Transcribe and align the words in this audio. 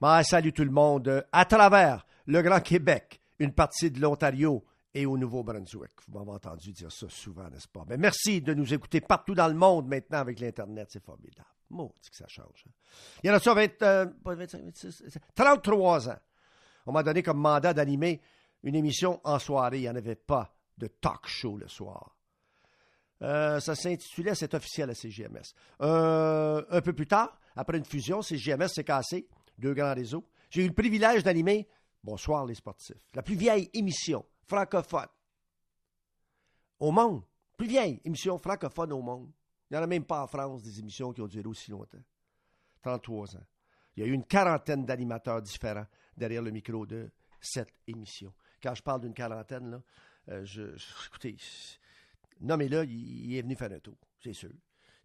Ben, 0.00 0.22
salut 0.22 0.52
tout 0.52 0.64
le 0.64 0.70
monde 0.70 1.26
à 1.30 1.44
travers 1.44 2.06
le 2.26 2.40
Grand 2.42 2.60
Québec, 2.60 3.20
une 3.38 3.52
partie 3.52 3.90
de 3.90 4.00
l'Ontario 4.00 4.64
et 4.94 5.04
au 5.06 5.18
Nouveau-Brunswick. 5.18 5.90
Vous 6.08 6.18
m'avez 6.18 6.32
entendu 6.32 6.72
dire 6.72 6.90
ça 6.90 7.06
souvent, 7.10 7.48
n'est-ce 7.50 7.68
pas? 7.68 7.84
Ben, 7.86 8.00
merci 8.00 8.40
de 8.40 8.54
nous 8.54 8.72
écouter 8.72 9.00
partout 9.00 9.34
dans 9.34 9.48
le 9.48 9.54
monde 9.54 9.88
maintenant 9.88 10.18
avec 10.18 10.40
l'Internet. 10.40 10.88
C'est 10.90 11.04
formidable. 11.04 11.46
Maudit 11.68 12.10
que 12.10 12.16
ça 12.16 12.26
change. 12.28 12.64
hein? 12.66 12.70
Il 13.22 13.28
y 13.28 13.30
en 13.30 13.34
a 13.34 13.40
ça 13.40 13.54
20, 13.54 13.82
euh, 13.82 14.06
pas 14.24 14.34
25, 14.34 14.62
26, 14.64 15.18
33 15.34 16.08
ans. 16.08 16.18
On 16.86 16.92
m'a 16.92 17.02
donné 17.02 17.22
comme 17.22 17.38
mandat 17.38 17.74
d'animer 17.74 18.20
une 18.62 18.74
émission 18.74 19.20
en 19.22 19.38
soirée. 19.38 19.78
Il 19.78 19.82
n'y 19.82 19.88
en 19.90 19.94
avait 19.96 20.16
pas 20.16 20.52
de 20.78 20.86
talk 20.88 21.26
show 21.28 21.56
le 21.58 21.68
soir. 21.68 22.16
Euh, 23.22 23.60
ça 23.60 23.74
s'intitulait 23.74 24.34
C'est 24.34 24.54
officiel 24.54 24.88
à 24.90 24.94
CGMS. 24.94 25.42
Euh, 25.82 26.64
un 26.70 26.80
peu 26.80 26.94
plus 26.94 27.06
tard, 27.06 27.38
après 27.54 27.76
une 27.76 27.84
fusion, 27.84 28.22
CGMS 28.22 28.68
s'est 28.68 28.82
cassé, 28.82 29.28
deux 29.60 29.74
grands 29.74 29.94
réseaux. 29.94 30.24
J'ai 30.50 30.64
eu 30.64 30.68
le 30.68 30.74
privilège 30.74 31.22
d'animer 31.22 31.68
Bonsoir 32.02 32.46
les 32.46 32.54
sportifs, 32.54 32.96
la 33.14 33.22
plus 33.22 33.34
vieille 33.36 33.68
émission 33.74 34.24
francophone 34.46 35.06
au 36.78 36.90
monde. 36.90 37.22
Plus 37.58 37.66
vieille 37.66 38.00
émission 38.04 38.38
francophone 38.38 38.92
au 38.92 39.02
monde. 39.02 39.30
Il 39.70 39.74
n'y 39.74 39.78
en 39.78 39.82
a 39.82 39.86
même 39.86 40.04
pas 40.04 40.22
en 40.22 40.26
France 40.26 40.62
des 40.62 40.80
émissions 40.80 41.12
qui 41.12 41.20
ont 41.20 41.26
duré 41.28 41.46
aussi 41.46 41.70
longtemps. 41.70 42.02
33 42.82 43.36
ans. 43.36 43.46
Il 43.96 44.00
y 44.02 44.06
a 44.06 44.08
eu 44.08 44.12
une 44.12 44.24
quarantaine 44.24 44.86
d'animateurs 44.86 45.42
différents 45.42 45.86
derrière 46.16 46.42
le 46.42 46.50
micro 46.50 46.86
de 46.86 47.10
cette 47.40 47.74
émission. 47.86 48.32
Quand 48.62 48.74
je 48.74 48.82
parle 48.82 49.02
d'une 49.02 49.12
quarantaine, 49.14 49.82
euh, 50.28 50.42
je- 50.44 50.74
écoutez, 51.06 51.36
nommez-le, 52.40 52.84
il, 52.84 53.26
il 53.30 53.36
est 53.36 53.42
venu 53.42 53.56
faire 53.56 53.72
un 53.72 53.78
tour, 53.80 53.96
c'est 54.22 54.32
sûr. 54.32 54.50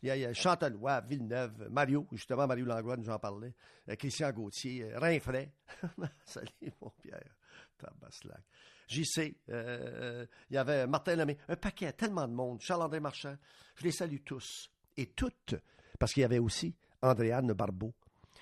Il 0.05 0.09
y 0.09 0.12
a, 0.12 0.30
il 0.30 1.08
Villeneuve, 1.08 1.68
Mario, 1.72 2.05
justement, 2.12 2.45
Mario 2.45 2.64
Langlois 2.64 2.95
nous 2.95 3.09
en 3.09 3.18
parlait, 3.18 3.55
euh, 3.90 3.95
Christian 3.95 4.31
Gauthier, 4.31 4.84
euh, 4.84 5.00
Rinfray. 5.00 5.50
Salut, 6.26 6.72
mon 6.80 6.91
Pierre. 7.02 7.36
Tabaslac. 7.76 8.44
JC, 8.88 9.36
euh, 9.50 10.28
il 10.52 10.53
y 10.53 10.58
avait 10.58 10.86
Martin 10.86 11.16
Lemay, 11.16 11.39
un 11.47 11.56
paquet, 11.56 11.92
tellement 11.94 12.28
de 12.28 12.34
monde, 12.34 12.62
Charles-André 12.62 13.00
Marchand. 13.00 13.36
Je 13.78 13.84
les 13.86 13.92
salue 13.92 14.20
tous 14.23 14.70
et 14.95 15.08
toutes, 15.08 15.56
parce 15.97 16.14
qu'il 16.14 16.22
y 16.22 16.25
avait 16.25 16.38
aussi 16.38 16.75
Andréane 17.02 17.53
Barbeau, 17.53 17.92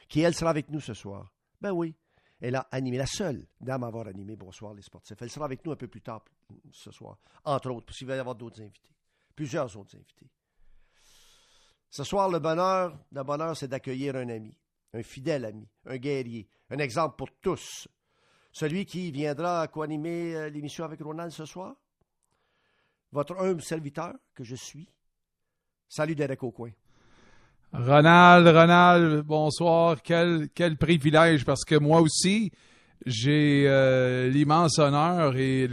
qui, 0.10 0.20
elle, 0.20 0.36
sera 0.36 0.50
avec 0.50 0.70
nous 0.70 0.82
ce 0.82 0.94
soir. 0.94 1.32
Ben 1.62 1.72
oui, 1.72 1.96
elle 2.42 2.58
a 2.58 2.68
animé, 2.72 2.98
la 2.98 3.06
seule 3.06 3.48
dame 3.62 3.86
à 3.86 3.88
avoir 3.88 4.08
animé 4.08 4.36
Bonsoir 4.36 4.74
les 4.74 4.82
sportifs. 4.82 5.22
Elle 5.22 5.30
sera 5.30 5.46
avec 5.46 5.66
nous 5.66 5.72
un 5.72 5.78
peu 5.78 5.88
plus 5.88 6.02
tard 6.02 6.26
ce 6.74 6.92
soir, 6.92 7.18
entre 7.46 7.72
autres, 7.72 7.86
parce 7.86 7.98
qu'il 7.98 8.08
va 8.08 8.18
y 8.18 8.20
avoir 8.20 8.36
d'autres 8.36 8.62
invités, 8.62 8.92
plusieurs 9.34 9.78
autres 9.78 9.96
invités. 9.96 10.28
Ce 11.94 12.04
soir, 12.04 12.28
le 12.28 12.40
bonheur, 12.40 12.98
le 13.12 13.22
bonheur, 13.22 13.56
c'est 13.56 13.68
d'accueillir 13.68 14.16
un 14.16 14.28
ami, 14.28 14.58
un 14.96 15.04
fidèle 15.04 15.46
ami, 15.46 15.68
un 15.86 15.98
guerrier, 15.98 16.48
un 16.72 16.80
exemple 16.80 17.18
pour 17.18 17.30
tous. 17.40 17.88
Celui 18.52 18.88
qui 18.88 19.12
viendra 19.12 19.68
co-animer 19.68 20.36
euh, 20.36 20.50
l'émission 20.50 20.86
avec 20.86 21.00
Ronald 21.04 21.32
ce 21.32 21.46
soir? 21.46 21.76
Votre 23.12 23.40
humble 23.40 23.62
serviteur 23.62 24.12
que 24.34 24.44
je 24.44 24.56
suis. 24.56 24.90
Salut 25.88 26.16
Derek 26.16 26.42
Aucoin. 26.42 26.72
Ronald, 27.74 28.48
Ronald, 28.48 29.24
bonsoir. 29.24 30.02
Quel, 30.02 30.50
privilège 30.80 31.46
parce 31.46 31.64
que 31.64 31.76
moi 31.76 32.02
aussi, 32.02 32.52
j'ai 33.06 33.66
euh, 33.68 34.30
l'immense 34.30 34.80
honneur 34.80 35.38
et 35.38 35.70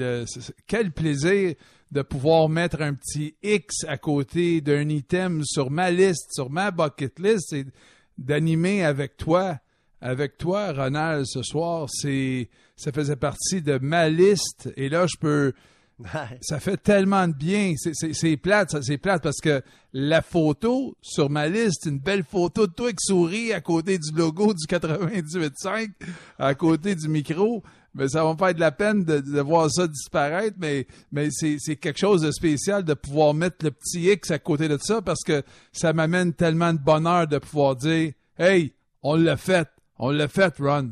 quel 0.67 0.93
plaisir 0.93 1.55
de 1.91 2.03
pouvoir 2.03 2.49
mettre 2.49 2.83
un 2.83 2.95
petit 2.95 3.35
X 3.43 3.85
à 3.89 3.99
côté 3.99 4.61
d'un 4.61 4.89
item 4.89 5.43
sur 5.45 5.71
ma 5.71 5.91
liste, 5.91 6.33
sur 6.33 6.51
ma 6.51 6.71
bucket 6.71 7.19
list 7.19 7.53
et 7.53 7.65
d'animer 8.17 8.85
avec 8.85 9.17
toi, 9.17 9.59
avec 10.01 10.39
toi, 10.39 10.73
Ronald, 10.73 11.27
ce 11.27 11.43
soir. 11.43 11.89
C'est, 11.91 12.49
ça 12.77 12.93
faisait 12.93 13.17
partie 13.17 13.61
de 13.63 13.79
ma 13.79 14.09
liste 14.09 14.73
et 14.77 14.89
là, 14.89 15.07
je 15.07 15.19
peux, 15.19 15.53
ça 16.41 16.61
fait 16.61 16.77
tellement 16.77 17.27
de 17.27 17.35
bien. 17.35 17.75
C'est- 17.77 18.37
plate, 18.37 18.81
c'est 18.83 18.99
plate 18.99 19.23
parce 19.23 19.41
que 19.43 19.63
la 19.93 20.23
photo 20.23 20.97
sur 21.03 21.29
ma 21.29 21.49
liste, 21.49 21.87
une 21.87 21.99
belle 21.99 22.25
photo 22.25 22.67
de 22.67 22.73
toi 22.73 22.91
qui 22.91 23.05
sourit 23.05 23.53
à 23.53 23.61
côté 23.61 23.99
du 23.99 24.17
logo 24.17 24.55
du 24.55 24.67
98.5, 24.67 25.91
à 26.39 26.55
côté 26.55 26.95
du 26.95 27.09
micro. 27.09 27.63
Mais 27.95 28.09
ça 28.09 28.23
va 28.25 28.33
me 28.33 28.39
faire 28.39 28.55
de 28.55 28.61
la 28.61 28.71
peine 28.71 29.05
de, 29.05 29.19
de 29.21 29.41
voir 29.41 29.71
ça 29.71 29.87
disparaître, 29.87 30.57
mais, 30.59 30.87
mais 31.11 31.29
c'est 31.31 31.77
quelque 31.77 31.99
chose 31.99 32.23
de 32.23 32.31
spécial 32.31 32.85
de 32.85 32.95
pouvoir 32.95 33.35
mettre 33.35 33.65
le 33.65 33.73
petit 33.73 34.11
X 34.11 34.31
à 34.31 34.39
côté 34.39 34.69
de 34.69 34.79
ça 34.81 35.03
parce 35.03 35.23
que 35.25 35.43
ça 35.73 35.93
m'amène 35.93 36.33
tellement 36.33 36.73
de 36.73 36.79
bonheur 36.79 37.27
de 37.27 37.39
pouvoir 37.39 37.77
dire 37.77 38.13
Hey, 38.39 38.73
on 39.03 39.17
l'a 39.17 39.37
fait, 39.37 39.69
on 39.99 40.11
l'a 40.11 40.29
fait, 40.29 40.55
Ron. 40.59 40.91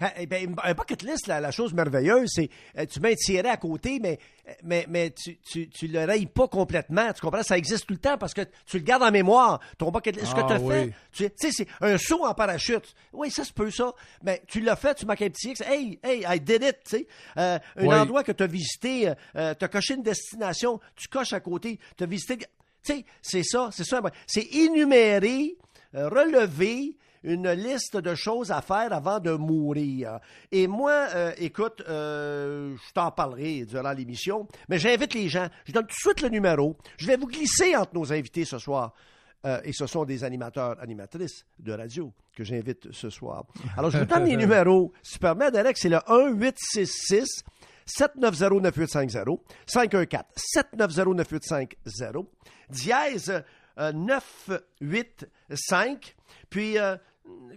Ah, 0.00 0.12
eh 0.18 0.26
ben, 0.26 0.54
un 0.62 0.74
bucket 0.74 1.02
list, 1.02 1.26
la, 1.26 1.40
la 1.40 1.50
chose 1.50 1.72
merveilleuse, 1.74 2.28
c'est 2.32 2.48
euh, 2.78 2.86
tu 2.86 3.00
mets 3.00 3.12
un 3.12 3.16
tiret 3.16 3.48
à 3.48 3.56
côté, 3.56 3.98
mais, 4.00 4.18
mais, 4.62 4.86
mais 4.88 5.10
tu, 5.10 5.38
tu, 5.38 5.68
tu 5.68 5.88
le 5.88 6.04
rayes 6.04 6.26
pas 6.26 6.46
complètement. 6.48 7.12
Tu 7.12 7.20
comprends? 7.20 7.42
Ça 7.42 7.58
existe 7.58 7.86
tout 7.86 7.94
le 7.94 7.98
temps 8.00 8.16
parce 8.16 8.32
que 8.34 8.42
tu 8.66 8.78
le 8.78 8.84
gardes 8.84 9.02
en 9.02 9.10
mémoire. 9.10 9.60
Ton 9.76 9.90
bucket 9.90 10.14
list, 10.16 10.28
ce 10.28 10.34
que 10.34 10.40
Ah, 10.40 10.46
tu 10.46 10.52
as 10.52 10.60
oui. 10.60 10.74
fait, 10.74 10.92
tu 11.12 11.24
tu 11.30 11.50
sais, 11.50 11.50
c'est 11.50 11.66
un 11.80 11.98
saut 11.98 12.24
en 12.24 12.34
parachute. 12.34 12.94
Oui, 13.12 13.30
ça 13.30 13.44
se 13.44 13.52
peut, 13.52 13.70
ça. 13.70 13.92
Mais 14.22 14.42
tu 14.46 14.60
l'as 14.60 14.76
fait, 14.76 14.94
tu 14.94 15.06
marques 15.06 15.22
un 15.22 15.30
petit 15.30 15.50
X. 15.50 15.60
Hey, 15.62 15.98
hey, 16.04 16.24
I 16.28 16.38
did 16.40 16.62
it, 16.62 16.76
tu 16.84 16.90
sais. 16.98 17.06
Euh, 17.36 17.58
un 17.76 17.86
Oui. 17.86 17.94
endroit 17.94 18.22
que 18.22 18.32
tu 18.32 18.42
as 18.42 18.46
visité, 18.46 19.12
euh, 19.36 19.54
tu 19.58 19.64
as 19.64 19.68
coché 19.68 19.94
une 19.94 20.02
destination, 20.02 20.78
tu 20.94 21.08
coches 21.08 21.32
à 21.32 21.40
côté, 21.40 21.78
tu 21.96 22.04
as 22.04 22.06
visité. 22.06 22.36
Tu 22.38 22.44
sais, 22.94 23.04
c'est 23.20 23.42
ça, 23.42 23.70
c'est 23.72 23.84
ça. 23.84 24.00
C'est 24.26 24.46
énumérer, 24.54 25.56
euh, 25.94 26.08
relever 26.08 26.96
une 27.22 27.50
liste 27.50 27.96
de 27.96 28.14
choses 28.14 28.50
à 28.50 28.62
faire 28.62 28.92
avant 28.92 29.20
de 29.20 29.32
mourir. 29.32 30.18
Et 30.52 30.66
moi, 30.66 31.08
euh, 31.14 31.32
écoute, 31.38 31.82
euh, 31.88 32.76
je 32.76 32.92
t'en 32.92 33.10
parlerai 33.10 33.64
durant 33.64 33.92
l'émission, 33.92 34.46
mais 34.68 34.78
j'invite 34.78 35.14
les 35.14 35.28
gens. 35.28 35.48
Je 35.64 35.72
donne 35.72 35.86
tout 35.86 35.94
de 35.94 36.10
suite 36.10 36.22
le 36.22 36.28
numéro. 36.28 36.76
Je 36.96 37.06
vais 37.06 37.16
vous 37.16 37.26
glisser 37.26 37.76
entre 37.76 37.94
nos 37.94 38.12
invités 38.12 38.44
ce 38.44 38.58
soir. 38.58 38.94
Euh, 39.46 39.60
et 39.62 39.72
ce 39.72 39.86
sont 39.86 40.04
des 40.04 40.24
animateurs, 40.24 40.76
animatrices 40.80 41.46
de 41.60 41.72
radio 41.72 42.12
que 42.36 42.42
j'invite 42.42 42.90
ce 42.90 43.08
soir. 43.08 43.44
Alors, 43.76 43.90
je 43.90 43.98
vous 43.98 44.04
donne 44.04 44.24
les 44.24 44.36
numéros. 44.36 44.92
Si 45.02 45.14
tu 45.14 45.18
permets, 45.20 45.50
Derek, 45.50 45.78
c'est 45.78 45.88
le 45.88 45.98
1-866 45.98 47.44
790-9850, 47.88 49.38
514-790-9850, 49.66 52.26
dièse 52.70 53.42
euh, 53.78 53.92
985, 53.92 56.16
puis 56.50 56.78
euh, 56.78 56.96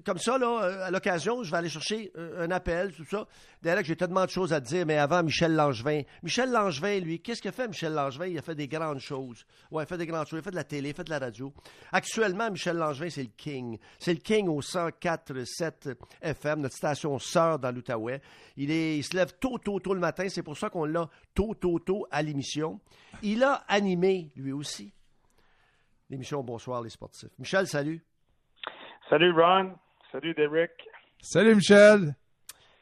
comme 0.06 0.18
ça, 0.18 0.38
là, 0.38 0.64
euh, 0.64 0.86
à 0.86 0.92
l'occasion, 0.92 1.44
je 1.44 1.52
vais 1.52 1.58
aller 1.58 1.70
chercher 1.70 2.12
euh, 2.18 2.46
un 2.46 2.52
appel, 2.52 2.94
tout 2.94 3.06
ça. 3.06 3.28
Derek, 3.62 3.86
j'ai 3.86 3.96
tellement 3.96 4.26
de 4.26 4.30
choses 4.30 4.54
à 4.54 4.60
dire, 4.60 4.86
mais 4.86 4.98
avant, 4.98 5.24
Michel 5.24 5.54
Langevin. 5.54 6.02
Michel 6.24 6.52
Langevin, 6.52 7.00
lui, 7.00 7.20
qu'est-ce 7.20 7.42
qu'il 7.42 7.50
a 7.50 7.52
fait, 7.52 7.68
Michel 7.68 7.94
Langevin? 7.94 8.28
Il 8.28 8.38
a 8.38 8.42
fait 8.42 8.56
des 8.56 8.68
grandes 8.68 9.00
choses. 9.00 9.46
Ouais, 9.70 9.82
il 9.82 9.84
a 9.84 9.86
fait 9.86 9.98
des 9.98 10.08
grandes 10.08 10.28
choses. 10.28 10.38
Il 10.38 10.40
a 10.40 10.44
fait 10.44 10.52
de 10.52 10.56
la 10.56 10.64
télé, 10.64 10.90
il 10.90 10.92
a 10.92 10.96
fait 10.96 11.04
de 11.04 11.10
la 11.10 11.20
radio. 11.20 11.54
Actuellement, 11.92 12.50
Michel 12.50 12.78
Langevin, 12.78 13.10
c'est 13.10 13.24
le 13.24 13.30
king. 13.38 13.78
C'est 14.00 14.14
le 14.14 14.20
king 14.20 14.48
au 14.48 14.62
104.7 14.62 15.96
FM, 16.22 16.62
notre 16.62 16.76
station 16.76 17.20
sœur 17.20 17.60
dans 17.60 17.72
l'Outaouais. 17.72 18.22
Il, 18.58 18.72
est, 18.72 18.98
il 18.98 19.04
se 19.04 19.16
lève 19.16 19.34
tôt, 19.40 19.58
tôt, 19.58 19.80
tôt 19.80 19.94
le 19.94 20.00
matin. 20.00 20.28
C'est 20.30 20.44
pour 20.44 20.58
ça 20.58 20.70
qu'on 20.70 20.86
l'a 20.86 21.10
tôt, 21.36 21.54
tôt, 21.54 21.80
tôt 21.80 22.08
à 22.12 22.22
l'émission. 22.22 22.80
Il 23.22 23.44
a 23.44 23.64
animé, 23.68 24.32
lui 24.36 24.52
aussi, 24.52 24.92
l'émission 26.12 26.44
Bonsoir 26.44 26.82
les 26.82 26.90
sportifs. 26.90 27.30
Michel, 27.40 27.66
salut. 27.66 28.04
Salut 29.10 29.32
Ron, 29.32 29.74
salut 30.12 30.34
Derek. 30.34 30.72
Salut 31.22 31.56
Michel. 31.56 32.16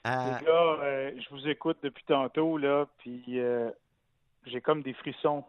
Euh, 0.08 0.40
Les 0.40 0.46
gars, 0.46 0.52
euh, 0.52 1.12
je 1.18 1.30
vous 1.30 1.48
écoute 1.48 1.78
depuis 1.84 2.04
tantôt, 2.06 2.58
là, 2.58 2.88
puis 2.98 3.24
euh, 3.40 3.70
j'ai 4.46 4.62
comme 4.62 4.82
des 4.82 4.94
frissons 4.94 5.44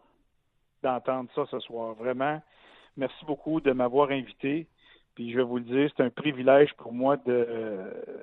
d'entendre 0.82 1.30
ça 1.34 1.44
ce 1.50 1.58
soir. 1.60 1.94
Vraiment, 1.94 2.42
merci 2.96 3.24
beaucoup 3.24 3.60
de 3.60 3.72
m'avoir 3.72 4.10
invité. 4.10 4.66
Puis 5.14 5.32
je 5.32 5.38
vais 5.38 5.42
vous 5.42 5.58
le 5.58 5.64
dire, 5.64 5.90
c'est 5.96 6.02
un 6.02 6.10
privilège 6.10 6.74
pour 6.74 6.92
moi 6.92 7.16
de 7.16 7.22
euh, 7.28 8.22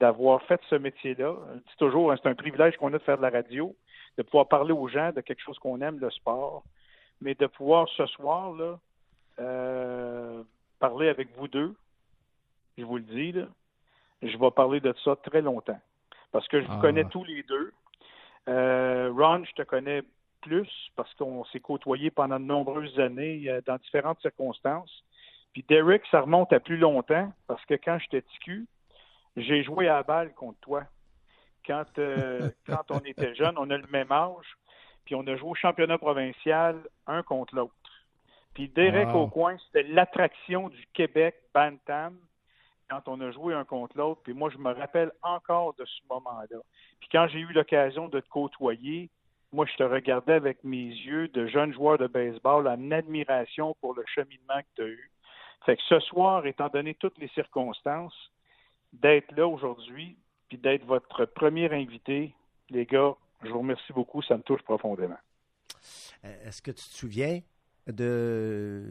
d'avoir 0.00 0.42
fait 0.42 0.60
ce 0.68 0.74
métier-là. 0.74 1.34
Je 1.54 1.58
dis 1.58 1.76
toujours, 1.78 2.10
hein, 2.10 2.16
c'est 2.20 2.28
un 2.28 2.34
privilège 2.34 2.76
qu'on 2.76 2.92
a 2.92 2.98
de 2.98 3.02
faire 3.04 3.16
de 3.16 3.22
la 3.22 3.30
radio, 3.30 3.74
de 4.18 4.22
pouvoir 4.22 4.48
parler 4.48 4.72
aux 4.72 4.88
gens 4.88 5.12
de 5.12 5.20
quelque 5.20 5.40
chose 5.40 5.58
qu'on 5.58 5.80
aime, 5.80 5.98
le 5.98 6.10
sport, 6.10 6.64
mais 7.20 7.34
de 7.34 7.46
pouvoir 7.46 7.88
ce 7.90 8.06
soir 8.06 8.52
là 8.52 8.78
euh, 9.38 10.42
parler 10.78 11.08
avec 11.08 11.28
vous 11.36 11.48
deux. 11.48 11.74
Je 12.78 12.84
vous 12.84 12.96
le 12.98 13.02
dis 13.04 13.32
là, 13.32 13.46
je 14.22 14.36
vais 14.36 14.50
parler 14.50 14.80
de 14.80 14.94
ça 15.04 15.16
très 15.16 15.42
longtemps. 15.42 15.80
Parce 16.32 16.46
que 16.48 16.60
je 16.60 16.66
vous 16.66 16.74
Ah. 16.74 16.80
connais 16.82 17.04
tous 17.04 17.24
les 17.24 17.42
deux. 17.44 17.72
Euh, 18.48 19.10
Ron, 19.16 19.44
je 19.44 19.52
te 19.52 19.62
connais 19.62 20.02
plus 20.42 20.68
parce 20.94 21.12
qu'on 21.14 21.44
s'est 21.46 21.60
côtoyés 21.60 22.10
pendant 22.10 22.38
de 22.38 22.44
nombreuses 22.44 22.98
années 23.00 23.44
euh, 23.48 23.60
dans 23.66 23.76
différentes 23.78 24.20
circonstances. 24.20 25.02
Puis 25.52 25.64
Derek, 25.68 26.02
ça 26.10 26.20
remonte 26.20 26.52
à 26.52 26.60
plus 26.60 26.76
longtemps 26.76 27.32
parce 27.46 27.64
que 27.64 27.74
quand 27.74 27.98
j'étais 27.98 28.22
TQ, 28.22 28.66
j'ai 29.36 29.62
joué 29.64 29.88
à 29.88 29.94
la 29.96 30.02
balle 30.02 30.34
contre 30.34 30.58
toi. 30.60 30.84
Quand, 31.66 31.84
euh, 31.98 32.50
quand 32.66 32.90
on 32.90 33.00
était 33.00 33.34
jeune, 33.34 33.54
on 33.58 33.70
a 33.70 33.76
le 33.76 33.86
même 33.88 34.12
âge, 34.12 34.56
puis 35.06 35.14
on 35.14 35.26
a 35.26 35.36
joué 35.36 35.48
au 35.50 35.54
championnat 35.54 35.96
provincial 35.96 36.76
un 37.06 37.22
contre 37.22 37.54
l'autre. 37.54 37.72
Puis 38.52 38.68
Derek 38.68 39.08
Wow. 39.08 39.22
au 39.22 39.26
coin, 39.28 39.56
c'était 39.66 39.88
l'attraction 39.88 40.68
du 40.68 40.86
Québec 40.92 41.36
Bantam. 41.54 42.18
quand 42.88 43.08
on 43.08 43.20
a 43.20 43.32
joué 43.32 43.52
un 43.52 43.64
contre 43.64 43.98
l'autre, 43.98 44.20
puis 44.22 44.32
moi, 44.32 44.48
je 44.48 44.58
me 44.58 44.70
rappelle 44.72 45.10
encore 45.22 45.74
de 45.74 45.84
ce 45.84 46.00
moment-là. 46.08 46.58
Puis 47.00 47.08
quand 47.10 47.26
j'ai 47.26 47.40
eu 47.40 47.52
l'occasion 47.52 48.06
de 48.06 48.20
te 48.20 48.28
côtoyer, 48.28 49.10
moi, 49.52 49.66
je 49.66 49.74
te 49.76 49.82
regardais 49.82 50.34
avec 50.34 50.62
mes 50.62 50.86
yeux 50.86 51.26
de 51.28 51.48
jeune 51.48 51.72
joueur 51.74 51.98
de 51.98 52.06
baseball 52.06 52.68
en 52.68 52.90
admiration 52.92 53.74
pour 53.80 53.94
le 53.94 54.04
cheminement 54.06 54.60
que 54.60 54.66
tu 54.76 54.82
as 54.82 54.86
eu. 54.86 55.10
Fait 55.64 55.76
que 55.76 55.82
ce 55.88 55.98
soir, 55.98 56.46
étant 56.46 56.68
donné 56.68 56.94
toutes 56.94 57.18
les 57.18 57.26
circonstances, 57.28 58.30
d'être 58.92 59.34
là 59.36 59.48
aujourd'hui, 59.48 60.16
puis 60.48 60.56
d'être 60.58 60.84
votre 60.84 61.24
premier 61.24 61.72
invité, 61.72 62.34
les 62.70 62.86
gars, 62.86 63.14
je 63.42 63.50
vous 63.50 63.58
remercie 63.58 63.92
beaucoup, 63.92 64.22
ça 64.22 64.36
me 64.36 64.42
touche 64.42 64.62
profondément. 64.62 65.18
Euh, 66.24 66.48
est-ce 66.48 66.62
que 66.62 66.70
tu 66.70 66.88
te 66.88 66.94
souviens 66.94 67.40
de, 67.86 68.84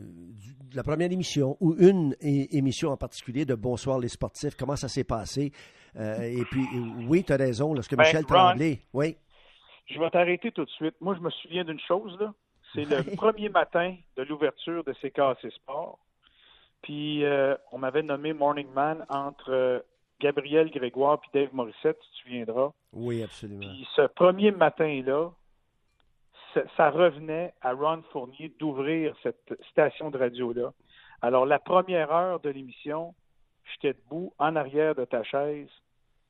la 0.74 0.83
première 0.83 1.12
émission 1.12 1.57
ou 1.59 1.75
une 1.77 2.15
émission 2.21 2.92
en 2.92 2.97
particulier 2.97 3.45
de 3.45 3.56
Bonsoir 3.56 4.00
les 4.00 4.07
sportifs? 4.07 4.56
Comment 4.56 4.75
ça 4.75 4.88
s'est 4.88 5.03
passé? 5.03 5.51
Euh, 5.97 6.21
et 6.21 6.44
puis, 6.45 6.65
oui, 7.07 7.24
tu 7.24 7.33
as 7.33 7.38
raison, 7.38 7.74
lorsque 7.74 7.95
ben, 7.95 8.03
Michel 8.03 8.25
Tremblay. 8.25 8.81
Oui. 8.94 9.18
Je 9.88 10.00
vais 10.00 10.09
t'arrêter 10.09 10.51
tout 10.51 10.65
de 10.65 10.69
suite. 10.71 10.95
Moi, 11.00 11.15
je 11.15 11.21
me 11.21 11.30
souviens 11.30 11.63
d'une 11.63 11.80
chose, 11.80 12.18
là. 12.19 12.33
C'est 12.74 12.86
le 12.86 13.03
premier 13.15 13.50
matin 13.50 13.95
de 14.18 14.24
l'ouverture 14.24 14.83
de 14.83 14.94
CKC 14.94 15.51
Sport. 15.51 16.00
Puis, 16.81 17.24
euh, 17.24 17.56
on 17.71 17.77
m'avait 17.77 18.03
nommé 18.03 18.33
Morning 18.33 18.68
Man 18.74 19.06
entre 19.09 19.83
Gabriel 20.19 20.69
Grégoire 20.71 21.19
puis 21.19 21.29
Dave 21.33 21.53
Morissette, 21.53 22.00
tu 22.00 22.09
te 22.09 22.15
souviendras. 22.23 22.71
Oui, 22.94 23.23
absolument. 23.23 23.59
Puis 23.59 23.88
ce 23.95 24.03
premier 24.07 24.51
matin-là, 24.51 25.31
ça 26.77 26.89
revenait 26.89 27.53
à 27.62 27.73
Ron 27.73 28.01
Fournier 28.12 28.53
d'ouvrir 28.59 29.15
cette 29.23 29.57
station 29.71 30.09
de 30.09 30.17
radio-là. 30.17 30.71
Alors, 31.21 31.45
la 31.45 31.59
première 31.59 32.12
heure 32.12 32.39
de 32.39 32.50
l'émission, 32.50 33.13
j'étais 33.73 33.94
debout 33.94 34.33
en 34.38 34.56
arrière 34.56 34.95
de 34.95 35.06
ta 35.06 35.23
chaise, 35.23 35.69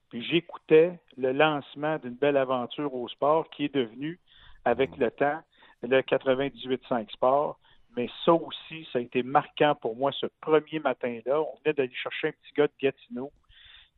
puis 0.10 0.24
j'écoutais 0.24 1.00
le 1.18 1.32
lancement 1.32 1.98
d'une 1.98 2.16
belle 2.16 2.38
aventure 2.38 2.94
au 2.94 3.08
sport 3.08 3.50
qui 3.50 3.66
est 3.66 3.74
devenu, 3.74 4.20
avec 4.64 4.98
le 4.98 5.12
temps, 5.12 5.42
le 5.84 6.02
98.5 6.02 7.12
Sport. 7.12 7.60
Mais 7.96 8.10
ça 8.26 8.34
aussi, 8.34 8.88
ça 8.92 9.00
a 9.00 9.02
été 9.02 9.24
marquant 9.24 9.76
pour 9.76 9.96
moi 9.96 10.12
ce 10.12 10.26
premier 10.42 10.80
matin-là. 10.80 11.42
On 11.42 11.58
venait 11.64 11.74
d'aller 11.74 11.94
chercher 11.94 12.30
un 12.30 12.32
petit 12.32 12.54
gars 12.56 12.68
de 12.68 12.74
Gatineau 12.82 13.32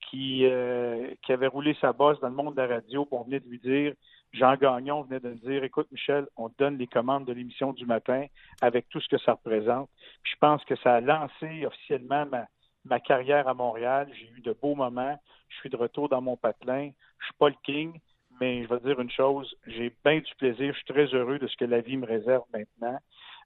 qui, 0.02 0.46
euh, 0.46 1.14
qui 1.24 1.34
avait 1.34 1.48
roulé 1.48 1.76
sa 1.82 1.94
bosse 1.94 2.20
dans 2.20 2.30
le 2.30 2.36
monde 2.36 2.56
de 2.56 2.62
la 2.62 2.68
radio. 2.68 3.08
on 3.12 3.24
venait 3.24 3.40
de 3.40 3.50
lui 3.50 3.60
dire, 3.60 3.94
Jean 4.34 4.56
Gagnon 4.56 5.04
venait 5.04 5.20
de 5.20 5.30
me 5.30 5.36
dire, 5.36 5.64
écoute 5.64 5.88
Michel, 5.92 6.28
on 6.36 6.50
donne 6.58 6.78
les 6.78 6.88
commandes 6.88 7.26
de 7.26 7.34
l'émission 7.34 7.74
du 7.74 7.86
matin 7.86 8.26
avec 8.62 8.88
tout 8.90 9.00
ce 9.00 9.08
que 9.08 9.18
ça 9.18 9.34
représente. 9.34 9.90
je 10.24 10.36
pense 10.40 10.64
que 10.66 10.76
ça 10.78 10.96
a 10.96 11.02
lancé 11.02 11.66
officiellement 11.66 12.26
ma, 12.26 12.46
ma 12.86 13.00
carrière 13.00 13.48
à 13.48 13.54
Montréal. 13.54 14.10
J'ai 14.14 14.30
eu 14.38 14.42
de 14.42 14.54
beaux 14.54 14.76
moments. 14.76 15.18
Je 15.50 15.58
suis 15.58 15.70
de 15.70 15.78
retour 15.78 16.10
dans 16.10 16.22
mon 16.22 16.38
patelin. 16.38 16.92
Je 17.20 17.26
suis 17.26 17.36
pas 17.40 17.50
le 17.50 17.56
king, 17.64 18.00
mais 18.40 18.64
je 18.64 18.70
vais 18.70 18.80
dire 18.82 19.00
une 19.00 19.12
chose, 19.12 19.56
j'ai 19.66 19.94
bien 20.06 20.20
du 20.20 20.36
plaisir. 20.38 20.74
Je 20.74 20.78
suis 20.78 20.94
très 20.94 21.06
heureux 21.14 21.40
de 21.40 21.48
ce 21.48 21.56
que 21.58 21.66
la 21.66 21.82
vie 21.82 21.98
me 21.98 22.06
réserve 22.06 22.44
maintenant. 22.54 22.98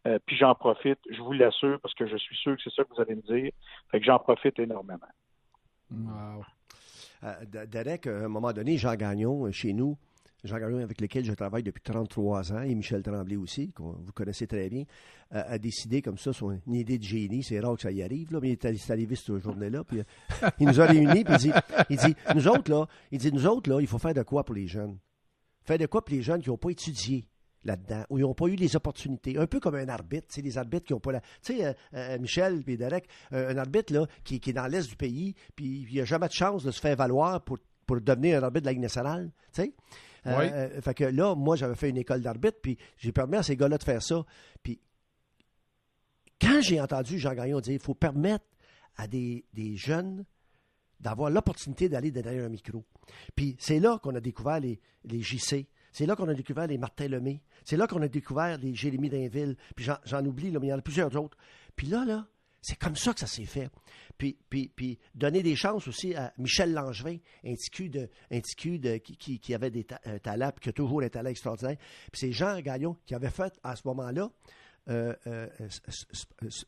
Euh, 0.07 0.17
puis 0.25 0.35
j'en 0.35 0.55
profite, 0.55 0.99
je 1.09 1.21
vous 1.21 1.33
l'assure, 1.33 1.79
parce 1.79 1.93
que 1.93 2.07
je 2.07 2.17
suis 2.17 2.35
sûr 2.35 2.55
que 2.55 2.63
c'est 2.63 2.73
ça 2.73 2.83
que 2.83 2.89
vous 2.93 3.01
allez 3.01 3.15
me 3.15 3.21
dire. 3.21 3.51
Fait 3.91 3.99
que 3.99 4.05
j'en 4.05 4.19
profite 4.19 4.57
énormément. 4.59 5.07
Wow. 5.91 6.43
Euh, 7.23 7.65
Derek, 7.67 8.07
à 8.07 8.25
un 8.25 8.27
moment 8.27 8.53
donné, 8.53 8.77
Jean 8.77 8.95
Gagnon, 8.95 9.45
euh, 9.45 9.51
chez 9.51 9.73
nous, 9.73 9.97
Jean 10.43 10.57
Gagnon 10.59 10.79
avec 10.79 10.99
lequel 10.99 11.23
je 11.23 11.33
travaille 11.33 11.63
depuis 11.63 11.81
33 11.83 12.53
ans, 12.53 12.61
et 12.61 12.73
Michel 12.73 13.03
Tremblay 13.03 13.35
aussi, 13.35 13.71
que 13.71 13.83
vous 13.83 14.11
connaissez 14.13 14.47
très 14.47 14.69
bien, 14.69 14.85
a 15.29 15.57
décidé 15.57 16.01
comme 16.01 16.17
ça 16.17 16.33
son 16.33 16.59
idée 16.67 16.97
de 16.97 17.03
génie. 17.03 17.43
C'est 17.43 17.59
rare 17.59 17.75
que 17.75 17.83
ça 17.83 17.91
y 17.91 18.01
arrive, 18.01 18.33
là, 18.33 18.39
mais 18.41 18.49
il 18.49 18.51
est 18.53 18.91
arrivé 18.91 19.15
cette 19.15 19.37
journée-là. 19.37 19.83
Puis, 19.83 19.99
euh, 19.99 20.49
il 20.59 20.67
nous 20.67 20.81
a 20.81 20.85
réunis, 20.85 21.23
puis 21.23 21.33
il 21.35 21.37
dit, 21.37 21.51
il 21.89 21.97
dit, 21.97 22.15
nous 22.35 22.47
autres, 22.47 22.71
là, 22.71 22.87
il 23.11 23.19
dit, 23.19 23.31
nous 23.31 23.45
autres, 23.45 23.69
là, 23.69 23.79
il 23.79 23.87
faut 23.87 23.99
faire 23.99 24.13
de 24.13 24.23
quoi 24.23 24.43
pour 24.43 24.55
les 24.55 24.67
jeunes? 24.67 24.97
Faire 25.63 25.77
de 25.77 25.85
quoi 25.85 26.03
pour 26.03 26.15
les 26.15 26.21
jeunes 26.21 26.41
qui 26.41 26.49
n'ont 26.49 26.57
pas 26.57 26.71
étudié? 26.71 27.27
Là-dedans, 27.63 28.03
où 28.09 28.17
ils 28.17 28.21
n'ont 28.21 28.33
pas 28.33 28.47
eu 28.47 28.55
les 28.55 28.75
opportunités. 28.75 29.37
Un 29.37 29.47
peu 29.47 29.59
comme 29.59 29.75
un 29.75 29.89
arbitre, 29.89 30.27
c'est 30.29 30.41
des 30.41 30.57
arbitres 30.57 30.85
qui 30.85 30.93
n'ont 30.93 30.99
pas 30.99 31.11
la... 31.11 31.21
Tu 31.21 31.57
sais, 31.57 31.65
euh, 31.65 31.73
euh, 31.93 32.19
Michel 32.19 32.63
et 32.65 32.77
Derek, 32.77 33.07
un 33.31 33.57
arbitre 33.57 33.93
là, 33.93 34.07
qui, 34.23 34.39
qui 34.39 34.49
est 34.49 34.53
dans 34.53 34.67
l'est 34.67 34.89
du 34.89 34.95
pays, 34.95 35.35
puis 35.55 35.87
il 35.89 35.97
n'a 35.97 36.05
jamais 36.05 36.27
de 36.27 36.33
chance 36.33 36.63
de 36.63 36.71
se 36.71 36.79
faire 36.79 36.95
valoir 36.95 37.41
pour, 37.41 37.59
pour 37.85 38.01
devenir 38.01 38.39
un 38.39 38.43
arbitre 38.43 38.61
de 38.61 38.65
la 38.67 38.71
Ligue 38.73 38.81
nationale, 38.81 39.31
tu 39.53 39.61
sais. 39.61 39.73
Euh, 40.27 40.81
fait 40.81 40.93
que 40.93 41.03
là, 41.03 41.35
moi, 41.35 41.55
j'avais 41.55 41.75
fait 41.75 41.89
une 41.89 41.97
école 41.97 42.21
d'arbitre, 42.21 42.59
puis 42.61 42.77
j'ai 42.97 43.11
permis 43.11 43.37
à 43.37 43.43
ces 43.43 43.55
gars-là 43.55 43.77
de 43.77 43.83
faire 43.83 44.03
ça. 44.03 44.23
Puis 44.61 44.79
quand 46.39 46.61
j'ai 46.61 46.79
entendu 46.81 47.19
Jean 47.19 47.33
Gagnon 47.33 47.59
dire 47.59 47.73
il 47.73 47.79
faut 47.79 47.93
permettre 47.93 48.45
à 48.97 49.07
des, 49.07 49.45
des 49.53 49.75
jeunes 49.75 50.25
d'avoir 50.99 51.29
l'opportunité 51.29 51.89
d'aller 51.89 52.11
derrière 52.11 52.45
un 52.45 52.49
micro. 52.49 52.83
Puis 53.35 53.55
c'est 53.59 53.79
là 53.79 53.99
qu'on 54.01 54.13
a 54.15 54.19
découvert 54.19 54.59
les, 54.59 54.79
les 55.05 55.21
JC. 55.21 55.67
C'est 55.91 56.05
là 56.05 56.15
qu'on 56.15 56.27
a 56.27 56.33
découvert 56.33 56.67
les 56.67 56.77
Martin 56.77 57.07
Lemay. 57.07 57.41
C'est 57.63 57.77
là 57.77 57.87
qu'on 57.87 58.01
a 58.01 58.07
découvert 58.07 58.57
les 58.57 58.73
Jérémy 58.73 59.09
Dainville. 59.09 59.55
Puis 59.75 59.85
j'en 60.05 60.25
oublie, 60.25 60.51
mais 60.51 60.67
il 60.67 60.69
y 60.69 60.73
en 60.73 60.79
a 60.79 60.81
plusieurs 60.81 61.15
autres. 61.15 61.37
Puis 61.75 61.87
là, 61.87 62.05
là, 62.05 62.27
c'est 62.61 62.77
comme 62.77 62.95
ça 62.95 63.13
que 63.13 63.19
ça 63.19 63.27
s'est 63.27 63.45
fait. 63.45 63.69
Puis, 64.17 64.37
puis, 64.49 64.71
puis, 64.75 64.99
donner 65.15 65.41
des 65.41 65.55
chances 65.55 65.87
aussi 65.87 66.13
à 66.13 66.31
Michel 66.37 66.73
Langevin, 66.73 67.17
un 67.43 67.55
petit 67.55 67.89
de, 67.89 68.09
un 68.29 68.37
de, 68.37 68.97
qui, 68.97 69.39
qui, 69.39 69.53
avait 69.55 69.71
des 69.71 69.85
un 70.05 70.19
talent, 70.19 70.51
puis 70.51 70.63
qui 70.63 70.69
a 70.69 70.73
toujours 70.73 71.01
un 71.01 71.09
talent 71.09 71.29
extraordinaire. 71.29 71.77
Puis 72.11 72.19
c'est 72.19 72.31
Jean 72.31 72.59
Gagnon 72.61 72.97
qui 73.05 73.15
avait 73.15 73.31
fait 73.31 73.53
à 73.63 73.75
ce 73.75 73.81
moment-là 73.85 74.29
euh, 74.89 75.15
euh, 75.27 75.47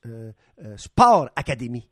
euh, 0.06 0.78
Sport 0.78 1.30
Académie. 1.36 1.88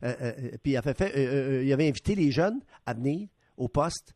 puis 0.00 0.72
il 0.72 0.76
avait, 0.76 0.94
fait, 0.94 1.64
il 1.64 1.72
avait 1.72 1.88
invité 1.88 2.14
les 2.14 2.32
jeunes 2.32 2.60
à 2.84 2.94
venir 2.94 3.28
au 3.56 3.68
poste 3.68 4.14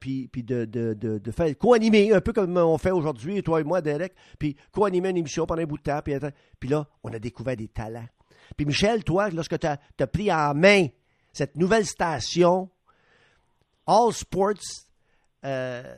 puis, 0.00 0.28
puis 0.28 0.42
de, 0.42 0.64
de, 0.64 0.94
de, 0.94 1.18
de 1.18 1.30
faire 1.30 1.56
co-animer, 1.56 2.12
un 2.12 2.20
peu 2.20 2.32
comme 2.32 2.56
on 2.56 2.78
fait 2.78 2.90
aujourd'hui, 2.90 3.42
toi 3.42 3.60
et 3.60 3.64
moi, 3.64 3.80
Derek, 3.80 4.14
puis 4.38 4.56
co-animer 4.72 5.10
une 5.10 5.18
émission 5.18 5.46
pendant 5.46 5.62
un 5.62 5.66
bout 5.66 5.78
de 5.78 5.82
temps. 5.82 6.00
Puis, 6.04 6.14
puis 6.58 6.68
là, 6.68 6.86
on 7.02 7.12
a 7.12 7.18
découvert 7.18 7.56
des 7.56 7.68
talents. 7.68 8.08
Puis 8.56 8.66
Michel, 8.66 9.04
toi, 9.04 9.30
lorsque 9.30 9.58
tu 9.58 9.66
as, 9.66 10.06
pris 10.06 10.32
en 10.32 10.54
main 10.54 10.86
cette 11.32 11.56
nouvelle 11.56 11.86
station, 11.86 12.70
All 13.86 14.12
Sports, 14.12 14.54
euh, 15.44 15.96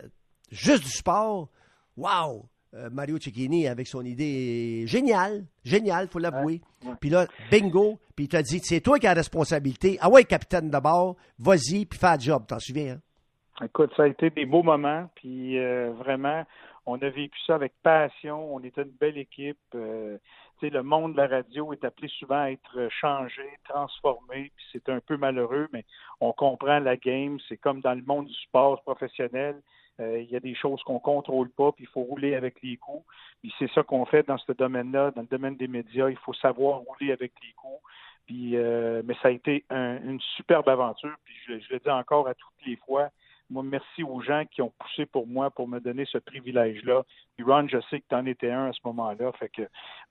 juste 0.50 0.85
du 0.85 0.91
sport, 0.91 1.49
wow! 1.97 2.49
Euh, 2.73 2.88
Mario 2.88 3.19
Cecchini 3.19 3.67
avec 3.67 3.88
son 3.88 4.05
idée 4.05 4.85
géniale, 4.87 5.44
géniale, 5.65 6.06
faut 6.09 6.21
l'avouer. 6.21 6.61
Puis 7.00 7.11
là, 7.11 7.27
bingo, 7.50 7.99
puis 8.15 8.27
il 8.27 8.29
t'a 8.29 8.43
dit, 8.43 8.61
c'est 8.62 8.81
toi 8.81 8.99
qui 9.00 9.09
as 9.09 9.11
la 9.11 9.21
responsabilité. 9.21 9.99
Ah 10.00 10.09
ouais, 10.09 10.23
capitaine 10.23 10.71
d'abord, 10.71 11.17
vas-y, 11.38 11.85
puis 11.87 11.99
fais 11.99 12.15
le 12.15 12.21
job, 12.21 12.44
t'en 12.47 12.61
souviens, 12.61 12.94
hein? 12.94 13.00
Écoute, 13.62 13.93
ça 13.96 14.05
a 14.05 14.06
été 14.06 14.31
des 14.31 14.46
beaux 14.46 14.62
moments, 14.62 15.10
puis 15.14 15.58
euh, 15.58 15.93
vraiment, 15.93 16.44
on 16.86 16.96
a 17.02 17.08
vécu 17.10 17.38
ça 17.46 17.55
avec 17.55 17.74
passion. 17.82 18.55
On 18.55 18.60
était 18.60 18.82
une 18.82 18.96
belle 18.98 19.19
équipe 19.19 19.58
le 20.69 20.82
monde 20.82 21.12
de 21.12 21.17
la 21.17 21.26
radio 21.26 21.72
est 21.72 21.84
appelé 21.84 22.08
souvent 22.08 22.43
à 22.43 22.50
être 22.50 22.88
changé, 22.90 23.48
transformé, 23.69 24.52
puis 24.55 24.64
c'est 24.72 24.88
un 24.90 25.00
peu 25.00 25.17
malheureux, 25.17 25.69
mais 25.72 25.84
on 26.20 26.32
comprend 26.32 26.79
la 26.81 26.96
game. 26.96 27.38
C'est 27.48 27.56
comme 27.56 27.81
dans 27.81 27.94
le 27.94 28.02
monde 28.02 28.26
du 28.26 28.34
sport 28.34 28.82
professionnel. 28.82 29.60
Euh, 30.00 30.20
il 30.20 30.31
y 30.31 30.36
a 30.36 30.40
des 30.40 30.55
choses 30.55 30.82
qu'on 30.82 30.98
contrôle 30.98 31.50
pas, 31.50 31.72
puis 31.72 31.84
il 31.84 31.88
faut 31.88 32.02
rouler 32.02 32.34
avec 32.34 32.62
les 32.62 32.76
coups. 32.76 33.05
Puis 33.40 33.52
c'est 33.58 33.70
ça 33.70 33.82
qu'on 33.82 34.05
fait 34.05 34.26
dans 34.26 34.38
ce 34.38 34.52
domaine-là, 34.52 35.12
dans 35.12 35.22
le 35.22 35.29
domaine 35.29 35.56
des 35.56 35.69
médias. 35.69 36.10
Il 36.10 36.17
faut 36.19 36.34
savoir 36.34 36.81
rouler 36.81 37.12
avec 37.12 37.32
les 37.43 37.52
coups. 37.52 37.81
Puis, 38.26 38.56
euh, 38.56 39.02
mais 39.05 39.14
ça 39.22 39.29
a 39.29 39.31
été 39.31 39.64
une 39.70 40.20
superbe 40.36 40.69
aventure. 40.69 41.14
Puis 41.24 41.34
je, 41.46 41.58
je 41.58 41.72
le 41.72 41.79
dis 41.81 41.90
encore 41.90 42.29
à 42.29 42.34
toutes 42.34 42.67
les 42.67 42.76
fois, 42.76 43.08
moi, 43.51 43.65
merci 43.65 44.05
aux 44.05 44.21
gens 44.21 44.45
qui 44.51 44.63
ont 44.63 44.73
poussé 44.79 45.07
pour 45.07 45.27
moi 45.27 45.51
pour 45.51 45.67
me 45.67 45.81
donner 45.81 46.05
ce 46.07 46.19
privilège-là. 46.19 47.03
Puis 47.37 47.45
Ron, 47.45 47.67
je 47.69 47.79
sais 47.91 48.01
que 48.01 48.07
tu 48.09 48.15
en 48.15 48.25
étais 48.27 48.51
un 48.51 48.69
à 48.69 48.73
ce 48.73 48.79
moment-là. 48.85 49.33
Fait 49.33 49.49
que, 49.49 49.63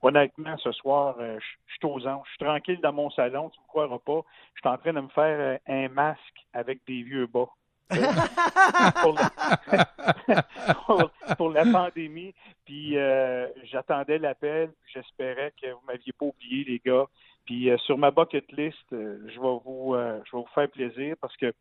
honnêtement, 0.01 0.57
ce 0.57 0.73
soir, 0.73 1.15
euh, 1.19 1.39
je 1.39 1.45
suis 1.73 1.85
aux 1.85 2.05
anges. 2.05 2.25
Je 2.25 2.31
suis 2.31 2.45
tranquille 2.45 2.81
dans 2.81 2.93
mon 2.93 3.09
salon, 3.11 3.49
tu 3.49 3.59
ne 3.59 3.63
me 3.63 3.67
croiras 3.67 3.99
pas. 3.99 4.21
Je 4.55 4.59
suis 4.59 4.69
en 4.69 4.77
train 4.77 4.93
de 4.93 4.99
me 4.99 5.07
faire 5.09 5.39
euh, 5.39 5.57
un 5.67 5.87
masque 5.89 6.45
avec 6.53 6.81
des 6.85 7.01
vieux 7.01 7.27
bas. 7.27 7.47
pour, 11.37 11.49
la, 11.49 11.65
pandémie. 11.65 12.35
Puis 12.65 12.97
euh, 12.97 13.47
j'attendais 13.63 14.19
l'appel. 14.19 14.71
J'espérais 14.93 15.53
que 15.59 15.71
vous 15.71 15.81
m'aviez 15.87 16.11
pas 16.11 16.25
oublié, 16.25 16.65
les 16.65 16.79
gars. 16.85 17.05
Puis 17.45 17.71
sur 17.85 17.97
ma 17.97 18.11
bucket 18.11 18.51
list, 18.51 18.85
je 18.91 19.39
vais 19.39 19.59
vous, 19.65 19.95
je 19.95 20.31
vais 20.31 20.43
vous 20.43 20.45
faire 20.53 20.69
plaisir 20.69 21.15
parce 21.19 21.35
que 21.35 21.51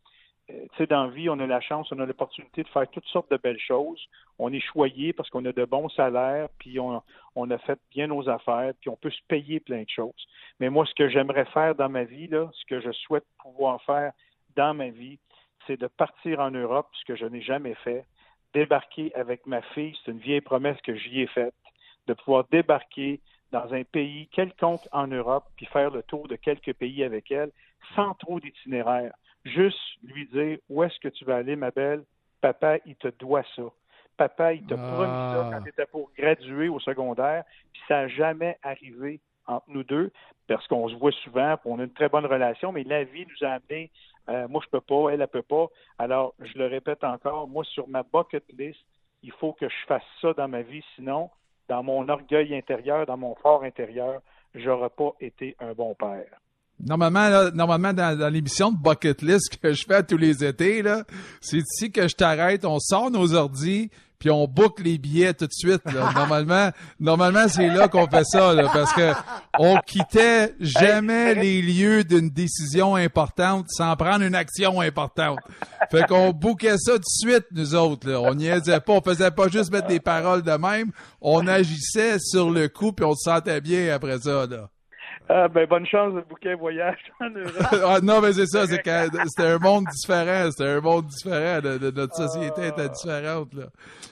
tu 0.48 0.54
sais, 0.78 0.86
dans 0.86 1.04
la 1.04 1.10
vie, 1.10 1.28
on 1.28 1.38
a 1.40 1.46
la 1.46 1.60
chance, 1.60 1.92
on 1.92 1.98
a 1.98 2.06
l'opportunité 2.06 2.62
de 2.62 2.68
faire 2.68 2.88
toutes 2.88 3.06
sortes 3.06 3.30
de 3.30 3.36
belles 3.36 3.60
choses. 3.60 4.00
On 4.38 4.52
est 4.52 4.60
choyé 4.60 5.12
parce 5.12 5.28
qu'on 5.28 5.44
a 5.44 5.52
de 5.52 5.64
bons 5.64 5.90
salaires, 5.90 6.48
puis 6.58 6.80
on, 6.80 7.02
a 7.50 7.58
fait 7.58 7.78
bien 7.90 8.06
nos 8.06 8.28
affaires, 8.28 8.72
puis 8.80 8.88
on 8.88 8.96
peut 8.96 9.10
se 9.10 9.20
payer 9.28 9.60
plein 9.60 9.82
de 9.82 9.90
choses. 9.90 10.26
Mais 10.58 10.70
moi, 10.70 10.86
ce 10.86 10.94
que 10.94 11.08
j'aimerais 11.08 11.44
faire 11.46 11.74
dans 11.74 11.90
ma 11.90 12.04
vie, 12.04 12.28
ce 12.30 12.64
que 12.66 12.80
je 12.80 12.92
souhaite 12.92 13.26
pouvoir 13.42 13.82
faire 13.82 14.12
dans 14.56 14.72
ma 14.72 14.88
vie, 14.88 15.18
c'est 15.66 15.78
de 15.78 15.86
partir 15.86 16.40
en 16.40 16.50
Europe, 16.50 16.88
ce 16.94 17.04
que 17.04 17.16
je 17.16 17.26
n'ai 17.26 17.42
jamais 17.42 17.74
fait, 17.84 18.06
débarquer 18.54 19.14
avec 19.14 19.46
ma 19.46 19.60
fille, 19.60 19.94
c'est 20.04 20.12
une 20.12 20.18
vieille 20.18 20.40
promesse 20.40 20.80
que 20.80 20.94
j'y 20.94 21.20
ai 21.20 21.26
faite, 21.26 21.54
de 22.06 22.14
pouvoir 22.14 22.44
débarquer 22.50 23.20
dans 23.52 23.74
un 23.74 23.84
pays 23.84 24.28
quelconque 24.28 24.86
en 24.92 25.06
Europe, 25.08 25.44
puis 25.56 25.66
faire 25.66 25.90
le 25.90 26.02
tour 26.02 26.26
de 26.26 26.36
quelques 26.36 26.72
pays 26.74 27.04
avec 27.04 27.30
elle. 27.30 27.50
sans 27.94 28.14
trop 28.14 28.40
d'itinéraire. 28.40 29.12
Juste 29.44 29.78
lui 30.02 30.26
dire 30.26 30.58
où 30.68 30.82
est-ce 30.82 30.98
que 31.00 31.08
tu 31.08 31.24
vas 31.24 31.36
aller, 31.36 31.56
ma 31.56 31.70
belle? 31.70 32.04
Papa, 32.40 32.78
il 32.86 32.96
te 32.96 33.08
doit 33.08 33.44
ça. 33.56 33.62
Papa, 34.16 34.52
il 34.52 34.66
t'a 34.66 34.76
promis 34.76 35.06
ça 35.06 35.46
Ah. 35.46 35.50
quand 35.52 35.62
tu 35.62 35.68
étais 35.70 35.86
pour 35.86 36.10
graduer 36.16 36.68
au 36.68 36.80
secondaire, 36.80 37.44
puis 37.72 37.82
ça 37.88 38.02
n'a 38.02 38.08
jamais 38.08 38.58
arrivé 38.62 39.20
entre 39.46 39.64
nous 39.68 39.84
deux, 39.84 40.10
parce 40.46 40.66
qu'on 40.66 40.88
se 40.88 40.94
voit 40.96 41.12
souvent, 41.12 41.56
puis 41.56 41.70
on 41.70 41.78
a 41.78 41.84
une 41.84 41.92
très 41.92 42.08
bonne 42.08 42.26
relation, 42.26 42.70
mais 42.72 42.84
la 42.84 43.04
vie 43.04 43.26
nous 43.26 43.46
a 43.46 43.52
amené, 43.52 43.90
euh, 44.28 44.46
moi 44.48 44.60
je 44.64 44.68
peux 44.70 44.80
pas, 44.80 45.10
elle, 45.10 45.22
elle 45.22 45.28
peut 45.28 45.42
pas. 45.42 45.68
Alors, 45.98 46.34
je 46.40 46.58
le 46.58 46.66
répète 46.66 47.02
encore, 47.04 47.48
moi 47.48 47.64
sur 47.64 47.88
ma 47.88 48.02
bucket 48.02 48.44
list, 48.58 48.80
il 49.22 49.32
faut 49.32 49.52
que 49.54 49.68
je 49.68 49.86
fasse 49.86 50.02
ça 50.20 50.32
dans 50.34 50.48
ma 50.48 50.62
vie, 50.62 50.84
sinon, 50.96 51.30
dans 51.68 51.82
mon 51.82 52.08
orgueil 52.08 52.54
intérieur, 52.54 53.06
dans 53.06 53.16
mon 53.16 53.34
fort 53.36 53.62
intérieur, 53.62 54.20
j'aurais 54.54 54.90
pas 54.90 55.12
été 55.20 55.56
un 55.60 55.72
bon 55.72 55.94
père. 55.94 56.26
Normalement, 56.84 57.28
là, 57.28 57.50
normalement 57.50 57.92
dans, 57.92 58.16
dans 58.16 58.28
l'émission 58.28 58.70
de 58.70 58.78
Bucket 58.78 59.22
List 59.22 59.58
que 59.60 59.72
je 59.72 59.84
fais 59.84 60.02
tous 60.02 60.16
les 60.16 60.44
étés, 60.44 60.82
là, 60.82 61.04
c'est 61.40 61.58
ici 61.58 61.90
que 61.90 62.06
je 62.06 62.14
t'arrête, 62.14 62.64
on 62.64 62.78
sort 62.78 63.10
nos 63.10 63.34
ordis, 63.34 63.90
puis 64.18 64.30
on 64.30 64.46
boucle 64.46 64.82
les 64.82 64.98
billets 64.98 65.34
tout 65.34 65.46
de 65.46 65.52
suite. 65.52 65.82
Là. 65.86 66.12
Normalement, 66.14 66.70
normalement 66.98 67.48
c'est 67.48 67.68
là 67.68 67.88
qu'on 67.88 68.06
fait 68.08 68.24
ça, 68.24 68.52
là, 68.52 68.68
parce 68.72 68.92
que 68.92 69.12
on 69.58 69.78
quittait 69.86 70.54
jamais 70.60 71.34
les 71.34 71.62
lieux 71.62 72.04
d'une 72.04 72.30
décision 72.30 72.96
importante 72.96 73.66
sans 73.68 73.94
prendre 73.96 74.24
une 74.24 74.34
action 74.34 74.80
importante. 74.80 75.38
Fait 75.90 76.06
qu'on 76.06 76.30
bouquait 76.30 76.78
ça 76.78 76.92
tout 76.92 76.98
de 76.98 77.04
suite, 77.30 77.46
nous 77.52 77.74
autres. 77.74 78.08
Là. 78.08 78.20
On 78.20 78.34
niaisait 78.34 78.80
pas, 78.80 78.94
on 78.94 79.00
faisait 79.00 79.30
pas 79.30 79.48
juste 79.48 79.72
mettre 79.72 79.86
des 79.86 80.00
paroles 80.00 80.42
de 80.42 80.52
même, 80.52 80.90
on 81.20 81.46
agissait 81.46 82.18
sur 82.18 82.50
le 82.50 82.68
coup, 82.68 82.92
puis 82.92 83.04
on 83.04 83.14
se 83.14 83.30
sentait 83.30 83.60
bien 83.60 83.94
après 83.94 84.18
ça. 84.18 84.46
Là. 84.46 84.68
Ah, 85.30 85.46
ben, 85.48 85.66
bonne 85.66 85.84
chance 85.86 86.14
de 86.14 86.20
bouquet 86.22 86.54
voyage 86.54 86.98
en 87.20 87.28
Europe. 87.30 87.52
ah, 87.84 87.98
non, 88.02 88.20
mais 88.22 88.32
c'est 88.32 88.46
ça, 88.46 88.66
c'est 88.66 88.76
c'était 88.76 89.46
un 89.48 89.58
monde 89.58 89.84
différent, 89.92 90.50
c'était 90.50 90.70
un 90.70 90.80
monde 90.80 91.06
différent, 91.06 91.60
de, 91.60 91.76
de- 91.78 91.90
notre 91.90 92.14
société 92.14 92.68
était 92.68 92.88
différente, 92.88 93.52
là. 93.54 93.66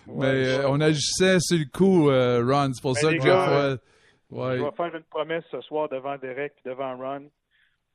mais 0.06 0.46
euh, 0.58 0.68
on 0.68 0.80
agissait 0.80 1.38
sur 1.40 1.58
le 1.58 1.64
coup, 1.72 2.10
euh, 2.10 2.44
Ron, 2.46 2.70
c'est 2.74 2.82
pour 2.82 2.92
Ben, 2.94 3.00
ça 3.00 3.14
que 3.14 3.22
gars, 3.24 3.46
pas... 3.46 4.36
Ouais. 4.36 4.58
Je 4.58 4.64
vais 4.64 4.70
faire 4.76 4.94
une 4.94 5.04
promesse 5.04 5.44
ce 5.50 5.60
soir 5.62 5.88
devant 5.88 6.16
Derek, 6.18 6.52
devant 6.64 6.96
Ron. 6.96 7.30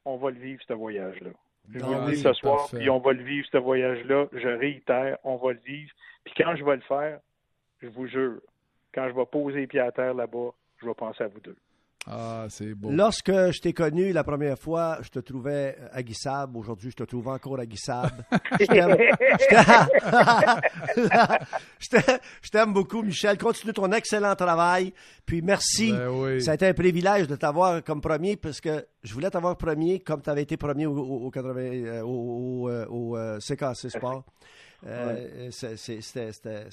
On 0.05 0.17
va 0.17 0.31
le 0.31 0.39
vivre, 0.39 0.61
ce 0.67 0.73
voyage-là. 0.73 1.29
Je 1.71 1.79
vous 1.79 1.93
Ah, 1.93 2.05
le 2.07 2.11
dis 2.11 2.17
c'est 2.21 2.29
ce 2.29 2.33
soir, 2.33 2.67
puis 2.73 2.89
on 2.89 2.99
va 2.99 3.13
le 3.13 3.21
vivre, 3.23 3.45
ce 3.51 3.57
voyage-là. 3.57 4.25
Je 4.33 4.47
réitère, 4.47 5.17
on 5.23 5.35
va 5.35 5.51
le 5.53 5.59
vivre. 5.63 5.91
Puis 6.23 6.33
quand 6.37 6.55
je 6.55 6.63
vais 6.63 6.75
le 6.75 6.81
faire, 6.81 7.19
je 7.81 7.87
vous 7.89 8.07
jure, 8.07 8.39
quand 8.95 9.07
je 9.09 9.13
vais 9.13 9.25
poser 9.25 9.59
les 9.59 9.67
pieds 9.67 9.79
à 9.79 9.91
terre 9.91 10.13
là-bas, 10.15 10.49
je 10.81 10.87
vais 10.87 10.93
penser 10.95 11.23
à 11.23 11.27
vous 11.27 11.39
deux. 11.41 11.55
Ah, 12.07 12.47
c'est 12.49 12.73
beau. 12.73 12.89
Lorsque 12.91 13.31
je 13.31 13.59
t'ai 13.61 13.73
connu 13.73 14.11
la 14.11 14.23
première 14.23 14.57
fois, 14.57 14.97
je 15.01 15.09
te 15.09 15.19
trouvais 15.19 15.77
aguissable. 15.93 16.57
Aujourd'hui, 16.57 16.89
je 16.89 16.95
te 16.95 17.03
trouve 17.03 17.27
encore 17.27 17.59
aguissable. 17.59 18.25
Je 18.59 18.65
t'aime. 18.65 18.97
Je 22.41 22.49
t'aime- 22.49 22.73
beaucoup, 22.73 23.01
Michel. 23.03 23.37
Continue 23.37 23.73
ton 23.73 23.91
excellent 23.91 24.35
travail. 24.35 24.93
Puis 25.25 25.41
merci. 25.41 25.91
Ben 25.91 26.09
oui. 26.09 26.41
Ça 26.41 26.51
a 26.51 26.53
été 26.55 26.67
un 26.67 26.73
privilège 26.73 27.27
de 27.27 27.35
t'avoir 27.35 27.83
comme 27.83 28.01
premier 28.01 28.35
parce 28.35 28.59
que 28.61 28.85
je 29.03 29.13
voulais 29.13 29.29
t'avoir 29.29 29.57
premier 29.57 29.99
comme 29.99 30.21
tu 30.21 30.29
avais 30.29 30.43
été 30.43 30.57
premier 30.57 30.85
au, 30.85 30.95
au, 30.97 31.25
au 31.27 31.31
80, 31.31 31.59
euh, 31.59 32.01
au, 32.01 32.07
au, 32.65 32.69
euh, 32.69 32.85
au, 32.87 33.17
euh, 33.17 33.39
CKC 33.39 33.89
Sport. 33.89 34.23
Euh, 34.87 35.49
c'était- 35.51 36.67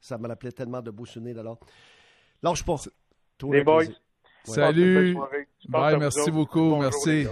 ça 0.00 0.18
me 0.18 0.26
rappelait 0.28 0.52
tellement 0.52 0.80
de 0.82 0.90
beaux 0.90 1.06
souvenirs 1.06 1.38
alors. 1.38 1.58
Lâche 2.42 2.64
pas. 2.64 2.76
Les 3.52 3.62
boys, 3.64 3.76
plaisir. 3.84 4.00
Salut. 4.48 5.16
Bye, 5.68 5.98
merci 5.98 6.30
beaucoup, 6.30 6.70
Bonjour, 6.70 6.80
merci. 6.80 7.26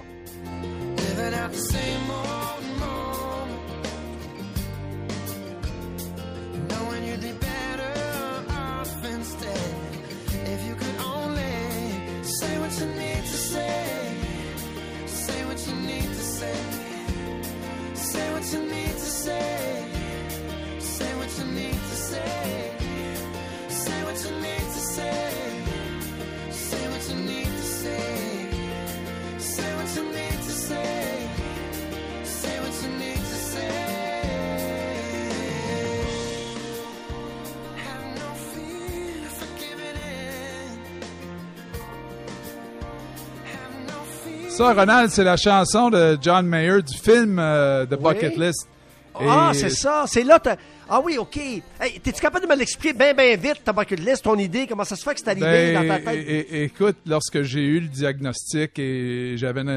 Ça, 44.56 44.72
Ronald, 44.72 45.10
c'est 45.10 45.24
la 45.24 45.36
chanson 45.36 45.90
de 45.90 46.16
John 46.22 46.46
Mayer 46.46 46.80
du 46.82 46.96
film 46.96 47.38
euh, 47.38 47.84
The 47.84 48.00
Bucket 48.00 48.34
Oui. 48.38 48.46
List. 48.46 48.68
Ah, 49.14 49.50
Et- 49.52 49.54
c'est 49.58 49.70
ça. 49.70 50.04
C'est 50.06 50.22
là. 50.24 50.40
Ah 50.88 51.00
oui, 51.04 51.18
OK. 51.18 51.36
Hey, 51.36 52.00
T'es-tu 52.02 52.20
capable 52.20 52.46
de 52.46 52.50
me 52.50 52.56
l'expliquer 52.56 52.92
bien, 52.96 53.12
bien 53.12 53.36
vite, 53.36 53.62
ta 53.64 53.72
bucket 53.72 53.98
list, 54.00 54.22
ton 54.24 54.36
idée? 54.38 54.66
Comment 54.68 54.84
ça 54.84 54.94
se 54.96 55.02
fait 55.02 55.14
que 55.14 55.20
c'est 55.20 55.28
arrivé 55.30 55.46
Ben, 55.74 55.74
dans 55.74 55.94
ta 55.94 55.98
tête? 56.00 56.26
é- 56.28 56.38
é- 56.60 56.64
écoute, 56.64 56.96
lorsque 57.06 57.42
j'ai 57.42 57.64
eu 57.64 57.80
le 57.80 57.88
diagnostic 57.88 58.78
et 58.78 59.34
j'avais 59.36 59.62
une, 59.62 59.68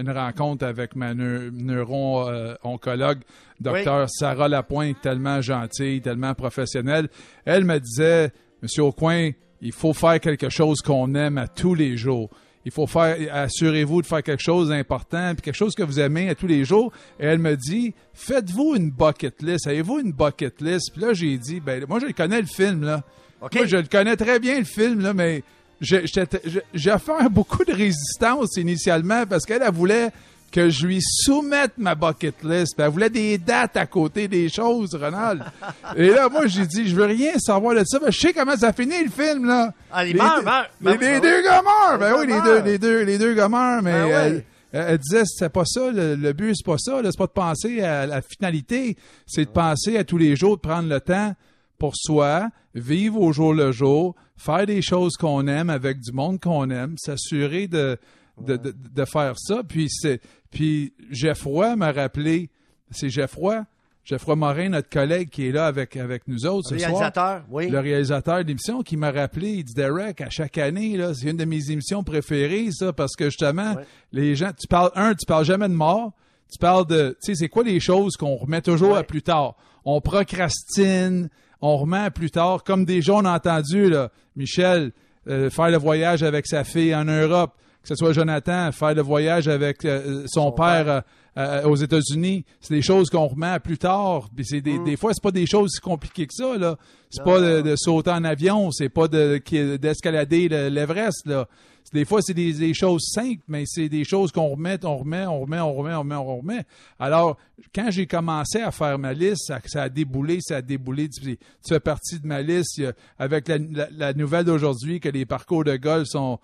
une 0.00 0.10
rencontre 0.10 0.64
avec 0.64 0.96
ma 0.96 1.12
neu- 1.14 1.50
neuro-oncologue, 1.52 3.18
docteur 3.60 4.08
Sarah 4.08 4.48
Lapointe, 4.48 4.96
tellement 5.02 5.40
gentille, 5.42 6.00
tellement 6.00 6.34
professionnelle, 6.34 7.08
elle 7.44 7.64
me 7.64 7.78
disait, 7.78 8.32
Monsieur 8.62 8.84
Aucoin, 8.84 9.30
il 9.60 9.72
faut 9.72 9.92
faire 9.92 10.18
quelque 10.18 10.48
chose 10.48 10.80
qu'on 10.80 11.14
aime 11.14 11.36
à 11.38 11.46
tous 11.46 11.74
les 11.74 11.96
jours. 11.98 12.30
Il 12.64 12.72
faut 12.72 12.86
faire, 12.86 13.16
assurez-vous 13.32 14.02
de 14.02 14.06
faire 14.06 14.22
quelque 14.22 14.42
chose 14.42 14.70
d'important, 14.70 15.34
puis 15.34 15.42
quelque 15.42 15.56
chose 15.56 15.74
que 15.74 15.82
vous 15.82 16.00
aimez 16.00 16.30
à 16.30 16.34
tous 16.34 16.46
les 16.46 16.64
jours. 16.64 16.92
Et 17.20 17.26
elle 17.26 17.38
me 17.38 17.56
dit, 17.56 17.94
faites-vous 18.14 18.74
une 18.76 18.90
bucket 18.90 19.42
list. 19.42 19.66
Avez-vous 19.66 20.00
une 20.00 20.12
bucket 20.12 20.60
list? 20.60 20.92
Puis 20.92 21.02
là, 21.02 21.12
j'ai 21.12 21.36
dit, 21.36 21.60
ben, 21.60 21.84
moi, 21.88 21.98
je 22.00 22.10
connais 22.12 22.40
le 22.40 22.46
film, 22.46 22.84
là. 22.84 23.02
Moi, 23.40 23.66
je 23.66 23.76
le 23.76 23.82
connais 23.82 24.16
très 24.16 24.40
bien, 24.40 24.58
le 24.58 24.64
film, 24.64 25.00
là, 25.00 25.12
mais 25.12 25.42
j'ai 25.80 26.06
fait 26.06 27.28
beaucoup 27.30 27.64
de 27.64 27.72
résistance 27.72 28.56
initialement 28.56 29.26
parce 29.26 29.44
qu'elle 29.44 29.62
elle 29.62 29.72
voulait 29.72 30.10
que 30.54 30.70
je 30.70 30.86
lui 30.86 31.00
soumette 31.02 31.72
ma 31.78 31.96
bucket 31.96 32.36
list. 32.44 32.76
Puis 32.76 32.84
Elle 32.86 32.92
voulait 32.92 33.10
des 33.10 33.38
dates 33.38 33.76
à 33.76 33.86
côté 33.86 34.28
des 34.28 34.48
choses, 34.48 34.94
Ronald. 34.94 35.42
Et 35.96 36.10
là, 36.10 36.28
moi, 36.28 36.46
j'ai 36.46 36.64
dit, 36.64 36.86
je 36.88 36.94
veux 36.94 37.06
rien 37.06 37.32
savoir 37.38 37.74
de 37.74 37.82
ça. 37.84 37.98
mais 38.00 38.12
je 38.12 38.20
sais 38.20 38.32
comment 38.32 38.56
ça 38.56 38.72
finit, 38.72 39.02
le 39.02 39.10
film, 39.10 39.46
là. 39.46 39.72
Ah, 39.90 40.04
Les 40.04 40.14
meurt, 40.14 40.38
deux- 40.38 40.44
meurt. 40.44 40.70
Les, 40.80 40.84
Ben 40.84 40.92
les 40.92 40.98
ben 40.98 41.20
deux 41.22 41.42
gars 41.42 41.62
meurent. 41.62 41.98
Ben 41.98 42.14
oui, 42.20 42.26
deux 42.28 42.34
les 42.34 42.40
deux, 42.40 42.62
les 42.62 42.78
deux, 42.78 43.02
les 43.02 43.18
deux 43.18 43.34
gars 43.34 43.48
meurent, 43.48 43.82
mais 43.82 43.92
Ben 43.92 44.42
elle, 44.72 44.98
disait, 44.98 45.22
c'est 45.26 45.48
pas 45.52 45.64
ça, 45.64 45.90
le, 45.90 46.14
le 46.14 46.32
but, 46.32 46.54
c'est 46.54 46.64
pas 46.66 46.78
ça, 46.78 47.00
c'est 47.04 47.18
pas 47.18 47.26
de 47.26 47.32
penser 47.32 47.80
à 47.82 48.06
la 48.06 48.22
finalité, 48.22 48.96
c'est 49.26 49.44
de 49.46 49.50
penser 49.50 49.96
à 49.98 50.04
tous 50.04 50.18
les 50.18 50.34
jours, 50.36 50.56
de 50.56 50.62
prendre 50.62 50.88
le 50.88 51.00
temps 51.00 51.34
pour 51.78 51.92
soi, 51.96 52.48
vivre 52.74 53.20
au 53.20 53.32
jour 53.32 53.54
le 53.54 53.70
jour, 53.72 54.14
faire 54.36 54.66
des 54.66 54.82
choses 54.82 55.14
qu'on 55.16 55.46
aime 55.48 55.68
avec 55.70 56.00
du 56.00 56.12
monde 56.12 56.40
qu'on 56.40 56.70
aime, 56.70 56.94
s'assurer 56.98 57.66
de, 57.68 57.98
de, 58.40 58.56
de, 58.56 58.74
de 58.94 59.04
faire 59.04 59.34
ça. 59.38 59.62
Puis 59.68 59.88
c'est 59.90 60.20
puis 60.54 60.94
Geoffroy 61.10 61.76
m'a 61.76 61.92
rappelé, 61.92 62.48
c'est 62.90 63.10
Geoffroy, 63.10 63.64
Geoffroy 64.04 64.36
Morin, 64.36 64.68
notre 64.68 64.88
collègue 64.88 65.30
qui 65.30 65.48
est 65.48 65.52
là 65.52 65.66
avec, 65.66 65.96
avec 65.96 66.28
nous 66.28 66.46
autres 66.46 66.68
ce 66.68 66.78
soir 66.78 66.90
Réalisateur, 66.90 67.42
oui. 67.50 67.68
le 67.68 67.80
réalisateur 67.80 68.42
de 68.42 68.48
l'émission 68.48 68.82
qui 68.82 68.96
m'a 68.96 69.10
rappelé, 69.10 69.48
il 69.48 69.64
dit 69.64 69.74
Derek, 69.74 70.20
à 70.20 70.30
chaque 70.30 70.58
année, 70.58 70.96
là, 70.96 71.12
c'est 71.14 71.30
une 71.30 71.36
de 71.36 71.44
mes 71.44 71.70
émissions 71.70 72.04
préférées, 72.04 72.68
ça, 72.70 72.92
parce 72.92 73.16
que 73.16 73.26
justement, 73.26 73.74
les 74.12 74.36
gens, 74.36 74.52
tu 74.58 74.66
parles, 74.68 74.90
un, 74.94 75.14
tu 75.14 75.26
parles 75.26 75.44
jamais 75.44 75.68
de 75.68 75.74
mort, 75.74 76.12
tu 76.52 76.58
parles 76.58 76.86
de, 76.86 77.16
tu 77.24 77.32
sais, 77.32 77.34
c'est 77.34 77.48
quoi 77.48 77.64
les 77.64 77.80
choses 77.80 78.16
qu'on 78.16 78.36
remet 78.36 78.60
toujours 78.60 78.96
à 78.96 79.02
plus 79.02 79.22
tard? 79.22 79.56
On 79.84 80.00
procrastine, 80.00 81.30
on 81.60 81.78
remet 81.78 81.98
à 81.98 82.10
plus 82.10 82.30
tard, 82.30 82.62
comme 82.62 82.84
des 82.84 83.02
gens 83.02 83.22
on 83.22 83.24
a 83.24 83.34
entendu, 83.34 83.88
là, 83.88 84.10
Michel, 84.36 84.92
euh, 85.28 85.48
faire 85.48 85.70
le 85.70 85.78
voyage 85.78 86.22
avec 86.22 86.46
sa 86.46 86.62
fille 86.62 86.94
en 86.94 87.06
Europe, 87.06 87.54
que 87.84 87.88
ce 87.88 87.94
soit 87.94 88.12
Jonathan, 88.12 88.72
faire 88.72 88.94
le 88.94 89.02
voyage 89.02 89.46
avec 89.46 89.84
euh, 89.84 90.22
son, 90.26 90.46
Son 90.46 90.52
père, 90.52 90.84
père. 90.84 91.02
euh, 91.36 91.62
euh, 91.64 91.68
aux 91.68 91.76
États-Unis, 91.76 92.44
c'est 92.60 92.74
des 92.74 92.82
choses 92.82 93.10
qu'on 93.10 93.26
remet 93.26 93.46
à 93.48 93.60
plus 93.60 93.78
tard. 93.78 94.28
Puis 94.34 94.44
c'est 94.46 94.60
des, 94.60 94.78
des 94.80 94.96
fois, 94.96 95.12
c'est 95.14 95.22
pas 95.22 95.30
des 95.30 95.46
choses 95.46 95.70
si 95.74 95.80
compliquées 95.80 96.26
que 96.26 96.34
ça. 96.34 96.56
Là, 96.56 96.76
c'est 97.10 97.20
Mm. 97.22 97.24
Pas 97.24 97.40
de, 97.40 97.60
de 97.60 97.76
sauter 97.76 98.10
en 98.10 98.24
avion, 98.24 98.70
c'est 98.72 98.88
pas 98.88 99.06
de 99.06 99.40
d'escalader 99.76 100.48
le- 100.48 100.68
l'Everest. 100.68 101.26
Là, 101.26 101.46
Des 101.92 102.04
fois, 102.04 102.20
c'est 102.22 102.34
des, 102.34 102.52
des 102.54 102.74
choses 102.74 103.02
simples, 103.12 103.42
mais 103.46 103.64
c'est 103.66 103.88
des 103.88 104.02
choses 104.04 104.32
qu'on 104.32 104.48
remet, 104.48 104.78
on 104.84 104.96
remet, 104.98 105.26
on 105.26 105.40
remet, 105.42 105.60
on 105.60 105.74
remet, 105.74 105.94
on 105.94 106.00
remet, 106.00 106.14
on 106.16 106.36
remet. 106.38 106.62
Alors, 106.98 107.36
quand 107.74 107.90
j'ai 107.90 108.06
commencé 108.06 108.60
à 108.60 108.70
faire 108.70 108.98
ma 108.98 109.12
liste, 109.12 109.46
ça, 109.46 109.60
ça 109.66 109.82
a 109.84 109.88
déboulé, 109.88 110.38
ça 110.40 110.56
a 110.56 110.62
déboulé. 110.62 111.08
Tu, 111.08 111.36
fais 111.68 111.80
partie 111.80 112.18
de 112.18 112.26
ma 112.26 112.42
liste. 112.42 112.82
Avec 113.18 113.48
la, 113.48 113.58
la- 113.58 113.88
la 113.90 114.12
nouvelle 114.12 114.44
d'aujourd'hui 114.44 114.98
que 115.00 115.08
les 115.08 115.24
parcours 115.24 115.62
de 115.64 115.76
golf 115.76 116.08
sont, 116.08 116.38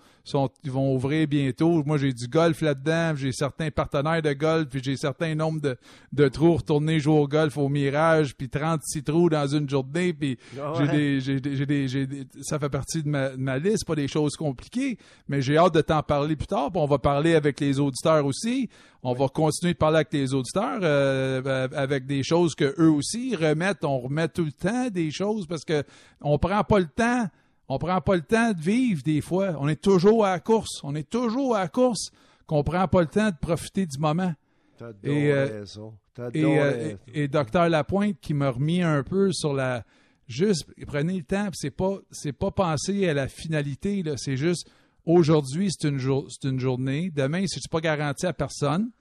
vont 0.65 0.95
ouvrir 0.95 1.27
bientôt. 1.27 1.83
Moi, 1.85 1.97
j'ai 1.97 2.13
du 2.13 2.27
golf 2.27 2.61
là-dedans. 2.61 3.13
J'ai 3.15 3.31
certains 3.33 3.71
partenaires 3.71 4.21
de 4.21 4.33
golf, 4.33 4.69
puis 4.69 4.81
j'ai 4.83 4.95
certains 4.95 5.35
nombres 5.35 5.59
de, 5.61 5.77
de 6.13 6.27
trous 6.29 6.55
retournés 6.55 6.99
jouer 6.99 7.19
au 7.19 7.27
golf 7.27 7.57
au 7.57 7.67
Mirage, 7.69 8.35
puis 8.35 8.47
36 8.49 9.03
trous 9.03 9.29
dans 9.29 9.47
une 9.47 9.69
journée, 9.69 10.13
puis 10.13 10.37
Ah 10.57 10.73
j'ai 10.77 10.83
ouais. 10.83 10.91
des, 10.91 11.19
j'ai 11.21 11.39
des- 11.41 11.55
j'ai 11.55 11.65
des- 11.65 11.87
j'ai 11.87 12.07
des- 12.07 12.27
ça 12.41 12.57
fait 12.59 12.69
partie 12.69 13.03
de 13.03 13.09
ma, 13.09 13.29
de 13.29 13.37
ma 13.37 13.57
liste, 13.57 13.85
pas 13.85 13.95
des 13.95 14.07
choses 14.07 14.35
compliquées, 14.35 14.97
mais 15.27 15.41
j'ai 15.41 15.57
hâte 15.57 15.73
de 15.73 15.81
t'en 15.81 16.03
parler 16.03 16.35
plus 16.35 16.47
tard, 16.47 16.71
puis 16.71 16.81
on 16.81 16.85
va 16.87 16.99
parler 16.99 17.35
avec 17.35 17.59
les 17.59 17.79
auditeurs 17.79 18.25
aussi. 18.25 18.69
On 19.03 19.13
va 19.13 19.27
continuer 19.29 19.73
de 19.73 19.77
parler 19.77 19.97
avec 19.97 20.13
les 20.13 20.33
auditeurs 20.33 20.79
euh, 20.83 21.67
avec 21.73 22.05
des 22.05 22.23
choses 22.23 22.53
que 22.53 22.75
eux 22.79 22.91
aussi 22.91 23.35
remettent. 23.35 23.83
On 23.83 23.99
remet 23.99 24.27
tout 24.27 24.45
le 24.45 24.51
temps 24.51 24.89
des 24.89 25.09
choses 25.11 25.47
parce 25.47 25.63
que 25.65 25.83
on 26.21 26.37
prend 26.37 26.63
pas 26.63 26.79
le 26.79 26.87
temps. 26.87 27.27
On 27.67 27.79
prend 27.79 27.99
pas 28.01 28.15
le 28.15 28.21
temps 28.21 28.51
de 28.51 28.59
vivre 28.61 29.01
des 29.03 29.21
fois. 29.21 29.55
On 29.59 29.67
est 29.67 29.81
toujours 29.81 30.25
à 30.25 30.31
la 30.31 30.39
course. 30.39 30.81
On 30.83 30.93
est 30.93 31.09
toujours 31.09 31.55
à 31.55 31.61
la 31.61 31.67
course 31.67 32.11
qu'on 32.45 32.63
prend 32.63 32.87
pas 32.87 33.01
le 33.01 33.07
temps 33.07 33.29
de 33.29 33.37
profiter 33.39 33.85
du 33.85 33.97
moment. 33.97 34.33
T'as 34.77 34.89
Et, 35.03 35.09
euh, 35.09 35.11
Et, 35.13 35.31
euh, 35.31 35.59
raison. 35.61 35.93
et, 36.33 36.97
et 37.23 37.27
Docteur 37.27 37.69
Lapointe 37.69 38.17
qui 38.21 38.33
m'a 38.33 38.51
remis 38.51 38.81
un 38.81 39.03
peu 39.03 39.31
sur 39.31 39.53
la 39.53 39.83
juste 40.27 40.65
prenez 40.85 41.17
le 41.17 41.23
temps, 41.23 41.49
c'est 41.53 41.71
pas 41.71 41.97
c'est 42.11 42.33
pas 42.33 42.51
penser 42.51 43.07
à 43.07 43.13
la 43.13 43.27
finalité 43.27 44.03
là, 44.03 44.13
c'est 44.17 44.37
juste 44.37 44.69
aujourd'hui 45.05 45.69
c'est 45.71 45.87
une 45.87 45.97
jour 45.97 46.27
une 46.43 46.59
journée, 46.59 47.11
demain 47.15 47.45
c'est 47.47 47.61
pas 47.69 47.81
garanti 47.81 48.25
à 48.25 48.33
personne. 48.33 48.91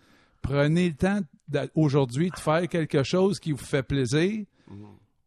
Prenez 0.43 0.89
le 0.89 0.95
temps 0.95 1.21
aujourd'hui 1.75 2.31
de 2.31 2.39
faire 2.39 2.67
quelque 2.69 3.03
chose 3.03 3.39
qui 3.39 3.53
vous 3.53 3.59
fait 3.59 3.83
plaisir. 3.83 4.45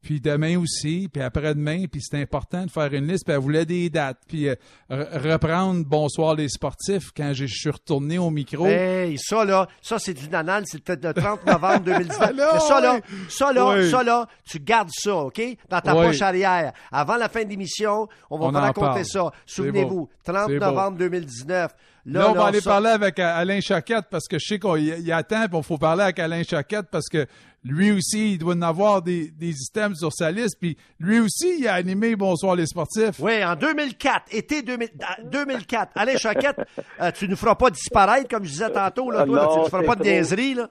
Puis 0.03 0.19
demain 0.19 0.59
aussi, 0.59 1.09
puis 1.11 1.21
après-demain, 1.21 1.85
puis 1.91 2.01
c'est 2.03 2.21
important 2.21 2.65
de 2.65 2.69
faire 2.69 2.93
une 2.93 3.07
liste, 3.07 3.23
puis 3.25 3.33
elle 3.33 3.39
voulait 3.41 3.65
des 3.65 3.89
dates, 3.89 4.19
puis 4.27 4.49
euh, 4.49 4.55
re- 4.91 5.31
reprendre 5.31 5.85
Bonsoir 5.85 6.35
les 6.35 6.49
sportifs 6.49 7.11
quand 7.15 7.31
je 7.33 7.45
suis 7.45 7.69
retourné 7.69 8.17
au 8.17 8.29
micro. 8.29 8.65
Hey, 8.67 9.17
ça 9.17 9.45
là, 9.45 9.67
ça 9.81 9.97
c'est 9.99 10.13
du 10.13 10.27
nanane, 10.29 10.65
c'est 10.67 10.83
peut-être 10.83 11.05
le 11.05 11.13
30 11.13 11.45
novembre 11.47 11.85
2019. 11.85 12.19
Ah, 12.21 12.49
Mais 12.53 12.59
ça 12.59 12.81
là, 12.81 12.93
oui. 12.95 13.15
ça 13.29 13.53
là, 13.53 13.69
Oui. 13.69 13.89
ça 13.89 14.03
là, 14.03 14.27
tu 14.43 14.59
gardes 14.59 14.89
ça, 14.91 15.15
OK? 15.15 15.41
Dans 15.69 15.79
ta 15.81 15.95
Oui. 15.95 16.07
poche 16.07 16.21
arrière. 16.21 16.73
Avant 16.91 17.15
la 17.15 17.29
fin 17.29 17.43
de 17.43 17.49
l'émission, 17.49 18.07
on 18.29 18.37
va 18.37 18.45
On 18.45 18.51
vous 18.51 18.57
raconter 18.57 19.05
ça. 19.05 19.31
Souvenez-vous, 19.45 20.09
30 20.25 20.45
C'est 20.49 20.59
beau. 20.59 20.65
novembre 20.65 20.97
2019. 20.97 21.71
Là, 22.05 22.29
on 22.29 22.33
va 22.33 22.47
aller 22.47 22.59
ça- 22.59 22.71
parler 22.71 22.89
avec 22.89 23.17
Alain 23.17 23.61
Choquette 23.61 24.07
parce 24.11 24.27
que 24.27 24.37
je 24.37 24.45
sais 24.45 24.59
qu'il 24.59 24.99
y 25.05 25.11
a 25.13 25.15
attend, 25.15 25.47
puis 25.47 25.57
il 25.57 25.63
faut 25.63 25.77
parler 25.77 26.03
avec 26.03 26.19
Alain 26.19 26.43
Choquette 26.43 26.87
parce 26.91 27.07
que 27.07 27.25
lui 27.65 27.91
aussi, 27.91 28.33
il 28.33 28.37
doit 28.37 28.55
en 28.55 28.61
avoir 28.61 29.01
des, 29.01 29.29
des 29.31 29.53
items 29.61 29.97
sur 29.97 30.11
sa 30.11 30.31
liste, 30.31 30.57
puis 30.59 30.77
lui 30.99 31.19
aussi, 31.19 31.59
il 31.59 31.67
a 31.67 31.73
animé 31.75 32.15
Bonsoir 32.15 32.55
les 32.55 32.65
sportifs. 32.65 33.19
Oui, 33.19 33.43
en 33.43 33.55
2004, 33.55 34.33
été 34.35 34.61
2000 34.61 34.89
ah, 35.01 35.17
2004. 35.23 35.91
Alain 35.95 36.17
Choquette, 36.17 36.61
euh, 37.01 37.11
tu 37.11 37.27
nous 37.29 37.35
feras 37.35 37.55
pas 37.55 37.69
disparaître, 37.69 38.27
comme 38.27 38.43
je 38.43 38.49
disais 38.51 38.69
tantôt, 38.71 39.09
là, 39.11 39.19
Ah 39.21 39.25
toi, 39.25 39.35
là, 39.35 39.49
tu 39.53 39.59
ne 39.59 39.65
feras 39.65 39.83
pas 39.83 39.95
de 39.95 40.03
niaiserie, 40.03 40.53
là. 40.55 40.69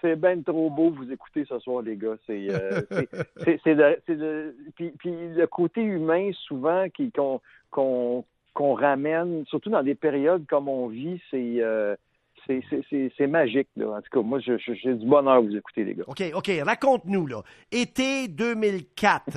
C'est 0.00 0.16
ben 0.16 0.42
trop 0.42 0.68
beau 0.68 0.90
vous 0.90 1.10
écouter 1.10 1.46
ce 1.48 1.58
soir, 1.60 1.80
les 1.80 1.96
gars. 1.96 2.16
C'est 2.26 2.46
euh, 2.50 2.82
c'est- 2.90 3.08
c'est- 3.44 3.60
c'est 3.64 3.74
de- 3.74 3.98
c'est 4.06 4.16
de- 4.16 4.54
puis, 4.76 4.90
puis 4.98 5.10
le 5.34 5.46
côté 5.46 5.80
humain 5.82 6.30
souvent 6.46 6.86
qui 6.94 7.10
qu'on 7.10 7.40
qu'on 7.70 8.24
qu'on 8.52 8.74
ramène, 8.74 9.44
surtout 9.46 9.70
dans 9.70 9.82
des 9.82 9.94
périodes 9.94 10.44
comme 10.46 10.68
on 10.68 10.88
vit, 10.88 11.20
c'est 11.30 11.54
euh, 11.60 11.96
c'est 12.46 13.26
magique. 13.26 13.68
Là. 13.76 13.88
En 13.96 14.00
tout 14.02 14.10
cas, 14.12 14.20
moi, 14.22 14.38
j'ai 14.40 14.94
du 14.94 15.06
bonheur 15.06 15.34
à 15.34 15.40
vous 15.40 15.56
écouter, 15.56 15.84
les 15.84 15.94
gars. 15.94 16.04
OK, 16.06 16.22
OK, 16.34 16.50
raconte-nous, 16.64 17.26
là. 17.26 17.42
Été 17.70 18.28
2004. 18.28 19.36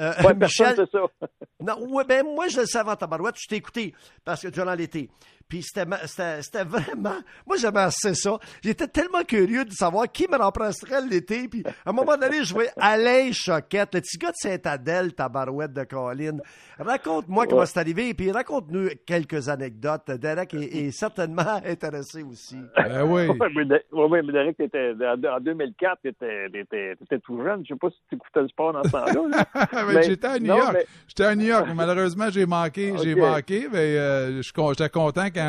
Euh, 0.00 0.12
Ouais, 0.24 0.34
Michel, 0.34 0.74
personne 0.74 0.86
ça. 0.90 1.26
Non, 1.60 1.86
ouais, 1.90 2.04
ben 2.04 2.24
moi 2.24 2.48
je 2.48 2.60
le 2.60 2.66
savais 2.66 2.90
en 2.90 2.96
tabarouette, 2.96 3.34
je 3.38 3.46
t'ai 3.46 3.56
écouté 3.56 3.94
parce 4.24 4.42
que 4.42 4.48
durant 4.48 4.74
l'été. 4.74 5.10
Puis 5.52 5.62
c'était 5.62 5.84
ma- 5.84 6.06
c'était 6.06 6.40
c'était 6.40 6.64
vraiment 6.64 7.16
moi 7.46 7.56
j'aimais 7.60 7.80
assez 7.80 8.14
ça. 8.14 8.38
J'étais 8.64 8.86
tellement 8.88 9.22
curieux 9.22 9.66
de 9.66 9.72
savoir 9.72 10.10
qui 10.10 10.26
me 10.26 10.38
remplacerait 10.38 11.02
l'été 11.06 11.46
puis 11.46 11.62
à 11.84 11.90
un 11.90 11.92
moment 11.92 12.16
donné 12.16 12.42
je 12.42 12.54
voyais 12.54 12.70
Alain 12.78 13.30
Choquette, 13.32 13.94
le 13.94 14.00
petit 14.00 14.16
gars 14.16 14.30
de 14.30 14.36
Saint-Adèle, 14.36 15.12
tabarouette 15.12 15.74
de 15.74 15.84
Colline. 15.84 16.40
Raconte-moi 16.78 17.46
comment 17.46 17.66
c'est 17.66 17.80
arrivé 17.80 18.14
puis 18.14 18.30
raconte-nous 18.32 18.88
quelques 19.04 19.50
anecdotes. 19.50 20.10
Derek 20.12 20.54
est, 20.54 20.74
est 20.86 20.90
certainement 20.90 21.60
intéressé 21.66 22.22
aussi. 22.22 22.56
Ben 22.74 23.02
oui. 23.04 23.26
Ouais, 23.28 24.22
mais, 24.22 24.32
Derek, 24.32 24.56
t'étais- 24.56 24.92
en, 25.04 25.36
en 25.36 25.40
2004, 25.40 25.98
tu 26.02 26.08
étais, 26.08 27.18
tout 27.24 27.42
jeune. 27.44 27.62
Je 27.68 27.74
sais 27.74 27.78
pas 27.78 27.90
si 27.90 27.96
tu 28.08 28.14
écoutais 28.14 28.40
le 28.40 28.48
sport 28.48 28.72
dans 28.72 28.82
ce 28.84 28.90
temps-là. 28.90 29.44
Mais- 29.92 30.02
j'étais 30.02 30.26
à 30.26 30.38
New 30.38 30.46
non, 30.46 30.56
York. 30.56 30.70
mais- 30.72 30.86
J'étais 31.08 31.24
à 31.24 31.34
New 31.36 31.44
York. 31.46 31.68
Malheureusement, 31.74 32.30
j'ai 32.30 32.46
manqué. 32.46 32.94
J'ai 33.02 33.14
manqué, 33.14 33.68
mais 33.70 33.96
euh, 33.98 34.36
je 34.38 34.42
suis 34.42 34.52
con- 34.52 34.70
j'étais 34.70 34.88
content 34.88 35.26
quand 35.26 35.41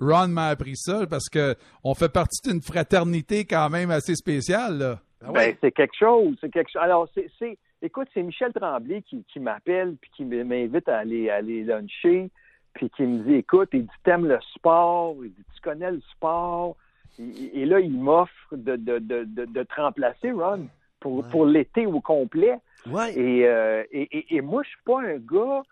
Ron 0.00 0.28
m'a 0.28 0.48
appris 0.48 0.76
ça 0.76 1.06
parce 1.08 1.28
que 1.28 1.54
on 1.84 1.94
fait 1.94 2.12
partie 2.12 2.48
d'une 2.48 2.60
fraternité 2.62 3.44
quand 3.44 3.68
même 3.70 3.90
assez 3.90 4.14
spéciale. 4.14 4.78
Là. 4.78 4.98
Ah 5.26 5.32
Ben, 5.32 5.54
c'est 5.60 5.72
quelque 5.72 5.96
chose. 5.98 6.36
C'est 6.40 6.50
quelque 6.50 6.70
chose. 6.72 6.82
Alors, 6.82 7.08
c'est, 7.14 7.30
c'est- 7.38 7.58
écoute, 7.82 8.08
c'est 8.14 8.22
Michel 8.22 8.52
Tremblay 8.52 9.02
qui, 9.02 9.24
qui 9.32 9.40
m'appelle 9.40 9.96
puis 10.00 10.10
qui 10.16 10.24
m'invite 10.24 10.88
à 10.88 10.98
aller, 10.98 11.28
à 11.30 11.36
aller 11.36 11.62
luncher, 11.64 12.30
puis 12.74 12.88
qui 12.90 13.02
me 13.02 13.22
dit, 13.24 13.34
écoute, 13.34 13.68
il 13.72 13.82
dit, 13.82 13.88
t'aimes 14.04 14.26
le 14.26 14.38
sport, 14.54 15.16
il 15.22 15.30
dit, 15.30 15.44
tu 15.54 15.60
connais 15.60 15.90
le 15.90 16.00
sport. 16.12 16.76
Et, 17.18 17.62
et 17.62 17.66
là, 17.66 17.80
il 17.80 17.92
m'offre 17.92 18.32
de, 18.52 18.76
de, 18.76 18.98
de, 18.98 19.24
de, 19.24 19.44
de 19.44 19.62
te 19.62 19.74
remplacer, 19.80 20.30
Ron, 20.32 20.68
pour, 21.00 21.16
Ouais. 21.18 21.24
pour 21.30 21.44
l'été 21.46 21.84
au 21.86 22.00
complet. 22.00 22.56
Ouais. 22.90 23.12
Et, 23.18 23.46
euh, 23.46 23.82
et, 23.90 24.02
et, 24.16 24.36
et 24.36 24.40
moi, 24.40 24.62
je 24.62 24.68
suis 24.70 24.78
pas 24.86 25.00
un 25.02 25.16
gars. 25.18 25.62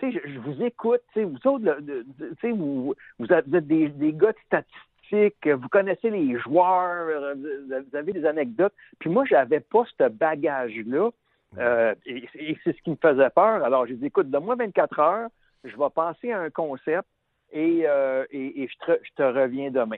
Tu 0.00 0.12
sais, 0.12 0.20
je, 0.24 0.32
je 0.32 0.38
vous 0.40 0.62
écoute. 0.62 1.00
Tu 1.12 1.20
sais, 1.20 1.24
vous 1.24 1.36
autres, 1.46 1.78
vous, 2.52 2.94
vous 3.18 3.32
êtes 3.32 3.48
des, 3.48 3.88
des 3.88 4.12
gars 4.12 4.32
de 4.32 4.38
statistiques. 4.46 5.46
Vous 5.48 5.68
connaissez 5.68 6.10
les 6.10 6.38
joueurs. 6.38 7.06
euh, 7.08 7.34
Vous 7.34 7.96
avez 7.96 8.12
des 8.12 8.24
anecdotes. 8.24 8.74
Puis 8.98 9.10
moi, 9.10 9.24
j'avais 9.26 9.60
pas 9.60 9.84
ce 9.98 10.08
bagage-là. 10.08 11.10
Euh, 11.58 11.94
et 12.06 12.28
et 12.34 12.58
c'est 12.62 12.76
ce 12.76 12.82
qui 12.82 12.90
me 12.90 12.96
faisait 12.96 13.30
peur. 13.30 13.64
Alors, 13.64 13.86
j'ai 13.86 13.94
dit, 13.94 14.06
écoute, 14.06 14.30
donne-moi 14.30 14.54
24 14.56 14.98
heures. 15.00 15.28
Je 15.64 15.76
vais 15.76 15.90
penser 15.94 16.32
à 16.32 16.40
un 16.40 16.50
concept 16.50 17.08
et, 17.52 17.82
euh, 17.86 18.24
et, 18.30 18.62
et 18.62 18.68
je, 18.68 18.86
te, 18.86 18.98
je 19.02 19.10
te 19.16 19.22
reviens 19.22 19.70
demain. 19.70 19.96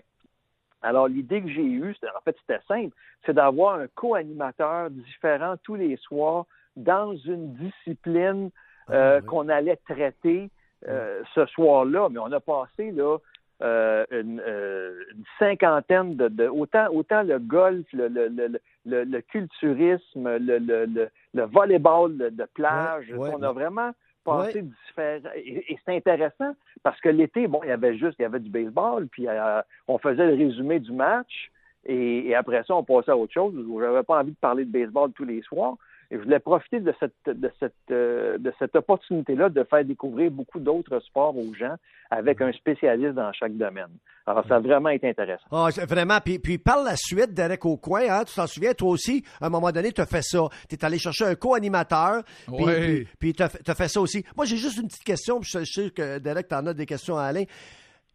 Alors, 0.81 1.07
l'idée 1.09 1.43
que 1.43 1.49
j'ai 1.49 1.62
eue, 1.65 1.95
c'était- 1.95 2.09
en 2.17 2.21
fait, 2.23 2.37
c'était 2.41 2.62
simple, 2.67 2.95
c'est 3.25 3.35
d'avoir 3.35 3.77
un 3.79 3.87
co-animateur 3.95 4.91
différent 4.91 5.55
tous 5.62 5.77
les 5.77 5.97
soirs 5.99 6.47
dans 6.75 7.15
une 7.15 7.53
discipline 7.55 8.51
Ah, 8.88 9.18
oui. 9.18 9.27
qu'on 9.27 9.49
allait 9.49 9.77
traiter 9.88 10.51
euh, 10.88 11.23
ce 11.35 11.47
soir-là. 11.47 12.09
Mais 12.11 12.18
on 12.18 12.33
a 12.33 12.40
passé 12.40 12.90
là 12.90 13.18
euh, 13.62 14.05
une, 14.11 14.42
euh, 14.45 15.05
une 15.12 15.25
cinquantaine 15.38 16.16
de, 16.16 16.29
de- 16.29 16.49
autant 16.49 16.88
autant 16.90 17.23
le 17.23 17.38
golf, 17.38 17.87
le, 17.92 18.09
le, 18.09 18.29
le, 18.29 18.59
le, 18.87 19.05
le 19.05 19.21
culturisme, 19.21 20.37
le, 20.37 20.59
le, 20.59 20.87
le, 20.87 21.09
le 21.35 21.42
volleyball 21.45 22.16
de, 22.16 22.29
de 22.31 22.45
plage. 22.55 23.09
Ouais, 23.11 23.18
ouais, 23.18 23.31
on 23.35 23.42
a 23.42 23.49
ouais. 23.49 23.55
vraiment 23.55 23.92
passé 24.25 24.62
différents. 24.62 25.31
Et, 25.37 25.73
et 25.73 25.79
c'est 25.85 25.97
intéressant 25.97 26.55
parce 26.83 27.01
que 27.01 27.09
l'été, 27.09 27.47
bon, 27.47 27.61
il 27.62 27.68
y 27.68 27.73
avait 27.73 27.97
juste, 27.97 28.16
il 28.18 28.23
y 28.23 28.25
avait 28.25 28.40
du 28.40 28.51
baseball, 28.51 29.07
puis 29.07 29.29
euh, 29.29 29.62
on 29.87 29.99
faisait 29.99 30.27
le 30.27 30.35
résumé 30.35 30.81
du 30.81 30.92
match. 30.92 31.51
Et, 31.85 32.29
et 32.29 32.35
après 32.37 32.62
ça, 32.64 32.75
on 32.77 32.85
passait 32.85 33.11
à 33.11 33.16
autre 33.16 33.33
chose. 33.33 33.53
J'avais 33.81 34.03
pas 34.05 34.21
envie 34.21 34.31
de 34.33 34.37
parler 34.37 34.64
de 34.64 34.71
baseball 34.71 35.11
tous 35.12 35.25
les 35.25 35.42
soirs. 35.42 35.75
Et 36.12 36.18
je 36.18 36.25
voulais 36.25 36.40
profiter 36.40 36.79
de 36.81 36.92
cette, 37.01 37.14
de 37.27 37.51
cette, 37.59 37.72
euh, 37.90 38.37
de 38.37 38.53
cette 38.59 38.77
opportunité-là 38.77 39.48
de 39.48 39.64
faire 39.64 39.83
découvrir 39.83 40.31
beaucoup 40.31 40.61
d'autres 40.61 41.01
sports 41.01 41.35
aux 41.35 41.55
gens 41.55 41.75
avec 42.11 42.42
un 42.42 42.53
spécialiste 42.53 43.14
dans 43.14 43.33
chaque 43.33 43.57
domaine. 43.57 43.88
Alors, 44.27 44.46
ça 44.46 44.57
a 44.57 44.61
vraiment 44.61 44.90
été 44.90 45.09
intéressant. 45.09 45.46
Ah, 45.51 45.68
vraiment. 45.88 46.18
Puis, 46.22 46.38
puis 46.38 46.59
par 46.59 46.83
la 46.83 46.96
suite, 46.96 47.33
Derek 47.33 47.64
Aucoin, 47.64 48.03
hein, 48.11 48.25
tu 48.27 48.35
t'en 48.35 48.46
souviens, 48.46 48.75
toi 48.75 48.90
aussi, 48.90 49.25
à 49.40 49.46
un 49.46 49.48
moment 49.48 49.72
donné, 49.72 49.90
tu 49.90 50.03
as 50.03 50.07
fait 50.07 50.20
ça. 50.20 50.40
Tu 50.68 50.75
es 50.77 50.85
allé 50.85 50.98
chercher 50.98 51.25
un 51.25 51.35
co-animateur. 51.35 52.22
Puis, 52.46 52.57
Oui. 52.62 52.75
puis, 52.75 53.09
puis 53.18 53.33
tu 53.33 53.42
as, 53.42 53.75
fait 53.75 53.88
ça 53.88 54.03
aussi. 54.03 54.22
Moi, 54.37 54.44
j'ai 54.44 54.59
juste 54.59 54.77
une 54.77 54.88
petite 54.88 55.05
question. 55.05 55.40
puis 55.40 55.48
Je 55.51 55.61
je 55.61 55.72
sais 55.72 55.90
que 55.90 56.18
Derek, 56.18 56.46
tu 56.46 56.55
en 56.55 56.66
as 56.66 56.75
des 56.75 56.85
questions 56.85 57.16
à 57.16 57.22
Alain. 57.22 57.44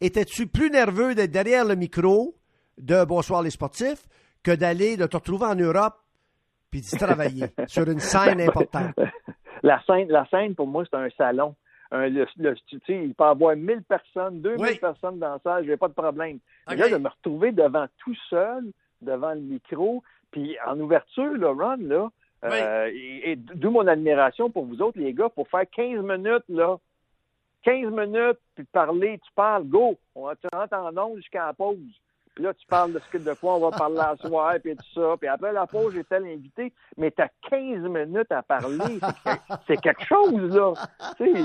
Étais-tu 0.01 0.45
plus 0.45 0.69
nerveux 0.69 1.15
d'être 1.15 1.31
derrière 1.31 1.65
le 1.65 1.75
micro 1.75 2.35
de 2.77 3.03
Bonsoir 3.05 3.41
les 3.41 3.49
sportifs 3.49 4.05
que 4.43 4.51
d'aller, 4.51 4.97
de 4.97 5.07
te 5.07 5.17
retrouver 5.17 5.47
en 5.47 5.55
Europe 5.55 5.95
puis 6.71 6.81
d'y 6.81 6.97
travailler 6.97 7.45
sur 7.67 7.87
une 7.89 7.99
scène 7.99 8.41
importante? 8.41 8.93
La 9.63 9.81
scène, 9.87 10.07
la 10.09 10.25
scène 10.29 10.53
pour 10.53 10.67
moi, 10.67 10.83
c'est 10.85 10.95
un 10.95 11.09
salon. 11.17 11.55
Un, 11.89 12.09
le, 12.09 12.27
le- 12.37 12.55
tu 12.67 12.79
sais, 12.85 13.05
il 13.05 13.15
peut 13.15 13.23
y 13.23 13.27
avoir 13.27 13.55
1000 13.55 13.81
personnes, 13.83 14.39
2000 14.41 14.59
Oui. 14.61 14.77
personnes 14.77 15.17
dans 15.17 15.33
la 15.33 15.39
salle, 15.39 15.65
j'ai 15.65 15.77
pas 15.77 15.87
de 15.87 15.93
problème. 15.93 16.37
Mais 16.67 16.73
Ok. 16.75 16.79
là, 16.79 16.89
de 16.89 16.97
me 17.03 17.09
retrouver 17.09 17.51
devant 17.53 17.87
tout 17.97 18.15
seul, 18.29 18.65
devant 19.01 19.33
le 19.33 19.39
micro, 19.39 20.03
puis 20.29 20.55
en 20.67 20.79
ouverture, 20.79 21.33
là, 21.37 21.47
Ron, 21.53 21.77
là, 21.81 22.09
euh, 22.43 22.91
et, 22.93 23.31
et 23.31 23.35
d'où 23.35 23.71
mon 23.71 23.87
admiration 23.87 24.51
pour 24.51 24.65
vous 24.65 24.79
autres, 24.81 24.99
les 24.99 25.11
gars, 25.13 25.29
pour 25.29 25.47
faire 25.47 25.65
15 25.75 26.03
minutes, 26.03 26.43
là, 26.49 26.77
15 27.63 27.91
minutes, 27.91 28.37
puis 28.53 28.63
parler, 28.65 29.19
tu 29.25 29.31
parles, 29.33 29.63
go. 29.65 29.97
On, 30.13 30.25
rentres 30.25 30.73
en 30.73 30.95
onde 30.97 31.17
jusqu'à 31.17 31.47
la 31.47 31.53
pause. 31.53 31.77
Puis 32.37 32.43
là, 32.43 32.53
tu 32.53 32.67
parles 32.67 32.93
de 32.93 32.99
ce 32.99 33.09
que 33.09 33.17
de 33.17 33.33
quoi 33.33 33.55
on 33.55 33.59
va 33.67 33.75
parler 33.75 33.95
la 33.95 34.15
soirée, 34.17 34.59
puis 34.59 34.75
tout 34.75 34.85
ça. 35.01 35.15
Puis 35.19 35.27
après 35.27 35.51
la 35.51 35.65
pause, 35.65 35.91
j'ai 35.95 36.03
tel 36.03 36.23
invité, 36.23 36.71
mais 36.95 37.09
tu 37.09 37.19
as 37.23 37.29
15 37.49 37.79
minutes 37.89 38.31
à 38.31 38.43
parler. 38.43 38.99
C'est 39.01 39.23
que- 39.23 39.53
C'est 39.65 39.77
quelque 39.77 40.03
chose, 40.05 40.55
là. 40.55 40.73
Tu 41.17 41.33
sais, 41.33 41.41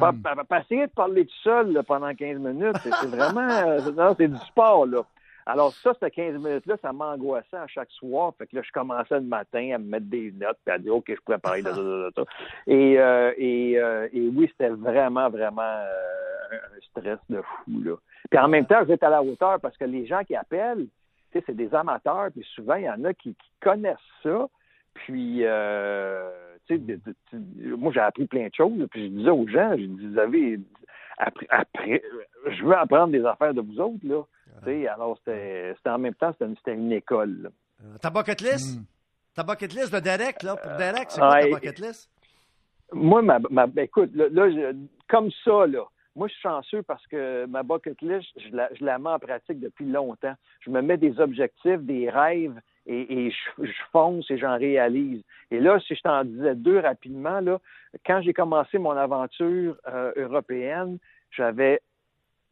pas, 0.00 0.10
pas- 0.12 0.42
pas 0.42 0.58
essayer 0.62 0.88
de 0.88 0.92
parler 0.92 1.26
tout 1.26 1.32
seul 1.44 1.72
là, 1.72 1.84
pendant 1.84 2.12
15 2.12 2.38
minutes, 2.38 2.74
c'est 2.82 3.06
vraiment... 3.06 3.46
non, 3.92 4.16
c'est 4.18 4.26
du 4.26 4.38
sport, 4.38 4.84
là. 4.86 5.02
Alors 5.46 5.72
ça, 5.74 5.92
ces 6.00 6.10
15 6.10 6.34
minutes-là, 6.42 6.76
ça 6.82 6.92
m'angoissait 6.92 7.56
à 7.56 7.66
chaque 7.68 7.90
soir. 7.92 8.32
Fait 8.36 8.46
que 8.48 8.56
là, 8.56 8.62
je 8.64 8.70
commençais 8.72 9.14
le 9.20 9.26
matin 9.26 9.72
à 9.74 9.78
me 9.78 9.84
mettre 9.90 10.06
des 10.06 10.32
notes, 10.32 10.58
puis 10.64 10.74
à 10.74 10.78
dire, 10.78 10.94
OK, 10.96 11.04
je 11.08 11.20
pourrais 11.24 11.38
parler 11.38 11.62
de 11.62 11.68
ça, 11.68 11.74
de 11.76 12.10
ça, 12.14 12.20
de 12.20 12.24
ça. 12.26 12.32
Et, 12.66 12.98
euh, 12.98 13.32
et, 13.36 13.78
euh, 13.78 14.08
et 14.12 14.28
oui, 14.28 14.48
c'était 14.50 14.70
vraiment, 14.70 15.30
vraiment 15.30 15.62
euh, 15.62 16.56
un 16.56 16.80
stress 16.90 17.18
de 17.30 17.40
fou, 17.42 17.80
là. 17.84 17.94
Puis 18.30 18.38
en 18.38 18.48
même 18.48 18.66
temps, 18.66 18.78
je 18.80 18.84
vais 18.86 18.94
être 18.94 19.02
à 19.04 19.10
la 19.10 19.22
hauteur 19.22 19.60
parce 19.60 19.76
que 19.76 19.84
les 19.84 20.06
gens 20.06 20.22
qui 20.24 20.34
appellent, 20.36 20.86
tu 21.32 21.38
sais, 21.38 21.44
c'est 21.46 21.56
des 21.56 21.74
amateurs, 21.74 22.30
puis 22.32 22.46
souvent, 22.54 22.74
il 22.76 22.84
y 22.84 22.90
en 22.90 23.04
a 23.04 23.14
qui, 23.14 23.34
qui 23.34 23.50
connaissent 23.60 23.96
ça. 24.22 24.48
Puis, 24.94 25.40
euh, 25.44 26.30
tu 26.66 26.74
sais, 26.76 26.78
de- 26.78 26.96
de- 27.06 27.14
de- 27.32 27.74
moi, 27.74 27.92
j'ai 27.94 28.00
appris 28.00 28.26
plein 28.26 28.46
de 28.48 28.54
choses. 28.54 28.86
Puis, 28.90 29.04
je 29.08 29.08
disais 29.16 29.30
aux 29.30 29.46
gens, 29.48 29.72
je 29.76 29.84
dis, 29.84 30.06
vous 30.06 30.18
avez 30.18 30.60
appris, 31.18 31.46
après, 31.48 32.02
je 32.50 32.62
veux 32.64 32.76
apprendre 32.76 33.12
des 33.12 33.24
affaires 33.24 33.54
de 33.54 33.60
vous 33.62 33.80
autres, 33.80 34.04
là. 34.06 34.22
Tu 34.60 34.64
sais, 34.66 34.86
alors, 34.88 35.18
c'était 35.24 35.74
en 35.86 35.98
même 35.98 36.14
temps, 36.14 36.32
c'était 36.38 36.74
une, 36.74 36.92
école. 36.92 37.50
Euh, 37.82 37.96
Ta 38.00 38.10
bucket 38.10 38.40
list? 38.42 38.78
Mm. 38.78 38.84
Ta 39.34 39.42
bucket 39.42 39.72
list 39.72 39.92
de 39.94 40.00
Derek, 40.00 40.42
là, 40.42 40.56
pour 40.56 40.72
Derek, 40.76 41.10
c'est 41.10 41.20
quoi 41.20 41.40
ta 41.40 41.48
bucket 41.48 41.78
list? 41.78 42.10
Moi, 42.92 43.22
ma, 43.22 43.38
ma- 43.50 43.66
ben, 43.66 43.84
écoute, 43.84 44.10
là, 44.14 44.26
là, 44.30 44.50
je- 44.50 44.76
comme 45.08 45.30
ça, 45.44 45.66
là, 45.66 45.84
moi, 46.14 46.28
je 46.28 46.32
suis 46.34 46.42
chanceux 46.42 46.82
parce 46.82 47.06
que 47.06 47.46
ma 47.46 47.62
bucket 47.62 48.00
list, 48.02 48.28
je 48.36 48.54
la, 48.54 48.68
je 48.74 48.84
la 48.84 48.98
mets 48.98 49.10
en 49.10 49.18
pratique 49.18 49.60
depuis 49.60 49.86
longtemps. 49.86 50.34
Je 50.60 50.70
me 50.70 50.82
mets 50.82 50.98
des 50.98 51.18
objectifs, 51.20 51.80
des 51.80 52.10
rêves, 52.10 52.60
et, 52.86 53.26
et 53.26 53.30
je, 53.30 53.64
je 53.64 53.82
fonce 53.92 54.30
et 54.30 54.36
j'en 54.38 54.58
réalise. 54.58 55.22
Et 55.50 55.60
là, 55.60 55.78
si 55.80 55.94
je 55.94 56.02
t'en 56.02 56.24
disais 56.24 56.54
deux 56.54 56.80
rapidement, 56.80 57.40
là, 57.40 57.58
quand 58.04 58.20
j'ai 58.22 58.34
commencé 58.34 58.78
mon 58.78 58.90
aventure 58.92 59.76
euh, 59.88 60.12
européenne, 60.16 60.98
j'avais 61.30 61.80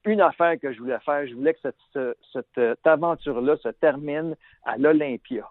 une 0.07 0.21
affaire 0.23 0.59
que 0.59 0.73
je 0.73 0.79
voulais 0.79 0.99
faire. 1.01 1.27
Je 1.27 1.35
voulais 1.35 1.53
que 1.53 1.61
cette, 1.61 1.77
ce- 1.93 2.15
cette, 2.33 2.59
euh, 2.59 2.75
aventure-là 2.85 3.57
se 3.59 3.69
termine 3.69 4.35
à 4.65 4.79
l'Olympia. 4.79 5.47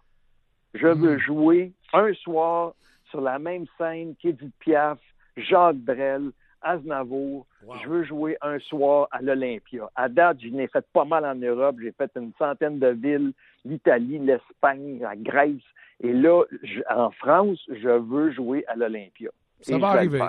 Je 0.74 0.88
veux 0.88 1.18
jouer 1.20 1.74
un 1.94 2.14
soir 2.14 2.74
sur 3.10 3.22
la 3.22 3.38
même 3.40 3.66
scène 3.78 4.16
qu'Edith 4.16 4.54
Piaf, 4.60 5.00
Jacques 5.38 5.78
Brel, 5.78 6.32
Aznavour. 6.62 7.46
Je 7.84 7.90
veux 7.90 8.04
jouer 8.04 8.38
un 8.42 8.60
soir 8.60 9.08
à 9.12 9.22
l'Olympia. 9.22 9.90
À 9.96 10.08
date, 10.10 10.38
je 10.42 10.50
n'ai 10.50 10.68
fait 10.68 10.86
pas 10.94 11.06
mal 11.06 11.26
en 11.26 11.36
Europe. 11.36 11.78
J'ai 11.82 11.92
fait 11.92 12.12
une 12.16 12.32
centaine 12.38 12.80
de 12.80 12.88
villes, 12.88 13.34
l'Italie, 13.66 14.20
l'Espagne, 14.20 15.00
la 15.02 15.16
Grèce. 15.16 15.62
Et 16.02 16.14
là, 16.14 16.44
je- 16.64 16.82
en 16.90 17.12
France, 17.12 17.60
je 17.70 17.90
veux 17.90 18.32
jouer 18.32 18.64
à 18.68 18.76
l'Olympia. 18.76 19.30
Ça 19.62 19.76
Et 19.76 19.80
va 19.80 19.92
je 19.92 19.98
arriver. 19.98 20.20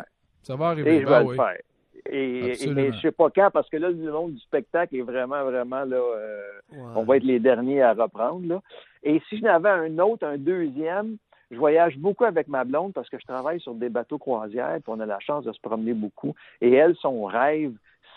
Ça 0.42 0.56
va 0.56 0.64
Et 0.66 0.68
arriver. 0.68 1.00
je 1.00 1.06
Ben 1.06 1.18
vais 1.20 1.24
oui. 1.26 1.36
le 1.36 1.42
faire. 1.42 1.58
Et, 2.10 2.38
et- 2.50 2.92
je 2.92 3.00
sais 3.00 3.12
pas 3.12 3.28
quand, 3.30 3.50
parce 3.52 3.68
que 3.68 3.76
là, 3.76 3.90
le 3.90 4.10
monde 4.10 4.32
du 4.32 4.40
spectacle 4.40 4.96
est 4.96 5.02
vraiment, 5.02 5.44
vraiment 5.44 5.84
là. 5.84 5.96
euh, 5.96 6.40
on 6.96 7.02
va 7.04 7.18
être 7.18 7.24
les 7.24 7.38
derniers 7.38 7.82
à 7.82 7.92
reprendre. 7.92 8.46
Là. 8.48 8.62
Et 9.02 9.20
si 9.28 9.38
je 9.38 9.42
n'avais 9.42 9.68
un 9.68 9.98
autre, 9.98 10.26
un 10.26 10.38
deuxième, 10.38 11.16
je 11.50 11.56
voyage 11.56 11.96
beaucoup 11.98 12.24
avec 12.24 12.48
ma 12.48 12.64
blonde 12.64 12.92
parce 12.92 13.08
que 13.08 13.18
je 13.18 13.26
travaille 13.26 13.60
sur 13.60 13.74
des 13.74 13.88
bateaux 13.88 14.18
croisières, 14.18 14.74
puis 14.82 14.84
on 14.88 15.00
a 15.00 15.06
la 15.06 15.18
chance 15.20 15.44
de 15.44 15.52
se 15.52 15.60
promener 15.60 15.92
beaucoup. 15.94 16.34
Et 16.60 16.72
elle, 16.72 16.94
son 16.96 17.24
rêve, 17.24 17.72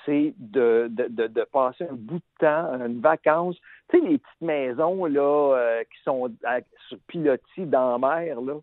c'est 0.06 0.34
de, 0.38 0.88
de, 0.92 1.08
de, 1.10 1.28
de 1.28 1.44
passer 1.52 1.86
un 1.90 1.94
bout 1.96 2.18
de 2.18 2.24
temps, 2.40 2.74
une 2.86 3.00
vacance. 3.00 3.56
Tu 3.90 4.00
sais, 4.00 4.06
les 4.06 4.18
petites 4.18 4.42
maisons 4.42 5.06
là, 5.06 5.56
euh, 5.56 5.82
qui 5.84 6.04
sont 6.04 6.30
à- 6.44 6.60
sur 6.90 6.98
pilotis 7.08 7.66
dans 7.66 7.98
la 7.98 8.08
mer, 8.26 8.42
là. 8.42 8.56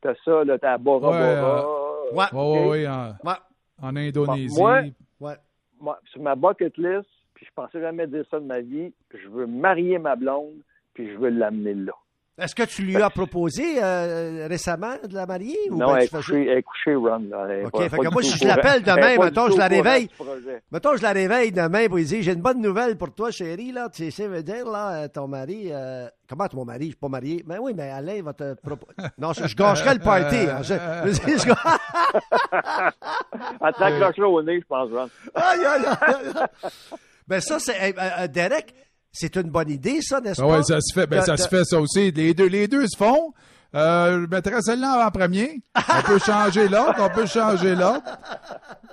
T'as 0.00 0.14
ça, 0.24 0.42
là, 0.44 0.58
t'as 0.58 0.78
Bora 0.78 1.10
Ouais, 1.10 1.40
Bora. 1.40 2.12
Ouais. 2.12 2.18
Ouais, 2.32 2.60
ouais, 2.60 2.68
ouais, 2.68 2.88
en, 2.88 3.08
Ouais. 3.24 3.34
en 3.80 3.96
Indonésie. 3.96 4.58
Moi- 4.58 4.82
Ouais. 5.20 5.36
moi, 5.80 6.00
sur 6.06 6.20
ma 6.22 6.34
bucket 6.34 6.76
list, 6.76 7.08
puis 7.34 7.46
je 7.46 7.50
pensais 7.54 7.80
jamais 7.80 8.06
dire 8.06 8.24
ça 8.30 8.40
de 8.40 8.44
ma 8.44 8.60
vie, 8.60 8.92
je 9.14 9.28
veux 9.28 9.46
marier 9.46 9.98
ma 9.98 10.16
blonde, 10.16 10.58
puis 10.94 11.08
je 11.12 11.16
veux 11.16 11.28
l'amener 11.30 11.74
là. 11.74 11.92
Est-ce 12.38 12.54
que 12.54 12.62
tu 12.62 12.80
lui 12.82 12.96
as 12.96 13.10
proposé 13.10 13.62
euh, 13.82 14.46
récemment 14.48 14.94
de 15.06 15.14
la 15.14 15.26
marier? 15.26 15.58
Ou 15.70 15.76
non, 15.76 15.88
ben, 15.88 15.96
elle 15.96 16.04
est 16.04 16.08
couchée, 16.08 16.46
elle 16.48 16.58
est 16.58 16.62
couchée, 16.62 16.94
Ron. 16.94 17.26
Là. 17.30 17.46
Elle 17.50 17.58
est 17.60 17.64
OK, 17.66 17.72
pas- 17.72 17.88
fait 17.90 17.98
que 17.98 18.08
moi, 18.10 18.22
si 18.22 18.38
je 18.38 18.46
l'appelle 18.46 18.82
demain, 18.82 19.16
mettons, 19.18 19.50
je 19.50 19.58
la 19.58 19.66
réveille. 19.68 20.08
Mettons, 20.72 20.96
je 20.96 21.02
la 21.02 21.12
réveille 21.12 21.52
demain 21.52 21.86
pour 21.88 21.96
lui 21.98 22.04
dire 22.06 22.22
J'ai 22.22 22.32
une 22.32 22.40
bonne 22.40 22.62
nouvelle 22.62 22.96
pour 22.96 23.12
toi, 23.14 23.30
chérie. 23.30 23.70
Là. 23.70 23.90
Tu 23.90 24.10
sais, 24.10 24.22
ça 24.22 24.28
veut 24.28 24.42
dire, 24.42 24.64
là, 24.66 24.92
euh, 25.04 25.08
ton 25.08 25.28
mari. 25.28 25.68
euh, 25.70 26.08
Comment 26.26 26.48
ton 26.48 26.64
mari 26.64 26.84
Je 26.84 26.88
suis 26.92 26.96
pas 26.96 27.08
marié? 27.08 27.44
Ben 27.46 27.58
oui, 27.60 27.74
mais 27.76 27.90
Alain 27.90 28.22
va 28.22 28.32
te 28.32 28.54
proposer. 28.54 28.94
Non, 29.18 29.34
je, 29.34 29.46
je 29.46 29.54
gâcherais 29.54 29.92
le 29.94 30.00
party. 30.00 30.36
hein. 30.36 30.62
Je, 30.62 30.74
je- 31.12 31.38
je- 31.38 31.52
Elle 33.60 33.72
t'accrochera 33.78 34.28
au 34.28 34.42
nez, 34.42 34.60
je 34.60 34.66
pense, 34.66 34.90
Ron. 34.90 35.08
Aïe, 35.34 35.64
aïe, 35.64 35.84
aïe, 36.00 36.14
aïe. 36.34 36.98
Ben 37.28 37.40
ça, 37.40 37.58
c'est. 37.58 37.76
euh, 37.78 37.92
euh, 38.20 38.26
Derek, 38.28 38.74
c'est 39.12 39.36
une 39.36 39.50
bonne 39.50 39.70
idée, 39.70 40.00
ça, 40.00 40.20
n'est-ce 40.20 40.40
Ah 40.42 40.46
pas? 40.46 40.56
ouais, 40.58 40.62
ça 40.62 40.80
se 40.80 40.92
fait. 40.94 41.06
Ben, 41.06 41.20
ça 41.22 41.36
se 41.36 41.48
fait, 41.48 41.64
ça 41.64 41.78
aussi. 41.80 42.10
Les 42.10 42.34
deux, 42.34 42.46
les 42.48 42.66
deux 42.68 42.86
se 42.86 42.96
font. 42.96 43.32
Euh, 43.74 44.22
je 44.22 44.26
mettrais 44.34 44.60
celle-là 44.60 45.06
en 45.06 45.10
premier. 45.10 45.60
On 45.76 46.02
peut 46.06 46.18
changer 46.26 46.68
l'autre, 46.68 46.96
on 47.00 47.08
peut 47.08 47.24
changer 47.26 47.74
l'autre. 47.74 48.02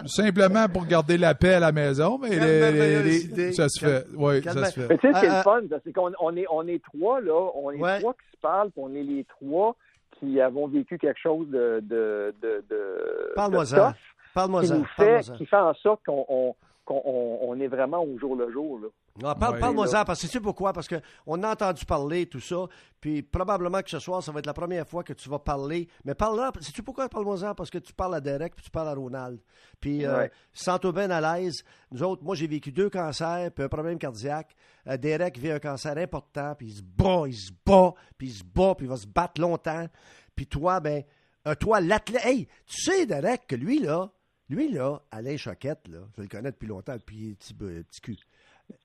Simplement 0.05 0.67
pour 0.69 0.85
garder 0.85 1.17
la 1.17 1.35
paix 1.35 1.55
à 1.55 1.59
la 1.59 1.71
maison, 1.71 2.17
mais 2.17 2.29
les- 2.29 3.53
ça 3.53 3.67
se 3.67 3.79
fait. 3.85 4.05
Oui, 4.15 4.41
ça 4.43 4.53
se 4.53 4.59
Mais 4.79 4.87
fait. 4.87 4.97
tu 4.97 5.07
sais, 5.07 5.13
ce 5.13 5.19
qui 5.19 5.25
est 5.25 5.29
Euh, 5.29 5.37
le 5.37 5.43
fun, 5.43 5.61
c'est 5.83 5.91
qu'on 5.93 6.11
on 6.19 6.35
est, 6.37 6.45
on 6.49 6.67
est 6.67 6.81
trois, 6.83 7.19
là. 7.21 7.49
On 7.55 7.71
est 7.71 7.77
Ouais. 7.81 7.99
trois 7.99 8.13
qui 8.13 8.35
se 8.35 8.41
parlent, 8.41 8.71
puis 8.71 8.81
on 8.83 8.93
est 8.95 9.03
les 9.03 9.25
trois 9.25 9.75
qui 10.19 10.39
avons 10.39 10.67
vécu 10.67 10.97
quelque 10.97 11.19
chose 11.19 11.47
de. 11.49 11.81
de, 11.83 12.33
de, 12.41 12.63
de 12.69 13.33
Parle-moi-en. 13.35 13.65
tough, 13.65 13.75
qui 13.75 13.75
fait, 13.83 14.33
Parle-moi-en. 14.33 15.37
qui 15.37 15.45
fait 15.45 15.55
en 15.57 15.73
sorte 15.75 16.01
qu'on 16.05 16.25
on, 16.29 16.55
qu'on- 16.85 17.01
on- 17.05 17.39
on 17.49 17.59
est 17.59 17.67
vraiment 17.67 18.01
au 18.03 18.17
jour 18.17 18.35
le 18.37 18.49
jour, 18.51 18.79
là. 18.81 18.87
Non, 19.21 19.35
parle, 19.35 19.53
Ouais. 19.55 19.59
Parle-moi-en, 19.59 20.05
parce 20.05 20.21
que 20.21 20.27
sais-tu 20.27 20.41
pourquoi? 20.41 20.71
Parce 20.73 20.87
qu'on 20.87 21.43
a 21.43 21.51
entendu 21.51 21.85
parler, 21.85 22.25
tout 22.25 22.39
ça, 22.39 22.67
puis 23.01 23.21
probablement 23.21 23.81
que 23.81 23.89
ce 23.89 23.99
soir, 23.99 24.23
ça 24.23 24.31
va 24.31 24.39
être 24.39 24.45
la 24.45 24.53
première 24.53 24.87
fois 24.87 25.03
que 25.03 25.13
tu 25.13 25.29
vas 25.29 25.39
parler. 25.39 25.87
Mais 26.05 26.15
parle-en, 26.15 26.51
sais-tu 26.61 26.83
pourquoi? 26.83 27.09
Parle-moi-en, 27.09 27.53
parce 27.55 27.69
que 27.69 27.77
tu 27.79 27.93
parles 27.93 28.15
à 28.15 28.21
Derek, 28.21 28.55
puis 28.55 28.63
tu 28.65 28.71
parles 28.71 28.87
à 28.89 28.93
Ronald. 28.93 29.39
Puis, 29.79 30.05
euh, 30.05 30.17
Ouais. 30.19 30.31
sens-toi 30.53 30.91
bien 30.91 31.09
à 31.11 31.19
l'aise. 31.39 31.63
Nous 31.91 32.01
autres, 32.03 32.23
moi, 32.23 32.35
j'ai 32.35 32.47
vécu 32.47 32.71
deux 32.71 32.89
cancers, 32.89 33.51
puis 33.51 33.63
un 33.63 33.69
problème 33.69 33.97
cardiaque. 33.97 34.55
Euh, 34.87 34.97
Derek 34.97 35.37
vit 35.37 35.51
un 35.51 35.59
cancer 35.59 35.97
important, 35.97 36.55
puis 36.55 36.67
il 36.67 36.75
se 36.77 36.81
bat, 36.81 37.23
il 37.27 37.35
se 37.35 37.51
bat, 37.65 37.93
puis 38.17 38.27
il 38.27 38.33
se 38.33 38.43
bat, 38.43 38.75
puis 38.75 38.85
il 38.85 38.89
va 38.89 38.97
se 38.97 39.07
battre 39.07 39.41
longtemps. 39.41 39.87
Puis 40.35 40.47
toi, 40.47 40.79
ben, 40.79 41.03
euh, 41.47 41.55
toi, 41.55 41.81
l'athlète... 41.81 42.25
Hey, 42.25 42.47
tu 42.65 42.81
sais, 42.83 43.05
Derek, 43.05 43.47
que 43.47 43.55
lui, 43.55 43.79
là, 43.79 44.09
lui, 44.49 44.71
là, 44.71 45.01
Alain 45.11 45.37
Choquette, 45.37 45.87
là, 45.89 45.99
je 46.17 46.21
le 46.23 46.27
connais 46.27 46.51
depuis 46.51 46.67
longtemps, 46.67 46.95
depuis 46.95 47.35
petit, 47.35 47.53
petit 47.53 48.01
cul. 48.01 48.17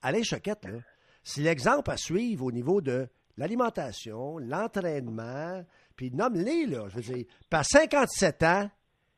Alain 0.03 0.23
Choquette, 0.23 0.65
là, 0.65 0.79
c'est 1.23 1.43
l'exemple 1.43 1.91
à 1.91 1.97
suivre 1.97 2.45
au 2.47 2.53
niveau 2.53 2.81
de 2.81 3.07
l'alimentation, 3.37 4.39
l'entraînement, 4.39 5.65
puis 5.97 6.11
nomme-les, 6.13 6.67
là. 6.67 6.89
Je 6.89 6.97
veux 6.97 7.03
dire, 7.15 7.25
à 7.53 7.63
57 7.63 8.43
ans, 8.43 8.71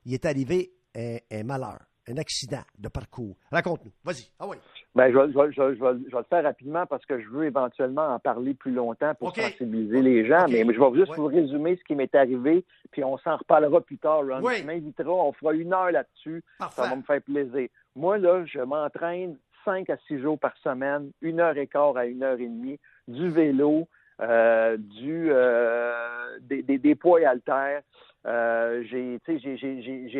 il 0.04 0.14
est 0.14 0.24
arrivé 0.26 0.72
un, 0.94 1.16
un 1.32 1.42
malheur, 1.42 1.80
un 2.08 2.16
accident 2.18 2.62
de 2.78 2.88
parcours. 2.88 3.36
Raconte-nous. 3.50 3.92
Vas-y. 4.04 4.30
Ah 4.38 4.46
oui. 4.46 4.56
Ben, 4.94 5.12
je, 5.12 5.18
vais, 5.18 5.32
je, 5.32 5.50
je, 5.52 5.74
je 5.74 5.82
vais- 5.84 6.18
le 6.18 6.24
faire 6.30 6.42
rapidement 6.44 6.86
parce 6.86 7.04
que 7.04 7.20
je 7.20 7.28
veux 7.28 7.44
éventuellement 7.44 8.06
en 8.14 8.18
parler 8.18 8.54
plus 8.54 8.72
longtemps 8.72 9.14
pour 9.14 9.34
sensibiliser 9.36 10.00
les 10.00 10.26
gens. 10.26 10.46
Mais 10.48 10.60
je 10.64 10.80
vais 10.80 10.98
juste 10.98 11.10
Ouais. 11.10 11.16
vous 11.18 11.26
résumer 11.26 11.76
ce 11.76 11.84
qui 11.84 11.94
m'est 11.94 12.14
arrivé, 12.14 12.64
puis 12.92 13.04
on 13.04 13.18
s'en 13.18 13.36
reparlera 13.36 13.82
plus 13.82 13.98
tard, 13.98 14.20
Ron. 14.26 14.40
Oui. 14.42 14.54
Tu 14.60 14.64
m'inviteras, 14.64 15.10
on 15.10 15.32
fera 15.34 15.52
une 15.52 15.72
heure 15.74 15.90
là-dessus. 15.90 16.42
Ça 16.58 16.66
Parfait. 16.66 16.82
va 16.90 16.96
me 16.96 17.02
faire 17.02 17.20
plaisir. 17.22 17.68
Moi, 17.94 18.16
là, 18.16 18.44
je 18.46 18.60
m'entraîne 18.60 19.36
cinq 19.66 19.90
à 19.90 19.98
six 20.06 20.18
jours 20.18 20.38
par 20.38 20.56
semaine, 20.58 21.10
une 21.20 21.40
heure 21.40 21.58
et 21.58 21.66
quart 21.66 21.96
à 21.98 22.06
une 22.06 22.22
heure 22.22 22.40
et 22.40 22.46
demie, 22.46 22.78
du 23.06 23.28
vélo, 23.28 23.86
euh, 24.22 24.78
du 24.78 25.28
euh, 25.30 26.38
des, 26.40 26.62
des, 26.62 26.78
des 26.78 26.94
poids 26.94 27.20
et 27.20 27.26
haltères. 27.26 27.82
Euh, 28.26 28.82
j'ai, 28.90 29.20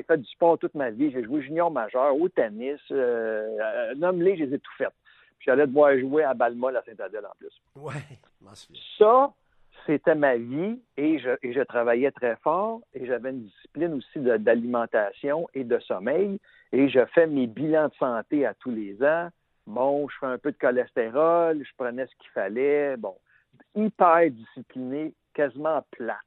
fait 0.03 0.17
du 0.19 0.27
sport 0.27 0.59
toute 0.59 0.75
ma 0.75 0.91
vie. 0.91 1.11
J'ai 1.11 1.25
joué 1.25 1.43
junior 1.43 1.71
majeur, 1.71 2.17
au 2.17 2.29
tennis. 2.29 2.81
Euh, 2.93 3.95
nomme-les, 3.97 4.37
je 4.37 4.45
les 4.45 4.55
ai 4.55 4.59
tout 4.59 4.73
faites. 4.79 4.95
Puis 5.39 5.47
j'allais 5.47 5.67
devoir 5.67 5.99
jouer 5.99 6.23
à 6.23 6.35
Balmol 6.35 6.77
à 6.77 6.83
Saint-Adèle 6.85 7.27
en 7.27 7.35
plus. 7.39 7.61
Ouais. 7.75 7.95
Ça, 8.99 9.33
c'était 9.87 10.15
ma 10.15 10.37
vie 10.37 10.81
et 10.97 11.19
je, 11.19 11.31
et 11.43 11.53
je 11.53 11.61
travaillais 11.61 12.11
très 12.13 12.37
fort 12.37 12.81
et 12.95 13.07
j'avais 13.07 13.31
une 13.31 13.43
discipline 13.43 13.95
aussi 13.95 14.19
d'alimentation 14.21 15.49
et 15.55 15.65
de 15.65 15.79
sommeil 15.81 16.39
et 16.73 16.89
je 16.89 17.05
fais 17.07 17.27
mes 17.27 17.47
bilans 17.47 17.89
de 17.89 17.95
santé 17.95 18.47
à 18.47 18.55
tous 18.55 18.71
les 18.71 19.03
ans. 19.03 19.29
Bon, 19.67 20.09
je 20.09 20.17
fais 20.19 20.27
un 20.27 20.39
peu 20.39 20.53
de 20.53 20.57
cholestérol, 20.57 21.63
je 21.65 21.71
prenais 21.77 22.07
ce 22.07 22.15
qu'il 22.21 22.31
fallait. 22.31 22.97
Bon, 22.97 23.17
hyper 23.75 24.31
discipliné, 24.31 25.13
quasiment 25.35 25.83
plate. 25.91 26.19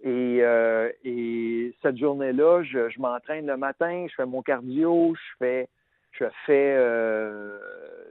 Et, 0.00 0.38
euh, 0.42 0.90
et 1.04 1.74
cette 1.82 1.98
journée-là, 1.98 2.62
je, 2.62 2.88
je 2.88 3.00
m'entraîne 3.00 3.46
le 3.46 3.56
matin, 3.56 4.06
je 4.08 4.14
fais 4.14 4.26
mon 4.26 4.42
cardio, 4.42 5.14
je 5.14 5.36
fais 5.38 5.68
je 6.12 6.24
fais 6.46 6.74
euh, 6.76 7.58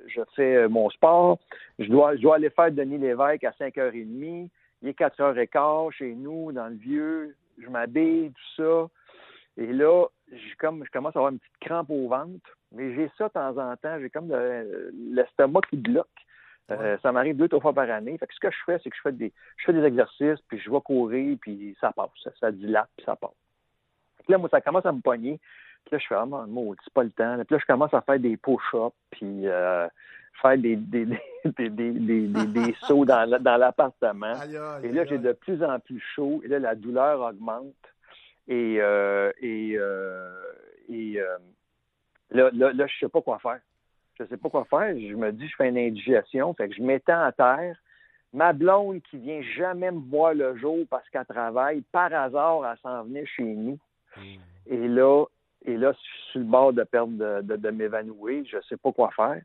je 0.08 0.22
fais 0.36 0.68
mon 0.68 0.90
sport. 0.90 1.40
Je 1.80 1.88
dois, 1.90 2.16
je 2.16 2.22
dois 2.22 2.36
aller 2.36 2.50
faire 2.50 2.72
Denis 2.72 2.98
Lévesque 2.98 3.44
à 3.44 3.52
5h30. 3.52 4.50
Il 4.82 4.90
est 4.90 5.00
4h15 5.00 5.92
chez 5.92 6.14
nous, 6.14 6.52
dans 6.52 6.68
le 6.68 6.76
vieux. 6.76 7.36
Je 7.62 7.68
m'habille, 7.68 8.32
tout 8.32 8.64
ça. 8.64 8.88
Et 9.58 9.74
là, 9.74 10.06
je, 10.32 10.56
comme, 10.58 10.84
je 10.86 10.92
commence 10.92 11.16
à 11.16 11.20
avoir 11.20 11.32
une 11.32 11.40
petite 11.40 11.60
crampe 11.60 11.90
au 11.90 12.08
ventre. 12.08 12.58
Mais 12.72 12.94
j'ai 12.96 13.10
ça 13.18 13.28
de 13.28 13.34
temps 13.34 13.58
en 13.58 13.76
temps. 13.78 14.00
J'ai 14.00 14.10
comme 14.10 14.30
le- 14.30 14.92
l'estomac 15.12 15.62
qui 15.70 15.78
bloque. 15.78 16.08
Euh, 16.70 16.98
ça 17.02 17.14
m'arrive 17.14 17.38
deux, 17.38 17.48
trois 17.48 17.62
fois 17.62 17.74
par 17.74 17.90
année. 17.90 18.18
Fait 18.18 18.28
que 18.28 18.34
ce 18.34 18.40
que 18.42 18.52
je 18.52 18.58
fais, 18.66 18.78
c'est 18.84 18.90
que 18.90 18.96
je 18.98 19.02
fais 19.02 19.14
des, 19.14 19.32
je 19.56 19.66
fais 19.66 19.74
des 19.74 19.84
exercices, 19.86 20.42
puis 20.50 20.60
je 20.60 20.70
vais 20.70 20.82
courir, 20.82 21.38
puis 21.40 21.78
ça 21.80 21.94
passe. 21.94 22.10
Ça, 22.24 22.32
ça 22.40 22.52
dilate, 22.52 22.90
puis 22.98 23.06
ça 23.06 23.16
passe. 23.16 23.32
Que 24.26 24.32
là, 24.34 24.38
moi, 24.38 24.50
ça 24.50 24.60
commence 24.60 24.86
à 24.86 24.92
me 24.92 25.00
pogner. 25.00 25.40
Puis 25.86 25.94
là, 25.94 25.98
je 26.00 26.08
fais, 26.08 26.16
ah, 26.16 26.26
mon 26.26 26.46
maudit, 26.46 26.82
c'est 26.84 26.94
pas 26.94 27.04
le 27.04 27.12
temps. 27.12 27.38
Puis 27.46 27.56
là, 27.56 27.60
je 27.62 27.66
commence 27.66 27.94
à 27.94 28.02
faire 28.02 28.20
des 28.20 28.36
push-ups, 28.36 28.94
puis 29.12 29.48
euh, 29.48 29.88
faire 30.42 30.58
des, 30.58 30.76
sauts 32.82 33.06
dans, 33.06 33.42
dans 33.42 33.58
l'appartement. 33.58 34.34
Et 34.84 34.92
là, 34.92 35.06
j'ai 35.06 35.20
de 35.20 35.32
plus 35.32 35.64
en 35.64 35.80
plus 35.80 36.02
chaud. 36.16 36.42
Et 36.44 36.50
là, 36.50 36.60
la 36.60 36.76
douleur 36.76 37.22
augmente. 37.22 37.74
Et, 38.48 38.78
euh, 38.80 39.32
et, 39.42 39.74
euh, 39.78 40.42
et 40.90 41.20
euh, 41.20 41.38
là, 42.32 42.50
là, 42.54 42.72
là, 42.74 42.88
je 42.88 42.98
sais 43.00 43.10
pas 43.10 43.22
quoi 43.22 43.40
faire. 43.40 43.60
Je 44.18 44.26
sais 44.26 44.38
pas 44.38 44.50
quoi 44.50 44.66
faire. 44.66 44.98
Je 44.98 45.16
me 45.16 45.32
dis, 45.32 45.48
je 45.48 45.56
fais 45.56 45.70
une 45.70 45.78
indigestion. 45.78 46.54
Fait 46.54 46.70
que 46.70 46.76
je 46.76 46.82
m'étends 46.82 47.22
à 47.22 47.32
terre. 47.32 47.76
Ma 48.34 48.54
blonde 48.54 49.02
qui 49.10 49.18
vient 49.18 49.42
jamais 49.56 49.92
me 49.92 50.00
voir 50.10 50.34
le 50.34 50.58
jour 50.58 50.86
parce 50.90 51.08
qu'elle 51.10 51.26
travaille, 51.26 51.82
par 51.92 52.14
hasard, 52.14 52.66
elle 52.66 52.78
s'en 52.80 53.04
venait 53.04 53.26
chez 53.26 53.44
nous. 53.44 53.78
Et 54.66 54.88
là, 54.88 55.26
et 55.66 55.78
là, 55.78 55.92
je 55.92 55.98
suis 55.98 56.32
sur 56.32 56.40
le 56.40 56.46
bord 56.46 56.74
de 56.74 56.84
perdre 56.84 57.14
de, 57.14 57.42
de, 57.42 57.56
de 57.56 57.70
m'évanouir. 57.70 58.44
Je 58.50 58.58
sais 58.68 58.78
pas 58.78 58.92
quoi 58.92 59.12
faire. 59.16 59.42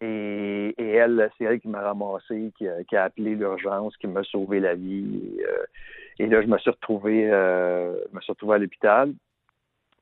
Et, 0.00 0.74
et 0.78 0.90
elle, 0.92 1.30
c'est 1.36 1.44
elle 1.44 1.60
qui 1.60 1.68
m'a 1.68 1.82
ramassé, 1.82 2.52
qui 2.56 2.66
a, 2.66 2.82
qui 2.84 2.96
a 2.96 3.04
appelé 3.04 3.34
l'urgence, 3.34 3.96
qui 3.98 4.06
m'a 4.06 4.22
sauvé 4.24 4.60
la 4.60 4.74
vie. 4.74 5.36
Et, 6.18 6.24
euh, 6.24 6.28
là, 6.28 6.42
je 6.42 6.46
me 6.46 6.58
suis 6.58 6.70
retrouvé, 6.70 7.28
euh, 7.30 7.96
me 8.12 8.20
suis 8.20 8.32
retrouvé 8.32 8.54
à 8.56 8.58
l'hôpital 8.58 9.12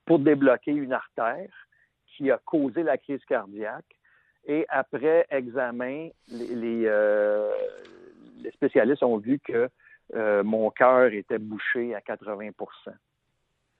pour 0.06 0.20
débloquer 0.20 0.72
une 0.72 0.92
artère 0.92 1.50
qui 2.16 2.30
a 2.30 2.38
causé 2.44 2.82
la 2.82 2.96
crise 2.96 3.24
cardiaque. 3.24 3.84
Et 4.46 4.64
après 4.68 5.26
examen, 5.30 6.08
les, 6.28 6.54
les, 6.54 6.82
euh, 6.87 7.50
les 8.42 8.50
spécialistes 8.52 9.02
ont 9.02 9.18
vu 9.18 9.38
que 9.40 9.68
euh, 10.14 10.42
mon 10.42 10.70
cœur 10.70 11.12
était 11.12 11.38
bouché 11.38 11.94
à 11.94 12.00
80 12.00 12.50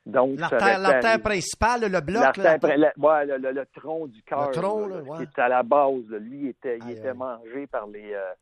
Donc, 0.09 0.39
L'artère, 0.39 1.23
principale, 1.23 1.81
le 1.83 2.01
bloc. 2.01 2.23
L'artère 2.23 2.45
là, 2.45 2.59
près- 2.59 2.77
la- 2.79 2.93
ouais, 2.99 3.27
le, 3.27 3.37
le- 3.39 3.53
le 3.53 3.67
tronc 3.67 4.07
du 4.07 4.23
cœur. 4.23 4.49
Le 4.49 4.55
tronc, 4.55 4.87
là, 4.89 4.97
là, 4.97 5.03
ouais. 5.03 5.17
Qui 5.19 5.23
est 5.25 5.39
à 5.43 5.49
la 5.49 5.63
base. 5.63 6.09
là. 6.11 6.19
Lui, 6.19 6.39
il 6.41 6.49
était, 6.49 6.79
il 6.87 6.93
était 6.93 7.15
mangé 7.15 7.67
par 7.67 7.87
les 7.87 8.13
euh, 8.15 8.33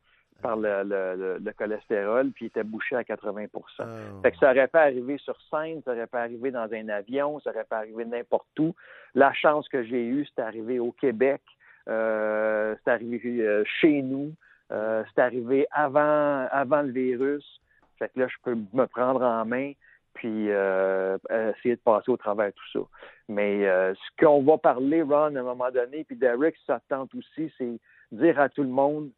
par 0.41 0.55
le, 0.55 0.83
le- 0.83 1.15
le- 1.17 1.37
le 1.43 1.51
cholestérol, 1.53 2.29
puis 2.31 2.45
il 2.45 2.47
était 2.49 2.63
bouché 2.63 2.95
à 2.95 3.03
80 3.03 3.45
Ah. 3.79 3.85
Fait 4.21 4.31
que 4.31 4.37
ça 4.37 4.51
aurait 4.51 4.67
pas 4.67 4.83
arrivé 4.83 5.17
sur 5.17 5.35
scène, 5.49 5.81
ça 5.83 5.91
aurait 5.93 6.05
pas 6.07 6.21
arrivé 6.21 6.51
dans 6.51 6.71
un 6.71 6.89
avion, 6.89 7.39
ça 7.39 7.49
aurait 7.49 7.63
pas 7.63 7.77
arrivé 7.79 8.05
n'importe 8.05 8.47
où. 8.59 8.75
La 9.15 9.33
chance 9.33 9.67
que 9.67 9.83
j'ai 9.83 10.05
eue, 10.05 10.27
c'est 10.35 10.41
arrivé 10.43 10.79
au 10.79 10.91
Québec, 10.91 11.41
euh, 11.87 12.75
c'est 12.83 12.91
arrivé 12.91 13.19
euh, 13.41 13.63
chez 13.81 14.01
nous, 14.01 14.31
euh, 14.71 15.03
c'est 15.15 15.21
arrivé 15.21 15.67
avant, 15.71 16.47
avant 16.51 16.81
le 16.81 16.91
virus. 16.91 17.59
Fait 17.97 18.09
que 18.13 18.19
là, 18.19 18.27
je 18.27 18.35
peux 18.43 18.55
me 18.73 18.85
prendre 18.85 19.23
en 19.23 19.43
main 19.45 19.71
puis 20.17 20.49
euh, 20.51 21.17
essayer 21.29 21.75
de 21.75 21.81
passer 21.81 22.09
au 22.11 22.17
travers 22.17 22.47
de 22.47 22.51
tout 22.51 22.79
ça. 22.79 22.85
Mais 23.29 23.65
euh, 23.67 23.93
ce 23.93 24.25
qu'on 24.25 24.41
va 24.43 24.57
parler, 24.57 25.01
Ron, 25.01 25.35
à 25.35 25.39
un 25.39 25.43
moment 25.43 25.69
donné, 25.71 26.03
puis 26.03 26.15
Derek, 26.15 26.55
ça 26.65 26.79
tente 26.89 27.13
aussi, 27.15 27.51
c'est 27.57 27.79
dire 28.11 28.39
à 28.39 28.49
tout 28.49 28.63
le 28.63 28.69
monde, 28.69 29.09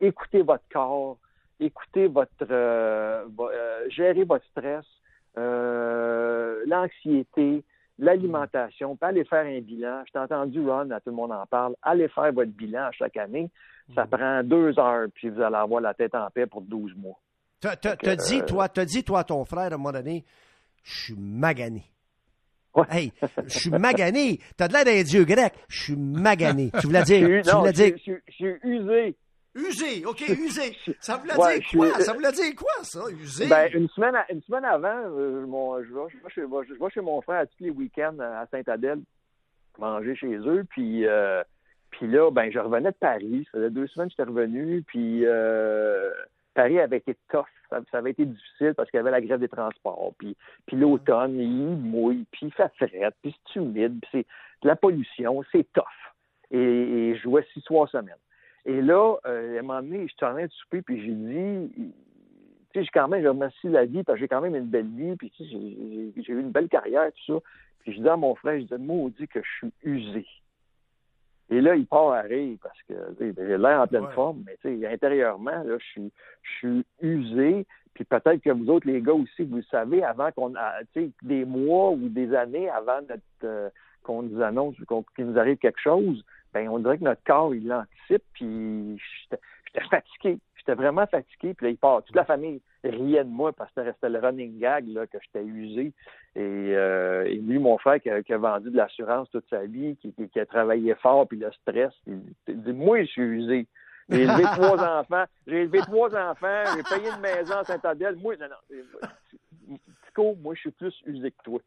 écoutez 0.00 0.42
votre 0.42 0.64
corps, 0.72 1.18
écoutez 1.60 2.06
votre, 2.08 2.30
euh, 2.50 3.24
vo- 3.36 3.50
euh, 3.50 3.84
gérez 3.88 4.24
votre 4.24 4.44
stress, 4.46 4.84
euh, 5.38 6.62
l'anxiété, 6.66 7.62
l'alimentation, 7.98 8.96
puis 8.96 9.08
allez 9.08 9.24
faire 9.24 9.44
un 9.44 9.60
bilan. 9.60 10.02
Je 10.06 10.12
t'ai 10.12 10.18
entendu, 10.18 10.60
Ron, 10.68 10.90
à 10.90 11.00
tout 11.00 11.10
le 11.10 11.16
monde 11.16 11.32
en 11.32 11.46
parle. 11.46 11.74
Allez 11.82 12.08
faire 12.08 12.32
votre 12.32 12.50
bilan 12.52 12.90
chaque 12.92 13.16
année. 13.16 13.50
Ça 13.94 14.06
prend 14.06 14.42
deux 14.42 14.78
heures, 14.78 15.08
puis 15.14 15.28
vous 15.28 15.40
allez 15.42 15.56
avoir 15.56 15.80
la 15.80 15.94
tête 15.94 16.14
en 16.14 16.28
paix 16.30 16.46
pour 16.46 16.62
12 16.62 16.94
mois. 16.96 17.18
T'as, 17.62 18.16
dit, 18.16 18.42
toi, 18.42 18.68
t'as 18.68 18.84
dit, 18.84 19.04
toi, 19.04 19.20
à 19.20 19.24
ton 19.24 19.44
frère, 19.44 19.60
à 19.64 19.66
un 19.66 19.70
moment 19.78 19.92
donné, 19.92 20.24
je 20.82 21.04
suis 21.04 21.14
magané. 21.16 21.84
Ouais. 22.74 22.84
Hey, 22.90 23.12
je 23.46 23.58
suis 23.58 23.70
magané. 23.70 24.40
T'as 24.56 24.66
de 24.66 24.72
l'air 24.72 24.84
d'un 24.84 25.02
dieu 25.02 25.24
grec. 25.24 25.52
Je 25.68 25.82
suis 25.84 25.96
magané. 25.96 26.70
Tu 26.80 26.86
voulais 26.86 27.02
dire, 27.04 27.42
tu 27.44 27.50
voulais 27.56 27.72
dire, 27.72 27.94
suis- 27.98 28.14
je 28.28 28.32
suis 28.32 28.54
usé. 28.64 29.14
usé. 29.54 30.04
OK, 30.06 30.20
usé. 30.28 30.76
Ça 30.98 31.18
voulait 31.18 31.36
Ouais, 31.36 31.60
dire 31.60 31.68
quoi? 31.70 31.94
suis- 31.94 32.02
Ça 32.04 32.12
voulait 32.14 32.32
dire 32.32 32.54
quoi, 32.56 32.72
ça, 32.82 33.00
usé? 33.10 33.46
Ben, 33.46 33.68
une 33.74 33.88
semaine, 33.90 34.14
à- 34.16 34.24
une 34.32 34.42
semaine 34.42 34.64
avant, 34.64 34.88
euh, 35.18 35.46
mon- 35.46 35.82
je, 35.84 35.88
vais, 35.94 36.00
je, 36.08 36.16
vais 36.16 36.30
chez, 36.30 36.40
je 36.68 36.82
vais 36.82 36.90
chez 36.90 37.00
mon 37.02 37.20
frère 37.20 37.40
à 37.40 37.46
tous 37.46 37.62
les 37.62 37.70
week-ends 37.70 38.16
à 38.20 38.46
Saint-Adèle 38.50 39.00
manger 39.78 40.16
chez 40.16 40.34
eux. 40.34 40.64
Puis, 40.70 41.06
euh, 41.06 41.42
puis 41.90 42.06
là, 42.08 42.30
ben, 42.30 42.50
je 42.50 42.58
revenais 42.58 42.90
de 42.90 42.96
Paris. 42.96 43.44
Ça 43.52 43.58
faisait 43.58 43.70
deux 43.70 43.86
semaines 43.88 44.08
que 44.08 44.14
j'étais 44.16 44.28
revenu. 44.30 44.82
Puis 44.86 45.26
euh, 45.26 46.10
Paris 46.54 46.78
avait 46.78 46.98
été 46.98 47.16
tough. 47.30 47.46
Ça, 47.70 47.80
avait 47.92 48.10
été 48.10 48.26
difficile 48.26 48.74
parce 48.76 48.90
qu'il 48.90 48.98
y 48.98 49.00
avait 49.00 49.10
la 49.10 49.20
grève 49.20 49.40
des 49.40 49.48
transports. 49.48 50.12
Puis, 50.18 50.36
puis 50.66 50.76
l'automne, 50.76 51.38
il 51.38 51.76
mouille, 51.76 52.26
puis 52.30 52.46
il 52.46 52.52
fait 52.52 52.70
frette, 52.76 53.14
puis 53.22 53.34
c'est 53.46 53.58
humide, 53.58 53.98
puis 54.02 54.10
c'est 54.12 54.66
la 54.66 54.76
pollution. 54.76 55.42
C'est 55.50 55.66
tough. 55.72 55.84
Et, 56.50 56.58
et 56.58 57.16
je 57.16 57.22
jouais 57.22 57.46
six 57.54 57.62
soirs 57.62 57.88
semaine. 57.88 58.16
Et 58.64 58.80
là, 58.80 59.16
euh, 59.26 59.56
à 59.56 59.58
un 59.58 59.62
moment 59.62 59.82
donné, 59.82 60.06
je 60.06 60.14
suis 60.14 60.24
en 60.24 60.32
train 60.32 60.46
de 60.46 60.52
souper, 60.52 60.82
puis 60.82 61.02
j'ai 61.02 61.12
dit, 61.12 61.94
tu 62.72 62.84
sais, 62.84 62.90
quand 62.92 63.08
même, 63.08 63.22
je 63.22 63.28
remercie 63.28 63.68
la 63.68 63.86
vie, 63.86 64.02
parce 64.04 64.16
que 64.16 64.20
j'ai 64.20 64.28
quand 64.28 64.40
même 64.40 64.54
une 64.54 64.66
belle 64.66 64.88
vie, 64.88 65.16
puis 65.16 65.30
tu 65.30 65.44
sais, 65.44 65.50
j'ai 65.50 66.32
eu 66.32 66.40
une 66.40 66.52
belle 66.52 66.68
carrière, 66.68 67.10
tout 67.12 67.34
ça. 67.34 67.40
Puis 67.80 67.94
je 67.94 68.00
dis 68.00 68.08
à 68.08 68.16
mon 68.16 68.34
frère, 68.36 68.60
je 68.60 68.64
dis, 68.64 68.82
maudit 68.82 69.26
que 69.26 69.40
je 69.42 69.48
suis 69.58 69.72
usé. 69.82 70.26
Et 71.50 71.60
là, 71.60 71.74
il 71.74 71.86
part 71.86 72.12
à 72.12 72.22
rire 72.22 72.56
parce 72.62 72.80
que 72.88 72.94
j'ai 73.20 73.58
l'air 73.58 73.80
en 73.80 73.86
pleine 73.86 74.04
Ouais. 74.04 74.12
forme, 74.14 74.42
mais 74.46 74.56
tu 74.62 74.80
sais, 74.80 74.86
intérieurement, 74.86 75.50
là, 75.64 75.76
je 75.78 75.84
suis, 75.84 76.12
je 76.42 76.50
suis 76.58 76.84
usé. 77.00 77.66
Puis 77.94 78.04
peut-être 78.04 78.40
que 78.40 78.50
vous 78.50 78.70
autres, 78.70 78.86
les 78.86 79.02
gars 79.02 79.12
aussi, 79.12 79.44
vous 79.44 79.56
le 79.56 79.62
savez, 79.64 80.02
avant 80.02 80.32
qu'on 80.32 80.54
a, 80.54 80.82
tu 80.94 81.06
sais, 81.06 81.10
des 81.22 81.44
mois 81.44 81.90
ou 81.90 82.08
des 82.08 82.34
années 82.34 82.70
avant 82.70 83.00
notre, 83.02 83.22
euh, 83.44 83.68
qu'on 84.02 84.22
nous 84.22 84.40
annonce 84.42 84.74
qu'on- 84.88 85.04
qu'il 85.14 85.26
nous 85.26 85.38
arrive 85.38 85.58
quelque 85.58 85.80
chose, 85.80 86.24
ben 86.54 86.68
on 86.68 86.78
dirait 86.78 86.98
que 86.98 87.04
notre 87.04 87.22
corps, 87.24 87.54
il 87.54 87.66
l'anticipe, 87.68 88.22
puis 88.32 88.98
j'étais 89.22 89.40
j'étais 89.66 89.86
fatigué. 89.88 90.38
J'étais 90.64 90.74
vraiment 90.80 91.06
fatigué, 91.08 91.54
puis 91.54 91.66
là, 91.66 91.70
il 91.70 91.76
part. 91.76 92.02
Toute 92.04 92.14
la 92.14 92.24
famille 92.24 92.60
riait 92.84 93.24
de 93.24 93.28
moi 93.28 93.52
parce 93.52 93.72
que 93.72 93.80
c'était 93.84 94.08
le 94.08 94.20
running 94.20 94.58
gag, 94.60 94.86
là, 94.88 95.06
que 95.08 95.18
j'étais 95.20 95.44
usé. 95.44 95.92
Et, 96.36 96.40
euh, 96.40 97.24
et 97.24 97.34
lui, 97.34 97.58
mon 97.58 97.78
frère, 97.78 98.00
qui 98.00 98.08
a, 98.10 98.22
qui 98.22 98.32
a 98.32 98.38
vendu 98.38 98.70
de 98.70 98.76
l'assurance 98.76 99.28
toute 99.30 99.48
sa 99.50 99.64
vie, 99.66 99.96
qui, 99.96 100.12
qui- 100.12 100.28
qui 100.28 100.38
a 100.40 100.46
travaillé 100.46 100.94
fort, 100.94 101.26
puis 101.26 101.38
le 101.38 101.50
stress, 101.52 101.92
il, 102.06 102.20
dit, 102.48 102.72
moi, 102.72 103.00
je 103.02 103.06
suis 103.10 103.22
usé. 103.22 103.66
J'ai 104.08 104.22
élevé 104.22 104.42
trois 104.56 105.00
enfants. 105.00 105.24
J'ai 105.46 105.62
élevé 105.62 105.80
trois 105.80 106.14
enfants. 106.14 106.64
J'ai 106.76 106.82
payé 106.96 107.08
une 107.12 107.20
maison 107.20 107.54
à 107.54 107.64
Saint-Adèle. 107.64 108.16
Moi, 108.16 108.36
non, 108.36 108.46
non. 108.48 109.76
Tico, 110.06 110.36
moi, 110.42 110.54
je 110.54 110.60
suis 110.60 110.70
plus 110.70 110.94
usé 111.06 111.30
que 111.32 111.42
toi. 111.44 111.60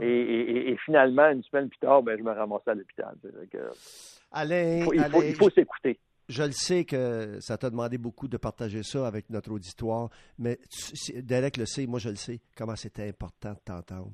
Et, 0.00 0.70
et- 0.72 0.76
finalement, 0.84 1.30
une 1.30 1.42
semaine 1.44 1.68
plus 1.68 1.78
tard, 1.78 2.02
ben, 2.02 2.18
je 2.18 2.22
me 2.22 2.30
ramassais 2.32 2.70
à 2.70 2.74
l'hôpital. 2.74 3.14
Fait 3.22 3.46
que, 3.46 3.58
Alain, 4.32 4.78
il 4.78 4.84
faut, 4.84 4.92
il 4.92 4.98
faut, 4.98 5.04
Alain, 5.18 5.26
il 5.28 5.34
faut 5.36 5.50
s'écouter. 5.50 5.98
Je 6.28 6.42
le 6.42 6.52
sais 6.52 6.84
que 6.84 7.38
ça 7.40 7.56
t'a 7.56 7.70
demandé 7.70 7.98
beaucoup 7.98 8.28
de 8.28 8.36
partager 8.36 8.82
ça 8.82 9.06
avec 9.06 9.30
notre 9.30 9.50
auditoire, 9.52 10.10
mais 10.38 10.58
tu- 10.70 11.22
Derek 11.22 11.56
le 11.56 11.66
sait, 11.66 11.86
moi 11.86 11.98
je 11.98 12.08
le 12.08 12.16
sais, 12.16 12.40
comment 12.56 12.76
c'était 12.76 13.08
important 13.08 13.52
de 13.52 13.58
t'entendre. 13.64 14.12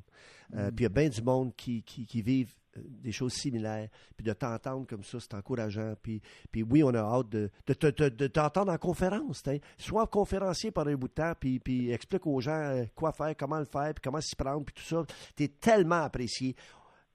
Euh, 0.55 0.71
Puis 0.71 0.81
il 0.81 0.83
y 0.83 0.87
a 0.87 0.91
bien 0.91 1.09
du 1.09 1.23
monde 1.23 1.57
qui, 1.57 1.83
qui, 1.83 2.05
qui 2.05 2.21
vivent 2.21 2.55
euh, 2.77 2.81
des 2.87 3.13
choses 3.13 3.33
similaires, 3.33 3.89
puis 4.17 4.25
de 4.27 4.33
t'entendre 4.35 4.87
comme 4.87 5.03
ça, 5.03 5.19
c'est 5.19 5.33
encourageant. 5.33 5.95
Puis, 6.03 6.21
puis 6.51 6.63
oui, 6.63 6.83
on 6.83 6.91
a 6.93 6.99
hâte 7.01 7.31
de, 7.31 7.51
de, 7.67 7.91
de- 7.91 8.09
de 8.11 8.27
t'entendre 8.27 8.71
en 8.71 8.77
conférence. 8.77 9.43
t'sais. 9.43 9.63
Sois 9.79 10.07
conférencier 10.07 10.71
pendant 10.71 10.91
un 10.91 10.97
bout 10.97 11.09
de 11.09 11.15
temps, 11.15 11.33
puis, 11.41 11.59
puis 11.59 11.91
explique 11.91 12.27
aux 12.27 12.41
gens 12.43 12.53
euh, 12.53 12.85
quoi 12.95 13.13
faire, 13.13 13.35
comment 13.39 13.59
le 13.59 13.65
faire, 13.65 13.95
puis 13.95 14.03
comment 14.05 14.21
s'y 14.21 14.37
prendre, 14.37 14.65
puis 14.67 14.75
tout 14.75 14.83
ça. 14.83 15.05
Tu 15.35 15.45
es 15.45 15.49
tellement 15.49 16.03
apprécié. 16.03 16.55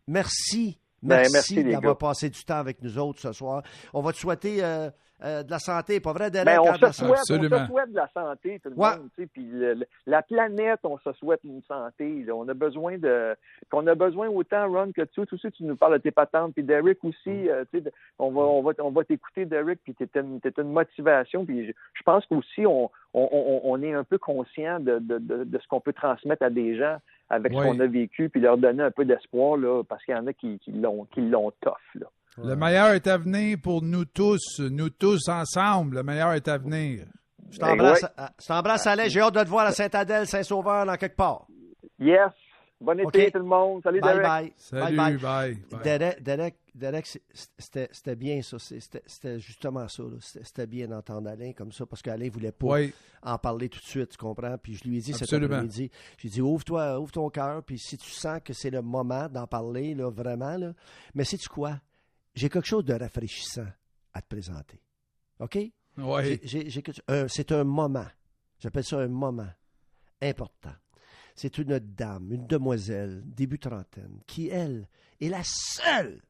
Merci 0.07 0.79
Ben, 1.03 1.17
Merci, 1.17 1.31
merci, 1.33 1.55
les 1.63 1.71
d'avoir 1.73 1.97
passé 1.97 2.29
du 2.29 2.43
temps 2.43 2.57
avec 2.57 2.81
nous 2.81 2.97
autres 2.97 3.19
ce 3.19 3.31
soir. 3.31 3.61
On 3.93 4.01
va 4.01 4.11
te 4.11 4.17
souhaiter 4.17 4.63
euh, 4.63 4.89
euh, 5.23 5.43
de 5.43 5.51
la 5.51 5.59
santé, 5.59 5.99
pas 5.99 6.11
vrai, 6.11 6.31
Derek? 6.31 6.47
Ben, 6.47 6.59
on, 6.59 6.71
hein, 6.71 6.75
de 6.77 6.81
la 6.81 6.91
se 6.91 6.99
santé? 7.05 7.15
souhaite, 7.17 7.51
on 7.51 7.59
se 7.59 7.65
souhaite 7.67 7.91
de 7.91 7.95
la 7.95 8.09
santé, 8.13 8.59
tout 8.63 8.69
le 8.69 8.75
Ouais. 8.75 8.97
monde. 8.97 9.09
tu 9.15 9.21
sais, 9.23 9.29
Puis 9.31 9.45
le- 9.45 9.73
le- 9.75 9.85
la 10.07 10.21
planète, 10.23 10.79
on 10.83 10.97
se 10.97 11.11
souhaite 11.13 11.41
une 11.43 11.61
santé. 11.67 12.23
là. 12.23 12.33
On 12.35 12.47
a 12.49 12.53
besoin 12.55 12.97
de. 12.97 13.35
qu'on 13.69 13.85
a 13.85 13.93
besoin 13.93 14.27
autant, 14.29 14.67
Ron, 14.71 14.91
que 14.91 15.03
tu. 15.03 15.23
Tout 15.27 15.37
ça, 15.37 15.51
tu 15.51 15.63
nous 15.65 15.75
parles 15.75 15.93
de 15.93 15.97
tes 15.99 16.11
patentes. 16.11 16.53
Puis 16.55 16.63
Derek 16.63 17.03
aussi, 17.03 17.29
Mm. 17.29 17.49
euh, 17.49 17.63
tu 17.71 17.77
sais, 17.77 17.81
de- 17.81 17.91
on 18.17 18.31
va, 18.31 18.41
on 18.41 18.61
va, 18.63 18.71
on 18.79 18.89
va 18.91 19.03
t'écouter, 19.03 19.45
Derek, 19.45 19.79
puis 19.83 19.93
t'es 19.93 20.09
une, 20.19 20.39
t'es 20.41 20.53
une 20.57 20.71
motivation. 20.71 21.45
Puis 21.45 21.67
je, 21.67 21.71
je 21.93 22.03
pense 22.03 22.25
qu'aussi, 22.25 22.65
on, 22.65 22.89
on, 23.13 23.29
on, 23.31 23.61
on 23.65 23.81
est 23.83 23.93
un 23.93 24.03
peu 24.03 24.17
conscient 24.17 24.79
de, 24.79 24.97
de, 24.99 25.19
de, 25.19 25.43
de 25.43 25.59
ce 25.59 25.67
qu'on 25.67 25.79
peut 25.79 25.93
transmettre 25.93 26.41
à 26.43 26.49
des 26.49 26.75
gens 26.75 26.97
avec 27.29 27.51
Oui. 27.53 27.59
ce 27.59 27.63
qu'on 27.71 27.79
a 27.79 27.87
vécu, 27.87 28.29
puis 28.29 28.41
leur 28.41 28.57
donner 28.57 28.83
un 28.83 28.91
peu 28.91 29.05
d'espoir, 29.05 29.57
là, 29.57 29.83
parce 29.83 30.03
qu'il 30.05 30.15
y 30.15 30.17
en 30.17 30.27
a 30.27 30.33
qui, 30.33 30.59
qui 30.59 30.71
l'ont 30.71 31.05
qui 31.13 31.21
l'ont 31.21 31.51
tough, 31.61 31.73
là. 31.95 32.07
Le 32.43 32.55
meilleur 32.55 32.89
est 32.91 33.07
à 33.07 33.17
venir 33.17 33.57
pour 33.63 33.81
nous 33.81 34.05
tous, 34.05 34.59
nous 34.59 34.89
tous 34.89 35.27
ensemble. 35.27 35.95
Le 35.95 36.03
meilleur 36.03 36.33
est 36.33 36.47
à 36.47 36.57
venir. 36.59 37.05
Je 37.49 37.57
t'embrasse, 37.57 38.03
Ouais. 38.03 38.09
euh, 38.19 38.25
je 38.39 38.45
t'embrasse, 38.47 38.85
Alain. 38.85 39.07
J'ai 39.07 39.21
hâte 39.21 39.33
de 39.33 39.43
te 39.43 39.49
voir 39.49 39.65
à 39.65 39.71
Saint-Adèle, 39.71 40.27
Saint-Sauveur, 40.27 40.85
dans 40.85 40.95
quelque 40.97 41.15
part. 41.15 41.47
Yes! 41.99 42.29
Bon 42.79 42.99
été, 42.99 43.31
tout 43.31 43.39
le 43.39 43.43
monde. 43.45 43.81
Salut, 43.81 44.01
Bye 44.01 44.13
Derek. 44.17 44.27
bye. 44.27 44.53
Salut, 44.57 44.95
Bye 44.95 44.95
bye. 44.95 45.17
bye. 45.17 45.57
bye. 45.71 45.81
Derek, 45.83 46.21
Derek, 46.23 46.55
Derek, 46.77 47.07
c'était 47.57 48.15
bien 48.15 48.41
ça. 48.41 48.57
C'était 48.59 49.39
justement 49.39 49.87
ça. 49.87 50.03
C'était 50.19 50.67
bien 50.67 50.87
d'entendre 50.87 51.29
Alain 51.29 51.53
comme 51.53 51.71
ça 51.71 51.85
parce 51.85 52.01
qu'Alain 52.01 52.29
voulait 52.29 52.51
pas 52.51 52.67
Oui, 52.67 52.93
en 53.23 53.37
parler 53.37 53.69
tout 53.69 53.79
de 53.79 53.85
suite, 53.85 54.09
tu 54.09 54.17
comprends? 54.17 54.57
Puis 54.57 54.75
je 54.75 54.87
lui 54.87 54.97
ai 54.97 55.01
dit 55.01 55.13
cet 55.13 55.31
après-midi, 55.33 55.89
j'ai 56.17 56.29
dit 56.29 56.41
ouvre-toi, 56.41 56.99
ouvre 56.99 57.11
ton 57.11 57.29
cœur, 57.29 57.63
puis 57.63 57.77
si 57.79 57.97
tu 57.97 58.09
sens 58.09 58.39
que 58.43 58.53
c'est 58.53 58.69
le 58.69 58.81
moment 58.81 59.27
d'en 59.27 59.47
parler, 59.47 59.95
là, 59.95 60.09
vraiment, 60.09 60.57
là, 60.57 60.73
mais 61.13 61.23
sais-tu 61.23 61.49
quoi? 61.49 61.79
J'ai 62.35 62.49
quelque 62.49 62.67
chose 62.67 62.85
de 62.85 62.93
rafraîchissant 62.93 63.67
à 64.13 64.21
te 64.21 64.27
présenter. 64.27 64.79
OK? 65.39 65.57
oui. 65.97 66.39
C'est 67.27 67.51
un 67.51 67.63
moment. 67.63 68.07
J'appelle 68.59 68.83
ça 68.83 68.99
un 68.99 69.07
moment 69.07 69.49
important. 70.21 70.73
C'est 71.35 71.57
une 71.59 71.77
dame, 71.79 72.31
une 72.31 72.47
demoiselle, 72.47 73.21
début 73.25 73.59
trentaine, 73.59 74.21
qui, 74.25 74.49
elle, 74.49 74.87
est 75.21 75.29
la 75.29 75.43
seule 75.43 76.21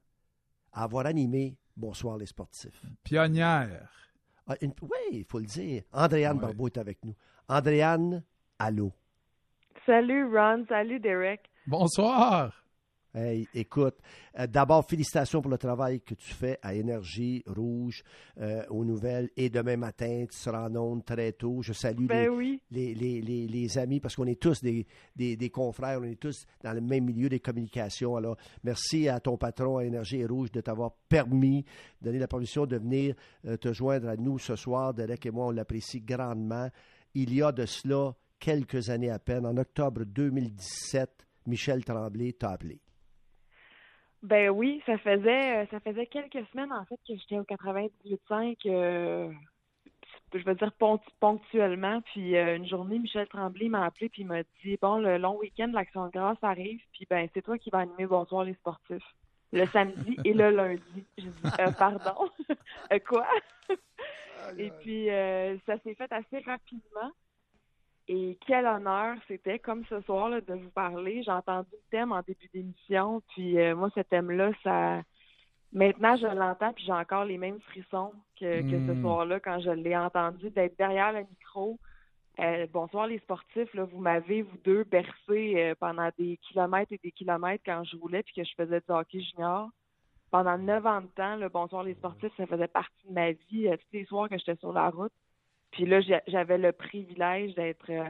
à 0.78 0.84
avoir 0.84 1.06
animé 1.08 1.58
Bonsoir 1.76 2.18
les 2.18 2.26
sportifs. 2.26 2.82
Pionnière. 3.04 3.90
Ah, 4.48 4.56
une- 4.62 4.74
oui, 4.82 4.90
il 5.12 5.26
faut 5.26 5.38
le 5.40 5.46
dire. 5.46 5.84
Andréane 5.92 6.38
Ouais. 6.38 6.42
Barbeau 6.42 6.68
est 6.68 6.78
avec 6.78 7.04
nous. 7.06 7.14
Andréane, 7.48 8.24
allô? 8.58 8.92
Salut 9.86 10.26
Ron, 10.36 10.66
salut 10.68 11.00
Derek. 11.00 11.42
Bonsoir. 11.68 12.64
Hey, 13.20 13.48
écoute, 13.56 13.96
euh, 14.38 14.46
d'abord, 14.46 14.86
félicitations 14.88 15.42
pour 15.42 15.50
le 15.50 15.58
travail 15.58 16.02
que 16.02 16.14
tu 16.14 16.32
fais 16.36 16.60
à 16.62 16.76
Énergie 16.76 17.44
Rouge, 17.48 18.04
euh, 18.40 18.64
aux 18.70 18.86
nouvelles. 18.86 19.32
Et 19.36 19.50
demain 19.50 19.76
matin, 19.76 20.26
tu 20.30 20.38
seras 20.38 20.70
en 20.70 20.76
ondes 20.76 21.04
très 21.04 21.32
tôt. 21.32 21.64
Je 21.64 21.74
salue 21.74 22.02
les, 22.02 22.06
Ben 22.08 22.30
oui. 22.30 22.62
les, 22.70 22.94
les, 22.94 23.20
les, 23.22 23.48
les 23.48 23.78
amis 23.80 24.00
parce 24.00 24.16
qu'on 24.16 24.28
est 24.28 24.40
tous 24.40 24.62
des, 24.62 24.86
des, 25.16 25.36
des 25.36 25.50
confrères, 25.50 26.00
on 26.00 26.04
est 26.04 26.20
tous 26.20 26.46
dans 26.64 26.74
le 26.74 26.82
même 26.82 27.06
milieu 27.06 27.28
des 27.28 27.40
communications. 27.40 28.16
Alors, 28.18 28.38
merci 28.64 29.10
à 29.10 29.20
ton 29.20 29.36
patron 29.36 29.78
à 29.78 29.86
Énergie 29.86 30.24
Rouge 30.24 30.52
de 30.52 30.62
t'avoir 30.62 30.92
permis, 31.10 31.66
donné 32.00 32.20
la 32.20 32.28
permission 32.28 32.68
de 32.68 32.78
venir 32.78 33.16
euh, 33.48 33.58
te 33.58 33.74
joindre 33.74 34.10
à 34.10 34.16
nous 34.16 34.38
ce 34.38 34.56
soir. 34.56 34.94
Derek 34.94 35.26
et 35.26 35.32
moi, 35.32 35.48
on 35.48 35.52
l'apprécie 35.52 36.02
grandement. 36.02 36.70
Il 37.16 37.34
y 37.34 37.42
a 37.42 37.52
de 37.52 37.66
cela 37.66 38.16
quelques 38.40 38.92
années 38.92 39.10
à 39.10 39.18
peine, 39.18 39.48
en 39.48 39.58
octobre 39.58 40.04
2017, 40.06 41.26
Michel 41.48 41.84
Tremblay 41.84 42.34
t'a 42.34 42.52
appelé. 42.52 42.80
Ben 44.24 44.50
oui, 44.50 44.82
ça 44.86 44.98
faisait 44.98 45.64
euh, 45.64 45.66
ça 45.70 45.80
faisait 45.80 46.08
quelques 46.08 46.46
semaines 46.52 46.74
en 46.74 46.86
fait 46.86 47.00
que 47.08 47.16
j'étais 47.16 47.38
au 47.38 47.44
98.5 47.44 48.58
euh, 48.66 49.32
je 50.34 50.44
veux 50.44 50.56
dire 50.56 50.72
ponctuellement 51.20 52.02
puis 52.02 52.36
euh, 52.36 52.56
une 52.56 52.68
journée 52.68 52.98
Michel 52.98 53.28
Tremblay 53.28 53.70
m'a 53.70 53.86
appelé 53.86 54.10
puis 54.10 54.24
il 54.24 54.28
m'a 54.28 54.42
dit 54.64 54.78
bon 54.82 54.98
le 54.98 55.18
long 55.18 55.38
week-end 55.38 55.70
l'Action 55.72 56.08
de 56.08 56.12
grâce 56.12 56.38
arrive 56.42 56.82
puis 56.94 57.06
ben 57.10 57.30
c'est 57.34 57.44
toi 57.44 57.60
qui 57.60 57.70
vas 57.70 57.80
animer 57.80 58.08
Bonsoir 58.08 58.44
les 58.44 58.56
sportifs 58.56 59.16
le 59.54 59.66
samedi 59.68 60.18
et 60.26 60.34
le 60.34 60.50
lundi. 60.50 61.06
J'ai 61.18 61.28
dit 61.28 61.50
euh, 61.60 61.72
pardon? 61.72 62.30
Quoi 63.08 63.28
Et 64.58 64.72
puis 64.82 65.08
ça 65.66 65.78
s'est 65.84 65.96
fait 65.96 66.12
assez 66.12 66.40
rapidement. 66.40 67.12
Et 68.10 68.38
quel 68.48 68.66
honneur 68.66 69.18
c'était, 69.28 69.60
comme 69.60 69.84
ce 69.86 70.00
soir, 70.02 70.30
là, 70.30 70.40
de 70.42 70.54
vous 70.54 70.70
parler. 70.70 71.24
J'ai 71.24 71.32
entendu 71.32 71.70
le 71.74 71.90
thème 71.92 72.12
en 72.14 72.22
début 72.22 72.48
d'émission, 72.54 73.22
puis 73.34 73.60
euh, 73.60 73.76
moi, 73.76 73.90
ce 73.96 74.02
thème-là, 74.02 74.52
ça... 74.64 75.02
Maintenant, 75.74 76.16
je 76.16 76.28
l'entends, 76.28 76.72
puis 76.72 76.86
j'ai 76.86 76.94
encore 76.94 77.26
les 77.26 77.38
mêmes 77.38 77.60
frissons 77.60 78.14
que, 78.40 78.62
que 78.62 78.80
ce 78.86 78.92
Mm. 78.94 79.02
soir-là 79.02 79.40
quand 79.42 79.60
je 79.60 79.72
l'ai 79.72 79.98
entendu, 79.98 80.50
d'être 80.50 80.78
derrière 80.78 81.12
le 81.12 81.20
micro. 81.30 81.78
Euh, 82.40 82.68
bonsoir 82.72 83.08
les 83.08 83.20
sportifs, 83.20 83.74
là, 83.74 83.84
vous 83.84 84.00
m'avez, 84.00 84.44
vous 84.44 84.58
deux, 84.64 84.84
bercé 84.86 85.56
euh, 85.58 85.76
pendant 85.80 86.10
des 86.18 86.38
kilomètres 86.38 86.94
et 86.94 87.00
des 87.04 87.12
kilomètres 87.12 87.64
quand 87.66 87.84
je 87.84 87.98
roulais 87.98 88.24
puis 88.24 88.34
que 88.36 88.44
je 88.44 88.54
faisais 88.56 88.80
du 88.80 88.86
hockey 88.90 89.20
junior. 89.20 89.70
Pendant 90.32 90.58
neuf 90.58 90.86
ans 90.86 91.02
de 91.02 91.08
temps, 91.08 91.36
le 91.36 91.50
Bonsoir 91.50 91.84
les 91.84 91.96
sportifs, 91.96 92.32
ça 92.38 92.46
faisait 92.48 92.68
partie 92.68 93.08
de 93.08 93.14
ma 93.14 93.32
vie, 93.32 93.68
euh, 93.68 93.76
tous 93.76 93.88
les 93.94 94.06
soirs 94.06 94.30
que 94.30 94.38
j'étais 94.38 94.56
sur 94.58 94.72
la 94.72 94.90
route. 94.90 95.12
Puis 95.72 95.86
là, 95.86 96.00
j'avais 96.28 96.58
le 96.58 96.72
privilège 96.72 97.54
d'être 97.56 97.90
euh, 97.90 98.10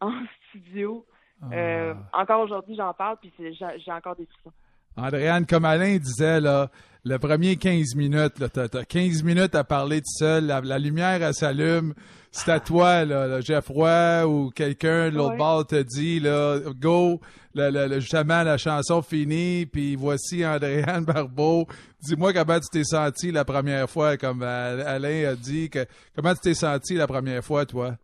en 0.00 0.12
studio. 0.48 1.06
Euh, 1.52 1.94
Ah. 2.12 2.20
Encore 2.22 2.42
aujourd'hui, 2.42 2.76
j'en 2.76 2.92
parle, 2.92 3.16
puis 3.18 3.32
j'ai 3.38 3.92
encore 3.92 4.14
des 4.16 4.26
frissons. 4.26 4.52
Andréane, 4.96 5.46
comme 5.46 5.64
Alain 5.64 5.96
disait, 5.96 6.40
là, 6.40 6.68
le 7.04 7.18
premier 7.18 7.56
15 7.56 7.94
minutes, 7.94 8.38
là, 8.38 8.48
t'as, 8.48 8.68
t'as 8.68 8.84
15 8.84 9.22
minutes 9.22 9.54
à 9.54 9.64
parler 9.64 10.00
tout 10.00 10.18
seul, 10.18 10.46
la, 10.46 10.60
la 10.60 10.78
lumière, 10.78 11.22
elle 11.22 11.34
s'allume, 11.34 11.94
c'est 12.30 12.50
à 12.50 12.60
toi, 12.60 13.04
là, 13.04 13.26
là, 13.26 14.28
ou 14.28 14.50
quelqu'un 14.50 15.10
de 15.10 15.16
l'autre 15.16 15.32
Ouais. 15.32 15.38
bord 15.38 15.66
te 15.66 15.82
dit, 15.82 16.20
là, 16.20 16.58
go, 16.78 17.20
justement, 17.54 18.42
la 18.42 18.58
chanson 18.58 19.02
finie, 19.02 19.66
puis 19.66 19.96
voici 19.96 20.44
Andréane 20.46 21.04
Barbeau. 21.04 21.66
Dis-moi 22.02 22.32
comment 22.32 22.60
tu 22.60 22.68
t'es 22.70 22.84
senti 22.84 23.32
la 23.32 23.44
première 23.44 23.88
fois, 23.88 24.16
comme 24.16 24.42
Alain 24.42 25.30
a 25.30 25.34
dit, 25.34 25.70
que, 25.70 25.84
comment 26.14 26.34
tu 26.34 26.40
t'es 26.40 26.54
senti 26.54 26.94
la 26.94 27.06
première 27.06 27.44
fois, 27.44 27.66
toi? 27.66 27.96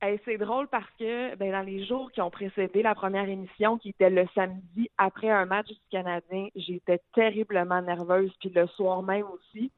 Hey, 0.00 0.20
c'est 0.24 0.38
drôle 0.38 0.68
parce 0.68 0.88
que 0.98 1.34
ben, 1.34 1.50
dans 1.50 1.62
les 1.62 1.84
jours 1.84 2.12
qui 2.12 2.20
ont 2.20 2.30
précédé 2.30 2.82
la 2.82 2.94
première 2.94 3.28
émission, 3.28 3.78
qui 3.78 3.88
était 3.90 4.10
le 4.10 4.26
samedi 4.32 4.88
après 4.96 5.28
un 5.28 5.44
match 5.44 5.66
du 5.66 5.74
Canadien, 5.90 6.48
j'étais 6.54 7.00
terriblement 7.14 7.82
nerveuse, 7.82 8.32
puis 8.38 8.50
le 8.50 8.68
soir 8.68 9.02
même 9.02 9.26
aussi. 9.26 9.72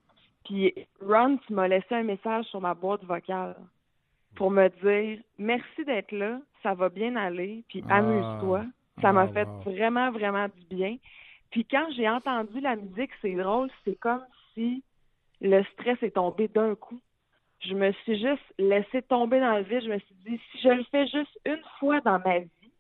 Puis 0.45 0.75
Ron, 1.01 1.39
tu 1.47 1.55
m'as 1.55 1.69
laissé 1.69 1.95
un 1.95 2.03
message 2.03 2.45
sur 2.47 2.61
ma 2.61 2.75
boîte 2.75 3.03
vocale 3.05 3.57
pour 4.37 4.51
me 4.51 4.69
dire 4.83 5.23
merci 5.39 5.85
d'être 5.87 6.13
là, 6.13 6.39
ça 6.63 6.75
va 6.75 6.91
bien 6.91 7.17
aller, 7.17 7.65
puis 7.69 7.83
Ah. 7.89 7.97
amuse-toi. 7.97 8.65
Ça 9.01 9.13
m'a 9.15 9.23
Ah, 9.23 9.29
fait 9.29 9.45
wow. 9.49 9.73
vraiment, 9.73 10.11
vraiment 10.11 10.49
du 10.49 10.77
bien. 10.77 10.97
Puis 11.51 11.65
quand 11.65 11.87
j'ai 11.97 12.09
entendu 12.09 12.61
la 12.61 12.77
musique, 12.77 13.11
c'est 13.23 13.35
drôle, 13.35 13.71
c'est 13.85 13.97
comme 13.97 14.23
si 14.53 14.83
le 15.41 15.65
stress 15.73 15.97
est 16.03 16.11
tombé 16.11 16.49
d'un 16.49 16.75
coup 16.75 17.01
je 17.61 17.75
me 17.75 17.93
suis 17.93 18.19
juste 18.19 18.55
laissé 18.59 19.03
tomber 19.03 19.41
dans 19.41 19.57
le 19.57 19.63
vide. 19.63 19.83
Je 19.83 19.91
me 19.91 19.99
suis 19.99 20.15
dit, 20.27 20.41
si 20.51 20.61
je 20.63 20.69
le 20.69 20.85
fais 20.85 21.07
juste 21.07 21.39
une 21.45 21.63
fois 21.79 22.01
dans 22.01 22.19
ma 22.19 22.39
vie, 22.41 22.73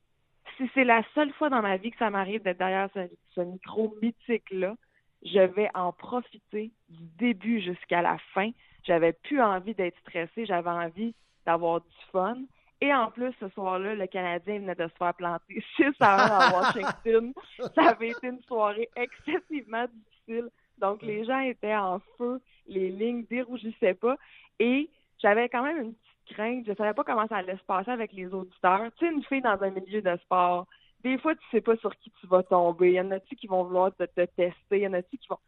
si 0.57 0.71
c'est 0.75 0.85
la 0.85 1.03
seule 1.15 1.33
fois 1.35 1.49
dans 1.51 1.63
ma 1.63 1.77
vie 1.77 1.91
que 1.91 1.99
ça 1.99 2.11
m'arrive 2.11 2.43
d'être 2.43 2.59
derrière 2.59 2.89
ce, 2.95 3.01
ce 3.35 3.41
micro 3.41 3.95
mythique-là, 4.03 4.75
je 5.23 5.41
vais 5.41 5.69
en 5.75 5.93
profiter 5.93 6.71
du 6.89 7.05
début 7.19 7.61
jusqu'à 7.61 8.03
la 8.03 8.17
fin. 8.35 8.51
J'avais 8.85 9.13
plus 9.13 9.41
envie 9.41 9.75
d'être 9.75 9.99
stressée, 10.01 10.47
j'avais 10.47 10.71
envie 10.71 11.15
d'avoir 11.45 11.81
du 11.81 11.97
fun. 12.11 12.39
Et 12.81 12.95
en 12.95 13.11
plus, 13.11 13.35
ce 13.39 13.49
soir-là, 13.51 13.95
le 13.95 14.07
Canadien 14.07 14.61
venait 14.61 14.75
de 14.75 14.89
se 14.89 14.95
faire 14.99 15.15
planter 15.15 15.63
6 15.77 15.85
à 16.01 16.25
1 16.25 16.39
à 16.39 16.61
Washington. 16.61 17.35
Ça 17.75 17.91
avait 17.91 18.09
été 18.09 18.29
une 18.29 18.43
soirée 18.45 18.89
excessivement 18.97 19.85
difficile. 19.93 20.49
Donc, 20.81 21.03
les 21.03 21.25
gens 21.25 21.41
étaient 21.41 21.77
en 21.77 22.01
feu, 22.17 22.41
les 22.67 22.91
lignes 22.91 23.25
dérougissaient 23.31 23.95
pas. 23.95 24.17
Et 24.59 24.89
j'avais 25.19 25.49
quand 25.49 25.63
même 25.63 25.79
une 25.79 25.95
petite 25.95 26.35
crainte. 26.37 26.65
Je 26.67 26.75
savais 26.75 26.95
pas 26.95 27.05
comment 27.05 27.27
ça 27.29 27.37
allait 27.37 27.57
se 27.57 27.65
passer 27.65 27.91
avec 27.91 28.13
les 28.13 28.33
auditeurs. 28.33 28.91
Tu 28.97 29.07
sais, 29.07 29.13
une 29.13 29.23
fille 29.25 29.43
dans 29.43 29.63
un 29.63 29.71
milieu 29.71 30.03
de 30.03 30.17
sport, 30.19 30.67
des 31.03 31.19
fois, 31.19 31.35
tu 31.35 31.43
sais 31.51 31.61
pas 31.61 31.77
sur 31.77 31.95
qui 31.97 32.11
tu 32.21 32.27
vas 32.27 32.43
tomber. 32.43 32.89
Il 32.91 32.95
y 32.95 33.01
en 33.01 33.11
a-tu 33.11 33.35
qui 33.37 33.47
vont 33.47 33.65
vouloir 33.65 33.95
te, 33.95 34.05
te 34.05 34.25
tester? 34.27 34.55
Il 34.73 34.81
y 34.83 34.87
en 34.89 34.93
a-tu 34.93 35.17
qui 35.19 35.29
vont... 35.29 35.39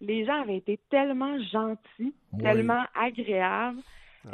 Les 0.00 0.24
gens 0.24 0.42
avaient 0.42 0.58
été 0.58 0.78
tellement 0.90 1.38
gentils, 1.40 2.14
Oui. 2.32 2.42
tellement 2.42 2.84
agréables, 2.94 3.80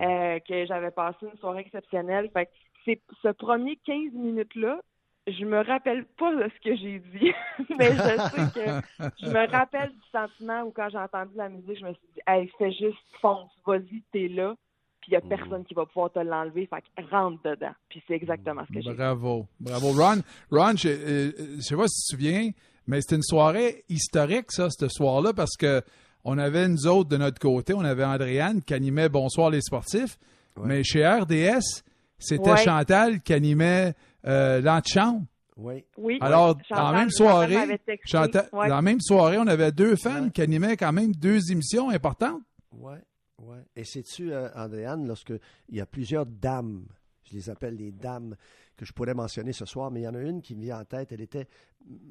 euh, 0.01 0.39
que 0.41 0.67
j'avais 0.67 0.91
passé 0.91 1.27
une 1.33 1.39
soirée 1.39 1.61
exceptionnelle. 1.61 2.29
Fait 2.33 2.47
que 2.47 2.51
c'est 2.85 3.01
ce 3.23 3.29
premier 3.29 3.77
15 3.87 4.13
minutes-là, 4.13 4.81
je 5.27 5.45
me 5.45 5.65
rappelle 5.65 6.05
pas 6.19 6.35
de 6.35 6.43
ce 6.51 6.69
que 6.69 6.77
j'ai 6.77 6.99
dit, 6.99 7.33
mais 7.79 7.93
je 7.93 7.99
sais 7.99 8.51
que 8.55 9.11
je 9.23 9.27
me 9.31 9.51
rappelle 9.51 9.91
du 9.91 10.01
sentiment 10.13 10.63
où 10.65 10.71
quand 10.71 10.89
j'ai 10.91 10.99
entendu 10.99 11.33
la 11.37 11.49
musique, 11.49 11.79
je 11.81 11.85
me 11.87 11.93
suis 11.93 12.09
dit, 12.15 12.21
hey, 12.27 12.51
fais 12.59 12.73
juste 12.73 12.99
fonce, 13.21 13.51
vas-y, 13.67 14.03
t'es 14.13 14.29
là, 14.29 14.55
puis 15.01 15.13
il 15.13 15.15
y 15.15 15.17
a 15.17 15.21
personne 15.21 15.65
qui 15.65 15.75
va 15.75 15.87
pouvoir 15.87 16.11
te 16.13 16.19
l'enlever, 16.19 16.67
fait 16.67 16.83
que 16.83 17.11
rentre 17.11 17.43
dedans. 17.43 17.73
Puis 17.89 18.03
c'est 18.07 18.15
exactement 18.15 18.63
ce 18.69 18.73
que 18.75 18.81
j'ai 18.83 18.91
fait. 18.91 18.97
Bravo. 18.97 19.47
Bravo. 19.61 19.89
Ron, 19.93 20.21
Ron 20.51 20.77
je, 20.77 20.89
euh, 20.89 21.33
je 21.57 21.61
sais 21.63 21.77
pas 21.77 21.89
si 21.89 22.05
tu 22.11 22.17
te 22.17 22.23
souviens, 22.23 22.51
Mais 22.87 23.01
c'était 23.01 23.17
une 23.17 23.23
soirée 23.23 23.85
historique, 23.89 24.53
ça, 24.53 24.69
ce 24.71 24.89
soir-là, 24.89 25.33
parce 25.33 25.57
que 25.59 25.81
on 26.23 26.37
avait 26.39 26.69
nous 26.69 26.87
autres 26.87 27.09
de 27.11 27.17
notre 27.17 27.39
côté, 27.39 27.73
on 27.75 27.81
avait 27.85 28.05
Andréane 28.05 28.63
qui 28.63 28.75
animait 28.75 29.09
Bonsoir 29.09 29.49
les 29.51 29.61
sportifs, 29.63 30.19
Ouais. 30.57 30.65
mais 30.67 30.85
chez 30.85 31.07
RDS, 31.07 31.83
c'était 32.19 32.51
Ouais. 32.53 32.57
Chantal 32.65 33.21
qui 33.23 33.33
animait 33.33 33.95
euh, 34.27 34.61
l'antichambre. 34.61 35.25
Oui. 35.57 35.85
Oui. 35.97 36.19
Alors, 36.21 36.57
même 36.93 37.11
soirée. 37.11 37.79
Chantal- 38.05 38.49
Ouais. 38.53 38.69
dans 38.69 38.77
la 38.77 38.83
même 38.83 39.01
soirée, 39.01 39.39
on 39.39 39.47
avait 39.47 39.71
deux 39.71 39.95
femmes 39.97 40.25
Ouais. 40.25 40.31
qui 40.31 40.43
animaient 40.43 40.77
quand 40.77 40.93
même 40.93 41.13
deux 41.15 41.39
émissions 41.53 41.91
importantes. 41.91 42.43
Oui, 42.73 42.95
oui. 43.39 43.59
Et 43.77 43.85
sais-tu, 43.85 44.33
euh, 44.33 44.49
Andréane, 44.57 45.07
lorsque 45.07 45.33
il 45.69 45.77
y 45.77 45.81
a 45.81 45.87
plusieurs 45.87 46.27
dames, 46.27 46.85
je 47.23 47.35
les 47.37 47.51
appelle 47.51 47.77
les 47.77 47.93
dames 47.93 48.35
que 48.77 48.85
je 48.85 48.93
pourrais 48.93 49.15
mentionner 49.15 49.53
ce 49.53 49.65
soir, 49.65 49.93
mais 49.93 50.01
il 50.01 50.05
y 50.05 50.09
en 50.09 50.15
a 50.15 50.21
une 50.21 50.43
qui 50.43 50.57
me 50.57 50.63
vient 50.63 50.81
en 50.81 50.85
tête. 50.85 51.13
Elle 51.13 51.21
était, 51.21 51.47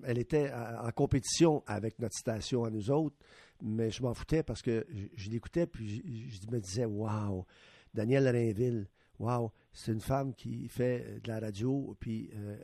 elle 0.05 0.17
était 0.17 0.49
en 0.53 0.87
en 0.87 0.91
compétition 0.91 1.61
avec 1.67 1.99
notre 1.99 2.15
station 2.15 2.63
à 2.63 2.69
nous 2.69 2.89
autres, 2.91 3.17
mais 3.61 3.91
je 3.91 4.01
m'en 4.03 4.13
foutais 4.13 4.43
parce 4.43 4.61
que 4.61 4.85
je, 4.89 5.05
je 5.17 5.29
l'écoutais 5.29 5.67
puis 5.67 6.01
je, 6.29 6.37
je 6.47 6.49
me 6.55 6.61
disais, 6.61 6.85
waouh, 6.85 7.45
Danielle 7.93 8.29
Rainville, 8.29 8.87
waouh, 9.19 9.51
c'est 9.71 9.91
une 9.91 10.01
femme 10.01 10.33
qui 10.33 10.67
fait 10.67 11.19
de 11.21 11.27
la 11.27 11.39
radio, 11.39 11.95
puis 11.99 12.29
euh, 12.35 12.57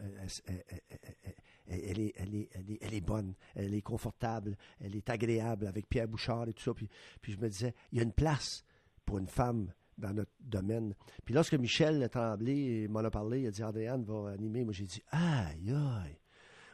elle, 1.67 1.99
est, 1.99 2.13
elle, 2.15 2.35
est, 2.35 2.49
elle, 2.53 2.71
est, 2.71 2.77
elle 2.81 2.93
est 2.93 3.01
bonne, 3.01 3.33
elle 3.55 3.73
est 3.73 3.81
confortable, 3.81 4.57
elle 4.79 4.95
est 4.95 5.09
agréable 5.09 5.67
avec 5.67 5.87
Pierre 5.87 6.07
Bouchard 6.07 6.47
et 6.49 6.53
tout 6.53 6.63
ça. 6.63 6.73
Puis, 6.73 6.89
puis 7.21 7.33
je 7.33 7.37
me 7.37 7.49
disais, 7.49 7.73
il 7.91 7.97
y 7.97 8.01
a 8.01 8.03
une 8.03 8.13
place 8.13 8.63
pour 9.05 9.17
une 9.17 9.27
femme 9.27 9.71
dans 9.97 10.13
notre 10.13 10.31
domaine. 10.39 10.95
Puis 11.25 11.33
lorsque 11.33 11.53
Michel 11.53 12.07
Tremblay 12.09 12.87
m'en 12.87 12.99
a 12.99 13.11
parlé, 13.11 13.41
il 13.41 13.47
a 13.47 13.51
dit 13.51 13.63
Andréane 13.63 14.03
va 14.03 14.29
animer. 14.31 14.63
Moi, 14.63 14.73
j'ai 14.73 14.85
dit 14.85 15.03
Aïe, 15.11 15.71
aïe, 15.71 16.17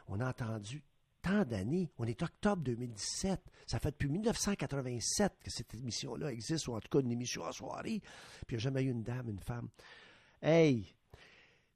on 0.08 0.20
a 0.20 0.28
entendu 0.28 0.82
tant 1.26 1.44
d'années. 1.44 1.90
On 1.98 2.04
est 2.04 2.22
octobre 2.22 2.62
2017. 2.62 3.40
Ça 3.66 3.78
fait 3.78 3.90
depuis 3.90 4.08
1987 4.08 5.32
que 5.42 5.50
cette 5.50 5.74
émission-là 5.74 6.32
existe, 6.32 6.68
ou 6.68 6.74
en 6.74 6.80
tout 6.80 6.88
cas 6.88 7.00
une 7.00 7.10
émission 7.10 7.42
en 7.42 7.52
soirée. 7.52 8.00
Puis 8.46 8.50
il 8.50 8.54
n'y 8.54 8.56
a 8.56 8.58
jamais 8.60 8.82
eu 8.82 8.90
une 8.90 9.02
dame, 9.02 9.28
une 9.30 9.40
femme. 9.40 9.68
Hey, 10.42 10.94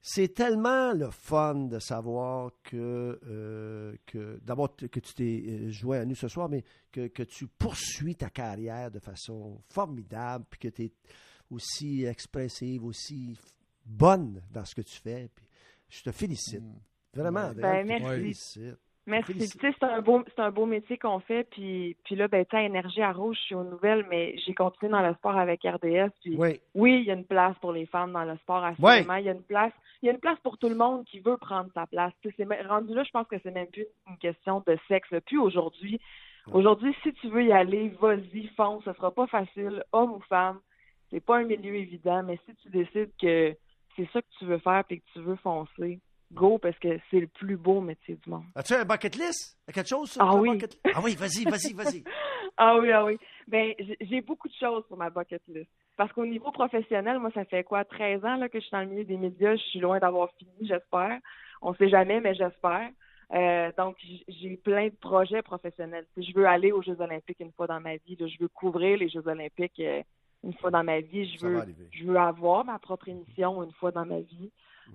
c'est 0.03 0.33
tellement 0.35 0.93
le 0.93 1.11
fun 1.11 1.67
de 1.67 1.79
savoir 1.79 2.53
que, 2.63 3.19
euh, 3.27 3.97
que 4.07 4.39
d'abord 4.43 4.75
que 4.77 5.01
tu 5.01 5.15
t'es 5.15 5.45
euh, 5.47 5.71
joint 5.71 6.01
à 6.01 6.05
nous 6.05 6.15
ce 6.15 6.29
soir, 6.29 6.49
mais 6.49 6.63
que, 6.93 7.09
que 7.09 7.23
tu 7.23 7.47
poursuis 7.49 8.15
ta 8.17 8.31
carrière 8.31 8.91
de 8.91 8.99
façon 8.99 9.61
formidable, 9.69 10.45
puis 10.49 10.61
que 10.61 10.69
tu 10.69 10.85
es 10.85 10.93
aussi 11.51 12.05
expressive, 12.05 12.85
aussi 12.85 13.37
bonne 13.85 14.43
dans 14.53 14.65
ce 14.65 14.75
que 14.75 14.83
tu 14.83 14.97
fais. 14.99 15.29
Puis 15.35 15.45
je 15.89 16.03
te 16.03 16.13
félicite. 16.13 16.63
Vraiment, 17.13 17.41
Ouais. 17.41 17.65
Adrien, 17.65 17.73
Ben, 17.73 17.87
merci. 17.87 18.07
félicite. 18.07 18.79
Merci. 19.11 19.33
Félicite. 19.33 19.61
Tu 19.61 19.67
sais, 19.67 19.77
c'est 19.79 19.87
un 19.87 20.01
beau, 20.01 20.23
c'est 20.27 20.41
un 20.41 20.51
beau 20.51 20.67
métier 20.67 20.97
qu'on 20.97 21.19
fait. 21.21 21.45
Puis, 21.51 21.97
puis 22.05 22.15
là, 22.15 22.29
ben, 22.29 22.45
à 22.51 22.63
Énergie 22.63 23.03
à 23.03 23.13
Rouge, 23.13 23.37
je 23.39 23.43
suis 23.43 23.55
aux 23.55 23.65
nouvelles, 23.65 24.07
mais 24.09 24.37
j'ai 24.39 24.55
continué 24.55 24.91
dans 24.91 25.07
le 25.07 25.15
sport 25.15 25.37
avec 25.37 25.63
RDS. 25.65 26.11
Puis 26.23 26.37
Oui, 26.37 26.61
oui, 26.75 27.01
il 27.01 27.05
y 27.07 27.11
a 27.11 27.15
une 27.15 27.25
place 27.25 27.57
pour 27.61 27.73
les 27.73 27.87
femmes 27.87 28.13
dans 28.13 28.25
le 28.25 28.37
sport, 28.39 28.65
assurément. 28.65 29.17
Il 29.17 29.25
y 29.25 29.29
a 29.29 29.33
une 29.33 29.43
place, 29.43 29.73
il 30.03 30.07
y 30.07 30.09
a 30.09 30.13
une 30.13 30.21
place 30.21 30.39
pour 30.43 30.57
tout 30.59 30.69
le 30.69 30.77
monde 30.77 31.05
qui 31.05 31.21
veut 31.21 31.37
prendre 31.37 31.71
sa 31.75 31.87
place. 31.87 32.13
C'est 32.23 32.67
rendu 32.67 32.95
là, 32.95 33.03
je 33.03 33.11
pense 33.11 33.27
que 33.27 33.37
c'est 33.43 33.51
même 33.51 33.67
plus 33.69 33.87
une 34.09 34.19
question 34.19 34.63
de 34.67 34.79
sexe. 34.89 35.11
là. 35.11 35.21
Puis 35.21 35.37
aujourd'hui, 35.39 36.01
aujourd'hui, 36.53 36.95
si 37.03 37.13
tu 37.15 37.29
veux 37.29 37.45
y 37.45 37.53
aller, 37.53 37.89
vas-y, 38.01 38.47
fonce. 38.57 38.85
Ce 38.85 38.93
sera 38.93 39.11
pas 39.11 39.27
facile, 39.27 39.83
homme 39.93 40.13
ou 40.13 40.21
femme. 40.29 40.61
C'est 41.11 41.25
pas 41.25 41.39
un 41.39 41.45
milieu 41.45 41.75
évident, 41.75 42.23
mais 42.23 42.39
si 42.47 42.55
tu 42.63 42.69
décides 42.71 43.11
que 43.21 43.57
c'est 43.97 44.09
ça 44.13 44.23
que 44.23 44.29
tu 44.39 44.45
veux 44.45 44.59
faire 44.59 44.85
et 44.89 44.99
que 45.01 45.05
tu 45.13 45.21
veux 45.21 45.37
foncer, 45.37 45.99
go 46.33 46.59
parce 46.59 46.79
que 46.79 46.89
c'est 47.11 47.21
le 47.21 47.27
plus 47.27 47.57
beau 47.57 47.81
métier 47.81 48.17
du 48.23 48.31
monde. 48.31 48.45
As-tu 48.55 48.75
un 48.75 48.85
bucket 48.85 49.17
list? 49.17 49.57
Quelque 49.73 49.89
chose? 49.89 50.11
sur 50.13 50.23
Ah 50.23 50.35
oui. 50.37 50.51
bucket- 50.57 50.79
Ah 50.95 51.01
oui, 51.03 51.15
vas-y, 51.17 51.45
vas-y, 51.45 51.73
vas-y. 51.75 52.05
Ah 52.63 52.77
oui, 52.79 52.91
ah 52.93 53.05
oui. 53.07 53.17
Ben, 53.49 53.73
j'ai 54.03 54.21
beaucoup 54.21 54.47
de 54.49 54.53
choses 54.53 54.85
sur 54.87 54.97
ma 54.97 55.09
bucket 55.09 55.41
list. 55.49 55.71
Parce 55.97 56.13
qu'au 56.13 56.27
niveau 56.27 56.51
professionnel, 56.51 57.19
moi, 57.19 57.31
ça 57.33 57.45
fait 57.47 57.65
quoi, 57.65 57.85
13 57.85 58.23
ans 58.25 58.37
là, 58.37 58.49
que 58.51 58.59
je 58.59 58.65
suis 58.65 58.73
dans 58.73 58.81
le 58.81 58.87
milieu 58.87 59.05
des 59.05 59.17
médias. 59.17 59.57
Je 59.57 59.63
suis 59.63 59.79
loin 59.81 59.99
d'avoir 59.99 60.29
fini, 60.39 60.51
j'espère. 60.69 61.19
On 61.63 61.73
sait 61.75 61.89
jamais, 61.89 62.21
mais 62.21 62.35
j'espère. 62.35 62.91
Euh, 63.33 63.71
donc, 63.79 63.97
j'ai 64.29 64.57
plein 64.59 64.87
de 64.89 64.95
projets 65.01 65.41
professionnels. 65.41 66.05
Si 66.15 66.23
je 66.25 66.35
veux 66.37 66.47
aller 66.47 66.71
aux 66.73 66.83
Jeux 66.83 67.01
olympiques 67.01 67.41
une 67.41 67.53
fois 67.53 67.67
dans 67.67 67.81
ma 67.81 67.97
vie, 67.97 68.17
là, 68.19 68.27
je 68.27 68.37
veux 68.41 68.49
couvrir 68.49 68.99
les 68.99 69.09
Jeux 69.09 69.27
olympiques 69.27 69.81
euh, 69.81 70.03
une 70.45 70.53
fois 70.55 70.71
dans 70.71 70.85
ma 70.85 71.01
vie. 71.01 71.33
Je 71.33 71.39
Ça 71.39 71.47
va 71.47 71.53
veux, 71.55 71.61
arriver. 71.61 71.89
je 71.93 72.05
veux 72.05 72.17
avoir 72.19 72.65
ma 72.65 72.79
propre 72.79 73.09
émission 73.09 73.63
une 73.63 73.73
fois 73.73 73.93
dans 73.93 74.05
ma 74.05 74.19
vie. 74.21 74.51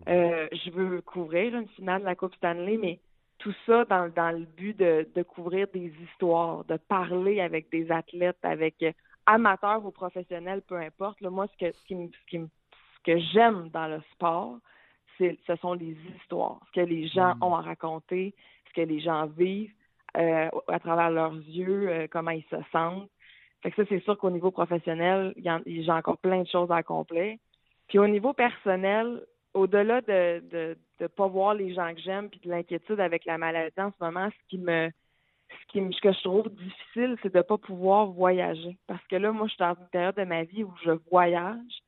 Euh, 0.08 0.48
je 0.52 0.70
veux 0.72 1.02
couvrir 1.02 1.56
une 1.56 1.68
finale 1.70 2.02
de 2.02 2.06
la 2.06 2.16
Coupe 2.16 2.36
Stanley, 2.36 2.78
mais 2.78 3.00
tout 3.40 3.54
ça 3.66 3.86
dans, 3.86 4.08
dans 4.14 4.32
le 4.32 4.46
but 4.46 4.78
de, 4.78 5.08
de 5.14 5.24
couvrir 5.24 5.68
des 5.74 5.92
histoires, 6.04 6.64
de 6.66 6.78
parler 6.78 7.42
avec 7.42 7.70
des 7.72 7.92
athlètes, 7.92 8.38
avec 8.44 8.76
euh, 8.84 8.92
amateurs 9.26 9.86
ou 9.86 9.92
professionnels, 9.92 10.62
peu 10.62 10.76
importe. 10.78 11.20
Là, 11.22 11.30
moi, 11.30 11.48
ce 11.48 11.58
que, 11.58 11.72
ce 11.72 11.86
qui 11.86 11.96
me- 11.96 12.08
ce 12.08 12.26
qui 12.30 12.38
me- 12.40 12.50
ce 12.98 13.12
que 13.12 13.20
j'aime 13.20 13.70
dans 13.70 13.88
le 13.88 14.02
sport, 14.14 14.58
ce 15.18 15.56
sont 15.62 15.74
les 15.74 15.96
histoires, 16.16 16.60
ce 16.68 16.82
que 16.82 16.86
les 16.86 17.08
gens 17.08 17.36
ont 17.42 17.56
à 17.56 17.62
raconter, 17.62 18.34
ce 18.68 18.74
que 18.74 18.82
les 18.82 19.00
gens 19.00 19.26
vivent 19.28 19.72
euh, 20.18 20.50
à 20.68 20.80
travers 20.80 21.10
leurs 21.10 21.36
yeux, 21.36 21.90
euh, 21.90 22.08
comment 22.10 22.32
ils 22.32 22.46
se 22.50 22.58
sentent. 22.72 23.10
Fait 23.62 23.72
que 23.72 23.78
ça, 23.78 23.90
c'est 23.90 24.04
sûr 24.04 24.18
qu'au 24.18 24.30
niveau 24.30 24.52
professionnel, 24.52 25.34
j'ai 25.38 25.92
encore 25.92 26.18
plein 26.20 26.42
de 26.42 26.48
choses 26.48 26.72
à 26.72 26.78
accomplir. 26.78 27.38
Puis 27.88 28.00
au 28.00 28.08
niveau 28.08 28.34
personnel, 28.34 29.22
au-delà 29.56 30.02
de 30.02 30.44
de 30.52 30.78
de 31.00 31.08
pas 31.08 31.28
voir 31.28 31.54
les 31.56 31.74
gens 31.74 31.94
que 31.94 32.02
j'aime 32.02 32.30
puis 32.30 32.40
de 32.42 32.50
l'inquiétude 32.50 33.00
avec 33.00 33.26
la 33.26 33.38
maladie 33.38 33.74
en 33.78 33.92
ce 33.92 34.04
moment, 34.04 34.30
ce 34.30 34.50
qui 34.50 34.58
me 34.58 34.92
ce 35.50 35.72
qui 35.72 35.82
me, 35.82 35.92
ce 35.92 36.02
que 36.02 36.12
je 36.12 36.22
trouve 36.22 36.50
difficile, 36.50 37.18
c'est 37.22 37.34
de 37.34 37.42
pas 37.42 37.58
pouvoir 37.58 38.08
voyager. 38.08 38.78
Parce 38.88 39.06
que 39.08 39.16
là, 39.16 39.32
moi, 39.32 39.48
je 39.48 39.54
suis 39.54 39.60
dans 39.60 39.76
une 39.76 39.90
période 39.92 40.16
de 40.16 40.24
ma 40.24 40.44
vie 40.44 40.64
où 40.64 40.74
je 40.84 40.92
voyage. 41.12 41.82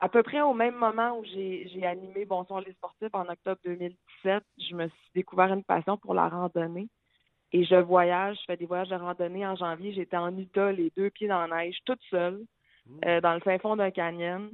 À 0.00 0.08
peu 0.08 0.22
près 0.22 0.40
au 0.40 0.54
même 0.54 0.76
moment 0.76 1.18
où 1.18 1.24
j'ai 1.24 1.68
j'ai 1.72 1.84
animé 1.86 2.24
Bonsoir 2.24 2.60
les 2.60 2.72
sportifs 2.72 3.14
en 3.14 3.28
octobre 3.28 3.60
2017, 3.64 4.42
je 4.58 4.74
me 4.74 4.88
suis 4.88 5.10
découvert 5.14 5.52
une 5.52 5.64
passion 5.64 5.96
pour 5.96 6.14
la 6.14 6.28
randonnée. 6.28 6.88
Et 7.52 7.64
je 7.64 7.74
voyage, 7.74 8.36
je 8.40 8.44
fais 8.46 8.56
des 8.56 8.66
voyages 8.66 8.88
de 8.88 8.94
randonnée 8.94 9.46
en 9.46 9.56
janvier. 9.56 9.92
J'étais 9.92 10.16
en 10.16 10.36
Utah, 10.36 10.70
les 10.70 10.92
deux 10.96 11.10
pieds 11.10 11.28
dans 11.28 11.44
la 11.46 11.64
neige, 11.64 11.78
toute 11.84 12.00
seule, 12.08 12.40
euh, 13.04 13.20
dans 13.20 13.34
le 13.34 13.40
fin 13.40 13.58
fond 13.58 13.76
d'un 13.76 13.90
canyon. 13.90 14.50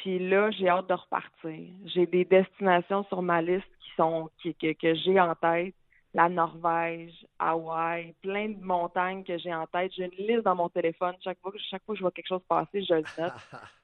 Puis 0.00 0.18
là, 0.18 0.50
j'ai 0.50 0.68
hâte 0.68 0.88
de 0.88 0.94
repartir. 0.94 1.68
J'ai 1.84 2.06
des 2.06 2.24
destinations 2.24 3.04
sur 3.04 3.20
ma 3.20 3.42
liste 3.42 3.68
qui 3.80 3.90
sont 3.96 4.30
qui, 4.40 4.54
que, 4.54 4.72
que 4.72 4.94
j'ai 4.94 5.20
en 5.20 5.34
tête. 5.34 5.74
La 6.14 6.28
Norvège, 6.30 7.12
Hawaï, 7.38 8.14
plein 8.22 8.48
de 8.48 8.64
montagnes 8.64 9.22
que 9.24 9.36
j'ai 9.36 9.54
en 9.54 9.66
tête. 9.66 9.92
J'ai 9.94 10.04
une 10.06 10.26
liste 10.26 10.42
dans 10.44 10.56
mon 10.56 10.70
téléphone. 10.70 11.14
Chaque 11.22 11.38
fois, 11.40 11.52
que- 11.52 11.58
chaque 11.58 11.84
fois 11.84 11.94
que 11.94 11.98
je 11.98 12.02
vois 12.02 12.10
quelque 12.12 12.28
chose 12.28 12.42
passer, 12.48 12.82
je 12.82 12.94
le 12.94 13.04
note. 13.18 13.32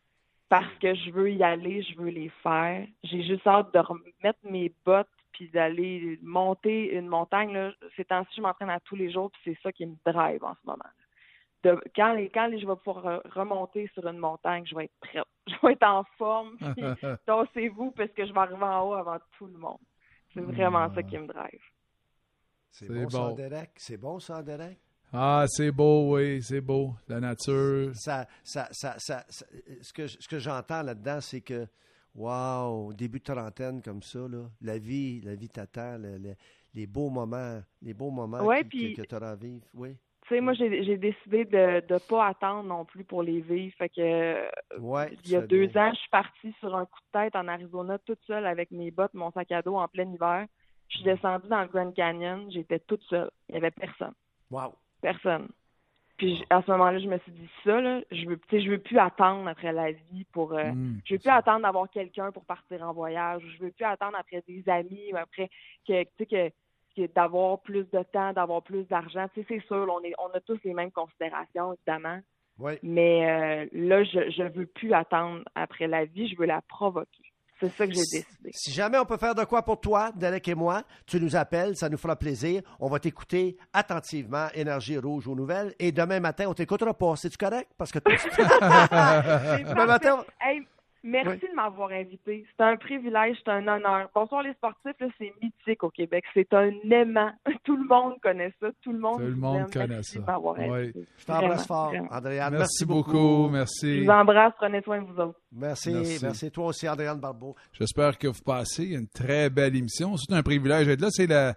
Parce 0.49 0.73
que 0.81 0.95
je 0.95 1.11
veux 1.11 1.31
y 1.31 1.43
aller, 1.43 1.83
je 1.83 1.97
veux 1.99 2.09
les 2.09 2.31
faire. 2.43 2.87
J'ai 3.05 3.23
juste 3.23 3.47
hâte 3.47 3.75
de 3.75 3.79
remettre 3.81 4.39
mes 4.45 4.73
bottes 4.87 5.09
puis 5.33 5.51
d'aller 5.51 6.19
monter 6.23 6.95
une 6.95 7.09
montagne. 7.09 7.53
Là. 7.53 7.73
Ces 7.95 8.07
temps-ci, 8.07 8.37
je 8.37 8.41
m'entraîne 8.41 8.71
à 8.71 8.81
tous 8.81 8.97
les 8.97 9.13
jours, 9.13 9.31
puis 9.33 9.41
c'est 9.45 9.63
ça 9.63 9.71
qui 9.71 9.85
me 9.85 9.97
drive 10.07 10.43
en 10.45 10.55
ce 10.55 10.67
moment 10.67 10.85
de, 11.75 11.81
quand, 11.95 12.13
les, 12.15 12.29
quand 12.31 12.47
les- 12.47 12.59
je 12.61 12.67
vais 12.67 12.77
pouvoir 12.77 13.05
re- 13.05 13.31
remonter 13.33 13.89
sur 13.95 14.07
une 14.07 14.19
montagne, 14.19 14.65
je 14.67 14.75
vais 14.75 14.85
être 14.85 14.95
prête. 15.01 15.25
Je 15.49 15.55
vais 15.65 15.73
être 15.75 15.87
en 15.87 16.03
forme. 16.19 16.57
Dansez-vous 17.27 17.93
parce 17.93 18.11
que 18.11 18.27
je 18.27 18.33
vais 18.33 18.39
arriver 18.41 18.65
en 18.65 18.89
haut 18.89 18.95
avant 18.95 19.19
tout 19.39 19.47
le 19.47 19.57
monde. 19.57 19.79
C'est 20.35 20.41
vraiment 20.41 20.93
ça 20.93 21.03
qui 21.05 21.17
me 21.19 21.27
drive. 21.29 21.61
C'est 22.73 22.89
bon, 22.89 23.09
ça, 23.09 23.19
bon. 23.19 23.35
Derek? 23.35 23.71
C'est 23.77 23.97
bon, 23.97 24.19
ça, 24.19 24.43
Derek? 24.43 24.79
Ah, 25.13 25.45
c'est 25.49 25.71
beau, 25.71 26.17
oui, 26.17 26.43
c'est 26.43 26.61
beau. 26.61 26.95
La 27.09 27.21
nature. 27.21 27.93
Ça, 27.95 28.27
ça, 28.43 28.67
ça, 28.73 28.97
ça, 28.99 29.25
ça- 29.29 29.47
ce 29.81 29.93
que, 29.93 30.07
ce 30.09 30.27
que 30.29 30.39
j'entends 30.41 30.83
là-dedans, 30.83 31.21
c'est 31.21 31.41
que, 31.43 31.67
wow, 32.15 32.93
début 32.93 33.21
de 33.21 33.25
trentaine 33.33 33.81
comme 33.83 34.03
ça, 34.03 34.19
là, 34.29 34.43
la 34.61 34.79
vie, 34.79 35.21
la 35.21 35.37
vie 35.37 35.49
t'attend, 35.49 35.97
le- 35.97 36.19
le- 36.19 36.35
les 36.75 36.87
beaux 36.87 37.09
moments, 37.09 37.63
les 37.81 37.95
beaux 37.95 38.11
moments 38.11 38.43
Ouais, 38.45 38.65
puis- 38.65 38.95
que, 38.95 39.03
tu 39.03 39.15
auras 39.15 39.31
à 39.31 39.37
vivre. 39.37 39.65
Oui. 39.75 39.97
Tu 40.29 40.35
sais, 40.35 40.41
moi, 40.41 40.55
j'ai 40.55 40.83
j'ai 40.83 40.97
décidé 40.97 41.45
de 41.45 41.83
ne 41.93 41.99
pas 42.09 42.27
attendre 42.27 42.65
non 42.65 42.85
plus 42.85 43.05
pour 43.05 43.23
les 43.23 43.41
vivre. 43.41 43.75
Fait 43.77 43.89
que 43.89 44.49
Ouais, 44.79 45.13
il 45.25 45.31
y 45.31 45.37
a 45.37 45.41
deux 45.41 45.67
bien. 45.67 45.89
ans, 45.89 45.93
je 45.93 45.99
suis 46.01 46.09
partie 46.11 46.53
sur 46.59 46.75
un 46.75 46.85
coup 46.85 46.99
de 47.13 47.19
tête 47.21 47.37
en 47.37 47.47
Arizona 47.47 47.99
toute 47.99 48.21
seule 48.27 48.47
avec 48.47 48.71
mes 48.73 48.91
bottes, 48.91 49.15
mon 49.15 49.31
sac 49.31 49.53
à 49.53 49.63
dos 49.63 49.77
en 49.77 49.87
plein 49.89 50.11
hiver. 50.13 50.47
Je 50.89 50.97
suis 50.97 51.05
descendue 51.05 51.49
dans 51.49 51.63
le 51.63 51.69
Grand 51.69 51.93
Canyon, 51.93 52.51
j'étais 52.51 52.79
toute 52.81 53.03
seule. 53.05 53.31
Il 53.49 53.53
n'y 53.53 53.59
avait 53.59 53.71
personne. 53.71 54.15
Wow. 54.51 54.75
Personne. 55.01 55.49
Puis 56.17 56.45
à 56.49 56.63
ce 56.63 56.71
moment-là, 56.71 56.99
je 56.99 57.09
me 57.09 57.19
suis 57.19 57.33
dit 57.33 57.49
ça, 57.63 57.81
là, 57.81 58.01
je 58.11 58.27
veux, 58.27 58.41
je 58.51 58.71
veux 58.71 58.79
plus 58.79 58.99
attendre 58.99 59.47
après 59.49 59.73
la 59.73 59.93
vie 59.93 60.25
pour. 60.33 60.55
euh, 60.55 60.73
Mm. 60.73 61.01
je 61.05 61.15
veux 61.15 61.19
plus 61.21 61.29
attendre 61.31 61.61
d'avoir 61.63 61.91
quelqu'un 61.91 62.33
pour 62.33 62.45
partir 62.47 62.83
en 62.83 62.93
voyage. 62.95 63.43
Je 63.59 63.65
veux 63.65 63.71
plus 63.71 63.85
attendre 63.85 64.17
après 64.19 64.43
des 64.49 64.67
amis 64.69 65.13
ou 65.13 65.17
après 65.19 65.49
que, 65.87 66.03
tu 66.05 66.09
sais, 66.19 66.27
que, 66.27 66.51
que 66.97 67.07
d'avoir 67.15 67.61
plus 67.61 67.85
de 67.91 68.03
temps, 68.13 68.33
d'avoir 68.33 68.63
plus 68.63 68.85
d'argent. 68.85 69.27
Tu 69.35 69.41
sais, 69.43 69.47
c'est 69.49 69.67
sûr, 69.67 69.87
on 69.93 70.03
est, 70.03 70.15
on 70.19 70.35
a 70.37 70.41
tous 70.41 70.59
les 70.65 70.75
mêmes 70.75 70.93
considérations, 70.93 71.75
évidemment. 71.75 72.21
Oui. 72.59 72.73
Mais 72.83 73.29
euh, 73.29 73.67
là, 73.73 74.03
je, 74.05 74.31
je 74.31 74.43
veux 74.45 74.67
plus 74.67 74.93
attendre 74.95 75.43
après 75.55 75.87
la 75.87 76.07
vie, 76.07 76.29
je 76.29 76.37
veux 76.37 76.47
la 76.47 76.63
provoquer. 76.63 77.23
C'est 77.59 77.71
ça 77.71 77.87
que 77.87 77.93
j'ai 77.95 78.01
décidé. 78.01 78.51
Si 78.53 78.71
jamais 78.71 78.99
on 78.99 79.07
peut 79.07 79.17
faire 79.17 79.35
de 79.35 79.43
quoi 79.45 79.63
pour 79.63 79.81
toi, 79.81 80.11
Derek 80.15 80.47
et 80.49 80.55
moi, 80.55 80.83
tu 81.07 81.19
nous 81.19 81.37
appelles, 81.37 81.75
ça 81.75 81.89
nous 81.89 81.97
fera 81.97 82.15
plaisir. 82.15 82.61
On 82.81 82.89
va 82.89 82.99
t'écouter 82.99 83.57
attentivement, 83.73 84.49
Énergie 84.55 84.99
Rouge 84.99 85.27
aux 85.27 85.35
nouvelles. 85.35 85.75
Et 85.79 85.91
demain 85.91 86.21
matin, 86.21 86.47
on 86.49 86.55
t'écoutera 86.55 86.93
pas. 86.93 87.17
C'est-tu 87.17 87.39
correct? 87.39 87.71
Parce 87.79 87.93
que 87.93 87.99
Demain 89.71 89.87
matin, 89.87 90.23
Hey, 90.39 90.67
merci 91.07 91.39
Oui. 91.43 91.49
de 91.51 91.55
m'avoir 91.57 91.91
invité. 91.93 92.45
C'est 92.57 92.63
un 92.65 92.77
privilège, 92.77 93.37
c'est 93.45 93.51
un 93.51 93.67
honneur. 93.67 94.11
Bonsoir 94.15 94.43
les 94.43 94.53
sportifs, 94.55 94.93
là, 95.01 95.07
c'est 95.19 95.33
mythique 95.43 95.83
au 95.85 95.91
Québec. 95.91 96.25
C'est 96.35 96.53
un 96.53 96.71
aimant. 96.91 97.31
Tout 97.65 97.77
le 97.77 97.85
monde 97.87 98.15
connaît 98.23 98.53
ça. 98.61 98.69
Tout 98.83 98.93
le 98.93 98.99
monde, 98.99 99.15
Tout 99.21 99.27
le 99.27 99.35
monde 99.37 99.57
aime. 99.61 99.71
connaît 99.71 99.87
Merci 99.89 100.13
ça. 100.15 100.21
de 100.21 100.27
m'avoir 100.27 100.57
Oui. 100.59 100.65
invité. 100.65 101.07
je 101.19 101.25
t'embrasse 101.25 101.43
Vraiment, 101.49 101.63
fort, 101.65 101.89
vraiment. 101.91 102.09
Andréane. 102.13 102.55
Merci, 102.59 102.85
beaucoup. 102.85 103.49
Merci. 103.49 103.99
Je 104.01 104.05
vous 104.05 104.11
embrasse. 104.11 104.53
Prenez 104.59 104.83
soin 104.83 105.01
de 105.01 105.07
vous 105.07 105.21
autres. 105.21 105.41
Merci, 105.53 105.93
Merci. 105.95 106.19
merci. 106.25 106.51
Toi 106.51 106.67
aussi, 106.67 106.89
Andréane 106.89 107.21
Barbeau. 107.21 107.55
J'espère 107.73 108.19
que 108.19 108.27
vous 108.29 108.43
passez 108.45 108.85
une 108.85 109.09
très 109.09 109.49
belle 109.49 109.75
émission. 109.77 110.17
C'est 110.17 110.35
un 110.35 110.43
privilège 110.43 110.87
d'être 110.87 111.01
là. 111.01 111.09
C'est 111.11 111.27
la, 111.27 111.55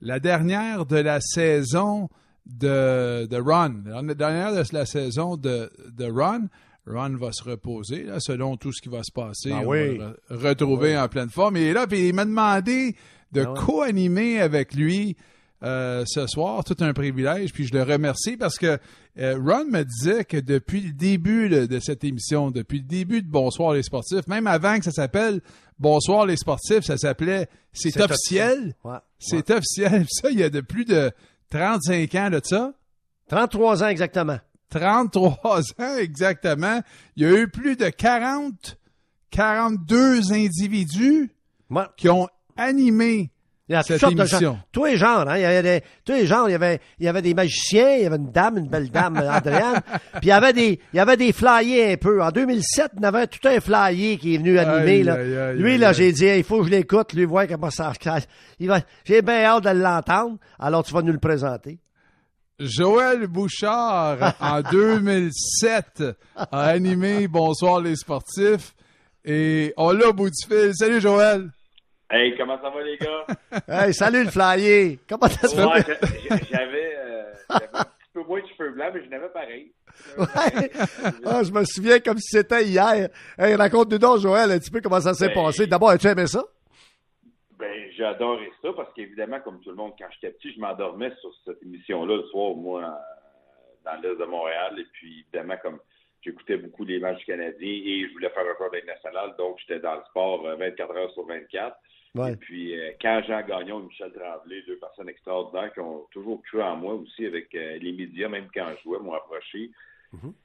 la 0.00 0.20
dernière 0.20 0.84
de 0.86 0.96
la 0.96 1.20
saison 1.20 2.08
de, 2.46 3.26
de 3.26 3.36
Ron. 3.36 3.82
La 3.86 4.14
dernière 4.14 4.52
de 4.52 4.62
la 4.72 4.86
saison 4.86 5.36
de, 5.36 5.70
de 5.90 6.04
Ron. 6.10 6.48
Ron 6.90 7.16
va 7.16 7.30
se 7.32 7.42
reposer, 7.44 8.04
là, 8.04 8.20
selon 8.20 8.56
tout 8.56 8.72
ce 8.72 8.80
qui 8.82 8.88
va 8.88 9.02
se 9.02 9.12
passer. 9.12 9.50
Ben 9.50 9.62
On 9.64 9.68
oui. 9.68 9.96
va 9.98 10.14
le 10.30 10.36
re- 10.38 10.48
retrouver 10.48 10.96
en 10.98 11.08
pleine 11.08 11.30
forme. 11.30 11.56
Il 11.56 11.64
est 11.64 11.72
là, 11.72 11.86
puis 11.86 12.08
il 12.08 12.14
m'a 12.14 12.24
demandé 12.24 12.94
de 13.32 13.44
Ben 13.44 13.54
co-animer 13.54 14.40
avec 14.40 14.74
lui 14.74 15.16
euh, 15.62 16.04
ce 16.06 16.26
soir. 16.26 16.64
Tout 16.64 16.76
un 16.80 16.92
privilège. 16.92 17.52
Puis 17.52 17.66
je 17.66 17.74
le 17.74 17.82
remercie 17.82 18.36
parce 18.36 18.56
que 18.56 18.78
euh, 19.18 19.34
Ron 19.44 19.64
me 19.64 19.82
disait 19.82 20.24
que 20.24 20.36
depuis 20.36 20.80
le 20.80 20.92
début 20.92 21.48
de, 21.48 21.66
de 21.66 21.78
cette 21.80 22.04
émission, 22.04 22.50
depuis 22.50 22.78
le 22.78 22.84
début 22.84 23.22
de 23.22 23.28
Bonsoir 23.28 23.72
les 23.74 23.82
sportifs, 23.82 24.26
même 24.28 24.46
avant 24.46 24.78
que 24.78 24.84
ça 24.84 24.92
s'appelle 24.92 25.40
Bonsoir 25.80 26.26
les 26.26 26.36
sportifs, 26.36 26.84
ça 26.84 26.96
s'appelle 26.96 27.46
C'est 27.72 28.00
officiel. 28.00 28.74
Ouais. 28.84 28.96
C'est 29.18 29.50
officiel. 29.50 30.06
Ça, 30.10 30.30
il 30.30 30.38
y 30.38 30.42
a 30.44 30.50
de 30.50 30.60
plus 30.60 30.84
de 30.84 31.10
35 31.50 32.14
ans 32.14 32.30
de 32.30 32.40
ça. 32.42 32.72
33 33.28 33.82
ans 33.84 33.88
exactement. 33.88 34.38
33 34.70 35.60
ans 35.80 35.96
exactement. 35.98 36.80
Il 37.16 37.22
y 37.22 37.26
a 37.26 37.38
eu 37.38 37.48
plus 37.48 37.76
de 37.76 37.88
40, 37.88 38.76
42 39.30 40.32
individus 40.32 41.30
Ouais. 41.70 41.82
qui 41.98 42.08
ont 42.08 42.28
animé 42.56 43.30
Il 43.68 43.72
y 43.72 43.74
a 43.74 43.80
toutes 43.80 43.88
cette 43.88 44.00
sortes 44.00 44.14
de 44.14 44.20
émission. 44.20 44.58
Tous 44.72 44.86
les 44.86 44.96
genres, 44.96 45.28
hein. 45.28 45.36
Il 45.36 45.42
y 45.42 45.44
avait 45.44 45.62
des, 45.62 45.84
tous 46.02 46.12
les 46.12 46.26
genres. 46.26 46.48
Il 46.48 46.52
y 46.52 46.54
avait, 46.54 46.80
il 46.98 47.04
y 47.04 47.08
avait 47.08 47.20
des 47.20 47.34
magiciens, 47.34 47.96
il 47.96 48.02
y 48.04 48.06
avait 48.06 48.16
une 48.16 48.32
dame, 48.32 48.56
une 48.56 48.68
belle 48.68 48.88
dame, 48.90 49.16
Andréane. 49.30 49.82
Puis 50.14 50.22
il 50.22 50.28
y 50.28 50.32
avait 50.32 50.54
des, 50.54 50.80
il 50.94 50.96
y 50.96 51.00
avait 51.00 51.18
des 51.18 51.32
flyers 51.34 51.92
un 51.92 51.96
peu. 51.98 52.22
En 52.22 52.30
2007, 52.30 52.92
il 52.96 53.02
y 53.02 53.04
avait 53.06 53.26
tout 53.26 53.46
un 53.46 53.60
flyer 53.60 54.18
qui 54.18 54.34
est 54.34 54.38
venu 54.38 54.58
animer, 54.58 54.92
Aïe, 54.92 55.02
là. 55.02 55.12
aïe, 55.14 55.36
aïe, 55.36 55.58
lui, 55.58 55.76
là, 55.76 55.92
j'ai 55.92 56.10
dit, 56.12 56.24
il 56.24 56.42
faut 56.44 56.60
que 56.60 56.66
je 56.66 56.70
l'écoute, 56.70 57.12
lui, 57.12 57.26
voir 57.26 57.46
comment 57.46 57.70
ça, 57.70 57.92
il 58.58 58.68
va, 58.68 58.80
j'ai 59.04 59.20
bien 59.20 59.44
hâte 59.44 59.64
de 59.64 59.70
l'entendre. 59.70 60.38
Alors, 60.58 60.82
tu 60.84 60.94
vas 60.94 61.02
nous 61.02 61.12
le 61.12 61.18
présenter. 61.18 61.78
Joël 62.58 63.26
Bouchard, 63.28 64.34
en 64.40 64.60
2007, 64.70 66.02
a 66.36 66.60
animé 66.64 67.28
Bonsoir 67.28 67.80
les 67.80 67.96
sportifs. 67.96 68.74
Et 69.24 69.72
on 69.76 69.92
l'a 69.92 70.08
au 70.08 70.12
bout 70.12 70.30
du 70.30 70.46
fil. 70.46 70.72
Salut 70.74 71.00
Joël. 71.00 71.50
Hey, 72.10 72.34
comment 72.38 72.56
ça 72.60 72.70
va, 72.70 72.82
les 72.82 72.96
gars? 72.96 73.26
Hey, 73.86 73.92
salut 73.94 74.24
le 74.24 74.30
flyer. 74.30 74.96
Comment 75.08 75.28
ça 75.28 75.46
se 75.46 75.54
fait? 75.54 75.64
Ouais, 75.64 75.84
j'a- 75.86 76.36
j'avais 76.50 76.96
euh, 76.98 77.22
j'avais 77.50 77.68
un 77.74 77.84
petit 77.84 78.10
peu 78.14 78.22
moins 78.24 78.40
de 78.40 78.46
cheveux 78.56 78.72
blancs, 78.72 78.90
mais 78.94 79.04
je 79.04 79.10
n'avais 79.10 79.28
pareil. 79.28 79.72
Ouais. 80.16 80.70
Ah, 81.26 81.42
je 81.42 81.52
me 81.52 81.64
souviens 81.64 81.98
comme 82.00 82.18
si 82.18 82.38
c'était 82.38 82.64
hier. 82.64 83.08
Hey, 83.38 83.54
raconte-nous 83.56 83.98
donc, 83.98 84.20
Joël, 84.20 84.50
un 84.50 84.58
petit 84.58 84.70
peu 84.70 84.80
comment 84.80 85.00
ça 85.00 85.12
s'est 85.14 85.28
Ben, 85.28 85.34
passé. 85.44 85.66
D'abord, 85.66 85.90
as-tu 85.90 86.06
aimé 86.06 86.26
ça? 86.26 86.42
Ben, 87.58 87.90
j'ai 87.96 88.04
adoré 88.04 88.50
ça 88.62 88.72
parce 88.72 88.92
qu'évidemment, 88.94 89.40
comme 89.40 89.60
tout 89.60 89.70
le 89.70 89.76
monde, 89.76 89.94
quand 89.98 90.06
j'étais 90.12 90.32
petit, 90.32 90.52
je 90.52 90.60
m'endormais 90.60 91.12
sur 91.20 91.30
cette 91.44 91.60
émission-là 91.62 92.16
le 92.16 92.22
soir, 92.24 92.54
moi, 92.54 93.00
dans 93.84 94.00
l'Est 94.00 94.16
de 94.16 94.24
Montréal. 94.24 94.78
Et 94.78 94.86
puis, 94.92 95.20
évidemment, 95.20 95.56
comme 95.60 95.80
j'écoutais 96.22 96.56
beaucoup 96.56 96.84
les 96.84 96.98
matchs 97.00 97.18
du 97.18 97.24
Canadien 97.26 97.68
et 97.68 98.06
je 98.06 98.12
voulais 98.12 98.30
faire 98.30 98.44
un 98.44 98.70
peu 98.70 98.86
national, 98.86 99.34
donc 99.38 99.58
j'étais 99.60 99.80
dans 99.80 99.96
le 99.96 100.02
sport 100.10 100.46
euh, 100.46 100.56
24 100.56 100.96
heures 100.96 101.12
sur 101.12 101.26
24. 101.26 101.76
Ouais. 102.14 102.32
Et 102.32 102.36
puis, 102.36 102.78
euh, 102.78 102.92
quand 103.00 103.22
Jean 103.26 103.42
Gagnon 103.42 103.80
et 103.80 103.84
Michel 103.84 104.12
Tremblay, 104.12 104.62
deux 104.66 104.78
personnes 104.78 105.08
extraordinaires 105.08 105.72
qui 105.72 105.80
ont 105.80 106.06
toujours 106.10 106.42
cru 106.42 106.62
en 106.62 106.76
moi 106.76 106.94
aussi 106.94 107.26
avec 107.26 107.54
euh, 107.54 107.78
les 107.78 107.92
médias, 107.92 108.28
même 108.28 108.48
quand 108.54 108.72
je 108.76 108.82
jouais, 108.82 108.98
m'ont 108.98 109.14
approché. 109.14 109.70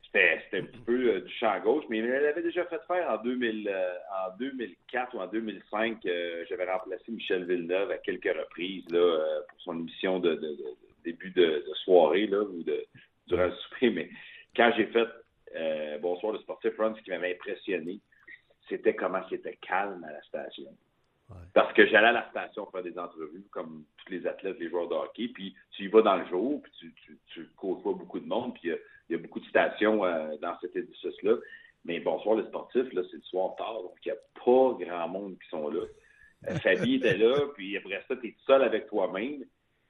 C'était 0.06 0.42
c'était 0.44 0.58
un 0.60 0.66
petit 0.66 0.82
peu 0.86 1.10
euh, 1.10 1.22
du 1.22 1.34
champ 1.34 1.60
gauche, 1.62 1.86
mais 1.90 1.98
il 2.00 2.04
me 2.06 2.20
l'avait 2.20 2.42
déjà 2.44 2.66
fait 2.66 2.82
faire 2.88 3.10
en, 3.10 3.18
2000, 3.24 3.68
euh, 3.68 3.94
en 4.28 4.38
2004 4.38 5.16
ou 5.16 5.20
en 5.22 5.28
2005. 5.28 6.06
euh, 6.06 6.46
J'avais 6.50 6.70
remplacé 6.72 7.12
Michel 7.12 7.46
Villeneuve 7.46 7.90
à 7.92 7.98
quelques 7.98 8.26
reprises 8.38 8.88
là, 8.92 9.42
pour 9.50 9.62
son 9.62 9.80
émission 9.80 10.20
de, 10.20 10.36
de- 10.36 10.42
de- 10.42 10.48
de 10.56 10.78
début 11.04 11.32
de, 11.32 11.64
de 11.68 11.74
soirée 11.84 12.28
là, 12.28 12.42
ou 12.44 12.62
de, 12.64 12.86
durant 13.28 13.46
le 13.46 13.52
souper. 13.54 13.90
Mais 13.90 14.10
quand 14.56 14.72
j'ai 14.78 14.86
fait 14.88 15.08
Bonsoir 16.02 16.34
le 16.34 16.40
sportif 16.40 16.78
Run, 16.80 16.96
ce 16.96 17.02
qui 17.04 17.12
m'avait 17.12 17.34
impressionné, 17.36 18.00
c'était 18.70 18.96
comment 18.96 19.22
c'était 19.30 19.56
calme 19.58 20.04
à 20.04 20.12
la 20.12 20.22
station. 20.24 20.76
Parce 21.54 21.72
que 21.74 21.86
j'allais 21.88 22.08
à 22.08 22.12
la 22.12 22.30
station 22.30 22.66
faire 22.72 22.84
des 22.84 22.98
entrevues, 22.98 23.44
comme 23.52 23.86
tous 23.98 24.12
les 24.12 24.26
athlètes, 24.28 24.60
les 24.60 24.70
joueurs 24.70 24.88
de 24.90 24.96
hockey, 24.96 25.28
puis 25.30 25.56
tu 25.72 25.84
y 25.84 25.88
vas 25.88 26.02
dans 26.02 26.18
le 26.18 26.26
jour, 26.28 26.62
puis 26.62 26.72
tu, 26.80 26.94
tu, 27.06 27.20
tu 27.28 27.48
côtoies 27.56 27.94
beaucoup 27.94 28.20
de 28.20 28.28
monde, 28.28 28.54
puis 28.60 28.72
il 29.10 29.14
y 29.14 29.20
a- 29.20 29.22
beaucoup 29.22 29.40
de 29.40 29.46
stations 29.46 30.04
euh, 30.06 30.36
dans 30.42 30.58
cet 30.62 30.76
édifice-là. 30.76 31.36
Mais 31.86 32.00
bonsoir 32.00 32.38
les 32.38 32.46
sportifs, 32.48 32.92
là, 32.94 33.02
c'est 33.12 33.18
le 33.18 33.24
soir 33.24 33.56
tard, 33.58 33.74
donc 33.84 33.94
il 34.06 34.12
n'y 34.12 34.18
a 34.18 34.22
pas 34.46 34.78
grand 34.86 35.08
monde 35.10 35.36
qui 35.42 35.50
sont 35.50 35.68
là. 35.70 35.82
Euh, 36.48 36.56
Fabie 36.64 36.96
était 36.96 37.18
là, 37.18 37.36
puis 37.56 37.76
après 37.78 38.02
ça, 38.08 38.16
tu 38.16 38.28
es 38.28 38.36
seul 38.46 38.64
avec 38.64 38.88
toi-même. 38.88 39.44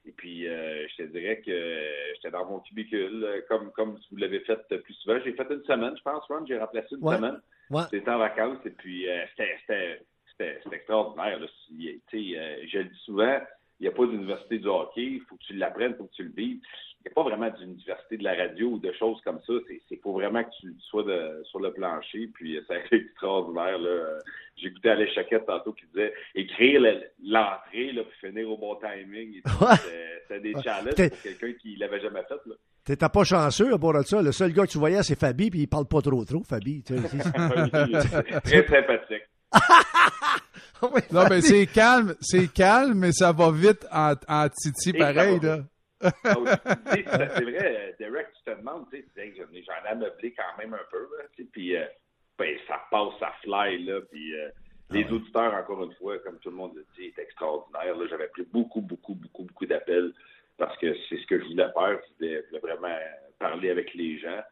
Et 0.06 0.12
puis, 0.12 0.46
euh, 0.46 0.86
je 0.88 0.96
te 0.96 1.02
dirais 1.04 1.40
que 1.40 1.82
j'étais 2.14 2.30
dans 2.30 2.44
mon 2.44 2.60
cubicule, 2.60 3.24
euh, 3.24 3.40
comme, 3.48 3.70
comme 3.72 3.98
vous 4.10 4.16
l'avez 4.18 4.40
fait 4.40 4.58
plus 4.82 4.92
souvent. 4.94 5.18
J'ai 5.24 5.32
fait 5.32 5.46
une 5.50 5.64
semaine, 5.64 5.96
je 5.96 6.02
pense, 6.02 6.24
Ron, 6.28 6.44
j'ai 6.46 6.58
remplacé 6.58 6.94
une 6.96 7.02
Ouais. 7.02 7.16
semaine. 7.16 7.40
Ouais. 7.70 7.82
C'était 7.90 8.10
en 8.10 8.18
vacances, 8.18 8.58
et 8.66 8.70
puis 8.70 9.06
c'était- 9.30 10.60
extraordinaire. 10.72 11.38
Là. 11.40 11.46
Je 11.70 12.78
le 12.78 12.84
dis 12.84 12.98
souvent, 13.04 13.38
il 13.80 13.84
n'y 13.84 13.88
a 13.88 13.92
pas 13.92 14.06
d'université 14.06 14.58
du 14.58 14.66
hockey, 14.68 15.02
il 15.02 15.20
faut 15.28 15.36
que 15.36 15.44
tu 15.44 15.54
l'apprennes, 15.54 15.92
il 15.92 15.96
faut 15.96 16.04
que 16.04 16.14
tu 16.14 16.22
le 16.24 16.32
vives. 16.34 16.60
Il 17.00 17.08
n'y 17.08 17.12
a 17.12 17.14
pas 17.14 17.22
vraiment 17.28 17.50
d'université 17.50 18.16
de 18.16 18.24
la 18.24 18.34
radio 18.34 18.68
ou 18.68 18.78
de 18.78 18.90
choses 18.92 19.20
comme 19.24 19.38
ça. 19.46 19.52
C'est 19.68 19.80
il 19.90 19.98
faut 19.98 20.12
vraiment 20.14 20.42
que 20.42 20.48
tu 20.60 20.74
sois 20.88 21.02
de- 21.02 21.42
sur 21.44 21.60
le 21.60 21.70
plancher, 21.72 22.28
puis 22.32 22.56
euh, 22.56 22.62
ça 22.66 22.74
a 22.74 22.78
été 22.78 22.96
extraordinaire. 22.96 23.78
Là. 23.78 23.88
Euh, 23.88 24.18
J'écoutais 24.56 24.90
Alain 24.90 25.06
Chaquette 25.14 25.44
tantôt 25.46 25.72
qui 25.72 25.84
disait 25.86 26.14
écrire 26.34 26.80
le- 26.80 27.02
l'entrée, 27.24 27.92
là, 27.92 28.04
puis 28.04 28.28
finir 28.28 28.48
au 28.50 28.56
bon 28.56 28.76
timing. 28.76 29.42
c'était 29.42 30.40
des 30.40 30.54
challenges 30.62 30.94
pour 31.10 31.22
quelqu'un 31.22 31.52
qui 31.60 31.76
l'avait 31.76 32.00
jamais 32.00 32.22
fait. 32.22 32.40
Là. 32.46 32.54
T'étais 32.86 33.08
pas 33.08 33.24
chanceux 33.24 33.74
à 33.74 33.78
part 33.78 33.94
de 33.98 34.02
ça. 34.02 34.22
Le 34.22 34.32
seul 34.32 34.52
gars 34.52 34.64
que 34.66 34.70
tu 34.72 34.78
voyais, 34.78 35.02
c'est 35.02 35.18
Fabi, 35.18 35.50
puis 35.50 35.60
il 35.60 35.66
parle 35.66 35.86
pas 35.86 36.00
trop 36.00 36.24
trop, 36.24 36.42
Fabi. 36.44 36.82
tu 36.84 36.96
sais. 36.96 37.02
Très 38.44 38.66
sympathique. 38.66 39.22
Oui, 40.82 41.00
Non, 41.12 41.24
mais 41.30 41.40
c'est 41.40 41.66
calme, 41.66 42.14
c'est 42.20 42.48
calme, 42.52 42.94
mais 42.98 43.12
ça 43.12 43.32
va 43.32 43.50
vite 43.50 43.86
en, 43.90 44.12
en 44.28 44.48
titi 44.50 44.92
pareil, 44.92 45.40
là. 45.40 45.60
Ah 46.02 46.10
c'est 46.92 47.02
vrai, 47.44 47.76
euh, 47.76 47.92
Derek, 47.98 48.26
tu 48.36 48.52
te 48.52 48.58
demandes, 48.58 48.84
tu 48.90 48.98
sais, 49.14 49.32
j'en 49.36 49.44
ai- 49.54 49.62
j'en 49.62 49.84
ai 49.86 49.92
ameublé 49.92 50.34
quand 50.36 50.58
même 50.62 50.74
un 50.74 50.84
peu, 50.90 50.98
là, 51.16 51.24
puis 51.52 51.74
euh, 51.76 51.86
ben, 52.38 52.54
ça 52.68 52.82
passe, 52.90 53.14
ça 53.18 53.32
fly, 53.42 53.82
là, 53.84 54.00
puis 54.10 54.34
euh, 54.38 54.50
les 54.90 55.04
auditeurs, 55.10 55.54
encore 55.54 55.82
une 55.84 55.94
fois, 55.94 56.18
comme 56.18 56.38
tout 56.40 56.50
le 56.50 56.56
monde 56.56 56.72
le 56.74 56.84
dit, 56.98 57.06
est 57.06 57.18
extraordinaire, 57.22 57.96
là, 57.96 58.06
j'avais 58.10 58.28
pris 58.28 58.42
beaucoup, 58.52 58.82
beaucoup, 58.82 59.14
beaucoup, 59.14 59.44
beaucoup 59.44 59.64
d'appels 59.66 60.12
parce 60.58 60.76
que 60.78 60.94
c'est 61.08 61.16
ce 61.16 61.26
que 61.26 61.38
je 61.40 61.44
voulais 61.46 61.72
faire, 61.72 61.98
je 61.98 62.14
voulais, 62.26 62.42
je 62.44 62.48
voulais 62.58 62.72
vraiment 62.74 62.96
parler 63.38 63.70
avec 63.70 63.94
les 63.94 64.18
gens, 64.18 64.42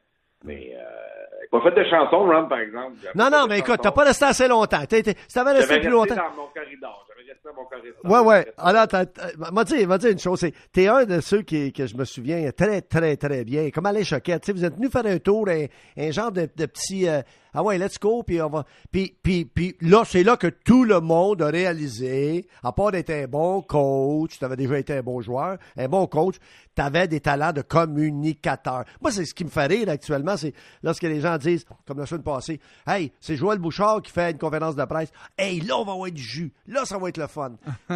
mais 0.45 0.74
euh, 0.74 1.47
pas 1.51 1.61
fait 1.62 1.72
de 1.72 1.84
chansons, 1.88 2.26
Ron, 2.26 2.49
par 2.49 2.61
exemple. 2.61 2.93
J'avais 3.03 3.18
Non, 3.18 3.30
non, 3.30 3.47
mais 3.47 3.59
écoute, 3.59 3.80
t'as 3.82 3.90
pas 3.93 4.05
resté 4.05 4.24
assez 4.24 4.49
longtemps. 4.49 4.84
T'es- 4.86 5.03
t'es- 5.03 5.14
Si 5.28 5.34
t'avais 5.34 5.53
resté 5.53 5.68
J'avais 5.68 5.80
plus 5.80 5.95
resté 5.95 6.14
longtemps. 6.14 6.28
dans 6.30 6.43
mon 6.43 6.49
corridor, 6.49 7.07
j'avais 7.09 7.28
resté 7.28 7.43
dans 7.45 7.55
mon 7.55 7.64
corridor. 7.68 7.99
Ouais, 8.05 8.26
ouais. 8.28 8.53
J'avais 8.57 8.78
resté- 8.78 8.97
Alors, 8.97 9.07
t'as- 9.36 9.51
m'a 9.53 9.64
dit, 9.64 9.86
m'a 9.86 9.99
dit 9.99 10.11
une 10.11 10.18
chose, 10.18 10.40
c'est, 10.40 10.53
t'es 10.72 10.88
un 10.88 11.05
de 11.05 11.20
ceux 11.20 11.43
qui, 11.43 11.72
que 11.72 11.86
je 11.86 11.97
me 11.97 12.05
souviens 12.05 12.51
très, 12.53 12.80
très, 12.80 13.16
très 13.16 13.45
bien. 13.45 13.70
Comme 13.70 13.86
Alain 13.86 14.03
Choquette, 14.03 14.43
tu 14.43 14.47
sais, 14.47 14.53
vous 14.53 14.64
êtes 14.64 14.74
venu 14.76 14.88
faire 14.88 15.05
un 15.07 15.18
tour, 15.18 15.49
un, 15.49 15.66
un 15.99 16.11
genre 16.11 16.32
de, 16.32 16.49
de 16.57 16.66
petit, 16.66 17.07
euh, 17.09 17.20
ah 17.55 17.62
ouais, 17.62 17.78
let's 17.78 17.98
go, 17.98 18.22
puis 18.22 18.40
on 18.40 18.48
va, 18.48 18.64
puis, 18.90 19.14
puis, 19.22 19.44
puis 19.44 19.76
là, 19.80 20.03
c'est 20.07 20.22
là 20.22 20.36
que 20.36 20.46
tout 20.46 20.84
le 20.84 21.00
monde 21.00 21.42
a 21.42 21.46
réalisé, 21.48 22.46
à 22.62 22.72
part 22.72 22.92
d'être 22.92 23.11
un 23.11 23.26
bon 23.26 23.62
coach, 23.62 24.38
t'avais 24.38 24.57
déjà 24.57 24.78
été 24.78 24.94
un 24.94 25.03
bon 25.03 25.20
joueur, 25.20 25.59
un 25.76 25.88
bon 25.88 26.07
coach, 26.07 26.36
t'avais 26.74 27.07
des 27.09 27.20
talents 27.20 27.53
de 27.53 27.62
communicateur. 27.62 28.84
Moi, 29.00 29.11
c'est 29.12 29.24
ce 29.24 29.34
qui 29.34 29.44
me 29.44 29.50
fait 29.50 29.66
rire 29.66 29.88
actuellement, 29.88 30.36
c'est 30.36 30.55
lorsque 30.82 31.03
les 31.03 31.20
gens 31.20 31.36
disent, 31.38 31.64
comme 31.86 31.98
la 31.98 32.07
semaine 32.07 32.22
passée, 32.22 32.61
hey, 32.86 33.12
c'est 33.20 33.36
Joël 33.36 33.59
Bouchard 33.59 34.03
qui 34.03 34.11
fait 34.12 34.30
une 34.30 34.38
conférence 34.38 34.76
de 34.76 34.84
presse. 34.84 35.11
Hey, 35.36 35.61
là, 35.61 35.76
on 35.78 35.84
va 35.84 35.92
avoir 35.92 36.11
du 36.11 36.22
jus. 36.22 36.53
Là, 36.66 36.84
ça 36.84 36.98
va 36.98 37.09
être 37.09 37.18
le 37.18 37.26
fun. 37.26 37.53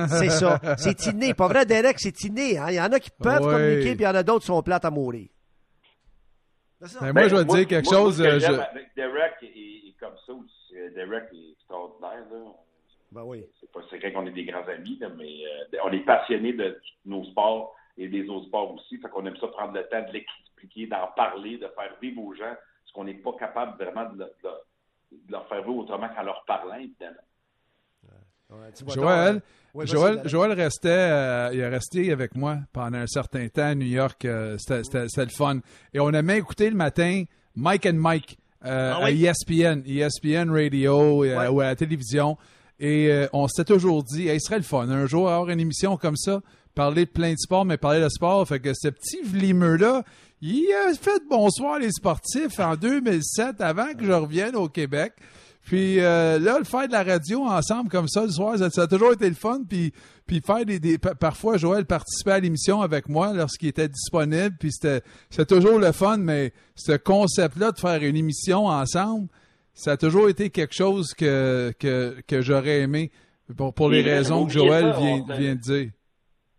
c'est 0.09 0.30
ça. 0.30 0.61
C'est 0.78 1.07
inné. 1.07 1.34
Pas 1.34 1.48
vrai, 1.48 1.64
Derek, 1.66 1.98
c'est 1.98 2.24
inné. 2.24 2.59
hein. 2.59 2.66
Il 2.68 2.74
y 2.74 2.80
en 2.80 2.92
a 2.92 3.00
qui 3.00 3.11
peuvent 3.11 3.42
Ouais. 3.46 3.52
communiquer, 3.52 3.94
puis 3.94 4.04
il 4.04 4.07
y 4.07 4.09
en 4.09 4.14
a 4.14 4.22
d'autres 4.22 4.40
qui 4.40 4.46
sont 4.46 4.62
plates 4.62 4.84
à 4.84 4.90
mourir. 4.90 5.28
Ça. 6.85 6.99
Mais 7.03 7.12
moi, 7.12 7.29
je 7.29 7.37
vais 7.37 7.43
te 7.45 7.49
Ben, 7.49 7.55
dire 7.57 7.66
quelque 7.68 7.85
moi, 7.87 7.95
chose. 7.95 8.18
Moi, 8.20 8.29
euh, 8.29 8.33
que 8.35 8.39
je- 8.41 8.47
j'aime 8.47 8.61
avec 8.61 8.95
Derek 8.95 9.35
et, 9.43 9.89
et 9.89 9.97
comme 9.99 10.14
ça, 10.27 10.33
c'est 10.68 10.74
que 10.74 10.95
Derek 10.95 11.24
est 11.33 11.53
extraordinaire. 11.53 12.24
Là. 12.31 12.39
Ben 13.12 13.22
oui. 13.22 13.47
C'est 13.61 13.70
pas 13.72 13.81
secret 13.91 14.12
qu'on 14.12 14.27
est 14.27 14.33
des 14.33 14.45
grands 14.45 14.66
amis, 14.68 14.99
là, 15.01 15.09
mais 15.16 15.24
euh, 15.47 15.79
on 15.85 15.93
est 15.93 16.05
passionnés 16.05 16.53
de 16.53 16.79
nos 17.07 17.24
sports 17.24 17.74
et 17.97 18.09
des 18.09 18.29
autres 18.29 18.47
sports 18.47 18.74
aussi. 18.74 18.99
Fait 18.99 19.09
qu'on 19.09 19.24
aime 19.24 19.37
ça 19.39 19.47
prendre 19.49 19.72
le 19.72 19.89
temps 19.89 20.03
de 20.07 20.12
l'expliquer, 20.12 20.87
d'en 20.87 21.07
parler, 21.16 21.57
de 21.57 21.68
faire 21.68 21.97
vivre 22.03 22.20
aux 22.22 22.35
gens 22.35 22.55
ce 22.85 22.93
qu'on 22.93 23.05
n'est 23.05 23.14
pas 23.14 23.33
capable 23.39 23.83
vraiment 23.83 24.05
de, 24.11 24.18
le- 24.18 24.33
de- 24.45 25.16
de 25.16 25.33
leur 25.33 25.49
faire 25.49 25.62
vivre 25.62 25.77
autrement 25.79 26.09
qu'en 26.11 26.22
leur 26.24 26.45
parlant, 26.45 26.74
évidemment. 26.74 27.16
Ouais, 28.51 28.70
Joël, 28.95 29.37
euh, 29.37 29.41
ouais, 29.77 29.87
Joël. 29.87 30.22
Joël 30.24 30.53
restait, 30.53 30.89
euh, 30.91 31.51
il 31.53 31.61
est 31.61 31.68
resté 31.68 32.11
avec 32.12 32.35
moi 32.35 32.59
pendant 32.72 32.99
un 32.99 33.07
certain 33.07 33.47
temps 33.49 33.66
à 33.68 33.74
New 33.74 33.87
York. 33.87 34.24
euh, 34.24 34.57
c'était, 34.59 35.24
le 35.24 35.31
fun. 35.31 35.61
Et 35.95 36.01
on 36.01 36.11
aimait 36.11 36.39
écouter 36.39 36.68
le 36.70 36.77
matin 36.77 37.24
Mike 37.55 37.87
and 37.87 37.95
Mike 37.95 38.39
euh, 38.64 38.93
Ah 38.97 39.05
à? 39.05 39.11
ESPN, 39.11 39.83
ESPN 39.87 40.51
Radio 40.51 41.20
Ouais. 41.20 41.49
ou 41.49 41.61
à 41.61 41.66
la 41.66 41.77
télévision. 41.77 42.37
Et 42.79 43.11
on 43.33 43.49
s'était 43.49 43.72
toujours 43.72 44.03
dit, 44.03 44.29
hey, 44.29 44.39
ce 44.41 44.49
serait 44.49 44.59
le 44.59 44.62
fun 44.62 44.89
un 44.91 45.07
jour 45.07 45.31
avoir 45.31 45.49
une 45.49 45.61
émission 45.61 45.97
comme 45.97 46.16
ça, 46.16 46.43
parler 46.74 47.07
de 47.07 47.11
plein 47.11 47.33
de 47.33 47.39
sports, 47.39 47.64
mais 47.64 47.79
parler 47.79 48.03
de 48.03 48.09
sport. 48.11 48.47
Fait 48.47 48.61
que 48.61 48.72
ce 48.74 48.89
petit 48.89 49.20
vlimeux-là, 49.24 50.03
il 50.43 50.66
a 50.87 50.93
fait 50.93 51.22
bonsoir 51.31 51.79
les 51.79 51.91
sportifs 51.91 52.61
en 52.61 52.77
2007 52.77 53.62
avant 53.62 53.95
que 53.95 54.05
je 54.05 54.12
revienne 54.12 54.57
au 54.57 54.68
Québec. 54.68 55.14
Puis 55.66 55.98
euh, 55.98 56.38
là, 56.38 56.58
le 56.60 56.64
faire 56.64 56.86
de 56.86 56.92
la 56.92 57.02
radio 57.02 57.42
ensemble 57.44 57.90
comme 57.90 58.06
ça 58.06 58.22
le 58.22 58.30
soir, 58.30 58.56
ça, 58.56 58.70
ça 58.70 58.82
a 58.82 58.86
toujours 58.86 59.12
été 59.12 59.28
le 59.28 59.34
fun. 59.34 59.62
Puis, 59.68 59.92
puis 60.24 60.40
faire 60.40 60.64
des, 60.64 60.78
des- 60.78 60.96
pa- 60.96 61.16
parfois, 61.16 61.56
Joël 61.56 61.84
participait 61.86 62.30
à 62.30 62.38
l'émission 62.38 62.82
avec 62.82 63.08
moi 63.08 63.32
lorsqu'il 63.34 63.68
était 63.70 63.88
disponible. 63.88 64.54
Puis 64.60 64.70
c'était, 64.70 65.02
c'était 65.28 65.56
toujours 65.56 65.80
le 65.80 65.90
fun, 65.90 66.18
mais 66.18 66.52
ce 66.76 66.92
concept-là 66.96 67.72
de 67.72 67.80
faire 67.80 68.00
une 68.04 68.14
émission 68.16 68.66
ensemble, 68.66 69.26
ça 69.74 69.92
a 69.92 69.96
toujours 69.96 70.28
été 70.28 70.50
quelque 70.50 70.72
chose 70.74 71.12
que, 71.14 71.72
que, 71.80 72.14
que 72.28 72.40
j'aurais 72.42 72.82
aimé 72.82 73.10
pour, 73.56 73.74
pour 73.74 73.88
les 73.90 74.04
C'est 74.04 74.10
raisons 74.14 74.46
que 74.46 74.52
Joël 74.52 74.92
ça, 74.94 75.00
vient, 75.00 75.24
vient 75.36 75.54
de 75.56 75.60
dire. 75.60 75.90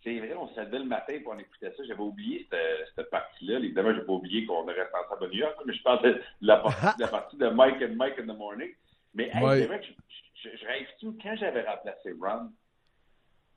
C'est 0.03 0.19
vrai, 0.19 0.33
on 0.37 0.47
se 0.53 0.59
levait 0.59 0.79
le 0.79 0.85
matin 0.85 1.13
pour 1.23 1.33
on 1.33 1.39
écoutait 1.39 1.73
ça. 1.77 1.83
J'avais 1.87 2.01
oublié 2.01 2.45
cette, 2.51 2.59
cette 2.95 3.09
partie-là. 3.09 3.59
Évidemment, 3.59 3.93
j'ai 3.95 4.01
pas 4.05 4.11
oublié 4.13 4.45
qu'on 4.45 4.65
reste 4.65 4.79
ensemble 4.93 5.25
à 5.25 5.27
New 5.33 5.39
York, 5.39 5.55
mais 5.65 5.73
je 5.73 5.81
parlais 5.83 6.11
de 6.13 6.19
la 6.41 6.57
partie, 6.57 6.97
de 6.97 7.01
la 7.03 7.07
partie 7.07 7.37
de 7.37 7.47
Mike 7.47 7.75
and 7.81 7.95
Mike 7.95 8.13
in 8.19 8.23
the 8.33 8.37
morning. 8.37 8.69
Mais 9.17 9.29
hey, 9.33 9.43
Ouais. 9.43 9.59
c'est 9.59 9.65
vrai 9.65 9.79
que 9.79 9.85
je, 9.87 10.49
je, 10.49 10.57
je 10.57 10.65
rêve-tu, 10.65 11.07
quand 11.21 11.35
j'avais 11.35 11.63
remplacé 11.63 12.13
Ron, 12.21 12.51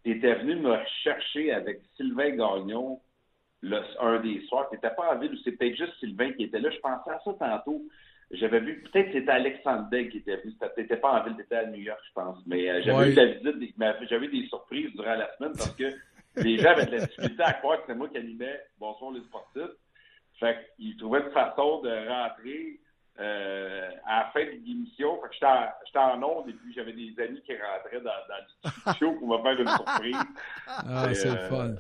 t'étais 0.03 0.35
venu 0.37 0.57
me 0.57 0.77
chercher 1.05 1.53
avec 1.53 1.81
Sylvain 1.97 2.31
Gagnon 2.31 3.01
le, 3.63 3.79
un 4.01 4.21
des 4.21 4.41
soirs. 4.47 4.69
T'étais 4.71 4.91
pas 4.91 5.15
en 5.15 5.19
ville 5.19 5.33
ou 5.33 5.37
c'est 5.45 5.53
peut-être 5.53 5.77
juste 5.77 5.93
Sylvain 6.01 6.33
qui 6.33 6.45
était 6.45 6.59
là. 6.61 6.71
Je 6.71 6.79
pensais 6.81 7.11
à 7.11 7.21
ça 7.25 7.33
tantôt. 7.39 7.83
J'avais 8.31 8.61
vu, 8.61 8.83
peut-être 8.85 9.09
que 9.13 9.19
c'était 9.19 9.31
Alexandre 9.33 9.89
qui 10.09 10.19
était 10.19 10.37
venu. 10.37 10.53
C'était- 10.53 10.73
T'étais 10.75 10.97
pas 10.97 11.21
en 11.21 11.25
ville, 11.25 11.37
t'étais 11.37 11.57
à 11.57 11.67
New 11.67 11.81
York, 11.83 12.01
je 12.09 12.13
pense. 12.15 12.39
Mais 12.47 12.71
euh, 12.71 12.81
j'avais 12.83 12.97
Ouais. 12.99 13.11
eu 13.11 13.15
la 13.15 13.27
visite, 13.27 14.09
j'avais 14.09 14.27
eu 14.27 14.41
des 14.43 14.47
surprises 14.49 14.91
durant 14.93 15.15
la 15.17 15.37
semaine 15.37 15.53
parce 15.59 15.75
que 15.75 15.93
les 16.37 16.57
gens 16.59 16.71
avaient 16.71 16.87
de 16.87 16.93
la 16.93 17.07
difficulté 17.07 17.43
à 17.43 17.53
croire 17.55 17.79
que 17.81 17.85
c'est 17.89 17.95
moi 17.95 18.09
qui 18.09 18.17
animais 18.17 18.61
Bonsoir 18.79 19.11
les 19.13 19.21
sportifs. 19.23 19.77
Fait 20.39 20.57
qu'ils 20.77 20.97
trouvaient 20.97 21.21
une 21.23 21.33
façon 21.33 21.83
de 21.83 21.91
rentrer 22.09 22.81
euh, 23.21 23.91
à 24.07 24.21
la 24.21 24.31
fin 24.33 24.45
de 24.45 24.51
l'émission. 24.65 25.21
Fait 25.23 25.29
que 25.29 25.35
j'étais 25.87 25.99
en, 25.99 26.23
onde 26.23 26.49
et 26.49 26.53
puis 26.53 26.73
j'avais 26.75 26.93
des 26.93 27.15
amis 27.23 27.41
qui 27.43 27.53
rentraient 27.53 28.01
dans, 28.01 28.05
dans 28.05 28.71
le 28.87 28.93
studio 28.95 29.13
pour 29.19 29.29
me 29.29 29.43
faire 29.43 29.61
une 29.61 29.69
surprise. 29.69 30.17
Ah, 30.67 31.15
c'est 31.15 31.25
le 31.31 31.37
euh, 31.39 31.49
fun. 31.49 31.75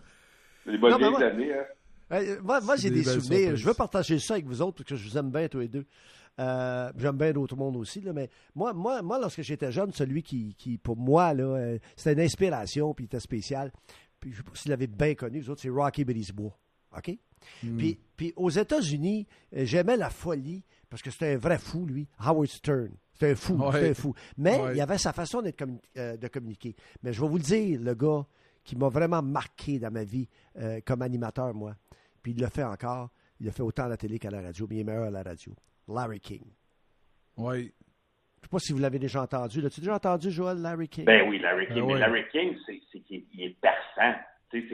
Des 0.66 0.78
bonnes 0.78 0.90
Non, 0.92 0.98
mais 0.98 1.08
vieilles 1.08 1.10
moi- 1.10 1.24
années, 1.24 1.52
hein. 1.54 1.64
Euh, 2.12 2.40
moi, 2.42 2.60
j'ai 2.76 2.90
des 2.90 3.04
souvenirs. 3.04 3.22
surprises. 3.22 3.54
Je 3.54 3.66
veux 3.66 3.74
partager 3.74 4.18
ça 4.18 4.34
avec 4.34 4.44
vous 4.46 4.60
autres 4.62 4.78
parce 4.78 4.88
que 4.88 4.96
je 4.96 5.08
vous 5.08 5.16
aime 5.16 5.30
bien 5.30 5.46
tous 5.48 5.60
les 5.60 5.68
deux. 5.68 5.86
Euh, 6.40 6.90
J'aime 6.96 7.16
bien 7.16 7.32
d'autres 7.32 7.54
mondes 7.56 7.76
aussi. 7.76 8.00
Là, 8.00 8.12
mais 8.12 8.28
moi, 8.54 8.72
moi, 8.72 9.00
moi, 9.02 9.18
lorsque 9.20 9.42
j'étais 9.42 9.70
jeune, 9.70 9.92
celui 9.92 10.22
qui, 10.22 10.54
qui 10.56 10.76
pour 10.78 10.96
moi, 10.96 11.32
là, 11.34 11.44
euh, 11.44 11.78
c'était 11.96 12.14
une 12.14 12.20
inspiration, 12.20 12.94
puis 12.94 13.04
il 13.04 13.06
était 13.06 13.20
spécial. 13.20 13.70
Puis 14.18 14.32
je 14.32 14.38
sais 14.38 14.42
pas 14.42 14.50
si 14.54 14.64
vous 14.64 14.70
l'avez 14.70 14.86
bien 14.88 15.14
connu, 15.14 15.40
vous 15.40 15.50
autres, 15.50 15.60
c'est 15.60 15.68
Rocky 15.70 16.04
Brisebois. 16.04 16.56
OK? 16.96 17.16
Puis, 17.78 17.98
puis 18.16 18.32
aux 18.36 18.50
États-Unis, 18.50 19.26
j'aimais 19.52 19.96
la 19.96 20.10
folie 20.10 20.64
parce 20.90 21.00
que 21.02 21.10
c'était 21.10 21.34
un 21.34 21.38
vrai 21.38 21.58
fou, 21.58 21.86
lui. 21.86 22.06
Howard 22.18 22.48
Stern. 22.48 22.90
C'était 23.12 23.30
un 23.32 23.36
fou. 23.36 23.54
Ouais. 23.54 23.72
C'était 23.72 23.90
un 23.90 23.94
fou. 23.94 24.14
Mais 24.36 24.60
Ouais. 24.60 24.76
il 24.76 24.80
avait 24.80 24.98
sa 24.98 25.12
façon 25.12 25.40
d'être 25.40 25.58
communi- 25.58 25.80
euh, 25.96 26.16
de 26.16 26.28
communiquer. 26.28 26.74
Mais 27.02 27.12
je 27.12 27.20
vais 27.20 27.28
vous 27.28 27.36
le 27.36 27.42
dire, 27.42 27.80
le 27.80 27.94
gars 27.94 28.26
qui 28.64 28.76
m'a 28.76 28.88
vraiment 28.88 29.22
marqué 29.22 29.78
dans 29.78 29.90
ma 29.90 30.04
vie 30.04 30.28
euh, 30.58 30.80
comme 30.84 31.00
animateur, 31.02 31.54
moi. 31.54 31.74
Puis 32.22 32.32
il 32.32 32.40
le 32.40 32.48
fait 32.48 32.64
encore. 32.64 33.08
Il 33.40 33.46
le 33.46 33.52
fait 33.52 33.62
autant 33.62 33.84
à 33.84 33.88
la 33.88 33.96
télé 33.96 34.18
qu'à 34.18 34.30
la 34.30 34.42
radio, 34.42 34.66
mais 34.68 34.76
il 34.76 34.80
est 34.80 34.84
meilleur 34.84 35.04
à 35.04 35.10
la 35.10 35.22
radio. 35.22 35.54
Larry 35.88 36.20
King. 36.20 36.42
Oui. 37.38 37.58
Je 37.58 38.46
ne 38.46 38.48
sais 38.48 38.48
pas 38.50 38.58
si 38.58 38.72
vous 38.72 38.78
l'avez 38.78 38.98
déjà 38.98 39.22
entendu. 39.22 39.60
L'as-tu 39.60 39.80
déjà 39.80 39.94
entendu, 39.94 40.30
Joël, 40.30 40.58
Larry 40.58 40.88
King? 40.88 41.04
Ben 41.04 41.28
oui, 41.28 41.38
Larry 41.38 41.66
King. 41.66 41.76
Ben 41.76 41.86
Mais 41.86 41.92
oui. 41.94 42.00
Larry 42.00 42.22
King, 42.32 42.56
c'est 42.66 42.80
c'est 42.92 43.00
qu'il 43.00 43.24
il 43.32 43.42
est 43.44 43.56
perçant. 43.60 44.18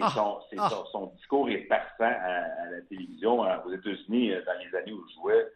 Ah, 0.00 0.10
son, 0.14 0.38
c'est 0.48 0.56
ah. 0.58 0.68
son, 0.70 0.84
son 0.86 1.06
discours 1.16 1.50
est 1.50 1.66
perçant 1.68 2.04
à, 2.04 2.06
à 2.06 2.70
la 2.70 2.80
télévision. 2.88 3.44
Euh, 3.44 3.56
Aux 3.66 3.72
États-Unis, 3.72 4.32
euh, 4.32 4.40
dans 4.46 4.58
les 4.58 4.74
années 4.78 4.92
où 4.92 5.04
je 5.08 5.14
jouais, 5.20 5.46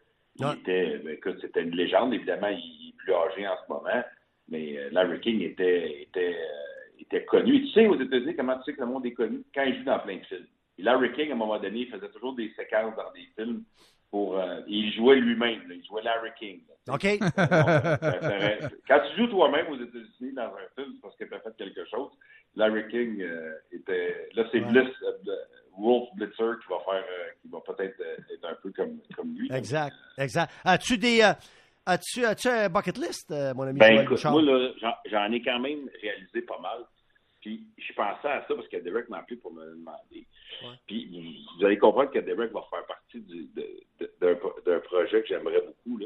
il 0.53 0.59
était, 0.59 0.97
ben, 0.99 1.13
écoute, 1.13 1.37
c'était 1.41 1.61
une 1.63 1.75
légende. 1.75 2.13
Évidemment, 2.13 2.47
il 2.49 2.89
est 2.89 2.97
plus 2.97 3.13
âgé 3.13 3.47
en 3.47 3.55
ce 3.65 3.71
moment, 3.71 4.03
mais 4.49 4.77
euh, 4.77 4.89
Larry 4.91 5.19
King 5.21 5.41
était, 5.41 6.01
était, 6.03 6.35
euh, 6.35 6.99
était 7.01 7.25
connu. 7.25 7.55
Et 7.55 7.61
tu 7.61 7.67
sais, 7.73 7.87
aux 7.87 7.99
États-Unis, 7.99 8.35
comment 8.35 8.57
tu 8.59 8.63
sais 8.65 8.73
que 8.73 8.81
le 8.81 8.87
monde 8.87 9.05
est 9.05 9.13
connu? 9.13 9.43
Quand 9.53 9.63
il 9.63 9.77
joue 9.77 9.83
dans 9.83 9.99
plein 9.99 10.17
de 10.17 10.25
films. 10.25 10.47
Et 10.77 10.83
Larry 10.83 11.11
King, 11.13 11.29
à 11.29 11.33
un 11.33 11.37
moment 11.37 11.59
donné, 11.59 11.79
il 11.81 11.89
faisait 11.89 12.09
toujours 12.09 12.33
des 12.35 12.51
séquences 12.55 12.95
dans 12.95 13.11
des 13.13 13.27
films 13.35 13.63
pour. 14.09 14.37
euh, 14.39 14.61
il 14.67 14.91
jouait 14.93 15.17
lui-même. 15.17 15.67
là. 15.67 15.75
Il 15.75 15.85
jouait 15.85 16.01
Larry 16.03 16.29
King. 16.39 16.61
là. 16.67 16.93
OK. 16.95 17.19
Donc, 17.19 18.71
Quand 18.87 18.99
tu 19.09 19.17
joues 19.21 19.27
toi-même 19.27 19.67
aux 19.67 19.75
États-Unis 19.75 20.33
dans 20.33 20.43
un 20.55 20.67
film, 20.75 20.93
c'est 20.95 21.01
parce 21.01 21.15
que 21.15 21.23
tu 21.25 21.33
as 21.33 21.39
fait 21.39 21.55
quelque 21.57 21.85
chose. 21.85 22.11
Larry 22.55 22.87
King 22.89 23.21
euh, 23.21 23.53
était. 23.71 24.29
Là, 24.33 24.45
c'est 24.51 24.59
Ouais. 24.61 24.71
Bliss, 24.71 24.89
de- 25.23 25.31
Wolf 25.77 26.09
Blitzer 26.15 26.53
qui 26.61 26.69
va 26.69 26.79
faire, 26.85 27.03
euh, 27.03 27.29
qui 27.41 27.47
va 27.47 27.59
peut-être 27.61 27.99
euh, 27.99 28.33
être 28.33 28.45
un 28.45 28.55
peu 28.61 28.71
comme, 28.71 28.99
comme 29.15 29.35
lui. 29.35 29.51
exact. 29.51 29.95
Exact. 30.17 30.51
As-tu 30.63 30.97
des. 30.97 31.21
euh, 31.21 31.33
as-tu, 31.85 32.25
as-tu 32.25 32.47
un 32.47 32.69
bucket 32.69 32.97
list, 32.97 33.33
mon 33.55 33.63
ami 33.63 33.79
Ben, 33.79 34.01
écoute, 34.01 34.23
moi, 34.25 34.41
là, 34.41 34.71
j'en, 35.05 35.31
ai 35.31 35.41
quand 35.41 35.59
même 35.59 35.89
réalisé 36.01 36.41
pas 36.41 36.59
mal. 36.59 36.79
Puis, 37.41 37.65
je 37.77 37.93
pensais 37.93 38.27
à 38.27 38.45
ça 38.47 38.53
parce 38.53 38.67
que 38.67 38.77
Derek 38.77 39.09
m'a 39.09 39.17
appelé 39.17 39.37
pour 39.37 39.51
me 39.51 39.65
le 39.65 39.71
demander. 39.71 40.27
Puis, 40.85 41.09
vous 41.57 41.65
allez 41.65 41.77
comprendre 41.77 42.11
que 42.11 42.19
Derek 42.19 42.51
va 42.51 42.61
faire 42.69 42.85
partie 42.85 43.19
d'un 44.21 44.79
projet 44.81 45.21
que 45.21 45.27
j'aimerais 45.27 45.61
beaucoup. 45.61 45.97
Là. 45.97 46.05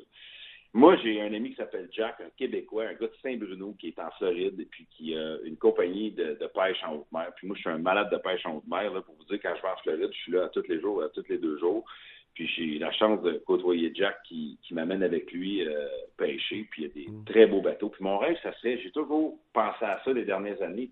Moi, 0.76 0.97
j'ai 0.97 1.21
un 1.21 1.34
ami 1.34 1.51
qui 1.51 1.55
s'appelle 1.55 1.88
Jack, 1.93 2.19
un 2.19 2.30
Québécois, 2.36 2.84
un 2.84 2.93
gars 2.95 3.07
de 3.07 3.15
Saint-Bruno 3.23 3.73
qui 3.80 3.88
est 3.88 3.99
en 3.99 4.11
Floride 4.17 4.59
et 4.59 4.65
puis 4.65 4.86
qui 4.91 5.15
a 5.15 5.38
une 5.45 5.55
compagnie 5.55 6.11
de, 6.11 6.38
de 6.38 6.47
pêche 6.47 6.84
en 6.86 6.95
haute 6.95 7.11
mer. 7.13 7.32
Puis 7.38 7.47
moi, 7.47 7.55
je 7.55 7.61
suis 7.61 7.69
un 7.69 7.78
malade 7.78 8.11
de 8.11 8.17
pêche 8.17 8.45
en 8.45 8.57
haute 8.57 8.67
mer. 8.67 8.93
Là, 8.93 9.01
pour 9.01 9.15
vous 9.15 9.23
dire, 9.23 9.39
quand 9.41 9.53
je 9.55 9.61
vais 9.61 9.69
en 9.69 9.78
Floride, 9.78 10.09
je 10.11 10.17
suis 10.17 10.34
là 10.34 10.49
tous 10.49 10.67
les 10.67 10.82
jours, 10.82 11.01
à 11.01 11.07
tous 11.07 11.23
les 11.30 11.38
deux 11.38 11.57
jours. 11.59 11.86
Puis 12.34 12.45
j'ai 12.49 12.78
la 12.78 12.91
chance 12.91 13.21
de 13.21 13.41
côtoyer 13.47 13.93
Jack 13.95 14.17
qui, 14.23 14.59
qui 14.63 14.73
m'amène 14.73 15.01
avec 15.01 15.32
lui 15.32 15.65
euh, 15.65 15.88
pêcher. 16.17 16.67
Puis 16.69 16.84
il 16.84 16.88
y 16.88 16.91
a 16.91 16.93
des 16.93 17.23
très 17.26 17.45
beaux 17.47 17.61
bateaux. 17.61 17.88
Puis 17.88 18.03
mon 18.03 18.17
rêve, 18.17 18.38
ça 18.43 18.51
serait, 18.55 18.78
j'ai 18.84 18.91
toujours 18.91 19.39
pensé 19.53 19.86
à 19.86 20.01
ça 20.03 20.11
les 20.11 20.26
dernières 20.26 20.61
années, 20.61 20.89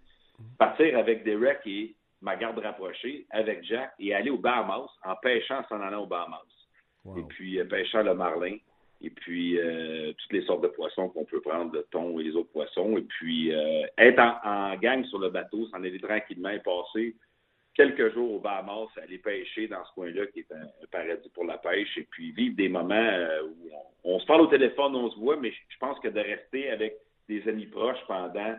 partir 0.57 0.97
avec 0.97 1.25
Derek 1.25 1.59
et 1.65 1.93
ma 2.21 2.37
garde 2.37 2.59
rapprochée, 2.59 3.25
avec 3.31 3.65
Jack, 3.65 3.91
et 3.99 4.13
aller 4.13 4.29
aux 4.29 4.37
Bahamas 4.37 4.87
en 5.03 5.17
pêchant 5.17 5.59
en 5.59 5.67
s'en 5.67 5.81
allant 5.81 6.03
aux 6.03 6.07
Bahamas. 6.07 6.39
Et 7.17 7.23
puis 7.27 7.59
euh, 7.59 7.65
pêchant 7.65 8.01
le 8.01 8.13
marlin. 8.13 8.55
Et 9.03 9.09
puis 9.09 9.59
euh, 9.59 10.13
toutes 10.17 10.31
les 10.33 10.43
sortes 10.45 10.61
de 10.63 10.69
poissons 10.69 11.09
qu'on 11.09 11.25
peut 11.25 11.41
prendre, 11.41 11.73
le 11.73 11.83
thon 11.91 12.17
et 12.19 12.23
les 12.23 12.35
autres 12.35 12.51
poissons. 12.51 12.97
Et 12.97 13.01
puis 13.01 13.53
euh, 13.53 13.83
être 13.97 14.19
en, 14.19 14.71
en 14.71 14.75
gang 14.77 15.03
sur 15.05 15.19
le 15.19 15.29
bateau, 15.29 15.67
s'en 15.67 15.83
aller 15.83 15.99
tranquillement 15.99 16.49
et 16.49 16.59
passer 16.59 17.15
quelques 17.75 18.13
jours 18.13 18.33
aux 18.35 18.39
Bahamas, 18.39 18.87
aller 19.01 19.17
pêcher 19.17 19.67
dans 19.67 19.83
ce 19.85 19.91
coin-là 19.93 20.27
qui 20.27 20.39
est 20.39 20.51
un, 20.51 20.61
un 20.61 20.87
paradis 20.91 21.29
pour 21.33 21.43
la 21.45 21.57
pêche, 21.57 21.97
et 21.97 22.07
puis 22.09 22.31
vivre 22.31 22.55
des 22.55 22.69
moments 22.69 22.93
euh, 22.93 23.41
où 23.43 23.69
on, 24.05 24.15
on 24.15 24.19
se 24.19 24.25
parle 24.25 24.41
au 24.41 24.47
téléphone, 24.47 24.95
on 24.95 25.09
se 25.11 25.17
voit, 25.19 25.35
mais 25.37 25.51
je 25.51 25.57
je 25.69 25.77
pense 25.79 25.99
que 25.99 26.07
de 26.07 26.19
rester 26.19 26.69
avec 26.69 26.95
des 27.27 27.45
amis 27.49 27.65
proches 27.65 27.99
pendant 28.07 28.55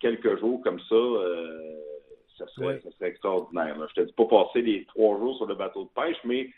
quelques 0.00 0.38
jours 0.40 0.60
comme 0.62 0.80
ça, 0.80 0.96
ça, 2.36 2.46
serait, 2.48 2.66
Ouais. 2.66 2.80
ça 2.82 2.90
serait 2.92 3.10
extraordinaire. 3.10 3.78
là. 3.78 3.86
Je 3.90 3.94
te 3.94 4.06
dis 4.06 4.12
pas 4.12 4.24
passer 4.26 4.60
les 4.62 4.84
trois 4.86 5.16
jours 5.18 5.36
sur 5.36 5.46
le 5.46 5.54
bateau 5.54 5.84
de 5.84 5.90
pêche, 6.02 6.16
mais 6.24 6.48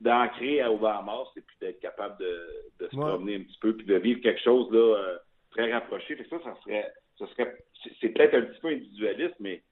d'ancrer 0.00 0.60
à 0.60 0.70
Bahamas 0.70 1.26
et 1.36 1.40
puis 1.40 1.56
d'être 1.60 1.80
capable 1.80 2.18
de, 2.18 2.38
de 2.80 2.88
se 2.90 2.96
Ouais. 2.96 3.02
promener 3.08 3.36
un 3.36 3.40
petit 3.42 3.58
peu 3.60 3.76
puis 3.76 3.86
de 3.86 3.96
vivre 3.96 4.20
quelque 4.20 4.40
chose 4.42 4.70
là 4.70 4.78
euh, 4.78 5.18
très 5.50 5.72
rapproché. 5.72 6.14
Fait 6.16 6.24
que 6.24 6.30
ça, 6.30 6.40
ça 6.44 6.56
serait, 6.62 6.92
ça 7.18 7.26
serait, 7.28 7.56
c'est- 8.00 8.08
peut-être 8.10 8.34
un 8.34 8.42
petit 8.42 8.60
peu 8.60 8.68
individualiste, 8.68 9.34
mais 9.40 9.62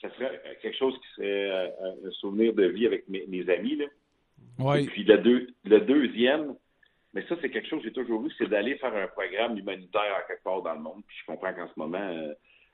ça 0.00 0.10
serait 0.14 0.40
quelque 0.62 0.76
chose 0.76 0.94
qui 0.98 1.08
serait 1.16 1.50
euh, 1.50 1.68
un, 2.06 2.10
souvenir 2.12 2.52
de 2.54 2.64
vie 2.66 2.86
avec 2.86 3.08
mes, 3.08 3.24
mes 3.28 3.48
amis. 3.48 3.76
Là. 3.76 3.84
Et 3.84 4.62
Oui. 4.62 4.86
puis 4.88 5.04
le, 5.04 5.18
deux, 5.18 5.46
le 5.64 5.80
deuxième, 5.80 6.54
mais 7.14 7.24
ça, 7.28 7.36
c'est 7.40 7.50
quelque 7.50 7.68
chose 7.68 7.80
que 7.82 7.88
j'ai 7.88 7.92
toujours 7.94 8.24
eu, 8.26 8.30
c'est 8.38 8.48
d'aller 8.48 8.76
faire 8.76 8.94
un 8.94 9.06
programme 9.08 9.56
humanitaire 9.56 10.14
à 10.16 10.22
quelque 10.22 10.42
part 10.42 10.62
dans 10.62 10.74
le 10.74 10.80
monde. 10.80 11.02
Puis 11.06 11.16
je 11.20 11.26
comprends 11.26 11.52
qu'en 11.52 11.68
ce 11.68 11.78
moment, 11.78 11.98
euh, 11.98 12.32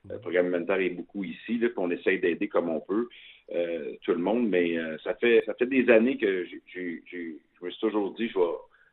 le 0.09 0.19
programme 0.21 0.47
humanitaire 0.47 0.81
est 0.81 0.91
beaucoup 0.91 1.25
ici, 1.25 1.59
là, 1.59 1.69
qu'on 1.71 1.91
essaye 1.91 2.21
d'aider 2.21 2.49
comme 2.49 2.69
on 2.71 2.81
peut 2.81 3.09
euh, 3.55 3.95
tout 4.03 4.13
le 4.13 4.19
monde, 4.19 4.49
mais 4.49 4.77
euh, 4.77 4.97
ça 5.05 5.15
fait 5.15 5.43
ça 5.47 5.55
fait 5.55 5.67
des 5.67 5.89
années 5.91 6.17
que 6.19 6.45
j'ai- 6.47 6.63
j'ai- 6.67 7.03
j'ai- 7.07 7.37
je 7.61 7.65
me 7.65 7.71
suis 7.71 7.81
toujours 7.81 8.13
dit, 8.15 8.29
je 8.29 8.39
vais, 8.39 8.45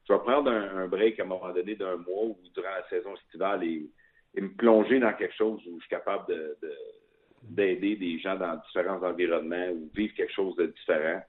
je 0.07 0.13
vais 0.13 0.19
prendre 0.19 0.51
un, 0.51 0.87
break 0.87 1.19
à 1.19 1.23
un 1.23 1.27
moment 1.27 1.51
donné 1.51 1.75
d'un 1.75 1.97
mois 1.97 2.23
ou 2.25 2.37
durant 2.53 2.69
la 2.69 2.87
saison 2.89 3.13
estivale 3.15 3.63
et, 3.63 3.89
et 4.35 4.41
me 4.41 4.49
plonger 4.49 4.99
dans 4.99 5.13
quelque 5.13 5.35
chose 5.35 5.59
où 5.67 5.75
je 5.77 5.81
suis 5.81 5.89
capable 5.89 6.27
de, 6.27 6.55
de- 6.61 6.73
d'aider 7.43 7.95
des 7.95 8.19
gens 8.19 8.35
dans 8.37 8.55
différents 8.67 9.01
environnements 9.03 9.69
ou 9.71 9.89
vivre 9.93 10.13
quelque 10.15 10.31
chose 10.33 10.55
de 10.55 10.67
différent. 10.67 11.21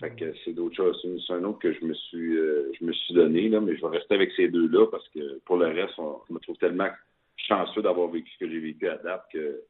Fait 0.00 0.10
que 0.16 0.34
c'est 0.44 0.52
d'autres 0.52 0.76
choses. 0.76 0.98
C'est- 1.00 1.18
C'est 1.26 1.32
un 1.34 1.44
autre 1.44 1.60
que 1.60 1.72
je 1.72 1.84
me 1.84 1.94
suis 1.94 2.36
euh, 2.36 2.70
je 2.78 2.84
me 2.84 2.92
suis 2.92 3.14
donné, 3.14 3.48
là, 3.48 3.60
mais 3.60 3.76
je 3.76 3.80
vais 3.80 3.96
rester 3.98 4.14
avec 4.14 4.32
ces 4.32 4.48
deux-là 4.48 4.86
parce 4.88 5.08
que 5.10 5.38
pour 5.46 5.56
le 5.56 5.66
reste, 5.68 5.98
on- 5.98 6.20
je 6.28 6.34
me 6.34 6.38
trouve 6.40 6.56
tellement 6.58 6.90
chanceux 7.36 7.82
d'avoir 7.82 8.08
vécu 8.08 8.30
ce 8.32 8.38
que 8.44 8.50
j'ai 8.50 8.58
vécu 8.60 8.88
à 8.88 8.96
date 8.96 9.24
que, 9.32 9.62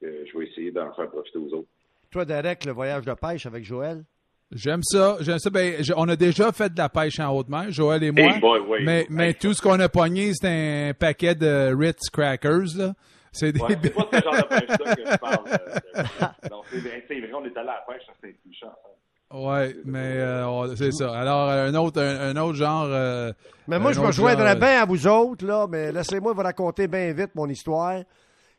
que 0.00 0.24
je 0.26 0.38
vais 0.38 0.46
essayer 0.46 0.70
d'en 0.70 0.92
faire 0.94 1.08
profiter 1.10 1.38
aux 1.38 1.52
autres. 1.52 1.68
Toi, 2.10 2.24
Derek, 2.24 2.64
le 2.64 2.72
voyage 2.72 3.04
de 3.04 3.12
pêche 3.14 3.46
avec 3.46 3.64
Joël? 3.64 4.04
J'aime 4.50 4.82
ça. 4.82 5.18
J'aime 5.20 5.38
ça. 5.38 5.50
Ben, 5.50 5.82
je- 5.84 5.92
on 5.94 6.08
a 6.08 6.16
déjà 6.16 6.50
fait 6.52 6.72
de 6.72 6.78
la 6.78 6.88
pêche 6.88 7.20
en 7.20 7.28
haute 7.34 7.48
mer, 7.50 7.66
Joël 7.70 8.02
et 8.02 8.10
moi. 8.10 8.32
Hey 8.32 8.40
boy, 8.40 8.60
oui. 8.66 8.78
mais 8.82 9.06
mais 9.10 9.28
Hey, 9.28 9.34
tout 9.34 9.52
ce 9.52 9.60
qu'on 9.60 9.78
a 9.78 9.88
pogné, 9.90 10.32
c'est 10.32 10.88
un 10.90 10.94
paquet 10.94 11.34
de 11.34 11.74
Ritz 11.78 12.08
Crackers. 12.10 12.76
Là. 12.76 12.94
C'est 13.30 13.52
des... 13.52 13.60
Ouais, 13.60 13.76
c'est 13.82 13.90
pas 13.94 14.08
ce 14.10 14.22
genre 14.24 14.34
de 14.36 14.42
pêche-là 14.48 14.94
que 14.96 15.02
je 15.12 15.16
parle. 15.18 15.44
euh, 15.48 16.02
non, 16.50 16.62
c'est 16.70 16.78
vrai, 16.80 17.04
c'est 17.06 17.20
vrai, 17.20 17.30
on 17.34 17.44
est 17.44 17.56
allé 17.58 17.68
à 17.68 17.74
la 17.74 17.84
pêche, 17.86 18.06
ça 18.06 18.12
c'est 18.22 18.36
touchant. 18.42 18.72
Ouais, 19.30 19.76
mais 19.84 19.98
euh, 20.16 20.74
c'est 20.76 20.92
ça. 20.92 21.12
Alors, 21.14 21.50
un 21.50 21.74
autre, 21.74 22.00
un, 22.00 22.30
un 22.34 22.36
autre 22.40 22.54
genre. 22.54 22.86
euh, 22.88 23.30
Mais 23.66 23.78
moi, 23.78 23.92
je 23.92 24.00
me 24.00 24.10
joindrais 24.12 24.52
genre, 24.52 24.56
bien 24.60 24.80
à 24.82 24.86
vous 24.86 25.06
autres, 25.06 25.44
là, 25.46 25.66
mais 25.68 25.92
laissez-moi 25.92 26.32
vous 26.32 26.40
raconter 26.40 26.88
bien 26.88 27.12
vite 27.12 27.34
mon 27.34 27.46
histoire. 27.50 28.00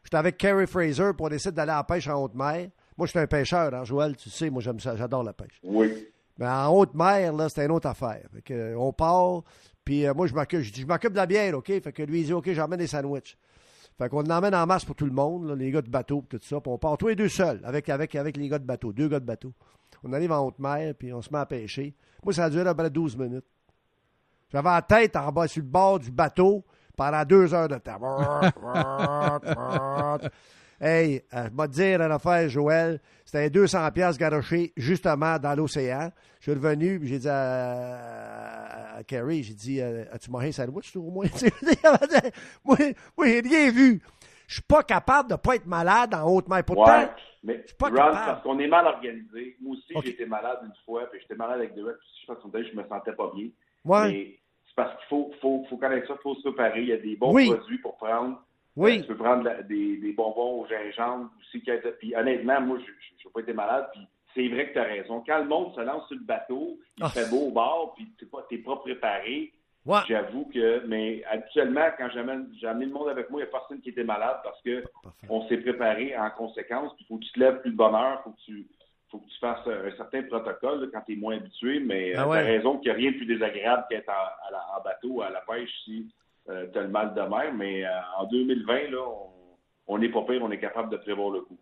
J'étais 0.03 0.17
avec 0.17 0.37
Kerry 0.37 0.67
Fraser 0.67 1.13
pour 1.17 1.31
décider 1.31 1.55
d'aller 1.55 1.71
à 1.71 1.77
la 1.77 1.83
pêche 1.83 2.07
en 2.07 2.21
haute 2.23 2.35
mer. 2.35 2.67
Moi, 2.99 3.05
je 3.05 3.11
suis 3.11 3.19
un 3.19 3.27
pêcheur, 3.27 3.73
hein, 3.73 3.85
Joël, 3.85 4.13
tu 4.17 4.29
sais, 4.29 4.49
moi, 4.49 4.61
j'aime 4.61 4.81
ça, 4.81 4.93
j'adore 4.97 5.23
la 5.23 5.31
pêche. 5.31 5.57
Oui. 5.63 6.05
Mais 6.37 6.45
en 6.45 6.67
haute 6.67 6.93
mer, 6.93 7.31
là, 7.31 7.47
c'était 7.47 7.63
une 7.63 7.71
autre 7.71 7.87
affaire. 7.87 8.25
Fait 8.33 8.41
que, 8.41 8.53
euh, 8.53 8.77
on 8.77 8.91
part, 8.91 9.43
puis 9.85 10.05
euh, 10.05 10.13
moi, 10.13 10.27
je 10.27 10.33
m'occupe, 10.33 10.59
je 10.59 10.73
dis, 10.73 10.81
je 10.81 10.85
m'occupe 10.85 11.13
de 11.13 11.15
la 11.15 11.25
bière, 11.25 11.57
OK? 11.57 11.67
Fait 11.67 11.93
que 11.93 12.03
lui, 12.03 12.19
il 12.19 12.25
dit, 12.25 12.33
OK, 12.33 12.51
j'emmène 12.51 12.79
des 12.79 12.87
sandwichs. 12.87 13.37
Fait 13.97 14.09
qu'on 14.09 14.25
en 14.25 14.29
emmène 14.29 14.53
en 14.53 14.65
masse 14.65 14.83
pour 14.83 14.95
tout 14.97 15.05
le 15.05 15.13
monde, 15.13 15.47
là, 15.47 15.55
les 15.55 15.71
gars 15.71 15.81
de 15.81 15.89
bateau, 15.89 16.25
tout 16.27 16.41
ça. 16.41 16.59
Puis 16.59 16.69
on 16.69 16.77
part 16.77 16.97
tous 16.97 17.07
les 17.07 17.15
deux 17.15 17.29
seuls, 17.29 17.61
avec, 17.63 17.87
avec, 17.87 18.15
avec 18.15 18.35
les 18.35 18.49
gars 18.49 18.59
de 18.59 18.65
bateau, 18.65 18.91
deux 18.91 19.07
gars 19.07 19.21
de 19.21 19.25
bateau. 19.25 19.53
On 20.03 20.11
arrive 20.11 20.33
en 20.33 20.45
haute 20.45 20.59
mer, 20.59 20.93
puis 20.93 21.13
on 21.13 21.21
se 21.21 21.31
met 21.31 21.39
à 21.39 21.45
pêcher. 21.45 21.95
Moi, 22.21 22.33
ça 22.33 22.43
a 22.43 22.49
duré 22.49 22.67
à 22.67 22.73
peu 22.73 22.83
près 22.83 22.89
12 22.89 23.15
minutes. 23.15 23.45
J'avais 24.51 24.67
la 24.67 24.81
tête 24.81 25.15
en 25.15 25.31
bas 25.31 25.47
sur 25.47 25.63
le 25.63 25.69
bord 25.69 25.99
du 25.99 26.11
bateau 26.11 26.65
pendant 26.97 27.23
deux 27.23 27.53
heures 27.53 27.69
de 27.69 27.77
temps. 27.77 27.97
hey, 30.81 31.21
euh, 31.33 31.49
je 31.51 31.57
vais 31.61 31.67
te 31.67 31.71
dire 31.73 32.01
une 32.01 32.11
affaire, 32.11 32.49
Joël. 32.49 32.99
C'était 33.25 33.49
200 33.49 33.91
pièces 33.91 34.17
garochées 34.17 34.73
justement 34.75 35.37
dans 35.37 35.55
l'océan. 35.55 36.09
Je 36.39 36.51
suis 36.51 36.53
revenu, 36.59 36.99
j'ai 37.03 37.19
dit 37.19 37.29
à, 37.29 38.95
à 38.97 39.03
Kerry, 39.03 39.43
j'ai 39.43 39.53
dit, 39.53 39.81
euh, 39.81 40.05
as-tu 40.11 40.31
mangé 40.31 40.47
un 40.47 40.51
sandwich, 40.51 40.95
au 40.95 41.01
moins? 41.11 41.25
moi, 42.65 42.77
moi 43.17 43.27
j'ai 43.27 43.41
rien 43.41 43.71
vu. 43.71 44.01
Je 44.47 44.53
suis 44.55 44.63
pas 44.63 44.81
capable 44.83 45.29
de 45.29 45.35
pas 45.35 45.55
être 45.55 45.67
malade 45.67 46.13
en 46.15 46.23
haute 46.27 46.47
mer. 46.49 46.63
Pourtant, 46.63 46.85
Ouais, 47.01 47.09
mais 47.43 47.63
pas 47.77 47.89
Ron, 47.89 47.95
capable. 47.95 48.15
parce 48.25 48.43
qu'on 48.43 48.59
est 48.59 48.67
mal 48.67 48.85
organisé. 48.87 49.55
Moi 49.61 49.75
aussi, 49.75 49.93
Ok. 49.93 50.03
j'ai 50.05 50.09
été 50.11 50.25
malade 50.25 50.59
une 50.63 50.73
fois, 50.85 51.07
puis 51.11 51.19
j'étais 51.21 51.35
malade 51.35 51.59
avec 51.59 51.75
Derek, 51.75 51.97
puis 51.99 52.07
je 52.27 52.33
pense 52.33 52.51
que 52.51 52.63
je 52.63 52.75
me 52.75 52.83
sentais 52.87 53.13
pas 53.13 53.31
bien. 53.35 53.47
ouais, 53.85 54.07
Mais 54.11 54.39
c'est 54.67 54.75
parce 54.75 54.91
qu'il 54.97 55.07
faut, 55.09 55.31
faut, 55.39 55.65
faut 55.69 55.77
connaître 55.77 56.07
ça, 56.07 56.15
il 56.17 56.21
faut 56.23 56.33
se 56.35 56.41
préparer. 56.49 56.81
Il 56.81 56.87
y 56.87 56.93
a 56.93 56.97
des 56.97 57.15
bons 57.15 57.31
Oui. 57.33 57.47
produits 57.53 57.77
pour 57.77 57.95
prendre. 57.97 58.41
Euh, 58.79 59.01
tu 59.01 59.07
peux 59.07 59.15
prendre 59.17 59.43
la- 59.43 59.61
des, 59.63 59.97
des 59.97 60.13
bonbons 60.13 60.61
au 60.61 60.67
gingembre 60.67 61.29
aussi. 61.39 61.63
Puis 61.99 62.15
honnêtement, 62.15 62.61
moi, 62.61 62.77
je 62.79 62.85
n'ai 63.27 63.31
pas 63.33 63.41
été 63.41 63.53
malade. 63.53 63.89
Puis 63.93 64.07
c'est 64.35 64.47
vrai 64.47 64.67
que 64.69 64.73
tu 64.73 64.79
as 64.79 64.83
raison. 64.83 65.23
Quand 65.25 65.39
le 65.39 65.45
monde 65.47 65.73
se 65.75 65.81
lance 65.81 66.07
sur 66.07 66.17
le 66.17 66.23
bateau, 66.23 66.77
il 66.97 67.03
Ah. 67.03 67.09
fait 67.09 67.29
beau 67.29 67.47
au 67.47 67.51
bord, 67.51 67.93
puis 67.95 68.07
tu 68.17 68.25
n'es 68.25 68.29
pas, 68.31 68.45
t'es 68.49 68.57
pas 68.59 68.75
préparé. 68.77 69.51
ouais. 69.85 69.99
J'avoue 70.07 70.45
que, 70.53 70.85
mais 70.85 71.23
habituellement, 71.25 71.87
quand 71.97 72.09
j'amène, 72.13 72.47
j'ai 72.59 72.67
amené 72.67 72.85
le 72.85 72.91
monde 72.91 73.09
avec 73.09 73.29
moi, 73.29 73.39
il 73.41 73.43
n'y 73.43 73.49
a 73.49 73.51
personne 73.51 73.81
qui 73.81 73.89
était 73.89 74.03
malade 74.03 74.37
parce 74.43 74.61
que 74.61 74.83
Parfait. 75.03 75.27
on 75.29 75.47
s'est 75.47 75.57
préparé 75.57 76.15
en 76.17 76.29
conséquence. 76.31 76.91
Il 76.99 77.05
faut 77.07 77.17
que 77.17 77.23
tu 77.25 77.31
te 77.31 77.39
lèves 77.39 77.61
plus 77.61 77.71
de 77.71 77.75
bonne 77.77 77.95
heure, 77.95 78.21
faut 78.23 78.31
que 78.31 78.41
tu 78.45 78.67
faut 79.11 79.17
que 79.17 79.27
tu 79.27 79.39
fasses 79.39 79.65
un 79.65 79.97
certain 79.97 80.21
protocole 80.21 80.81
là, 80.81 80.87
quand 80.93 81.01
tu 81.01 81.13
es 81.13 81.15
moins 81.15 81.35
habitué, 81.37 81.79
mais 81.79 82.13
Ah 82.15 82.25
tu 82.25 82.29
as 82.37 82.41
raison 82.43 82.77
qu'il 82.77 82.91
n'y 82.91 82.95
a 82.95 82.99
rien 82.99 83.11
de 83.11 83.17
plus 83.17 83.25
désagréable 83.25 83.85
qu'être 83.89 84.07
en, 84.09 84.77
en 84.77 84.83
bateau 84.83 85.21
à 85.23 85.31
la 85.31 85.41
pêche 85.41 85.71
si 85.83 86.07
tu 86.71 86.77
as 86.77 86.81
le 86.81 86.89
mal 86.89 87.13
de 87.13 87.21
mer. 87.21 87.53
Mais 87.55 87.85
euh, 87.85 87.89
en 88.17 88.25
2020, 88.25 88.91
là, 88.91 89.05
on 89.87 89.97
n'est 89.97 90.09
pas 90.09 90.21
pire, 90.23 90.41
on 90.43 90.51
est 90.51 90.59
capable 90.59 90.89
de 90.91 90.97
prévoir 90.97 91.31
le 91.31 91.41
coup. 91.41 91.57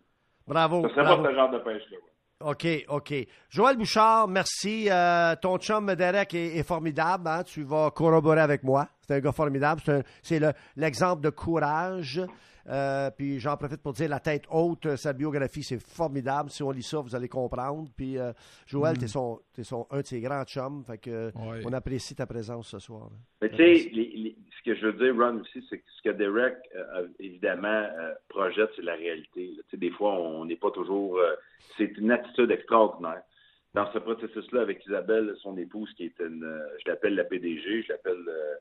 Bravo. 0.46 0.82
Ce 0.82 0.88
serait 0.90 1.02
bravo. 1.04 1.22
pas 1.22 1.28
ce 1.30 1.34
genre 1.34 1.50
de 1.50 1.58
pêche-là. 1.58 1.96
ouais. 1.96 2.12
OK, 2.40 2.66
OK. 2.88 3.14
Joël 3.50 3.76
Bouchard, 3.76 4.28
merci. 4.28 4.88
Euh, 4.88 5.34
ton 5.42 5.58
chum 5.58 5.92
Derek 5.96 6.32
est, 6.34 6.56
est 6.58 6.62
formidable. 6.62 7.26
hein. 7.28 7.42
Tu 7.42 7.64
vas 7.64 7.90
corroborer 7.90 8.40
avec 8.40 8.62
moi. 8.62 8.86
C'est 9.00 9.14
un 9.16 9.20
gars 9.20 9.32
formidable. 9.32 9.80
C'est 10.22 10.40
l'exemple 10.76 11.20
de 11.22 11.30
courage. 11.30 12.20
Euh, 12.68 13.10
puis 13.16 13.40
j'en 13.40 13.56
profite 13.56 13.80
pour 13.82 13.92
dire 13.94 14.08
la 14.08 14.20
tête 14.20 14.44
haute, 14.50 14.84
euh, 14.86 14.96
sa 14.96 15.12
biographie, 15.12 15.62
c'est 15.62 15.80
formidable. 15.82 16.50
Si 16.50 16.62
on 16.62 16.70
lit 16.70 16.82
ça, 16.82 17.00
vous 17.00 17.14
allez 17.14 17.28
comprendre. 17.28 17.88
Puis 17.96 18.18
euh, 18.18 18.32
Joël, 18.66 18.98
t'es 18.98 19.06
son, 19.06 19.40
t'es 19.54 19.64
son, 19.64 19.86
un 19.90 20.00
de 20.00 20.06
ses 20.06 20.20
grands 20.20 20.44
chums. 20.44 20.84
Fait 20.84 20.98
que 20.98 21.26
Ouais. 21.34 21.62
on 21.64 21.72
apprécie 21.72 22.14
ta 22.14 22.26
présence 22.26 22.68
ce 22.68 22.78
soir. 22.78 23.08
Mais 23.40 23.48
tu 23.50 23.56
sais, 23.56 23.90
ce 23.90 24.62
que 24.64 24.74
je 24.74 24.86
veux 24.86 24.92
dire, 24.94 25.14
Ron, 25.16 25.40
aussi, 25.40 25.64
c'est 25.70 25.78
que 25.78 25.84
ce 25.96 26.02
que 26.10 26.14
Derek, 26.14 26.56
euh, 26.76 27.08
évidemment, 27.18 27.68
euh, 27.68 28.12
projette, 28.28 28.70
c'est 28.76 28.82
la 28.82 28.94
réalité. 28.96 29.52
Tu 29.56 29.62
sais, 29.70 29.76
des 29.76 29.90
fois, 29.90 30.12
on 30.18 30.44
n'est 30.44 30.56
pas 30.56 30.70
toujours... 30.70 31.16
euh, 31.18 31.34
c'est 31.76 31.96
une 31.96 32.10
attitude 32.10 32.50
extraordinaire. 32.50 33.22
Dans 33.74 33.90
ce 33.92 33.98
processus-là, 33.98 34.62
avec 34.62 34.84
Isabelle, 34.86 35.34
son 35.42 35.56
épouse, 35.56 35.92
qui 35.94 36.04
est 36.04 36.18
une... 36.20 36.42
euh, 36.44 36.66
je 36.84 36.90
l'appelle 36.90 37.14
la 37.14 37.24
PDG, 37.24 37.82
je 37.82 37.88
l'appelle 37.92 38.24
euh, 38.26 38.54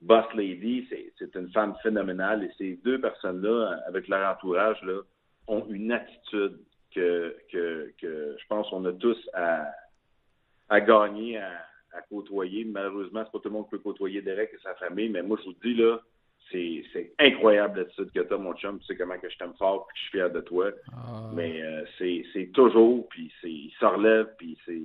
Boss 0.00 0.26
Lady, 0.34 0.86
c'est, 0.88 1.34
une 1.34 1.50
femme 1.50 1.74
phénoménale. 1.82 2.44
Et 2.44 2.50
ces 2.58 2.76
deux 2.84 3.00
personnes-là, 3.00 3.80
avec 3.86 4.08
leur 4.08 4.34
entourage, 4.34 4.80
là, 4.82 5.00
ont 5.46 5.66
une 5.68 5.92
attitude 5.92 6.58
que, 6.94 7.36
que, 7.52 7.92
que 8.00 8.36
je 8.38 8.46
pense 8.48 8.68
qu'on 8.70 8.84
a 8.86 8.92
tous 8.92 9.18
à, 9.34 9.66
à 10.68 10.80
gagner, 10.80 11.38
à, 11.38 11.64
à 11.92 12.02
côtoyer. 12.02 12.64
Malheureusement, 12.64 13.22
c'est 13.24 13.32
pas 13.32 13.38
tout 13.38 13.48
le 13.48 13.54
monde 13.54 13.64
qui 13.64 13.70
peut 13.72 13.78
côtoyer 13.78 14.22
Derek 14.22 14.50
et 14.52 14.58
sa 14.62 14.74
famille, 14.74 15.08
mais 15.08 15.22
moi, 15.22 15.38
je 15.40 15.50
vous 15.50 15.56
dis, 15.62 15.74
là, 15.74 16.00
c'est, 16.50 17.12
incroyable 17.18 17.80
l'attitude 17.80 18.10
que 18.12 18.20
tu 18.20 18.34
as, 18.34 18.38
mon 18.38 18.54
chum. 18.54 18.78
Tu 18.80 18.86
sais 18.86 18.96
comment 18.96 19.18
que 19.18 19.28
je 19.28 19.36
t'aime 19.36 19.54
fort 19.58 19.86
et 19.88 19.92
que 19.92 19.98
je 19.98 20.02
suis 20.02 20.10
fier 20.12 20.30
de 20.30 20.40
toi. 20.40 20.70
Ah. 20.92 21.30
Mais 21.34 21.62
euh, 21.62 21.84
c'est, 21.98 22.50
toujours, 22.52 23.06
puis 23.08 23.30
c'est, 23.40 23.50
il 23.50 23.72
se 23.78 23.84
relève, 23.84 24.34
puis 24.38 24.56
c'est... 24.64 24.82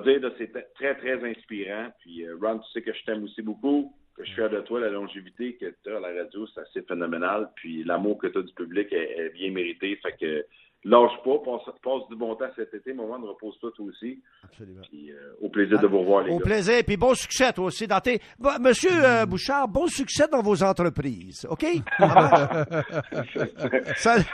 Dire, 0.00 0.20
c'est 0.38 0.52
très, 0.74 0.94
très 0.96 1.22
inspirant. 1.30 1.88
Puis, 2.00 2.24
euh, 2.26 2.36
Ron, 2.40 2.58
tu 2.58 2.70
sais 2.72 2.82
que 2.82 2.92
je 2.92 3.04
t'aime 3.04 3.24
aussi 3.24 3.42
beaucoup, 3.42 3.92
que 4.16 4.22
je 4.22 4.28
suis 4.28 4.36
fier 4.36 4.50
de 4.50 4.60
toi, 4.60 4.80
la 4.80 4.90
longévité 4.90 5.56
que 5.56 5.66
tu 5.82 5.90
as 5.92 5.96
à 5.96 6.00
la 6.00 6.22
radio, 6.22 6.46
c'est 6.54 6.60
assez 6.60 6.82
phénoménal. 6.82 7.50
Puis, 7.56 7.84
l'amour 7.84 8.18
que 8.18 8.26
tu 8.28 8.38
as 8.38 8.42
du 8.42 8.52
public 8.54 8.92
est, 8.92 9.18
est 9.18 9.30
bien 9.30 9.50
mérité. 9.50 9.96
Fait 10.02 10.16
que 10.20 10.44
lâche 10.84 11.12
pas, 11.24 11.38
passe, 11.44 11.74
passe 11.82 12.08
du 12.10 12.16
bon 12.16 12.34
temps 12.34 12.50
cet 12.56 12.74
été, 12.74 12.92
moment 12.92 13.18
de 13.18 13.26
repose-toi 13.26 13.70
toi 13.76 13.86
aussi. 13.86 14.20
Absolument. 14.42 14.80
Puis, 14.90 15.12
euh, 15.12 15.34
au 15.40 15.48
plaisir 15.48 15.78
de 15.78 15.86
vous 15.86 16.00
revoir, 16.00 16.24
les 16.24 16.32
Au 16.32 16.38
gars. 16.38 16.44
plaisir. 16.44 16.82
Puis 16.86 16.96
bon 16.96 17.14
succès, 17.14 17.52
toi 17.52 17.66
aussi, 17.66 17.86
dans 17.86 18.00
tes. 18.00 18.20
Bon, 18.38 18.50
Monsieur 18.60 18.90
euh, 18.92 19.24
Bouchard, 19.26 19.68
bon 19.68 19.86
succès 19.86 20.26
dans 20.30 20.42
vos 20.42 20.62
entreprises. 20.62 21.46
OK? 21.48 21.64
Salut. 23.96 24.24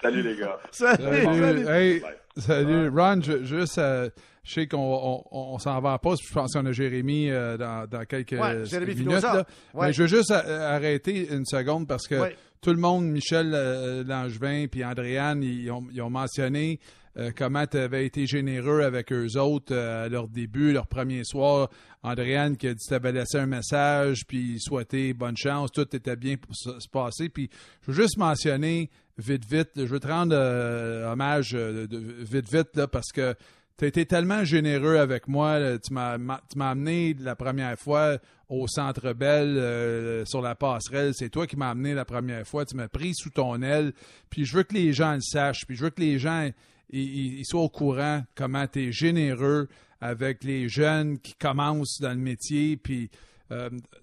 Salut, 0.00 0.22
les 0.22 0.36
gars. 0.36 0.60
Salut. 0.70 1.02
Salut. 1.02 1.38
salut. 1.38 1.68
Hey, 1.68 2.00
Bye. 2.00 2.14
Salut. 2.36 2.88
Ron, 2.88 3.20
je- 3.22 3.44
juste, 3.44 3.78
euh, 3.78 4.08
je 4.44 4.52
sais 4.54 4.66
qu'on 4.66 4.78
on, 4.78 5.22
on 5.54 5.58
s'en 5.58 5.80
va 5.80 5.92
en 5.94 5.98
pause, 5.98 6.18
puis 6.20 6.28
je 6.28 6.34
pense 6.34 6.52
qu'on 6.52 6.66
a 6.66 6.72
Jérémy 6.72 7.30
euh, 7.30 7.56
dans, 7.56 7.86
dans 7.88 8.04
quelques 8.04 8.32
Ouais, 8.32 8.64
Jérémy 8.64 8.94
minutes. 8.94 9.08
Filosa. 9.08 9.34
là. 9.34 9.44
Ouais. 9.74 9.86
Mais 9.88 9.92
je 9.92 10.02
veux 10.02 10.08
juste 10.08 10.30
arrêter 10.30 11.32
une 11.32 11.44
seconde 11.44 11.86
parce 11.86 12.06
que 12.06 12.14
Ouais. 12.14 12.36
tout 12.60 12.70
le 12.70 12.78
monde, 12.78 13.06
Michel 13.06 13.52
euh, 13.54 14.04
Langevin 14.04 14.66
puis 14.70 14.84
Andréane, 14.84 15.42
ils 15.42 15.70
ont, 15.70 15.86
ils 15.92 16.00
ont 16.02 16.10
mentionné 16.10 16.78
euh, 17.16 17.32
comment 17.36 17.66
tu 17.66 17.76
avais 17.76 18.06
été 18.06 18.24
généreux 18.26 18.82
avec 18.82 19.12
eux 19.12 19.36
autres 19.36 19.74
à 19.76 20.08
leur 20.08 20.28
début, 20.28 20.72
leur 20.72 20.86
premier 20.86 21.22
soir. 21.24 21.68
Andréane 22.02 22.56
qui 22.56 22.68
a 22.68 22.72
dit 22.72 22.78
que 22.82 22.88
tu 22.88 22.94
avais 22.94 23.12
laissé 23.12 23.36
un 23.38 23.46
message, 23.46 24.22
puis 24.26 24.58
souhaité 24.60 25.12
bonne 25.12 25.36
chance, 25.36 25.70
tout 25.72 25.94
était 25.94 26.16
bien 26.16 26.36
pour 26.36 26.54
se, 26.54 26.78
se 26.78 26.88
passer. 26.88 27.28
Puis 27.28 27.50
je 27.82 27.90
veux 27.90 28.02
juste 28.02 28.16
mentionner 28.16 28.88
vite, 29.20 29.44
vite, 29.44 29.70
je 29.76 29.84
veux 29.84 30.00
te 30.00 30.08
rendre 30.08 30.34
euh, 30.34 31.12
hommage 31.12 31.52
euh, 31.54 31.86
vite, 31.90 32.52
vite, 32.52 32.86
parce 32.86 33.12
que 33.12 33.34
tu 33.78 33.84
as 33.84 33.88
été 33.88 34.06
tellement 34.06 34.44
généreux 34.44 34.96
avec 34.96 35.28
moi. 35.28 35.78
Tu 35.78 35.92
m'as 35.92 36.40
amené 36.60 37.14
la 37.18 37.36
première 37.36 37.78
fois 37.78 38.18
au 38.48 38.66
Centre 38.66 39.12
Bell 39.12 39.56
euh, 39.56 40.24
sur 40.26 40.42
la 40.42 40.54
passerelle. 40.54 41.12
C'est 41.14 41.30
toi 41.30 41.46
qui 41.46 41.56
m'as 41.56 41.70
amené 41.70 41.94
la 41.94 42.04
première 42.04 42.46
fois. 42.46 42.64
Tu 42.66 42.76
m'as 42.76 42.88
pris 42.88 43.14
sous 43.14 43.30
ton 43.30 43.62
aile. 43.62 43.92
Puis 44.28 44.44
je 44.44 44.56
veux 44.56 44.64
que 44.64 44.74
les 44.74 44.92
gens 44.92 45.14
le 45.14 45.20
sachent. 45.20 45.66
Puis 45.66 45.76
je 45.76 45.84
veux 45.84 45.90
que 45.90 46.00
les 46.00 46.18
gens 46.18 46.50
ils, 46.90 47.44
soient 47.46 47.62
au 47.62 47.68
courant 47.68 48.22
comment 48.34 48.66
tu 48.66 48.88
es 48.88 48.92
généreux 48.92 49.68
avec 50.00 50.44
les 50.44 50.68
jeunes 50.68 51.18
qui 51.18 51.34
commencent 51.34 52.00
dans 52.00 52.10
le 52.10 52.16
métier. 52.16 52.76
Puis, 52.76 53.08
tu 53.50 53.56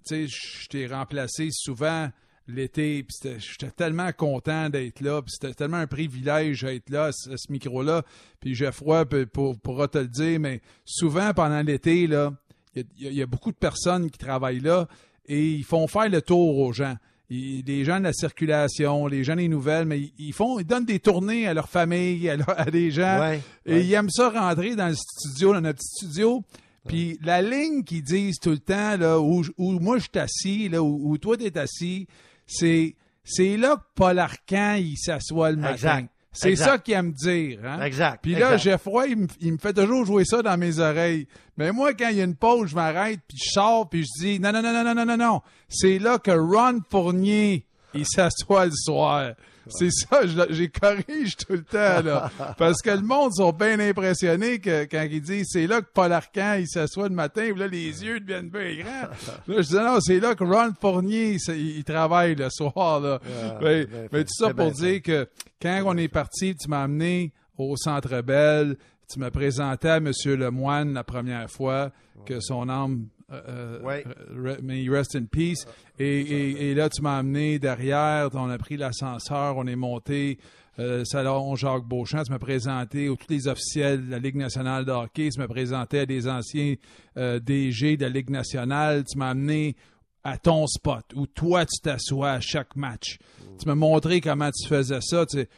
sais, 0.06 0.28
je 0.28 0.68
t'ai 0.70 0.88
remplacé 0.88 1.50
souvent 1.52 2.10
l'été, 2.48 3.04
puis 3.04 3.32
j'étais 3.40 3.72
tellement 3.72 4.12
content 4.14 4.70
d'être 4.70 5.02
là, 5.02 5.22
puis 5.22 5.32
c'était 5.40 5.54
tellement 5.54 5.78
un 5.78 5.88
privilège 5.88 6.62
d'être 6.64 6.90
là, 6.90 7.06
à 7.06 7.12
ce, 7.12 7.30
micro-là. 7.52 8.04
Puis 8.40 8.56
Geoffroy 8.56 9.06
pour- 9.34 9.60
pourra 9.60 9.88
te 9.88 9.98
le 9.98 10.08
dire, 10.08 10.40
mais 10.40 10.62
souvent 10.86 11.34
pendant 11.34 11.62
l'été, 11.62 12.08
là, 12.08 12.34
il 12.76 12.86
y, 13.00 13.08
a, 13.08 13.10
il 13.12 13.18
y 13.18 13.22
a 13.22 13.26
beaucoup 13.26 13.52
de 13.52 13.58
personnes 13.58 14.10
qui 14.10 14.18
travaillent 14.18 14.60
là 14.60 14.88
et 15.28 15.44
ils 15.46 15.64
font 15.64 15.88
faire 15.88 16.10
le 16.10 16.22
tour 16.22 16.58
aux 16.60 16.72
gens. 16.72 16.96
Ils- 17.30 17.64
les 17.66 17.84
gens 17.84 18.00
de 18.00 18.06
la 18.06 18.14
circulation, 18.14 19.08
les 19.08 19.24
gens 19.26 19.36
des 19.36 19.50
nouvelles, 19.50 19.86
mais 19.86 20.00
ils- 20.00 20.14
ils 20.18 20.34
font, 20.34 20.60
ils 20.60 20.66
donnent 20.66 20.86
des 20.86 21.00
tournées 21.00 21.48
à 21.48 21.54
leur 21.54 21.68
famille, 21.68 22.30
à, 22.30 22.38
leur- 22.38 22.58
à 22.60 22.66
des 22.72 22.92
gens. 22.92 23.20
Ouais, 23.20 23.42
Et 23.66 23.74
ouais. 23.74 23.86
ils 23.86 23.94
aiment 23.94 24.10
ça 24.10 24.30
rentrer 24.30 24.76
dans 24.76 24.88
le 24.88 24.96
studio, 24.96 25.54
dans 25.54 25.62
notre 25.62 25.82
studio. 25.82 26.44
Puis 26.88 27.20
la 27.22 27.42
ligne 27.42 27.84
qu'ils 27.84 28.04
disent 28.04 28.40
tout 28.40 28.52
le 28.52 28.60
temps, 28.60 28.96
là, 28.96 29.20
où, 29.20 29.44
où 29.58 29.72
moi 29.80 29.98
je 29.98 30.04
suis 30.04 30.20
assis, 30.20 30.70
là, 30.70 30.82
où, 30.82 31.10
où 31.12 31.18
toi 31.18 31.36
t'es 31.36 31.58
assis, 31.58 32.08
c'est, 32.48 32.96
c'est 33.24 33.58
là 33.58 33.76
que 33.76 33.84
Paul 33.94 34.18
Arcan, 34.18 34.76
il 34.80 34.98
s'assoit 34.98 35.52
le 35.52 35.58
matin. 35.58 35.74
Exact. 35.74 36.10
C'est 36.32 36.56
ça 36.56 36.78
qu'il 36.78 36.94
aime 36.94 37.14
dire. 37.14 37.60
Hein? 37.66 37.82
Exact. 37.82 38.20
Puis 38.22 38.34
là, 38.34 38.54
exact. 38.54 38.72
Geoffroy, 38.72 39.08
il 39.08 39.18
me, 39.18 39.28
il 39.40 39.54
me 39.54 39.58
fait 39.58 39.74
toujours 39.74 40.06
jouer 40.06 40.24
ça 40.24 40.44
dans 40.44 40.56
mes 40.58 40.80
oreilles. 40.80 41.28
Mais 41.58 41.72
moi, 41.72 41.94
quand 41.94 42.10
il 42.10 42.18
y 42.18 42.22
a 42.22 42.24
une 42.24 42.36
pause, 42.36 42.70
je 42.70 42.76
m'arrête, 42.76 43.20
puis 43.28 43.38
je 43.44 43.52
sors, 43.52 43.90
puis 43.90 44.04
je 44.04 44.24
dis 44.24 44.40
non, 44.40 44.52
non, 44.52 44.62
non, 44.62 44.72
non, 44.72 44.84
non, 44.84 44.94
non, 44.94 45.06
non, 45.06 45.18
non. 45.18 45.42
C'est 45.68 45.98
là 45.98 46.20
que 46.20 46.32
Ron 46.32 46.82
Fournier, 46.90 47.66
il 47.96 48.06
s'assoit 48.08 48.66
le 48.66 48.72
soir. 48.76 49.34
C'est 49.70 49.92
ça, 49.92 50.22
je- 50.26 50.54
j'ai 50.54 50.70
corrige 50.70 51.36
tout 51.38 51.54
le 51.54 51.64
temps, 51.64 52.02
là. 52.04 52.32
Parce 52.58 52.82
que 52.82 52.90
le 52.92 53.02
monde 53.02 53.34
sont 53.34 53.52
bien 53.52 53.80
impressionnés 53.80 54.60
que, 54.60 54.86
quand 54.86 55.08
ils 55.10 55.22
disent 55.22 55.48
c'est 55.50 55.68
là 55.68 55.82
que 55.82 55.88
Paul 55.94 56.12
Arcan, 56.12 56.56
il 56.60 56.68
s'assoit 56.68 57.10
le 57.10 57.16
matin, 57.16 57.50
puis 57.52 57.60
là, 57.60 57.68
les 57.68 58.04
yeux 58.04 58.20
deviennent 58.20 58.50
bien 58.50 58.76
grands. 58.84 59.08
Là, 59.48 59.62
je 59.62 59.68
dis 59.68 59.76
non, 59.76 60.00
c'est 60.00 60.20
là 60.20 60.36
que 60.36 60.44
Ron 60.44 60.74
Fournier, 60.80 61.38
il, 61.50 61.78
il 61.78 61.84
travaille 61.84 62.36
le 62.36 62.50
soir, 62.50 63.00
là. 63.00 63.20
mais, 63.62 63.86
tout 64.24 64.34
ça 64.34 64.54
pour 64.54 64.72
dire 64.72 65.02
que 65.02 65.28
quand 65.62 65.84
on 65.86 65.98
est 65.98 66.08
parti, 66.08 66.56
tu 66.56 66.70
m'as 66.70 66.84
amené 66.84 67.32
au 67.58 67.76
Centre 67.78 68.22
Bell, 68.22 68.78
tu 69.12 69.20
m'as 69.20 69.32
présenté 69.32 69.90
à 69.90 69.98
M. 69.98 70.12
Lemoine 70.26 70.94
la 70.94 71.04
première 71.04 71.50
fois, 71.50 71.92
que 72.26 72.40
son 72.40 72.68
âme 72.70 73.06
euh, 73.32 73.82
Ouais. 73.82 74.04
euh, 74.32 74.56
re- 74.58 74.90
rest 74.90 75.16
in 75.16 75.26
peace. 75.26 75.66
Et, 76.00 76.20
et- 76.22 76.72
et 76.72 76.74
là, 76.76 76.90
tu 76.90 77.02
m'as 77.02 77.18
amené 77.18 77.60
derrière, 77.60 78.30
on 78.34 78.50
a 78.50 78.58
pris 78.58 78.78
l'ascenseur, 78.78 79.58
on 79.58 79.68
est 79.68 79.76
monté. 79.76 80.38
Euh, 80.80 81.04
salon 81.06 81.56
Jacques 81.56 81.86
Beauchamp, 81.86 82.24
tu 82.24 82.32
m'as 82.32 82.38
présenté 82.40 83.10
aux 83.10 83.16
tous 83.16 83.26
les 83.30 83.48
officiels 83.48 84.06
de 84.06 84.12
la 84.12 84.20
Ligue 84.20 84.36
nationale 84.36 84.86
de 84.86 84.92
hockey, 84.92 85.30
tu 85.32 85.40
m'as 85.40 85.48
présenté 85.48 86.00
à 86.02 86.06
des 86.06 86.28
anciens 86.28 86.76
euh, 87.18 87.40
DG 87.40 87.98
de 87.98 88.04
la 88.04 88.10
Ligue 88.10 88.30
nationale, 88.30 89.04
tu 89.04 89.18
m'as 89.18 89.30
amené 89.32 89.76
à 90.24 90.38
ton 90.38 90.68
spot 90.68 91.04
où 91.16 91.26
toi 91.26 91.66
tu 91.66 91.80
t'assois 91.82 92.32
à 92.34 92.40
chaque 92.42 92.76
match. 92.76 93.18
Tu 93.60 93.66
m'as 93.68 93.74
montré 93.76 94.22
comment 94.22 94.52
tu 94.52 94.68
faisais 94.68 95.00
ça. 95.02 95.26
tu 95.26 95.40
sais. 95.40 95.50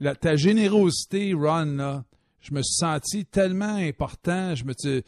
La- 0.00 0.16
ta 0.16 0.34
générosité, 0.34 1.34
Ron, 1.34 1.76
là, 1.76 2.04
je 2.40 2.52
me 2.52 2.60
suis 2.60 2.74
senti 2.74 3.24
tellement 3.26 3.76
important. 3.76 4.56
Je 4.56 4.64
me 4.64 4.74
tu- 4.74 5.02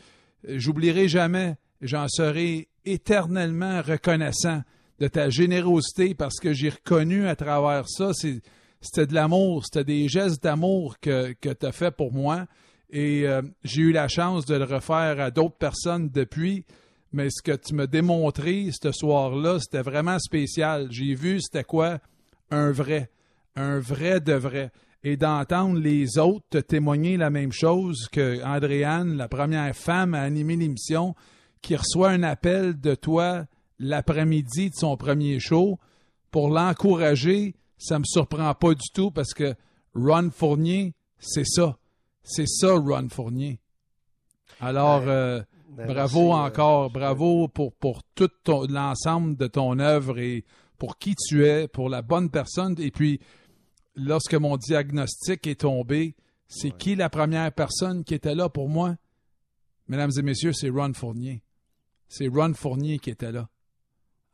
j'oublierai 0.47 1.09
jamais. 1.09 1.57
J'en 1.81 2.07
serai 2.09 2.69
éternellement 2.85 3.83
reconnaissant 3.83 4.63
de 4.99 5.09
ta 5.09 5.29
générosité 5.29 6.15
parce 6.15 6.39
que 6.41 6.53
j'ai 6.53 6.71
reconnu 6.71 7.29
à 7.29 7.37
travers 7.37 7.89
ça, 7.89 8.13
c'était 8.15 9.07
de 9.07 9.15
l'amour, 9.15 9.65
c'était 9.65 9.85
des 9.85 10.09
gestes 10.09 10.43
d'amour 10.43 10.99
que, 11.01 11.35
que 11.35 11.51
tu 11.51 11.67
as 11.67 11.73
fait 11.73 11.91
pour 11.91 12.13
moi. 12.13 12.47
Et 12.91 13.27
euh, 13.27 13.43
j'ai 13.65 13.83
eu 13.83 13.93
la 13.93 14.09
chance 14.09 14.47
de 14.47 14.55
le 14.55 14.65
refaire 14.65 15.21
à 15.21 15.31
d'autres 15.31 15.57
personnes 15.57 16.09
depuis. 16.09 16.65
Mais 17.13 17.29
ce 17.31 17.43
que 17.43 17.53
tu 17.53 17.75
m'as 17.75 17.87
démontré 17.87 18.71
ce 18.71 18.93
soir-là, 18.93 19.59
c'était 19.61 19.83
vraiment 19.83 20.19
spécial. 20.19 20.89
J'ai 20.91 21.15
vu 21.15 21.41
c'était 21.41 21.65
quoi 21.65 21.99
un 22.51 22.71
vrai, 22.73 23.11
un 23.55 23.79
vrai 23.79 24.21
de 24.21 24.35
vrai. 24.35 24.71
Et 25.03 25.17
d'entendre 25.17 25.79
les 25.79 26.19
autres 26.19 26.47
te 26.51 26.59
témoigner 26.59 27.17
la 27.17 27.31
même 27.31 27.53
chose 27.53 28.09
que 28.11 28.43
Andréane, 28.45 29.17
la 29.17 29.29
première 29.29 29.75
femme 29.75 30.15
à 30.15 30.23
animer 30.23 30.57
l'émission, 30.57 31.15
qui 31.67 31.75
reçoit 31.75 32.11
un 32.11 32.23
appel 32.23 32.81
de 32.81 32.95
toi 32.95 33.45
l'après-midi 33.81 34.71
de 34.71 34.75
son 34.77 34.97
premier 34.97 35.41
show 35.41 35.81
pour 36.31 36.49
l'encourager, 36.49 37.57
ça 37.77 37.99
me 37.99 38.05
surprend 38.05 38.55
pas 38.55 38.75
du 38.75 38.89
tout 38.95 39.11
parce 39.11 39.35
que 39.35 39.53
Ron 39.93 40.31
Fournier, 40.31 40.95
c'est 41.19 41.45
ça. 41.45 41.77
C'est 42.23 42.47
ça, 42.47 42.73
Ron 42.77 43.09
Fournier. 43.09 43.59
Alors, 44.61 45.01
Ben, 45.01 45.09
euh, 45.09 45.43
Ben, 45.71 45.87
bravo 45.89 46.29
merci, 46.29 46.41
euh, 46.41 46.47
encore, 46.47 46.91
bravo 46.91 47.49
pour, 47.49 47.73
pour 47.73 48.05
tout 48.15 48.31
l'ensemble 48.47 49.37
de 49.37 49.49
ton 49.49 49.81
œuvre 49.81 50.21
et 50.21 50.45
pour 50.79 50.99
qui 50.99 51.17
tu 51.17 51.45
es, 51.45 51.67
pour 51.67 51.89
la 51.89 52.01
bonne 52.01 52.31
personne. 52.31 52.77
Et 52.79 52.93
puis, 52.93 53.19
lorsque 53.97 54.35
mon 54.35 54.57
diagnostic 54.57 55.49
est 55.49 55.63
tombé, 55.63 56.15
c'est 56.47 56.71
qui 56.71 56.95
la 56.95 57.11
première 57.11 57.51
personne 57.51 58.05
qui 58.05 58.15
était 58.15 58.37
là 58.37 58.49
pour 58.49 58.69
moi? 58.69 58.95
Mesdames 59.89 60.13
et 60.17 60.23
messieurs, 60.23 60.53
c'est 60.53 60.69
Ron 60.69 60.93
Fournier. 60.95 61.43
C'est 62.09 62.29
Ron 62.29 62.55
Fournier 62.55 62.99
qui 62.99 63.11
était 63.11 63.33
là. 63.33 63.49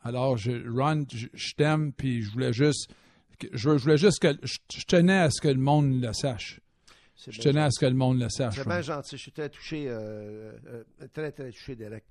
Alors, 0.02 0.36
je, 0.36 0.68
Ron, 0.68 1.04
je, 1.12 1.54
t'aime, 1.54 1.92
puis 1.92 2.22
je 2.22 2.30
voulais 2.30 2.52
juste, 2.52 2.90
je, 3.52 3.70
voulais 3.70 3.98
juste 3.98 4.20
que, 4.20 4.36
je 4.44 4.84
tenais 4.86 5.18
à 5.18 5.30
ce 5.30 5.40
que 5.40 5.48
le 5.48 5.60
monde 5.60 6.02
le 6.02 6.12
sache. 6.12 6.61
Je 7.16 7.40
tenais 7.40 7.60
à 7.60 7.70
ce 7.70 7.78
que 7.78 7.86
le 7.86 7.94
monde 7.94 8.18
le 8.18 8.28
sache. 8.28 8.56
C'est 8.56 8.66
bien 8.66 8.80
gentil. 8.80 9.16
Je 9.16 9.22
suis 9.22 9.32
très 9.32 9.48
touché, 9.48 9.84
euh, 9.88 10.52
euh, 10.66 10.84
très, 11.12 11.30
très 11.30 11.50
touché, 11.50 11.76
Derek. 11.76 12.04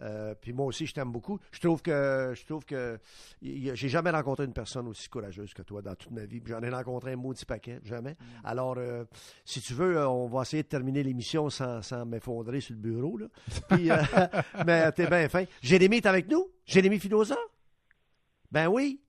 Euh, 0.00 0.34
puis 0.40 0.52
moi 0.52 0.66
aussi, 0.66 0.86
je 0.86 0.94
t'aime 0.94 1.12
beaucoup. 1.12 1.38
Je 1.52 1.60
trouve 1.60 1.82
que, 1.82 2.32
je 2.34 2.44
trouve 2.44 2.64
que, 2.64 2.98
j'ai 3.42 3.88
jamais 3.88 4.10
rencontré 4.10 4.44
une 4.44 4.52
personne 4.52 4.88
aussi 4.88 5.08
courageuse 5.08 5.54
que 5.54 5.62
toi 5.62 5.82
dans 5.82 5.94
toute 5.94 6.10
ma 6.10 6.24
vie. 6.24 6.42
J'en 6.44 6.62
ai 6.62 6.70
rencontré 6.70 7.12
un 7.12 7.16
maudit 7.16 7.44
paquet, 7.44 7.80
jamais. 7.84 8.16
Alors, 8.42 8.76
euh, 8.78 9.04
si 9.44 9.60
tu 9.60 9.74
veux, 9.74 10.06
on 10.06 10.26
va 10.26 10.42
essayer 10.42 10.62
de 10.62 10.68
terminer 10.68 11.02
l'émission 11.02 11.48
sans, 11.50 11.82
sans 11.82 12.04
m'effondrer 12.04 12.60
sur 12.60 12.74
le 12.74 12.80
bureau, 12.80 13.18
là. 13.18 13.26
Puis, 13.68 13.90
euh, 13.90 13.96
mais 14.66 14.90
t'es 14.92 15.06
bien 15.06 15.28
fin. 15.28 15.44
Jérémy 15.62 15.96
est 15.96 16.06
avec 16.06 16.28
nous? 16.28 16.50
Jérémy 16.66 16.98
Filosa? 16.98 17.36
Ben 18.50 18.68
oui. 18.68 19.00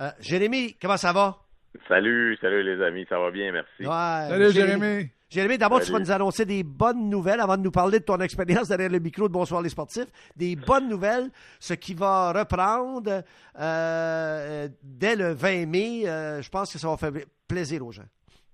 Euh, 0.00 0.10
Jérémy, 0.20 0.74
comment 0.80 0.96
ça 0.96 1.12
va? 1.12 1.43
Salut, 1.88 2.36
salut 2.40 2.62
les 2.62 2.82
amis, 2.82 3.04
ça 3.08 3.18
va 3.18 3.30
bien, 3.30 3.52
merci. 3.52 3.80
Ouais, 3.80 4.28
Salut, 4.28 4.52
Jérémy. 4.52 5.10
Jérémy, 5.28 5.58
d'abord, 5.58 5.80
tu 5.80 5.90
vas 5.90 5.98
nous 5.98 6.12
annoncer 6.12 6.44
des 6.44 6.62
bonnes 6.62 7.10
nouvelles 7.10 7.40
avant 7.40 7.56
de 7.56 7.62
nous 7.62 7.72
parler 7.72 7.98
de 7.98 8.04
ton 8.04 8.20
expérience 8.20 8.68
derrière 8.68 8.90
le 8.90 9.00
micro 9.00 9.26
de 9.26 9.32
Bonsoir 9.32 9.60
les 9.62 9.68
sportifs. 9.68 10.06
Des 10.36 10.54
bonnes 10.54 10.88
nouvelles, 10.88 11.28
ce 11.58 11.74
qui 11.74 11.92
va 11.92 12.32
reprendre 12.32 13.22
euh, 13.58 14.68
dès 14.82 15.16
le 15.16 15.32
20 15.32 15.66
mai. 15.66 16.08
Euh, 16.08 16.40
je 16.40 16.48
pense 16.48 16.72
que 16.72 16.78
ça 16.78 16.88
va 16.88 16.96
faire 16.96 17.10
plaisir 17.48 17.84
aux 17.84 17.90
gens. 17.90 18.06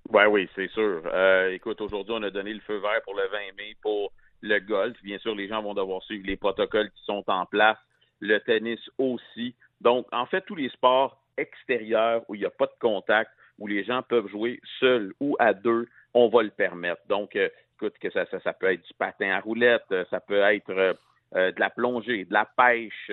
Ouais, 0.09 0.25
oui, 0.25 0.49
c'est 0.57 0.71
sûr. 0.71 1.03
Euh, 1.13 1.53
écoute, 1.53 1.81
aujourd'hui, 1.83 2.15
on 2.17 2.23
a 2.23 2.31
donné 2.31 2.55
le 2.55 2.61
feu 2.61 2.79
vert 2.79 3.03
pour 3.05 3.15
le 3.15 3.29
20 3.31 3.39
mai 3.59 3.77
pour 3.83 4.13
le 4.41 4.59
golf. 4.61 4.97
Bien 5.03 5.19
sûr, 5.19 5.35
les 5.35 5.49
gens 5.49 5.63
vont 5.63 5.75
devoir 5.75 6.03
suivre 6.05 6.27
les 6.27 6.37
protocoles 6.37 6.91
qui 6.91 7.05
sont 7.05 7.25
en 7.27 7.45
place. 7.45 7.79
Le 8.21 8.39
tennis 8.39 8.81
aussi. 8.97 9.55
Donc, 9.83 10.07
en 10.13 10.25
fait, 10.25 10.41
tous 10.47 10.57
les 10.57 10.71
sports 10.71 11.20
extérieurs 11.41 12.23
où 12.29 12.35
il 12.35 12.41
n'y 12.41 12.47
a 12.47 12.51
pas 12.51 12.67
de 12.67 12.79
contact, 12.81 13.31
où 13.59 13.67
les 13.67 13.85
gens 13.85 14.03
peuvent 14.03 14.29
jouer 14.29 14.61
seuls 14.79 15.13
ou 15.21 15.37
à 15.39 15.53
deux, 15.53 15.87
on 16.15 16.29
va 16.29 16.43
le 16.43 16.51
permettre. 16.51 17.03
Donc, 17.09 17.37
euh, 17.37 17.49
écoute, 17.77 17.95
que 18.01 18.11
ça, 18.11 18.25
ça, 18.27 18.53
peut 18.53 18.73
être 18.73 18.83
du 18.83 18.95
patin 18.95 19.31
à 19.31 19.41
roulette, 19.41 19.85
euh, 19.93 20.05
ça 20.11 20.21
peut 20.21 20.41
être 20.41 20.71
euh, 20.71 21.53
de 21.53 21.61
la 21.61 21.71
plongée, 21.71 22.25
de 22.25 22.33
la 22.33 22.45
pêche, 22.45 23.11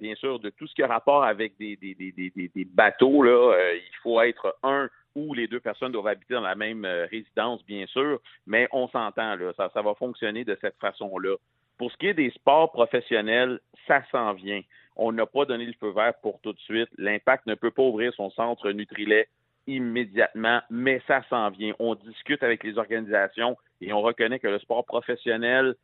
bien 0.00 0.14
sûr, 0.14 0.38
de 0.38 0.48
tout 0.50 0.66
ce 0.66 0.74
qui 0.74 0.82
a 0.82 0.86
rapport 0.86 1.24
avec 1.24 1.58
des, 1.58 1.76
des, 1.76 1.94
des, 1.94 2.12
des, 2.12 2.30
des- 2.30 2.64
bateaux. 2.64 3.22
Là, 3.22 3.54
il 3.74 3.96
faut 4.02 4.18
être 4.22 4.56
un 4.62 4.88
ou 5.14 5.34
les 5.34 5.46
deux 5.46 5.60
personnes 5.60 5.92
doivent 5.92 6.06
habiter 6.06 6.34
dans 6.34 6.40
la 6.40 6.54
même 6.54 6.86
résidence, 7.10 7.62
bien 7.66 7.84
sûr, 7.86 8.18
mais 8.46 8.66
on 8.72 8.88
s'entend, 8.88 9.36
ça, 9.58 9.70
ça 9.74 9.82
va 9.82 9.94
fonctionner 9.94 10.44
de 10.44 10.56
cette 10.60 10.78
façon-là. 10.78 11.36
Pour 11.76 11.92
ce 11.92 11.96
qui 11.98 12.06
est 12.06 12.14
des 12.14 12.30
sports 12.30 12.72
professionnels, 12.72 13.60
ça 13.86 14.02
s'en 14.10 14.32
vient. 14.32 14.62
On 14.96 15.12
n'a 15.12 15.26
pas 15.26 15.44
donné 15.44 15.66
le 15.66 15.72
feu 15.74 15.90
vert 15.90 16.14
pour 16.22 16.40
tout 16.40 16.52
de 16.52 16.60
suite. 16.60 16.88
L'impact 16.98 17.46
ne 17.46 17.54
peut 17.54 17.70
pas 17.70 17.82
ouvrir 17.82 18.12
son 18.14 18.30
centre 18.30 18.70
Nutrilet 18.70 19.28
immédiatement, 19.66 20.60
mais 20.70 21.00
ça 21.06 21.22
s'en 21.30 21.50
vient. 21.50 21.74
On 21.78 21.94
discute 21.94 22.42
avec 22.42 22.62
les 22.64 22.78
organisations 22.78 23.56
et 23.80 23.92
on 23.92 24.02
reconnaît 24.02 24.38
que 24.38 24.48
le 24.48 24.58
sport 24.58 24.84
professionnel, 24.84 25.74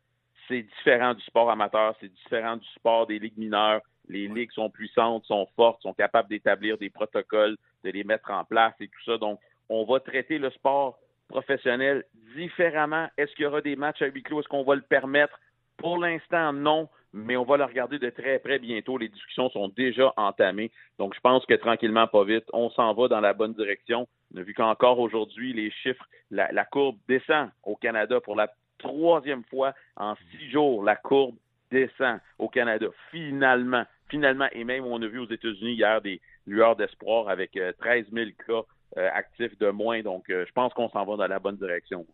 c'est 0.47 0.61
différent 0.61 1.13
du 1.13 1.21
sport 1.23 1.49
amateur, 1.49 1.95
c'est 1.99 2.13
différent 2.13 2.57
du 2.57 2.67
sport 2.75 3.07
des 3.07 3.19
ligues 3.19 3.37
mineures. 3.37 3.81
Les 4.07 4.27
ligues 4.27 4.51
sont 4.51 4.69
puissantes, 4.69 5.25
sont 5.25 5.47
fortes, 5.55 5.81
sont 5.81 5.93
capables 5.93 6.29
d'établir 6.29 6.77
des 6.77 6.89
protocoles, 6.89 7.57
de 7.83 7.89
les 7.89 8.03
mettre 8.03 8.31
en 8.31 8.43
place 8.43 8.73
et 8.79 8.87
tout 8.87 9.03
ça. 9.05 9.17
Donc, 9.17 9.39
on 9.69 9.85
va 9.85 9.99
traiter 9.99 10.37
le 10.37 10.49
sport 10.51 10.99
professionnel 11.27 12.03
différemment. 12.35 13.07
Est-ce 13.17 13.33
qu'il 13.35 13.43
y 13.43 13.47
aura 13.47 13.61
des 13.61 13.75
matchs 13.75 14.01
à 14.01 14.07
huis 14.07 14.23
clos? 14.23 14.41
Est-ce 14.41 14.49
qu'on 14.49 14.63
va 14.63 14.75
le 14.75 14.81
permettre? 14.81 15.39
Pour 15.81 15.97
l'instant, 15.97 16.53
non, 16.53 16.89
mais 17.13 17.35
on 17.35 17.43
va 17.43 17.57
le 17.57 17.65
regarder 17.65 17.99
de 17.99 18.09
très 18.09 18.39
près 18.39 18.59
bientôt. 18.59 18.97
Les 18.97 19.09
discussions 19.09 19.49
sont 19.49 19.69
déjà 19.69 20.13
entamées. 20.17 20.71
Donc, 20.97 21.13
je 21.15 21.19
pense 21.19 21.45
que 21.45 21.53
tranquillement, 21.55 22.07
pas 22.07 22.23
vite, 22.23 22.45
on 22.53 22.69
s'en 22.69 22.93
va 22.93 23.07
dans 23.07 23.19
la 23.19 23.33
bonne 23.33 23.53
direction. 23.53 24.07
On 24.33 24.39
a 24.39 24.43
vu 24.43 24.53
qu'encore 24.53 24.99
aujourd'hui, 24.99 25.53
les 25.53 25.71
chiffres, 25.71 26.05
la, 26.29 26.65
courbe 26.65 26.97
descend 27.07 27.49
au 27.63 27.75
Canada 27.75 28.21
pour 28.21 28.35
la 28.35 28.49
troisième 28.77 29.43
fois 29.45 29.73
en 29.97 30.15
six 30.31 30.49
jours. 30.51 30.83
La 30.83 30.95
courbe 30.95 31.35
descend 31.69 32.19
au 32.39 32.47
Canada. 32.47 32.87
Finalement, 33.11 33.83
finalement, 34.09 34.47
et 34.51 34.63
même 34.63 34.85
on 34.85 35.01
a 35.01 35.07
vu 35.07 35.19
aux 35.19 35.29
États-Unis 35.29 35.73
hier 35.73 36.01
des 36.01 36.21
lueurs 36.47 36.75
d'espoir 36.75 37.29
avec 37.29 37.55
euh, 37.57 37.71
13 37.79 38.05
000 38.11 38.31
cas 38.45 38.61
euh, 38.97 39.09
actifs 39.13 39.57
de 39.59 39.69
moins. 39.69 40.01
Donc, 40.01 40.29
euh, 40.29 40.45
je 40.47 40.51
pense 40.53 40.73
qu'on 40.73 40.89
s'en 40.89 41.05
va 41.05 41.15
dans 41.17 41.27
la 41.27 41.39
bonne 41.39 41.57
direction, 41.57 42.05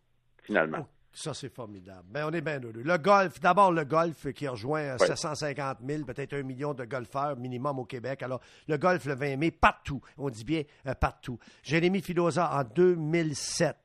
finalement. 0.44 0.86
Ça, 1.12 1.34
c'est 1.34 1.52
formidable. 1.52 2.04
Ben, 2.10 2.26
on 2.28 2.32
est 2.32 2.40
bien 2.40 2.60
heureux. 2.60 2.82
Le 2.84 2.96
golf, 2.98 3.40
d'abord 3.40 3.72
le 3.72 3.84
golf 3.84 4.30
qui 4.32 4.46
rejoint 4.46 4.82
euh, 4.82 4.96
Ouais. 5.00 5.06
750 5.06 5.78
000, 5.84 6.04
peut-être 6.04 6.34
un 6.34 6.42
million 6.42 6.74
de 6.74 6.84
golfeurs 6.84 7.36
minimum 7.36 7.78
au 7.80 7.84
Québec. 7.84 8.22
Alors, 8.22 8.40
le 8.68 8.76
golf 8.76 9.04
le 9.06 9.14
20 9.14 9.36
mai, 9.36 9.50
partout. 9.50 10.00
On 10.16 10.30
dit 10.30 10.44
bien 10.44 10.62
euh, 10.86 10.94
partout. 10.94 11.38
Jérémy 11.64 12.02
Filosa, 12.02 12.52
en 12.56 12.62
2007, 12.62 13.76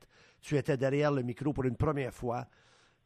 tu 0.42 0.56
étais 0.56 0.76
derrière 0.76 1.10
le 1.10 1.22
micro 1.22 1.52
pour 1.52 1.64
une 1.64 1.76
première 1.76 2.12
fois. 2.12 2.44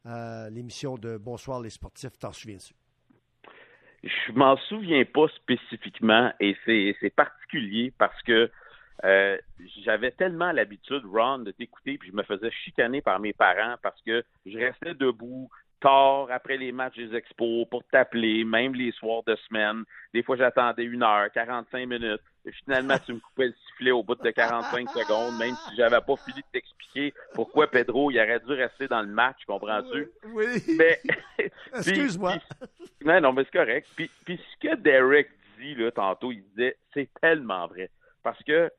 euh, 0.05 0.49
L'émission 0.49 0.97
de 0.97 1.17
Bonsoir 1.17 1.59
les 1.61 1.69
sportifs, 1.71 2.17
t'en 2.19 2.31
souviens-tu? 2.33 2.73
Je 4.03 4.31
m'en 4.33 4.55
souviens 4.69 5.03
pas 5.05 5.27
spécifiquement 5.35 6.31
et 6.39 6.55
c'est 6.65 7.09
particulier 7.15 7.91
parce 7.97 8.21
que 8.23 8.49
euh, 9.05 9.37
j'avais 9.83 10.11
tellement 10.11 10.51
l'habitude, 10.51 11.03
Ron, 11.05 11.39
de 11.39 11.51
t'écouter, 11.51 11.97
puis 11.97 12.09
je 12.09 12.15
me 12.15 12.23
faisais 12.23 12.51
chicaner 12.51 13.01
par 13.01 13.19
mes 13.19 13.33
parents 13.33 13.75
parce 13.81 14.01
que 14.01 14.23
je 14.45 14.57
restais 14.57 14.93
debout 14.93 15.49
tard 15.79 16.27
après 16.31 16.57
les 16.57 16.71
matchs 16.71 16.97
des 16.97 17.15
expos 17.15 17.65
pour 17.69 17.83
t'appeler, 17.85 18.43
même 18.43 18.75
les 18.75 18.91
soirs 18.91 19.23
de 19.23 19.35
semaine. 19.47 19.83
Des 20.13 20.23
fois, 20.23 20.35
j'attendais 20.35 20.83
une 20.83 21.03
heure, 21.03 21.31
45 21.31 21.87
minutes. 21.87 22.21
Et 22.45 22.51
finalement, 22.51 22.97
tu 23.05 23.13
me 23.13 23.19
coupais 23.19 23.47
le 23.47 23.53
sifflet 23.67 23.91
au 23.91 24.03
bout 24.03 24.15
de 24.15 24.29
45 24.29 24.89
secondes, 24.89 25.37
même 25.37 25.55
si 25.55 25.75
j'avais 25.77 26.01
pas 26.01 26.15
fini 26.17 26.41
de 26.41 26.47
t'expliquer 26.51 27.13
pourquoi 27.33 27.67
Pedro, 27.67 28.11
il 28.11 28.19
aurait 28.19 28.39
dû 28.39 28.53
rester 28.53 28.87
dans 28.87 29.01
le 29.01 29.07
match, 29.07 29.37
comprends-tu? 29.45 30.09
Oui. 30.33 30.45
Mais, 30.77 30.99
Excuse-moi. 31.73 32.35
Non, 33.05 33.21
non, 33.21 33.33
mais 33.33 33.43
c'est 33.45 33.57
correct. 33.57 33.87
Puis, 33.95 34.09
puis 34.25 34.37
ce 34.37 34.67
que 34.67 34.75
Derek 34.75 35.29
dit 35.59 35.75
là, 35.75 35.91
tantôt, 35.91 36.31
il 36.31 36.43
disait, 36.43 36.77
c'est 36.93 37.09
tellement 37.21 37.67
vrai. 37.67 37.89
Parce 38.23 38.41
que 38.43 38.71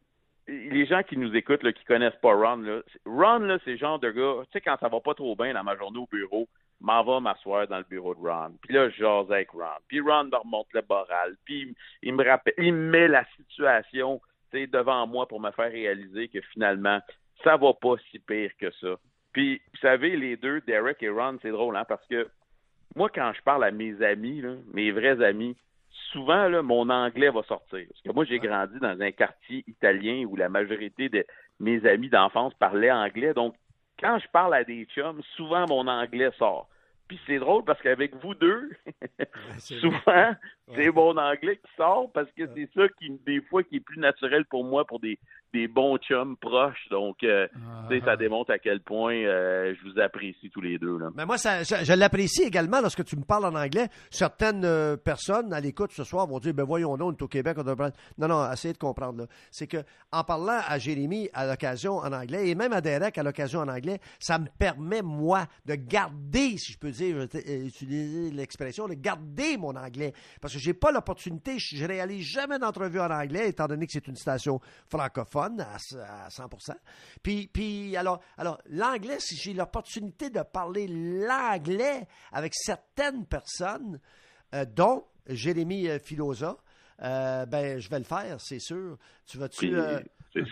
les 0.51 0.86
gens 0.86 1.03
qui 1.03 1.16
nous 1.16 1.34
écoutent, 1.34 1.62
là, 1.62 1.72
qui 1.72 1.84
connaissent 1.84 2.20
pas 2.20 2.34
Ron, 2.34 2.82
Ron, 3.07 3.38
là, 3.40 3.59
c'est 3.64 3.72
le 3.72 3.76
genre 3.76 3.98
de 3.98 4.11
gars, 4.11 4.42
tu 4.44 4.53
sais, 4.53 4.61
quand 4.61 4.76
ça 4.80 4.88
va 4.88 5.01
pas 5.01 5.14
trop 5.14 5.36
bien 5.36 5.55
dans 5.55 5.64
ma 5.64 5.76
journée 5.76 5.98
au 5.98 6.09
bureau, 6.11 6.48
m'en 6.80 7.05
va 7.05 7.20
m'asseoir 7.20 7.68
dans 7.68 7.78
le 7.78 7.84
bureau 7.84 8.14
de 8.14 8.20
Ron. 8.20 8.53
Puis 8.62 8.74
là, 8.74 8.88
je 8.88 8.96
jase 8.96 9.30
avec 9.30 9.51
Ron. 9.51 9.78
Puis 9.86 10.01
Ron 10.01 10.24
me 10.24 10.36
remonte 10.36 10.68
le 10.72 10.80
boral. 10.80 11.36
Puis 11.44 11.74
il 12.03 12.14
me 12.14 12.24
rappelle, 12.24 12.55
il 12.59 12.72
me 12.72 12.90
met 12.90 13.09
la 13.09 13.24
situation, 13.36 14.20
devant 14.53 15.07
moi 15.07 15.28
pour 15.28 15.40
me 15.40 15.51
faire 15.53 15.70
réaliser 15.70 16.28
que 16.28 16.40
finalement, 16.53 17.01
ça 17.44 17.57
va 17.57 17.72
pas 17.74 17.94
si 18.11 18.18
pire 18.18 18.51
que 18.59 18.70
ça. 18.80 18.96
Puis, 19.32 19.61
vous 19.72 19.78
savez, 19.80 20.16
les 20.16 20.36
deux, 20.36 20.61
Derek 20.62 21.03
et 21.03 21.09
Ron, 21.09 21.38
c'est 21.40 21.51
drôle, 21.51 21.76
hein, 21.76 21.84
parce 21.88 22.05
que 22.09 22.28
moi, 22.96 23.09
quand 23.14 23.32
je 23.32 23.42
parle 23.42 23.62
à 23.62 23.70
mes 23.70 24.03
amis, 24.03 24.42
mes 24.72 24.90
vrais 24.90 25.22
amis, 25.22 25.57
souvent, 26.12 26.48
là, 26.48 26.62
mon 26.62 26.88
anglais 26.90 27.30
va 27.30 27.42
sortir. 27.42 27.86
Parce 27.88 28.03
que 28.03 28.12
moi, 28.12 28.24
j'ai 28.24 28.38
grandi 28.38 28.78
dans 28.80 29.01
un 29.01 29.12
quartier 29.12 29.64
italien 29.66 30.24
où 30.28 30.36
la 30.36 30.48
majorité 30.48 31.09
de 31.09 31.24
mes 31.59 31.84
amis 31.86 32.09
d'enfance 32.09 32.55
parlaient 32.55 32.90
anglais. 32.90 33.34
Donc, 33.34 33.55
quand 33.98 34.18
je 34.18 34.28
parle 34.28 34.55
à 34.55 34.64
des 34.64 34.84
chums, 34.86 35.22
souvent, 35.36 35.66
mon 35.68 35.86
anglais 35.86 36.30
sort. 36.38 36.68
Puis 37.09 37.20
c'est 37.26 37.38
drôle 37.38 37.64
parce 37.64 37.80
qu'avec 37.82 38.14
vous 38.22 38.34
deux, 38.34 38.70
c'est 39.59 39.74
souvent, 39.80 40.32
c'est 40.75 40.91
mon 40.91 41.16
anglais 41.16 41.57
qui 41.57 41.71
sort 41.77 42.11
parce 42.12 42.29
que 42.37 42.43
c'est 42.55 42.68
ça 42.75 42.89
qui, 42.99 43.11
des 43.27 43.41
fois, 43.43 43.62
qui 43.62 43.77
est 43.77 43.81
plus 43.81 43.99
naturel 43.99 44.45
pour 44.47 44.64
moi 44.64 44.85
pour 44.85 45.01
des, 45.01 45.18
des 45.53 45.66
bons 45.68 45.97
chums 45.99 46.37
proches. 46.37 46.87
Donc, 46.91 47.23
euh, 47.25 47.49
sais, 47.89 48.01
ça 48.05 48.16
démontre 48.16 48.51
à 48.53 48.59
quel 48.59 48.81
point 48.81 49.14
euh, 49.14 49.75
je 49.75 49.89
vous 49.91 49.99
apprécie 50.01 50.49
tous 50.51 50.61
les 50.61 50.79
deux. 50.79 50.99
Là. 50.99 51.09
Mais 51.14 51.27
moi, 51.27 51.39
ça- 51.39 51.62
je, 51.62 51.85
je 51.85 51.93
l'apprécie 51.93 52.43
également 52.43 52.81
lorsque 52.81 53.05
tu 53.05 53.16
me 53.16 53.23
parles 53.25 53.45
en 53.47 53.55
anglais. 53.55 53.89
Certaines 54.11 54.64
euh, 54.64 54.97
personnes 54.97 55.53
à 55.53 55.61
l'écoute 55.61 55.93
ce 55.93 56.05
soir 56.05 56.27
vont 56.27 56.39
dire 56.39 56.55
ben 56.55 56.64
voyons 56.64 56.97
donc, 56.97 57.09
on 57.14 57.16
est 57.16 57.23
au 57.23 57.29
Québec, 57.29 57.57
on 57.59 57.64
devrait. 57.64 57.93
Non, 58.18 58.29
non, 58.29 58.51
essayez 58.53 58.73
de 58.75 58.79
comprendre. 58.79 59.18
là. 59.23 59.27
C'est 59.51 59.66
que 59.66 59.79
en 60.12 60.23
parlant 60.25 60.61
à 60.68 60.79
Jérémy 60.79 61.29
à 61.33 61.47
l'occasion 61.47 61.95
en 61.99 62.12
anglais 62.12 62.49
et 62.49 62.55
même 62.55 62.73
à 62.73 62.81
Derek 62.81 63.16
à 63.18 63.23
l'occasion 63.23 63.61
en 63.61 63.68
anglais, 63.68 63.99
ça 64.18 64.39
me 64.39 64.47
permet, 64.59 65.03
moi, 65.03 65.47
de 65.66 65.75
garder, 65.75 66.57
si 66.59 66.73
je 66.73 66.79
peux 66.79 66.91
dire, 66.91 67.27
utiliser 67.64 68.31
l'expression, 68.31 68.87
de 68.89 68.95
garder 68.95 69.57
mon 69.57 69.75
anglais. 69.77 70.12
Parce 70.41 70.55
que 70.55 70.60
j'ai 70.61 70.75
pas 70.75 70.93
l'opportunité, 70.93 71.59
je, 71.59 71.85
réalise 71.85 72.27
jamais 72.27 72.59
d'entrevue 72.59 73.01
en 73.01 73.11
anglais, 73.11 73.49
étant 73.49 73.67
donné 73.67 73.87
que 73.87 73.93
c'est 73.93 74.07
une 74.07 74.17
station 74.17 74.61
francophone 74.89 75.61
à, 75.61 75.77
à 76.25 76.29
100%. 76.29 76.75
Puis, 77.23 77.49
puis 77.53 77.97
alors, 77.97 78.21
alors 78.39 78.61
l'anglais, 78.67 79.19
si 79.19 79.37
j'ai 79.37 79.53
l'opportunité 79.53 80.31
de 80.31 80.43
parler 80.43 80.87
l'anglais 80.89 82.07
avec 82.33 82.55
certaines 82.55 83.27
personnes, 83.27 84.01
euh, 84.55 84.65
dont 84.65 85.05
Jérémy 85.29 85.89
euh, 85.89 85.99
Filosa, 85.99 86.57
euh, 87.03 87.47
ben, 87.47 87.79
je 87.79 87.89
vais 87.89 87.99
le 87.99 88.05
faire, 88.05 88.41
c'est 88.41 88.59
sûr. 88.59 88.99
Tu 89.27 89.39
vas-tu. 89.39 89.75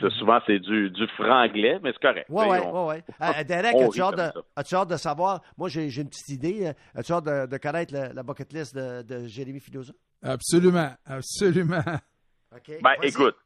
Ça, 0.01 0.11
souvent, 0.18 0.41
c'est 0.47 0.59
du, 0.59 0.91
du 0.91 1.07
franglais, 1.09 1.79
mais 1.83 1.93
c'est 1.93 2.01
correct. 2.03 2.29
Ouais, 2.29 2.47
ouais, 2.49 2.61
ouais. 2.87 3.05
Euh, 3.20 3.45
Derek, 3.45 3.74
as-tu 3.76 4.01
hâte, 4.03 4.14
de, 4.16 4.18
ça. 4.18 4.33
as-tu 4.57 4.74
hâte 4.74 4.89
de 4.91 4.97
savoir? 4.97 5.41
Moi, 5.57 5.68
j'ai, 5.68 5.89
j'ai 5.91 6.03
une 6.03 6.09
petite 6.09 6.29
idée. 6.31 6.66
euh, 6.66 6.72
As-tu 6.95 7.12
hâte 7.12 7.24
de, 7.24 7.47
de 7.47 7.57
connaître 7.59 7.95
la, 7.95 8.12
la 8.12 8.22
bucket 8.22 8.53
list 8.53 8.74
de, 8.74 9.03
de 9.03 9.26
Jérémy 9.26 9.61
Filosa? 9.61 9.93
Absolument, 10.22 10.91
absolument. 11.07 11.83
OK. 12.57 12.68
Ben, 12.83 12.95
Vas-y. 12.99 13.09
écoute, 13.09 13.37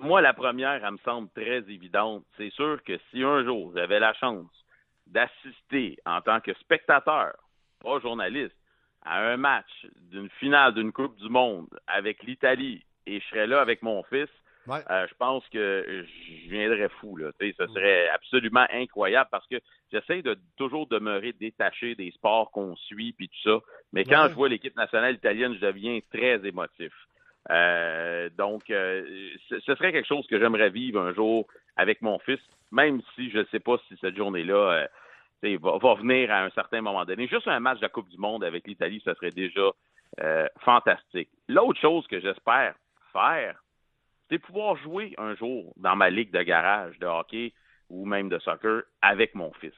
moi, 0.00 0.20
la 0.20 0.34
première, 0.34 0.84
elle 0.84 0.92
me 0.92 0.98
semble 1.04 1.28
très 1.30 1.58
évidente. 1.70 2.24
C'est 2.36 2.50
sûr 2.52 2.82
que 2.84 2.98
si 3.10 3.22
un 3.22 3.44
jour 3.44 3.72
avez 3.78 3.98
la 3.98 4.12
chance 4.14 4.46
d'assister 5.06 5.96
en 6.06 6.20
tant 6.20 6.40
que 6.40 6.52
spectateur, 6.54 7.32
pas 7.80 7.98
journaliste, 8.00 8.54
à 9.04 9.20
un 9.22 9.36
match 9.36 9.70
d'une 10.10 10.28
finale 10.38 10.74
d'une 10.74 10.92
Coupe 10.92 11.16
du 11.16 11.28
Monde 11.28 11.68
avec 11.86 12.22
l'Italie 12.24 12.84
et 13.06 13.20
je 13.20 13.26
serais 13.28 13.46
là 13.46 13.60
avec 13.60 13.82
mon 13.82 14.02
fils, 14.04 14.28
Ouais. 14.68 14.80
euh, 14.90 15.06
je 15.08 15.14
pense 15.14 15.46
que 15.48 16.04
je 16.16 16.48
viendrais 16.50 16.88
fou. 17.00 17.16
Là. 17.16 17.30
Ce 17.40 17.66
serait 17.68 18.08
absolument 18.10 18.66
incroyable 18.72 19.28
parce 19.30 19.46
que 19.46 19.56
j'essaie 19.92 20.22
de 20.22 20.36
toujours 20.56 20.86
demeurer 20.86 21.32
détaché 21.32 21.94
des 21.94 22.10
sports 22.12 22.50
qu'on 22.50 22.76
suit 22.76 23.12
puis 23.12 23.28
tout 23.28 23.50
ça. 23.50 23.58
Mais 23.92 24.04
quand 24.04 24.22
Ouais. 24.24 24.28
je 24.30 24.34
vois 24.34 24.48
l'équipe 24.48 24.76
nationale 24.76 25.14
italienne, 25.14 25.54
je 25.54 25.60
deviens 25.66 25.98
très 26.12 26.46
émotif. 26.46 26.92
Euh, 27.50 28.28
donc, 28.36 28.68
euh, 28.70 29.04
ce 29.48 29.58
ce 29.60 29.74
serait 29.74 29.92
quelque 29.92 30.06
chose 30.06 30.26
que 30.26 30.38
j'aimerais 30.38 30.70
vivre 30.70 31.00
un 31.00 31.14
jour 31.14 31.46
avec 31.76 32.02
mon 32.02 32.18
fils, 32.18 32.40
même 32.72 33.00
si 33.14 33.30
je 33.30 33.38
ne 33.38 33.44
sais 33.44 33.60
pas 33.60 33.78
si 33.88 33.96
cette 34.00 34.16
journée-là 34.16 34.88
euh, 35.42 35.58
va, 35.58 35.78
va 35.78 35.94
venir 35.94 36.30
à 36.30 36.42
un 36.44 36.50
certain 36.50 36.82
moment 36.82 37.04
donné. 37.06 37.26
Juste 37.26 37.48
un 37.48 37.60
match 37.60 37.78
de 37.78 37.82
la 37.84 37.88
Coupe 37.88 38.08
du 38.10 38.18
Monde 38.18 38.44
avec 38.44 38.66
l'Italie, 38.66 39.00
ça 39.04 39.14
serait 39.14 39.30
déjà 39.30 39.70
euh, 40.20 40.46
fantastique. 40.60 41.30
L'autre 41.48 41.80
chose 41.80 42.06
que 42.06 42.20
j'espère 42.20 42.74
faire, 43.12 43.58
c'est 44.28 44.38
pouvoir 44.38 44.76
jouer 44.76 45.14
un 45.18 45.34
jour 45.34 45.72
dans 45.76 45.96
ma 45.96 46.10
ligue 46.10 46.32
de 46.32 46.42
garage 46.42 46.98
de 46.98 47.06
hockey 47.06 47.52
ou 47.90 48.04
même 48.06 48.28
de 48.28 48.38
soccer 48.38 48.82
avec 49.02 49.34
mon 49.34 49.52
fils. 49.54 49.72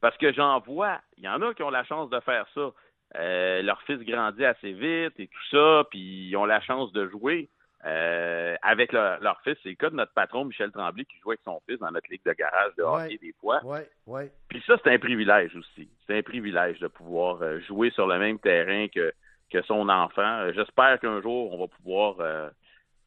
Parce 0.00 0.16
que 0.18 0.32
j'en 0.32 0.60
vois, 0.60 1.00
il 1.16 1.24
y 1.24 1.28
en 1.28 1.40
a 1.42 1.54
qui 1.54 1.62
ont 1.62 1.70
la 1.70 1.84
chance 1.84 2.10
de 2.10 2.20
faire 2.20 2.46
ça. 2.54 2.70
Euh, 3.16 3.62
leur 3.62 3.80
fils 3.82 3.98
grandit 4.00 4.44
assez 4.44 4.72
vite 4.72 5.18
et 5.18 5.28
tout 5.28 5.46
ça, 5.50 5.84
puis 5.90 6.28
ils 6.28 6.36
ont 6.36 6.44
la 6.46 6.60
chance 6.60 6.92
de 6.92 7.08
jouer 7.08 7.48
euh, 7.84 8.56
avec 8.62 8.92
leur, 8.92 9.20
leur 9.20 9.40
fils. 9.42 9.56
C'est 9.62 9.68
le 9.70 9.74
cas 9.76 9.90
de 9.90 9.94
notre 9.94 10.12
patron 10.14 10.44
Michel 10.44 10.72
Tremblay 10.72 11.04
qui 11.04 11.18
joue 11.18 11.30
avec 11.30 11.40
son 11.44 11.60
fils 11.68 11.78
dans 11.78 11.90
notre 11.90 12.10
ligue 12.10 12.24
de 12.24 12.32
garage 12.32 12.74
de 12.76 12.82
Ouais. 12.82 13.04
hockey 13.06 13.18
des 13.18 13.34
fois. 13.40 13.64
Ouais, 13.64 13.88
ouais. 14.06 14.32
Puis 14.48 14.62
ça, 14.66 14.76
c'est 14.82 14.92
un 14.92 14.98
privilège 14.98 15.54
aussi. 15.54 15.88
C'est 16.06 16.18
un 16.18 16.22
privilège 16.22 16.78
de 16.80 16.88
pouvoir 16.88 17.40
euh, 17.42 17.60
jouer 17.60 17.90
sur 17.90 18.06
le 18.06 18.18
même 18.18 18.38
terrain 18.38 18.88
que, 18.88 19.12
que 19.50 19.62
son 19.62 19.88
enfant. 19.88 20.40
Euh, 20.40 20.52
J'espère 20.54 20.98
qu'un 20.98 21.20
jour, 21.22 21.52
on 21.52 21.58
va 21.60 21.68
pouvoir 21.68 22.16
euh, 22.20 22.48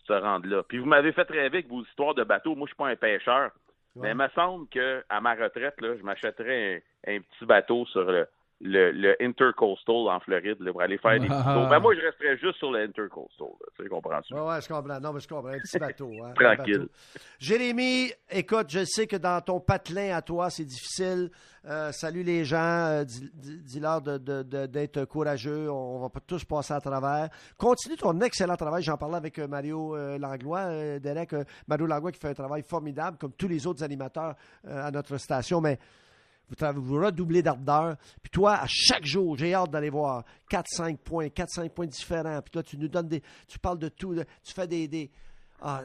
se 0.07 0.13
rendre 0.13 0.47
là. 0.47 0.63
Puis 0.63 0.79
vous 0.79 0.85
m'avez 0.85 1.11
fait 1.11 1.29
rêver 1.29 1.45
avec 1.45 1.67
vos 1.67 1.83
histoires 1.83 2.15
de 2.15 2.23
bateau. 2.23 2.55
Moi, 2.55 2.65
je 2.65 2.69
suis 2.69 2.77
pas 2.77 2.87
un 2.87 2.95
pêcheur. 2.95 3.51
Mais 3.95 4.11
il 4.11 4.15
me 4.15 4.27
semble 4.35 4.67
que 4.69 5.03
à 5.09 5.19
ma 5.21 5.33
retraite, 5.33 5.81
là, 5.81 5.95
je 5.97 6.03
m'achèterais 6.03 6.83
un, 7.07 7.15
un 7.15 7.19
petit 7.19 7.45
bateau 7.45 7.83
sur 7.87 8.03
le, 8.03 8.27
le, 8.59 8.91
le 8.91 9.15
Intercoastal 9.21 9.95
en 9.95 10.19
Floride 10.19 10.57
là, 10.61 10.71
pour 10.71 10.81
aller 10.81 10.97
faire 10.97 11.19
des 11.19 11.27
Ah. 11.29 11.67
Ben, 11.69 11.79
moi, 11.79 11.93
je 11.95 12.01
resterais 12.01 12.37
juste 12.37 12.57
sur 12.57 12.71
le 12.71 12.79
Intercoastal. 12.83 13.47
là. 13.47 13.65
Tu 13.77 13.83
sais, 13.83 13.89
comprends-tu? 13.89 14.33
Ouais, 14.33 14.41
ouais, 14.41 14.61
je 14.61 14.67
comprends. 14.67 14.99
Non, 14.99 15.13
mais 15.13 15.19
je 15.19 15.27
comprends. 15.27 15.49
Un 15.51 15.59
petit 15.59 15.77
bateau. 15.77 16.09
hein, 16.23 16.33
Tranquille. 16.39 16.79
bateau. 16.79 16.91
Jérémy, 17.39 18.11
écoute, 18.31 18.67
je 18.69 18.83
sais 18.85 19.05
que 19.05 19.15
dans 19.15 19.39
ton 19.41 19.59
patelin 19.59 20.15
à 20.15 20.21
toi, 20.21 20.49
c'est 20.49 20.65
difficile. 20.65 21.29
Euh, 21.65 21.91
salut 21.91 22.23
les 22.23 22.45
gens. 22.45 22.57
euh, 22.87 23.03
dis- 23.03 23.29
dis- 23.33 23.57
Dis-leur 23.63 24.01
de- 24.01 24.65
d'être 24.65 25.05
courageux. 25.05 25.69
On 25.69 25.99
va 25.99 26.09
pas 26.09 26.21
tous 26.25 26.43
passer 26.45 26.73
à 26.73 26.79
travers. 26.81 27.29
Continue 27.57 27.95
ton 27.97 28.19
excellent 28.21 28.55
travail. 28.55 28.81
J'en 28.81 28.97
parlais 28.97 29.17
avec 29.17 29.37
euh, 29.37 29.47
Mario 29.47 29.95
euh, 29.95 30.17
Langlois, 30.17 30.97
Derek. 30.99 31.35
Mario 31.67 31.85
Langlois 31.85 32.11
qui 32.11 32.19
fait 32.19 32.29
un 32.29 32.33
travail 32.33 32.63
formidable, 32.63 33.17
comme 33.17 33.33
tous 33.33 33.47
les 33.47 33.67
autres 33.67 33.83
animateurs 33.83 34.33
à 34.67 34.89
notre 34.91 35.17
station. 35.17 35.61
Mais 35.61 35.77
vous, 36.49 36.81
vous 36.81 37.03
redoublez 37.03 37.41
d'ardeur. 37.41 37.97
Puis 38.21 38.29
toi, 38.31 38.55
à 38.55 38.65
chaque 38.67 39.05
jour, 39.05 39.37
j'ai 39.37 39.53
hâte 39.53 39.71
d'aller 39.71 39.89
voir 39.89 40.23
4-5 40.49 40.97
points, 40.97 41.27
4-5 41.27 41.69
points 41.69 41.87
différents. 41.87 42.41
Puis 42.41 42.51
là, 42.55 42.63
tu 42.63 42.77
nous 42.77 42.87
donnes 42.87 43.07
des. 43.07 43.21
Tu 43.47 43.59
parles 43.59 43.79
de 43.79 43.89
tout. 43.89 44.15
Tu 44.43 44.53
fais 44.53 44.67
des. 44.67 45.11
ah, 45.61 45.83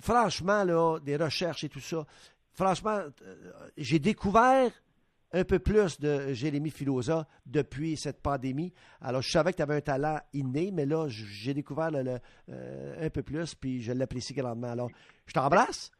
franchement, 0.00 0.64
là, 0.64 0.98
des 1.00 1.16
recherches 1.16 1.64
et 1.64 1.68
tout 1.68 1.80
ça. 1.80 2.04
Franchement, 2.54 2.98
euh, 3.22 3.34
j'ai 3.76 4.00
découvert 4.00 4.72
un 5.32 5.44
peu 5.44 5.58
plus 5.58 6.00
de 6.00 6.32
Jérémy 6.32 6.70
Filosa 6.70 7.26
depuis 7.46 7.96
cette 7.96 8.22
pandémie. 8.22 8.72
Alors, 9.00 9.22
je 9.22 9.30
savais 9.30 9.52
que 9.52 9.58
tu 9.58 9.62
avais 9.62 9.76
un 9.76 9.80
talent 9.80 10.18
inné, 10.32 10.70
mais 10.72 10.86
là, 10.86 11.06
j'ai 11.08 11.54
découvert 11.54 11.90
euh, 11.94 13.06
un 13.06 13.10
peu 13.10 13.22
plus, 13.22 13.54
puis 13.54 13.82
je 13.82 13.92
l'apprécie 13.92 14.34
grandement. 14.34 14.70
Alors, 14.70 14.90
je 15.26 15.34
t'embrasse. 15.34 15.92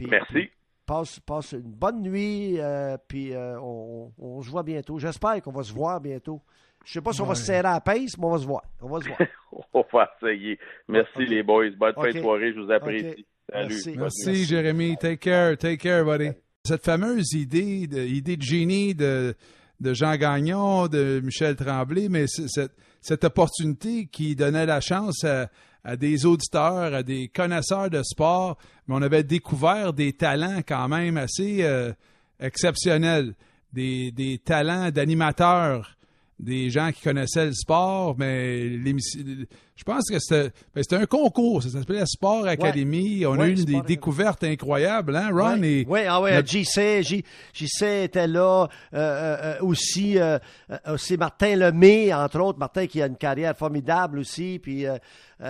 Merci. 0.00 0.50
Passe, 0.86 1.20
passe 1.20 1.52
une 1.52 1.72
bonne 1.72 2.02
nuit, 2.02 2.60
euh, 2.60 2.96
puis 3.08 3.34
euh, 3.34 3.58
on, 3.60 4.12
on 4.18 4.42
se 4.42 4.50
voit 4.50 4.62
bientôt. 4.62 4.98
J'espère 4.98 5.42
qu'on 5.42 5.52
va 5.52 5.62
se 5.62 5.72
voir 5.72 6.00
bientôt. 6.00 6.40
Je 6.84 6.92
sais 6.92 7.00
pas 7.00 7.12
si 7.12 7.20
on 7.20 7.26
va 7.26 7.34
se 7.34 7.44
serrer 7.44 7.58
à 7.68 7.74
la 7.74 7.80
pince, 7.80 8.16
mais 8.16 8.24
on 8.24 8.30
va 8.30 8.38
se 8.38 8.46
voir. 8.46 8.62
On 8.80 8.88
va 8.88 9.00
se 9.00 9.08
voir. 9.08 9.18
On 9.72 9.84
va 9.92 10.10
essayer. 10.22 10.58
Merci 10.88 11.26
les 11.26 11.42
boys. 11.42 11.70
Bonne 11.78 11.94
fin 11.94 12.12
de 12.12 12.20
soirée. 12.20 12.52
Je 12.52 12.60
vous 12.60 12.70
apprécie. 12.70 13.26
Salut. 13.50 13.74
Merci. 13.74 13.94
Merci. 13.96 14.44
Jérémy. 14.44 14.96
Take 14.96 15.16
care. 15.16 15.56
Take 15.56 15.78
care, 15.78 16.04
buddy. 16.04 16.30
Cette 16.64 16.84
fameuse 16.84 17.32
idée 17.32 17.86
de, 17.86 18.02
idée 18.02 18.36
de 18.36 18.42
génie 18.42 18.94
de, 18.94 19.34
de 19.80 19.94
Jean 19.94 20.16
Gagnon, 20.16 20.88
de 20.88 21.20
Michel 21.24 21.56
Tremblay, 21.56 22.08
mais 22.08 22.26
cette, 22.26 22.72
cette 23.00 23.24
opportunité 23.24 24.06
qui 24.06 24.36
donnait 24.36 24.66
la 24.66 24.80
chance 24.80 25.24
à, 25.24 25.48
à 25.86 25.96
des 25.96 26.26
auditeurs, 26.26 26.92
à 26.92 27.02
des 27.04 27.28
connaisseurs 27.28 27.88
de 27.88 28.02
sport, 28.02 28.58
mais 28.86 28.96
on 28.96 29.02
avait 29.02 29.22
découvert 29.22 29.92
des 29.92 30.12
talents 30.12 30.60
quand 30.66 30.88
même 30.88 31.16
assez 31.16 31.62
euh, 31.62 31.92
exceptionnels, 32.40 33.34
des, 33.72 34.10
des 34.10 34.38
talents 34.38 34.90
d'animateurs, 34.90 35.95
des 36.38 36.68
gens 36.68 36.90
qui 36.92 37.00
connaissaient 37.02 37.46
le 37.46 37.54
sport, 37.54 38.14
mais 38.18 38.68
je 38.68 39.84
pense 39.84 40.04
que 40.10 40.18
c'était 40.18 40.50
ben, 40.74 40.82
c'était 40.82 40.96
un 40.96 41.06
concours, 41.06 41.62
ça 41.62 41.70
s'appelait 41.70 42.04
Sport 42.04 42.46
Academy. 42.46 43.24
On 43.24 43.40
a 43.40 43.48
eu 43.48 43.54
des 43.54 43.80
découvertes 43.80 44.44
incroyables, 44.44 45.16
hein, 45.16 45.30
Ron? 45.32 45.58
Oui, 45.60 45.66
Et, 45.66 45.86
ouais, 45.86 46.06
ah 46.06 46.20
ouais, 46.20 46.34
notre- 46.34 46.48
JC, 46.48 47.02
J- 47.02 47.24
JC 47.54 48.04
était 48.04 48.26
là, 48.26 48.68
euh, 48.92 48.98
euh, 48.98 49.36
euh, 49.60 49.60
aussi, 49.62 50.18
euh, 50.18 50.38
aussi 50.86 51.16
Martin 51.16 51.56
Lemay, 51.56 52.12
entre 52.12 52.40
autres, 52.40 52.58
Martin 52.58 52.86
qui 52.86 53.00
a 53.00 53.06
une 53.06 53.16
carrière 53.16 53.56
formidable 53.56 54.18
aussi, 54.18 54.58
puis 54.62 54.84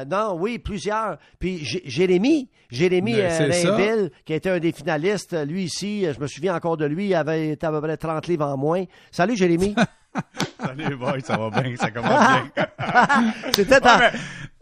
non, 0.08 0.36
oui, 0.38 0.58
plusieurs, 0.60 1.18
puis 1.40 1.64
J- 1.64 1.82
Jérémy, 1.84 2.48
Jérémy 2.70 3.14
Ben. 3.14 3.50
Rainville, 3.52 4.10
qui 4.24 4.32
était 4.34 4.50
un 4.50 4.58
des 4.60 4.72
finalistes, 4.72 5.36
lui 5.46 5.64
ici, 5.64 6.04
je 6.12 6.20
me 6.20 6.26
souviens 6.28 6.54
encore 6.54 6.76
de 6.76 6.84
lui, 6.86 7.06
il 7.06 7.14
avait 7.14 7.50
été 7.50 7.66
à 7.66 7.70
peu 7.72 7.80
près 7.80 7.96
30 7.96 8.26
livres 8.28 8.46
en 8.46 8.56
moins. 8.56 8.84
Salut 9.10 9.36
Jérémy. 9.36 9.74
Salut, 10.64 10.96
boy, 10.96 11.20
ça 11.22 11.36
va 11.36 11.50
bien, 11.62 11.76
ça 11.76 11.90
commence 11.90 12.10
bien. 12.28 12.66
C'était 13.52 13.80
ta... 13.80 13.98
Ouais, 13.98 14.10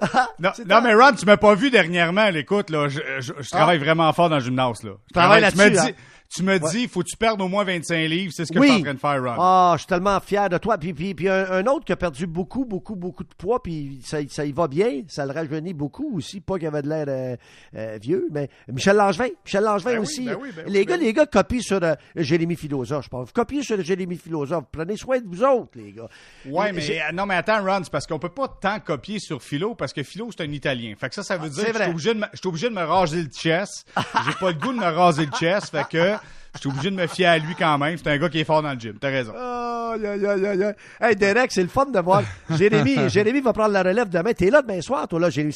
Non, 0.38 0.50
non, 0.68 0.80
mais 0.82 0.94
Ron, 0.94 1.12
tu 1.12 1.24
m'as 1.24 1.36
pas 1.36 1.54
vu 1.54 1.70
dernièrement, 1.70 2.24
là, 2.30 2.38
écoute, 2.38 2.68
là, 2.70 2.88
je, 2.88 3.00
je- 3.20 3.32
je 3.40 3.50
travaille 3.50 3.78
vraiment 3.78 4.12
fort 4.12 4.28
dans 4.28 4.36
le 4.36 4.42
gymnase, 4.42 4.82
là. 4.82 4.92
Je 5.08 5.12
Travaille 5.14 5.50
tu 5.50 5.56
me 5.58 5.64
là-dessus, 5.64 5.80
dis, 5.86 5.90
hein? 5.90 5.94
Tu 6.28 6.42
me 6.42 6.58
dis, 6.70 6.88
faut 6.88 7.00
que 7.02 7.08
tu 7.08 7.16
perdes 7.16 7.40
au 7.40 7.48
moins 7.48 7.64
25 7.64 7.96
livres, 8.08 8.32
c'est 8.34 8.44
ce 8.44 8.52
que 8.52 8.58
Oui. 8.58 8.66
je 8.66 8.72
suis 8.72 8.80
en 8.80 8.84
train 8.84 8.94
de 8.94 8.98
faire, 8.98 9.22
Ron. 9.22 9.36
Ah, 9.40 9.72
je 9.74 9.80
suis 9.82 9.86
tellement 9.86 10.18
fier 10.20 10.48
de 10.48 10.58
toi. 10.58 10.78
Puis, 10.78 10.92
puis, 10.92 11.14
puis 11.14 11.28
un, 11.28 11.50
un 11.50 11.66
autre 11.66 11.84
qui 11.84 11.92
a 11.92 11.96
perdu 11.96 12.26
beaucoup, 12.26 12.64
beaucoup, 12.64 12.96
beaucoup 12.96 13.22
de 13.22 13.34
poids, 13.38 13.62
puis 13.62 14.00
ça, 14.04 14.18
ça 14.28 14.44
y 14.44 14.50
va 14.52 14.66
bien. 14.66 15.02
Ça 15.08 15.26
le 15.26 15.32
rajeunit 15.32 15.74
beaucoup 15.74 16.16
aussi. 16.16 16.40
Pas 16.40 16.58
qu'il 16.58 16.66
avait 16.66 16.82
de 16.82 16.88
l'air 16.88 17.04
euh, 17.08 17.36
euh, 17.76 17.98
vieux, 18.02 18.28
mais 18.32 18.48
Michel 18.68 18.96
Langevin. 18.96 19.28
Michel 19.44 19.62
Langevin 19.64 19.90
Ben 19.92 19.98
oui, 19.98 20.02
aussi. 20.02 20.24
ben 20.24 20.36
oui, 20.40 20.48
ben 20.56 20.64
les, 20.66 20.84
gars, 20.84 20.96
les 20.96 21.12
gars 21.12 21.26
copient 21.26 21.60
sur 21.60 21.80
euh, 21.82 21.94
Jérémy 22.16 22.56
Philosophe, 22.56 23.04
je 23.04 23.08
pense. 23.10 23.26
Vous 23.28 23.32
copiez 23.32 23.62
sur 23.62 23.80
Jérémy 23.80 24.16
Philosophe. 24.16 24.64
Prenez 24.72 24.96
soin 24.96 25.20
de 25.20 25.26
vous 25.26 25.44
autres, 25.44 25.72
les 25.76 25.92
gars. 25.92 26.08
Ouais, 26.46 26.70
Et 26.70 26.72
mais 26.72 27.12
non, 27.12 27.26
mais 27.26 27.36
attends, 27.36 27.64
Ron, 27.64 27.80
c'est 27.84 27.92
parce 27.92 28.06
qu'on 28.06 28.18
peut 28.18 28.28
pas 28.28 28.48
tant 28.48 28.80
copier 28.80 29.18
sur 29.20 29.42
Philo 29.42 29.74
parce 29.74 29.92
que 29.92 30.02
Philo 30.02 30.28
c'est 30.36 30.42
un 30.44 30.50
Italien. 30.50 30.94
Fait 30.98 31.08
que 31.08 31.14
ça, 31.14 31.22
ça 31.22 31.36
veut 31.36 31.48
dire 31.48 31.64
Ah, 31.66 31.66
c'est 31.66 31.72
que 31.72 31.78
je 31.78 31.82
suis 31.84 31.90
obligé 32.48 32.48
obligé 32.48 32.68
de 32.70 32.74
me 32.74 32.82
raser 32.84 33.22
le 33.22 33.28
chest. 33.28 33.86
J'ai 34.26 34.32
pas 34.40 34.48
le 34.50 34.58
goût 34.58 34.72
de 34.72 34.78
me 34.78 34.84
raser 34.90 35.26
le 35.26 35.32
chest, 35.32 35.70
fait 35.70 35.86
que 35.88 36.14
je 36.54 36.60
suis 36.60 36.68
obligé 36.68 36.90
de 36.90 36.96
me 36.96 37.06
fier 37.06 37.26
à 37.26 37.38
lui 37.38 37.54
quand 37.58 37.78
même. 37.78 37.96
C'est 37.96 38.08
un 38.08 38.18
gars 38.18 38.28
qui 38.28 38.40
est 38.40 38.44
fort 38.44 38.62
dans 38.62 38.72
le 38.72 38.78
gym. 38.78 38.96
T'as 39.00 39.10
raison. 39.10 39.32
Oh. 39.36 39.94
Hey, 41.00 41.16
Derek, 41.16 41.52
c'est 41.52 41.62
le 41.62 41.68
fun 41.68 41.86
de 41.86 41.98
voir. 42.00 42.22
Jérémy, 42.50 42.96
Jérémy 43.08 43.40
va 43.40 43.52
prendre 43.52 43.72
la 43.72 43.82
relève 43.82 44.08
demain. 44.08 44.32
T'es 44.32 44.50
là 44.50 44.62
demain 44.62 44.80
soir, 44.80 45.06
toi, 45.08 45.20
là, 45.20 45.30
Jérémy. 45.30 45.52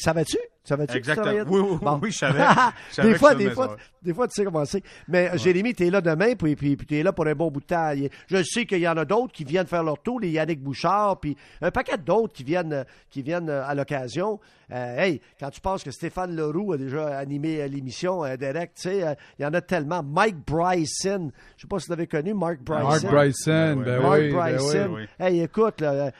Savais-tu? 0.63 0.93
Savais-tu? 0.93 0.99
que 0.99 1.03
tu 1.23 1.29
Exactement. 1.29 1.51
Oui, 1.51 1.69
oui, 1.71 1.77
Bon. 1.81 1.99
oui, 2.01 2.11
je 2.11 2.17
savais. 2.17 2.39
Je 2.89 2.95
savais 2.95 3.09
des 3.11 3.17
fois, 3.17 3.35
des 3.35 3.49
fois, 3.51 3.75
des 4.01 4.13
fois, 4.13 4.27
tu 4.27 4.35
sais 4.35 4.43
comment 4.45 4.65
c'est. 4.65 4.83
Mais 5.07 5.37
Jérémy, 5.37 5.73
t'es 5.73 5.89
là 5.89 6.01
demain, 6.01 6.35
puis, 6.35 6.55
puis, 6.55 6.75
puis 6.75 6.85
t'es 6.87 7.03
là 7.03 7.11
pour 7.11 7.25
un 7.27 7.33
bon 7.35 7.49
bout 7.51 7.59
de 7.61 7.65
temps. 7.65 7.91
Je 8.27 8.43
sais 8.43 8.65
qu'il 8.65 8.79
y 8.79 8.87
en 8.87 8.97
a 8.97 9.05
d'autres 9.05 9.33
qui 9.33 9.43
viennent 9.43 9.67
faire 9.67 9.83
leur 9.83 9.99
tour, 10.01 10.19
les 10.19 10.29
Yannick 10.29 10.61
Bouchard, 10.61 11.19
puis 11.19 11.35
un 11.61 11.71
paquet 11.71 11.97
d'autres 11.97 12.33
qui 12.33 12.43
viennent, 12.43 12.85
qui 13.09 13.21
viennent 13.21 13.49
euh, 13.49 13.65
à 13.65 13.73
l'occasion. 13.75 14.39
Euh, 14.71 14.97
hey, 14.99 15.19
quand 15.39 15.49
tu 15.49 15.59
penses 15.61 15.83
que 15.83 15.89
Stéphane 15.89 16.35
Leroux 16.35 16.73
a 16.73 16.77
déjà 16.77 17.17
animé 17.17 17.59
euh, 17.61 17.67
l'émission, 17.67 18.23
euh, 18.23 18.37
Derek, 18.37 18.73
tu 18.75 18.83
sais, 18.83 19.03
euh, 19.07 19.15
il 19.39 19.43
y 19.43 19.45
en 19.45 19.53
a 19.55 19.61
tellement. 19.61 20.03
Mike 20.03 20.45
Bryson, 20.45 21.31
je 21.57 21.61
sais 21.63 21.67
pas 21.67 21.79
si 21.79 21.87
vous 21.87 21.93
l'avez 21.93 22.05
connu, 22.07 22.33
Mark 22.35 22.59
Bryson. 22.61 22.83
Mark 22.87 23.05
Bryson, 23.05 23.75
Ben 23.77 23.83
ben, 23.83 24.01
Mark 24.03 24.19
oui, 24.19 24.29
ben 24.31 24.35
Bryson. 24.37 24.89
oui. 24.93 25.07
oui. 25.19 25.25
Hey, 25.25 25.41
écoute, 25.41 25.81
là, 25.81 26.11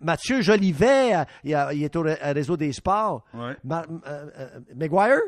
Mathieu 0.00 0.40
Jolivet, 0.40 1.12
il, 1.44 1.52
est 1.82 1.96
au 1.96 2.02
ré- 2.02 2.18
réseau 2.22 2.56
des 2.56 2.72
sports. 2.72 3.24
Ouais. 3.34 3.54
Ma- 3.88 5.20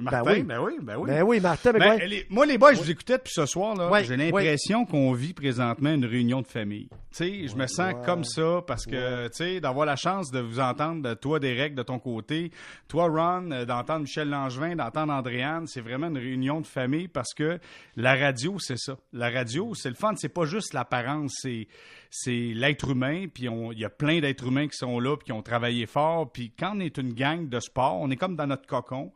Maguire? 0.00 0.24
Martin, 0.24 0.32
oui. 0.38 0.42
ben 0.44 0.60
oui, 0.60 0.72
ben 0.80 0.96
oui. 0.96 1.10
Ben 1.10 1.22
oui, 1.22 1.40
Martin 1.40 1.72
Ben, 1.72 1.98
les- 2.06 2.26
moi, 2.30 2.46
les 2.46 2.58
boys, 2.58 2.74
je 2.74 2.80
vous 2.80 2.90
écoutais 2.90 3.18
depuis 3.18 3.32
ce 3.32 3.46
soir, 3.46 3.74
là. 3.76 3.90
Ouais, 3.90 4.04
J'ai 4.04 4.16
l'impression 4.16 4.84
qu'on 4.84 5.12
vit 5.12 5.32
présentement 5.32 5.90
une 5.92 6.04
réunion 6.04 6.40
de 6.42 6.46
famille. 6.46 6.88
Tu 6.90 6.96
sais, 7.10 7.48
je 7.48 7.56
me 7.56 7.66
sens 7.66 7.94
comme 8.06 8.24
ça 8.24 8.62
parce 8.66 8.86
que, 8.86 9.26
tu 9.28 9.32
sais, 9.34 9.60
d'avoir 9.60 9.84
la 9.86 9.96
chance 9.96 10.30
de 10.30 10.40
vous 10.40 10.60
entendre, 10.60 11.14
toi, 11.14 11.40
Derek, 11.40 11.74
de 11.74 11.82
ton 11.82 11.98
côté, 11.98 12.50
toi, 12.88 13.06
Ron, 13.08 13.50
euh, 13.50 13.64
d'entendre 13.64 14.00
Michel 14.02 14.28
Langevin, 14.30 14.76
d'entendre 14.76 15.12
Andréane, 15.12 15.66
c'est 15.66 15.80
vraiment 15.80 16.06
une 16.08 16.18
réunion 16.18 16.60
de 16.60 16.66
famille 16.66 17.08
parce 17.08 17.34
que 17.34 17.58
la 17.96 18.14
radio, 18.14 18.56
c'est 18.58 18.78
ça. 18.78 18.96
La 19.12 19.28
radio, 19.30 19.74
c'est 19.74 19.88
le 19.88 19.94
fun. 19.96 20.12
C'est 20.16 20.28
pas 20.28 20.44
juste 20.44 20.72
l'apparence, 20.72 21.32
c'est, 21.42 21.66
c'est 22.10 22.52
l'être 22.54 22.90
humain. 22.90 23.26
Puis 23.32 23.48
il 23.72 23.78
y 23.78 23.84
a 23.84 23.90
plein 23.90 24.20
d'êtres 24.20 24.46
humains 24.46 24.68
qui 24.68 24.76
sont 24.76 25.00
là 25.00 25.16
puis 25.16 25.26
qui 25.26 25.32
ont 25.32 25.42
travaillé 25.42 25.86
fort. 25.86 26.30
Puis 26.30 26.52
quand 26.56 26.74
on 26.76 26.80
est 26.80 26.96
une 26.98 27.12
gang 27.12 27.48
de 27.48 27.58
sport, 27.60 27.98
on 28.00 28.10
est 28.10 28.16
comme 28.16 28.36
dans 28.36 28.46
notre 28.46 28.66
cocon. 28.66 29.12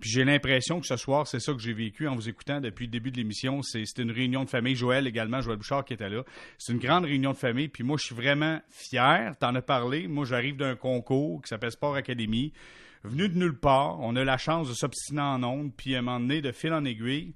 Puis 0.00 0.08
j'ai 0.10 0.24
l'impression 0.24 0.80
que 0.80 0.86
ce 0.86 0.96
soir, 0.96 1.26
c'est 1.26 1.40
ça 1.40 1.52
que 1.52 1.58
j'ai 1.60 1.72
vécu 1.74 2.08
en 2.08 2.14
vous 2.14 2.28
écoutant 2.28 2.60
depuis 2.60 2.86
le 2.86 2.90
début 2.90 3.10
de 3.10 3.16
l'émission. 3.18 3.62
C'est- 3.62 3.84
C'était 3.84 4.02
une 4.02 4.10
réunion 4.10 4.44
de 4.44 4.50
famille. 4.50 4.74
Joël 4.74 5.06
également, 5.06 5.40
Joël 5.42 5.58
Bouchard 5.58 5.84
qui 5.84 5.92
était 5.92 6.08
là. 6.08 6.22
C'est 6.58 6.72
une 6.72 6.78
grande 6.78 7.04
réunion 7.04 7.32
de 7.32 7.36
famille. 7.36 7.68
Puis 7.68 7.84
moi, 7.84 7.96
je 7.98 8.06
suis 8.06 8.14
vraiment 8.14 8.60
fier. 8.70 9.34
T'en 9.38 9.54
as 9.54 9.62
parlé. 9.62 10.08
Moi, 10.08 10.24
j'arrive 10.24 10.56
d'un 10.56 10.74
concours 10.76 11.42
qui 11.42 11.48
s'appelle 11.48 11.70
Sport 11.72 11.96
Academy. 11.96 12.52
Venu 13.04 13.28
de 13.28 13.38
nulle 13.38 13.58
part. 13.58 14.00
On 14.00 14.16
a 14.16 14.24
la 14.24 14.36
chance 14.38 14.68
de 14.68 14.74
s'obstiner 14.74 15.20
en 15.22 15.42
ondes. 15.42 15.72
Puis 15.76 15.94
à 15.94 15.98
un 15.98 16.02
moment 16.02 16.20
donné, 16.20 16.40
de 16.40 16.52
fil 16.52 16.72
en 16.72 16.84
aiguille, 16.84 17.32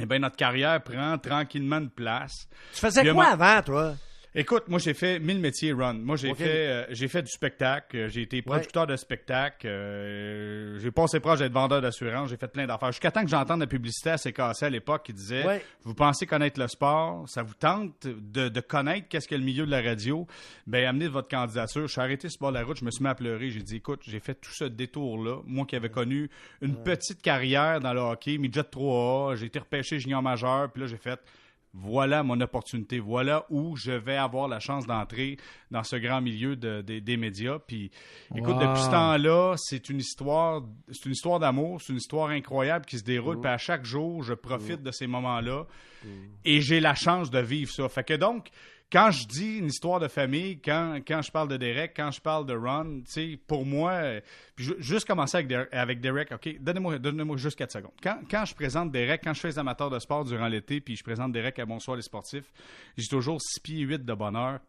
eh 0.00 0.06
bien, 0.06 0.20
notre 0.20 0.36
carrière 0.36 0.80
prend 0.82 1.18
tranquillement 1.18 1.78
une 1.78 1.90
place. 1.90 2.48
Tu 2.74 2.80
faisais 2.80 3.02
Puis, 3.02 3.12
quoi 3.12 3.26
avant, 3.26 3.62
toi? 3.62 3.94
Écoute, 4.34 4.64
moi 4.68 4.78
j'ai 4.78 4.92
fait 4.92 5.18
mille 5.18 5.40
métiers 5.40 5.72
run. 5.72 5.94
Moi 5.94 6.16
j'ai 6.16 6.34
fait 6.34 6.68
euh, 6.68 6.86
j'ai 6.90 7.08
fait 7.08 7.22
du 7.22 7.30
spectacle, 7.30 7.96
euh, 7.96 8.08
j'ai 8.08 8.22
été 8.22 8.42
producteur 8.42 8.86
de 8.86 8.94
spectacle, 8.94 9.66
euh, 9.66 10.78
j'ai 10.78 10.90
passé 10.90 11.18
proche 11.18 11.38
d'être 11.38 11.52
vendeur 11.52 11.80
d'assurance, 11.80 12.28
j'ai 12.28 12.36
fait 12.36 12.48
plein 12.48 12.66
d'affaires. 12.66 12.92
Jusqu'à 12.92 13.10
temps 13.10 13.22
que 13.22 13.30
j'entende 13.30 13.60
la 13.60 13.66
publicité 13.66 14.10
à 14.10 14.18
CKC 14.18 14.64
à 14.64 14.70
l'époque 14.70 15.04
qui 15.06 15.14
disait 15.14 15.46
Ouais. 15.46 15.64
Vous 15.82 15.94
pensez 15.94 16.26
connaître 16.26 16.60
le 16.60 16.68
sport, 16.68 17.26
ça 17.26 17.42
vous 17.42 17.54
tente 17.54 18.06
de, 18.06 18.48
de 18.50 18.60
connaître 18.60 19.08
qu'est-ce 19.08 19.28
que 19.28 19.34
le 19.34 19.44
milieu 19.44 19.64
de 19.64 19.70
la 19.70 19.80
radio, 19.80 20.26
ben 20.66 20.86
amenez 20.86 21.08
votre 21.08 21.28
candidature. 21.28 21.86
Je 21.86 21.92
suis 21.92 22.00
arrêté 22.00 22.28
sur 22.28 22.40
bord 22.40 22.50
de 22.52 22.58
la 22.58 22.64
route, 22.64 22.78
je 22.78 22.84
me 22.84 22.90
suis 22.90 23.02
mis 23.02 23.08
à 23.08 23.14
pleurer, 23.14 23.50
j'ai 23.50 23.62
dit 23.62 23.76
écoute, 23.76 24.02
j'ai 24.06 24.20
fait 24.20 24.34
tout 24.34 24.52
ce 24.52 24.64
détour-là, 24.64 25.38
moi 25.46 25.64
qui 25.64 25.74
avais 25.74 25.90
connu 25.90 26.28
une 26.60 26.76
petite 26.76 27.22
carrière 27.22 27.80
dans 27.80 27.94
le 27.94 28.00
hockey, 28.00 28.36
midget 28.36 28.60
3A, 28.60 29.36
j'ai 29.36 29.46
été 29.46 29.58
repêché 29.58 29.98
junior 29.98 30.22
majeur, 30.22 30.70
puis 30.70 30.82
là 30.82 30.86
j'ai 30.86 30.98
fait 30.98 31.18
voilà 31.74 32.22
mon 32.22 32.40
opportunité, 32.40 32.98
voilà 32.98 33.44
où 33.50 33.76
je 33.76 33.92
vais 33.92 34.16
avoir 34.16 34.48
la 34.48 34.58
chance 34.58 34.86
d'entrer 34.86 35.36
dans 35.70 35.82
ce 35.82 35.96
grand 35.96 36.20
milieu 36.20 36.56
de- 36.56 36.82
de- 36.82 36.98
des 36.98 37.16
médias. 37.16 37.58
Puis, 37.58 37.90
écoute, 38.34 38.54
Wow. 38.54 38.60
depuis 38.68 38.82
ce 38.82 38.90
temps-là, 38.90 39.54
c'est 39.56 39.88
une 39.90 39.98
histoire, 39.98 40.62
c'est 40.90 41.04
une 41.06 41.12
histoire 41.12 41.38
d'amour, 41.38 41.80
c'est 41.80 41.92
une 41.92 41.98
histoire 41.98 42.30
incroyable 42.30 42.84
qui 42.86 42.98
se 42.98 43.04
déroule. 43.04 43.40
Puis 43.40 43.50
à 43.50 43.58
chaque 43.58 43.84
jour, 43.84 44.22
je 44.22 44.34
profite 44.34 44.82
de 44.82 44.90
ces 44.90 45.06
moments-là 45.06 45.66
et 46.44 46.60
j'ai 46.60 46.80
la 46.80 46.94
chance 46.94 47.30
de 47.30 47.38
vivre 47.40 47.70
ça. 47.70 47.88
Fait 47.88 48.04
que 48.04 48.14
donc, 48.14 48.48
quand 48.90 49.10
je 49.10 49.26
dis 49.26 49.58
une 49.58 49.66
histoire 49.66 50.00
de 50.00 50.08
famille, 50.08 50.60
quand, 50.60 51.00
quand 51.06 51.20
je 51.20 51.30
parle 51.30 51.48
de 51.48 51.56
Derek, 51.56 51.92
quand 51.94 52.10
je 52.10 52.20
parle 52.20 52.46
de 52.46 52.54
Ron, 52.54 53.02
pour 53.46 53.66
moi, 53.66 54.20
juste 54.56 55.06
commencer 55.06 55.36
avec 55.36 55.48
Derek, 55.48 55.68
avec 55.72 56.00
Derek 56.00 56.32
OK, 56.32 56.56
donnez-moi 56.60 56.98
donnez 56.98 57.36
juste 57.36 57.58
4 57.58 57.72
secondes. 57.72 57.92
Quand, 58.02 58.18
quand 58.30 58.44
je 58.44 58.54
présente 58.54 58.90
Derek, 58.90 59.20
quand 59.22 59.34
je 59.34 59.40
fais 59.40 59.48
les 59.48 59.58
amateurs 59.58 59.90
de 59.90 59.98
sport 59.98 60.24
durant 60.24 60.48
l'été, 60.48 60.80
puis 60.80 60.96
je 60.96 61.04
présente 61.04 61.32
Derek 61.32 61.58
à 61.58 61.66
Bonsoir 61.66 61.96
les 61.96 62.02
sportifs, 62.02 62.50
j'ai 62.96 63.08
toujours 63.08 63.40
6 63.40 63.60
pieds 63.60 63.80
8 63.80 64.04
de 64.04 64.14
bonheur. 64.14 64.60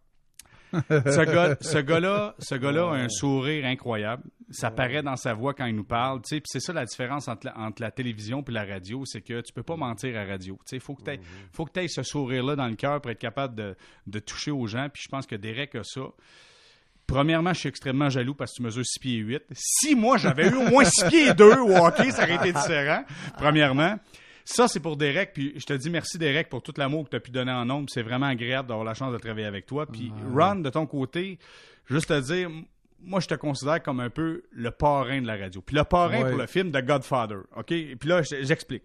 Ce 0.72 1.26
gars, 1.26 1.58
ce 1.62 1.78
gars-là, 1.80 2.36
ce 2.40 2.56
a 2.56 2.96
un 2.96 3.10
sourire 3.10 3.66
incroyable. 3.66 4.24
Ça 4.52 4.72
paraît 4.72 5.04
dans 5.04 5.16
sa 5.16 5.34
voix 5.34 5.54
quand 5.54 5.66
il 5.66 5.76
nous 5.76 5.84
parle. 5.84 6.22
Puis 6.22 6.42
c'est 6.46 6.60
ça 6.60 6.74
la 6.74 6.86
différence 6.86 7.28
entre 7.28 7.48
la, 7.48 7.58
entre 7.58 7.82
la 7.82 7.92
télévision 7.92 8.44
et 8.48 8.52
la 8.52 8.66
radio, 8.66 9.04
c'est 9.06 9.22
que 9.22 9.42
tu 9.42 9.54
peux 9.54 9.64
pas 9.64 9.76
mentir 9.76 10.16
à 10.16 10.24
la 10.24 10.32
radio. 10.32 10.58
Il 10.72 10.80
faut 10.80 10.96
que 10.96 11.04
tu 11.04 11.20
faut 11.52 11.66
que 11.66 11.80
aies 11.80 11.88
ce 11.88 12.04
sourire-là 12.04 12.56
dans 12.56 12.68
le 12.68 12.76
cœur 12.76 13.02
pour 13.02 13.12
être 13.12 13.20
capable 13.20 13.56
de, 13.56 13.76
de 14.08 14.20
toucher 14.20 14.52
aux 14.52 14.68
gens. 14.68 14.88
Puis 14.92 15.04
je 15.04 15.10
pense 15.10 15.26
que 15.26 15.36
Derek 15.36 15.76
a 15.76 15.84
ça. 15.84 16.02
Premièrement, 17.06 17.54
je 17.54 17.62
suis 17.62 17.70
extrêmement 17.70 18.10
jaloux 18.10 18.36
parce 18.36 18.52
que 18.52 18.58
tu 18.58 18.64
mesures 18.64 18.86
6 18.86 19.00
pieds 19.00 19.18
8. 19.18 19.44
Si 19.54 19.96
moi, 19.96 20.18
j'avais 20.18 20.48
eu 20.48 20.54
au 20.54 20.70
moins 20.70 20.84
6 20.86 21.06
pieds 21.06 21.34
2 21.34 21.58
au 21.58 21.76
hockey, 21.76 22.12
ça 22.12 22.24
aurait 22.24 22.36
été 22.36 22.54
différent. 22.54 23.04
Premièrement. 23.38 23.96
Ça, 24.46 24.68
c'est 24.68 24.80
pour 24.80 24.98
Derek. 24.98 25.34
Puis 25.34 25.54
je 25.58 25.66
te 25.66 25.74
dis 25.74 25.90
merci, 25.90 26.18
Derek, 26.18 26.50
pour 26.50 26.62
tout 26.64 26.74
l'amour 26.78 27.06
que 27.06 27.10
tu 27.12 27.16
as 27.16 27.20
pu 27.20 27.32
donner 27.32 27.52
en 27.52 27.66
nombre. 27.66 27.88
C'est 27.90 28.02
vraiment 28.02 28.26
agréable 28.28 28.68
d'avoir 28.70 28.86
la 28.86 28.94
chance 28.94 29.14
de 29.14 29.18
travailler 29.18 29.46
avec 29.48 29.66
toi. 29.66 29.86
Puis 29.86 30.12
Ron, 30.34 30.56
de 30.56 30.70
ton 30.70 30.86
côté, 30.88 31.38
juste 31.90 32.08
te 32.08 32.20
dire, 32.20 32.50
moi, 33.02 33.20
je 33.20 33.28
te 33.28 33.36
considère 33.36 33.82
comme 33.84 34.00
un 34.00 34.10
peu 34.10 34.44
le 34.52 34.72
parrain 34.72 35.22
de 35.22 35.28
la 35.28 35.38
radio. 35.38 35.62
Puis 35.62 35.76
le 35.76 35.84
parrain 35.84 36.24
Ouais. 36.24 36.30
pour 36.30 36.38
le 36.40 36.48
film 36.48 36.72
de 36.72 36.80
Godfather. 36.82 37.38
OK? 37.56 37.66
Puis 37.68 37.98
là, 38.06 38.22
je- 38.24 38.44
j'explique. 38.44 38.84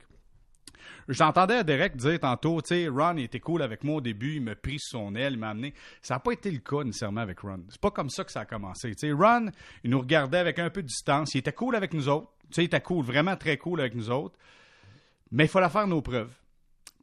J'entendais 1.09 1.63
Derek 1.65 1.97
dire 1.97 2.19
tantôt, 2.19 2.63
tu 2.63 2.69
sais, 2.69 2.89
Ron 2.89 3.17
il 3.19 3.25
était 3.25 3.41
cool 3.41 3.61
avec 3.63 3.85
moi 3.85 3.97
au 3.97 4.01
début, 4.01 4.37
il 4.37 4.43
m'a 4.43 4.55
pris 4.55 4.79
sous 4.79 4.91
son 4.97 5.15
aile, 5.15 5.35
il 5.35 5.39
m'a 5.39 5.51
amené. 5.51 5.75
Ça 6.01 6.15
n'a 6.15 6.21
pas 6.21 6.33
été 6.33 6.51
le 6.51 6.61
cas 6.61 6.83
nécessairement 6.83 7.21
avec 7.21 7.41
Ron. 7.41 7.61
C'est 7.69 7.81
pas 7.81 7.91
comme 7.91 8.09
ça 8.09 8.25
que 8.25 8.33
ça 8.33 8.41
a 8.41 8.45
commencé. 8.47 8.91
Tu 8.95 9.09
sais, 9.09 9.13
Ron, 9.13 9.51
il 9.83 9.91
nous 9.91 10.01
regardait 10.01 10.39
avec 10.39 10.59
un 10.59 10.71
peu 10.71 10.83
de 10.83 10.87
distance, 10.87 11.35
il 11.35 11.39
était 11.39 11.53
cool 11.53 11.77
avec 11.77 11.93
nous 11.93 12.09
autres. 12.09 12.31
Tu 12.45 12.55
sais, 12.55 12.63
il 12.63 12.67
était 12.67 12.81
cool, 12.81 13.05
vraiment 13.05 13.37
très 13.37 13.59
cool 13.59 13.81
avec 13.81 13.95
nous 13.95 14.11
autres. 14.11 14.39
Mais 15.31 15.45
il 15.45 15.49
fallait 15.49 15.69
faire 15.69 15.87
nos 15.87 16.03
preuves. 16.03 16.33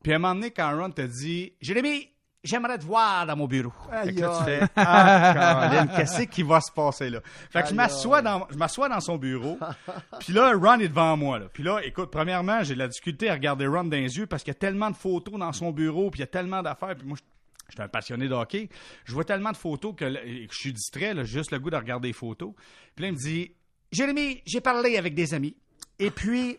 Puis 0.04 0.14
à 0.14 0.16
un 0.16 0.20
moment 0.20 0.36
donné, 0.36 0.52
quand 0.52 0.76
Ron 0.76 0.90
t'a 0.90 1.06
dit, 1.06 1.54
Jérémy, 1.62 2.10
j'aimerais 2.44 2.80
te 2.80 2.86
voir 2.86 3.26
dans 3.26 3.36
mon 3.36 3.46
bureau. 3.46 3.72
Fait 4.04 4.14
que 4.14 4.20
là, 4.22 4.38
tu 4.40 4.46
fais, 4.46 4.62
ah, 4.76 5.34
Caroline, 5.34 5.96
qu'est-ce 5.96 6.24
qui 6.24 6.44
va 6.44 6.60
se 6.60 6.72
passer 6.72 7.10
là? 7.10 7.22
Fait 7.24 7.62
que 7.62 7.70
je 7.70 7.76
m'assois 7.76 8.22
dans, 8.22 8.48
je 8.50 8.58
m'assois 8.58 8.90
dans 8.90 9.00
son 9.00 9.18
bureau. 9.18 9.60
Puis 10.20 10.34
là, 10.34 10.54
Ron 10.56 10.80
est 10.80 10.88
devant 10.88 11.16
moi. 11.18 11.40
Là. 11.40 11.46
Puis 11.52 11.64
là, 11.64 11.80
écoute, 11.84 12.10
premièrement, 12.12 12.64
j'ai 12.64 12.74
de 12.74 12.80
la 12.80 12.88
difficulté 12.88 13.30
à 13.30 13.34
regarder 13.34 13.68
Ron 13.68 13.84
dans 13.84 13.98
les 13.98 14.18
yeux 14.18 14.26
parce 14.26 14.44
qu'il 14.44 14.54
y 14.54 14.58
a 14.58 14.60
tellement 14.60 14.90
de 14.90 14.96
photos 14.96 15.38
dans 15.38 15.54
son 15.54 15.72
bureau, 15.72 16.10
puis 16.10 16.20
il 16.20 16.22
y 16.22 16.24
a 16.24 16.28
tellement 16.28 16.64
d'affaires. 16.64 16.96
Puis 16.96 17.08
moi, 17.08 17.18
je 17.18 17.32
je 17.72 17.76
suis 17.76 17.82
un 17.82 17.88
passionné 17.88 18.28
de 18.28 18.34
hockey. 18.34 18.70
Je 19.06 19.14
vois 19.14 19.24
tellement 19.24 19.52
de 19.52 19.58
photos 19.58 19.96
que, 19.96 20.06
je 20.10 20.58
suis 20.58 20.74
distrait, 20.74 21.14
là, 21.14 21.24
j'ai 21.24 21.40
juste 21.40 21.52
le 21.52 21.60
goût 21.60 21.70
de 21.70 21.78
regarder 21.78 22.10
les 22.10 22.14
photos. 22.14 22.54
Puis 22.96 23.04
là, 23.04 23.10
il 23.10 23.14
me 23.14 23.18
dit 23.18 23.54
Jérémy, 23.92 24.42
j'ai 24.46 24.62
parlé 24.62 24.98
avec 24.98 25.16
des 25.16 25.34
amis. 25.34 25.56
Et 25.98 26.12
puis, 26.12 26.58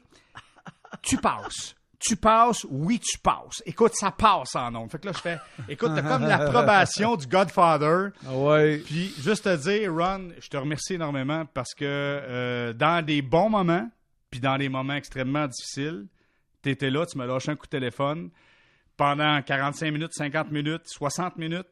tu 1.00 1.16
passes. 1.16 1.74
Tu 2.04 2.16
passes, 2.16 2.66
oui, 2.68 2.98
tu 2.98 3.16
passes. 3.18 3.62
Écoute, 3.64 3.92
ça 3.94 4.10
passe 4.10 4.56
en 4.56 4.74
ondes. 4.74 4.90
Fait 4.90 4.98
que 4.98 5.06
là, 5.06 5.12
je 5.14 5.20
fais, 5.20 5.38
écoute, 5.68 5.92
t'as 5.94 6.02
comme 6.02 6.26
l'approbation 6.26 7.14
du 7.14 7.28
Godfather. 7.28 8.08
Ah 8.26 8.34
ouais. 8.36 8.78
Puis, 8.78 9.14
juste 9.20 9.44
te 9.44 9.56
dire, 9.56 9.94
Ron, 9.94 10.30
je 10.40 10.48
te 10.48 10.56
remercie 10.56 10.94
énormément 10.94 11.44
parce 11.46 11.74
que 11.74 11.84
euh, 11.84 12.72
dans 12.72 13.04
des 13.04 13.22
bons 13.22 13.48
moments, 13.50 13.88
puis 14.30 14.40
dans 14.40 14.58
des 14.58 14.68
moments 14.68 14.94
extrêmement 14.94 15.46
difficiles, 15.46 16.08
tu 16.64 16.70
étais 16.70 16.90
là, 16.90 17.06
tu 17.06 17.16
m'as 17.18 17.26
lâché 17.26 17.52
un 17.52 17.56
coup 17.56 17.66
de 17.66 17.70
téléphone 17.70 18.30
pendant 18.96 19.40
45 19.40 19.92
minutes, 19.92 20.12
50 20.12 20.50
minutes, 20.50 20.82
60 20.86 21.36
minutes, 21.36 21.68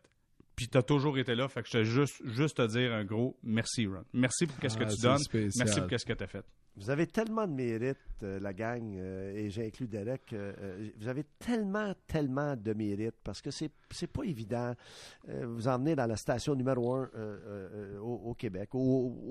puis 0.55 0.69
tu 0.69 0.79
as 0.79 0.83
toujours 0.85 1.19
été 1.19 1.35
là. 1.35 1.49
Fait 1.49 1.63
que 1.63 1.69
je 1.69 1.79
te 1.79 1.83
juste, 1.83 2.23
juste 2.27 2.59
te 2.59 2.67
dire 2.69 2.93
un 2.93 3.05
gros 3.05 3.37
merci, 3.43 3.87
Ron. 3.89 4.05
Merci 4.13 4.47
pour 4.47 4.59
qu'est-ce 4.61 4.77
Ah, 4.81 4.85
que 4.85 4.91
tu 4.91 4.97
c'est 4.97 5.03
donnes. 5.09 5.19
spécial. 5.19 5.65
Merci 5.67 5.81
pour 5.81 5.89
qu'est-ce 5.89 6.07
que 6.07 6.13
tu 6.13 6.23
as 6.23 6.29
fait. 6.29 6.45
Vous 6.77 6.89
avez 6.89 7.07
tellement 7.07 7.47
de 7.47 7.53
mérite, 7.53 7.99
euh, 8.23 8.39
la 8.41 8.53
gang, 8.55 8.97
euh, 8.97 9.35
et 9.35 9.51
j'ai 9.51 9.67
inclus 9.67 9.89
Derek. 9.89 10.33
euh, 10.33 10.89
vous 10.99 11.09
avez 11.09 11.25
tellement, 11.39 11.93
tellement 12.07 12.57
de 12.57 12.73
mérite 12.73 13.17
parce 13.23 13.43
que 13.43 13.51
c'est 13.51 13.71
c'est 13.91 14.07
pas 14.07 14.23
évident. 14.23 14.75
vous 15.29 15.67
emmener 15.67 15.97
dans 15.97 16.07
la 16.07 16.17
station 16.17 16.55
numéro 16.55 16.95
un 16.95 17.11
au, 18.01 18.31
au 18.31 18.35
Québec, 18.35 18.71
au, 18.75 18.79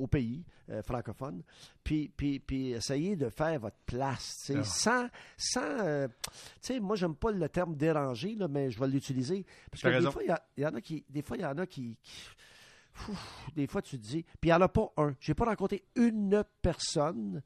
au 0.02 0.07
pays 0.07 0.44
francophone, 0.84 1.41
puis, 1.84 2.11
puis, 2.16 2.40
puis 2.40 2.72
essayer 2.72 3.16
de 3.16 3.30
faire 3.30 3.60
votre 3.60 3.78
place, 3.86 4.52
Ah. 4.53 4.64
sans, 4.64 5.07
sans 5.38 6.07
tu 6.07 6.34
sais, 6.61 6.80
moi 6.80 6.95
j'aime 6.98 7.16
pas 7.16 7.32
le 7.32 7.48
terme 7.49 7.76
déranger, 7.76 8.36
là, 8.36 8.48
mais 8.49 8.70
je 8.70 8.80
vais 8.80 8.88
l'utiliser 8.88 9.45
parce 9.72 9.82
que 9.82 9.88
des 10.02 10.11
fois 10.11 10.24
il 10.57 10.61
y, 10.61 10.66
en 10.66 10.76
a 10.76 10.82
qui, 10.82 11.06
des 11.10 11.22
fois 11.22 11.38
il 11.38 11.41
y 11.41 11.45
en 11.45 11.57
a 11.57 11.66
qui, 11.66 11.98
qui- 12.03 12.20
Ouf, 13.10 13.49
des 13.56 13.68
fois, 13.68 13.82
tu 13.82 13.98
te 13.98 14.03
dis. 14.03 14.24
Puis 14.41 14.49
il 14.49 14.49
n'y 14.49 14.53
en 14.53 14.61
a 14.61 14.68
pas 14.70 14.91
un. 14.98 15.16
J'ai 15.20 15.34
pas 15.34 15.45
rencontré 15.45 15.84
une 15.95 16.44
personne 16.61 17.41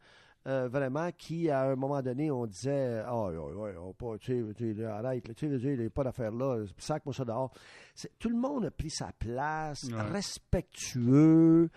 euh, 0.47 0.67
vraiment 0.67 1.09
qui, 1.17 1.49
à 1.49 1.69
un 1.69 1.75
moment 1.75 2.01
donné, 2.01 2.29
on 2.31 2.45
disait 2.45 3.01
Ah, 3.05 3.27
ouais, 3.29 3.37
ouais, 3.37 3.75
on 3.77 3.93
pas, 3.93 4.17
tu 4.17 4.43
sais, 4.45 4.53
tu 4.55 4.75
sais, 4.75 4.83
arrête, 4.83 5.23
tu 5.35 5.47
sais, 5.47 5.57
il 5.73 5.79
n'y 5.79 5.85
a 5.85 5.89
pas 5.89 6.03
d'affaire 6.03 6.31
là, 6.31 6.65
sac-moi 6.77 7.13
ça 7.13 7.23
dehors. 7.23 7.51
C'est- 7.95 8.11
Tout 8.19 8.29
le 8.29 8.35
monde 8.37 8.65
a 8.65 8.71
pris 8.71 8.89
sa 8.89 9.11
place, 9.17 9.83
Ouais. 9.85 10.01
respectueux. 10.01 11.69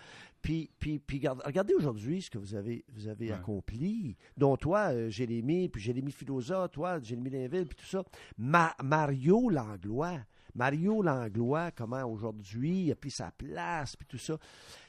Puis, 0.42 0.70
puis, 0.78 0.98
puis 1.00 1.18
regarde- 1.18 1.42
regardez 1.44 1.74
aujourd'hui 1.74 2.22
ce 2.22 2.30
que 2.30 2.38
vous 2.38 2.54
avez, 2.54 2.84
vous 2.94 3.08
avez 3.08 3.28
Ouais. 3.30 3.34
accompli, 3.36 4.16
dont 4.36 4.56
toi, 4.56 4.92
euh, 4.92 5.08
Jérémy, 5.10 5.68
puis 5.68 5.80
Jérémy 5.82 6.12
Filosa, 6.12 6.68
toi, 6.68 7.00
Jérémy 7.00 7.30
Linville, 7.30 7.66
puis 7.66 7.76
tout 7.76 7.86
ça. 7.86 8.04
Ma- 8.38 8.74
Mario 8.82 9.48
Langlois. 9.50 10.18
Mario 10.56 11.02
Langlois, 11.02 11.70
comment 11.70 12.02
aujourd'hui 12.04 12.84
il 12.86 12.92
a 12.92 12.96
pris 12.96 13.10
sa 13.10 13.30
place, 13.30 13.94
puis 13.94 14.06
tout 14.06 14.18
ça. 14.18 14.38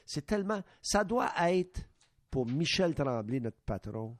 C'est 0.06 0.24
tellement. 0.24 0.62
Ça 0.80 1.04
doit 1.04 1.30
être, 1.50 1.82
pour 2.30 2.46
Michel 2.46 2.94
Tremblay, 2.94 3.38
notre 3.38 3.60
patron, 3.60 4.16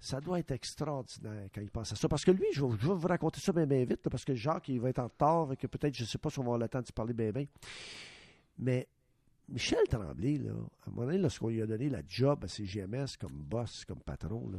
ça 0.00 0.20
doit 0.20 0.40
être 0.40 0.50
extraordinaire 0.50 1.48
quand 1.54 1.60
il 1.60 1.70
pense 1.70 1.92
à 1.92 1.96
ça. 1.96 2.08
Parce 2.08 2.24
que 2.24 2.32
lui, 2.32 2.46
je 2.52 2.62
vais, 2.64 2.76
vous 2.76 3.06
raconter 3.06 3.40
ça 3.40 3.52
bien, 3.52 3.66
bien 3.66 3.84
vite, 3.84 4.08
parce 4.10 4.24
que 4.24 4.34
Jacques, 4.34 4.68
il 4.68 4.80
va 4.80 4.90
être 4.90 4.98
en 4.98 5.04
retard, 5.04 5.52
et 5.52 5.56
que 5.56 5.66
peut-être, 5.68 5.94
je 5.94 6.02
ne 6.02 6.08
sais 6.08 6.18
pas 6.18 6.28
si 6.28 6.40
on 6.40 6.42
va 6.42 6.48
avoir 6.48 6.58
le 6.58 6.68
temps 6.68 6.82
de 6.82 6.92
parler 6.92 7.14
bien, 7.14 7.30
bien. 7.30 7.46
Mais 8.58 8.88
Michel 9.48 9.86
Tremblay, 9.88 10.38
là, 10.38 10.52
à 10.52 10.90
un 10.90 10.92
moment 10.92 11.06
donné, 11.06 11.18
lorsqu'on 11.18 11.48
lui 11.48 11.62
a 11.62 11.66
donné 11.66 11.88
la 11.88 12.02
job 12.06 12.44
à 12.44 12.48
CGMS 12.48 13.16
comme 13.18 13.44
boss, 13.44 13.84
comme 13.84 14.00
patron, 14.00 14.50
là, 14.50 14.58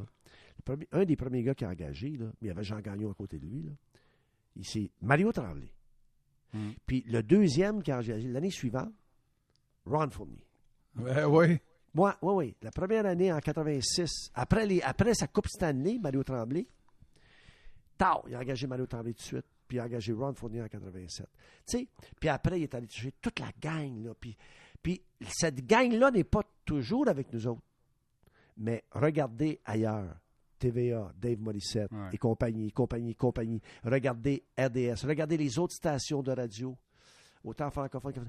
un 0.94 1.06
des 1.06 1.16
premiers 1.16 1.44
gars 1.44 1.54
qui 1.54 1.66
a 1.66 1.70
engagé, 1.70 2.18
mais 2.18 2.28
il 2.42 2.48
y 2.48 2.52
avait 2.52 2.64
Jean 2.64 2.80
Gagnon 2.80 3.12
à 3.12 3.14
côté 3.14 3.38
de 3.38 3.46
lui, 3.46 3.64
là, 3.64 3.72
c'est 4.64 4.90
Mario 5.02 5.32
Tremblay. 5.32 5.72
Mm. 6.54 6.72
Puis 6.86 7.04
le 7.08 7.22
deuxième 7.24 7.84
qui 7.84 7.92
a 7.92 7.98
engagé 7.98 8.28
l'année 8.28 8.52
suivante, 8.52 8.94
Ron 9.86 10.10
Fournier. 10.10 10.46
Ouais. 10.98 11.62
Moi, 11.94 12.18
oui, 12.22 12.34
oui. 12.34 12.56
La 12.62 12.72
première 12.72 13.06
année 13.06 13.32
en 13.32 13.40
86, 13.40 14.32
après, 14.34 14.66
les, 14.66 14.82
après 14.82 15.14
sa 15.14 15.28
Coupe 15.28 15.48
Stanley, 15.48 15.98
Mario 15.98 16.24
Tremblay, 16.24 16.68
tard, 17.98 18.24
il 18.28 18.36
a 18.36 18.40
engagé 18.40 18.68
Mario 18.68 18.86
Tremblay 18.86 19.14
tout 19.14 19.20
de 19.20 19.24
suite, 19.24 19.46
puis 19.66 19.78
il 19.78 19.80
a 19.80 19.86
engagé 19.86 20.12
Ron 20.12 20.34
Fournier 20.34 20.62
en 20.62 20.68
87. 20.68 21.26
Tu 21.66 21.78
sais, 21.78 21.88
puis 22.20 22.28
après, 22.28 22.60
il 22.60 22.64
est 22.64 22.76
allé 22.76 22.88
chercher 22.90 23.14
toute 23.22 23.40
la 23.40 23.52
gang, 23.62 24.04
là. 24.04 24.14
Puis, 24.20 24.36
puis 24.84 25.02
cette 25.30 25.66
gang-là 25.66 26.12
n'est 26.12 26.26
pas 26.26 26.44
toujours 26.66 27.08
avec 27.08 27.32
nous 27.32 27.48
autres. 27.48 27.64
Mais 28.58 28.84
regardez 28.92 29.60
ailleurs. 29.64 30.18
TVA, 30.70 31.12
Dave 31.16 31.40
Morissette 31.40 31.92
Ouais. 31.92 32.10
et 32.14 32.18
compagnie, 32.18 32.72
compagnie, 32.72 33.16
compagnie. 33.16 33.62
Regardez 33.84 34.44
RDS, 34.58 35.06
regardez 35.06 35.38
les 35.38 35.60
autres 35.60 35.76
stations 35.76 36.24
de 36.24 36.32
radio, 36.32 36.76
autant 37.44 37.70
francophones 37.70 38.14
que... 38.14 38.20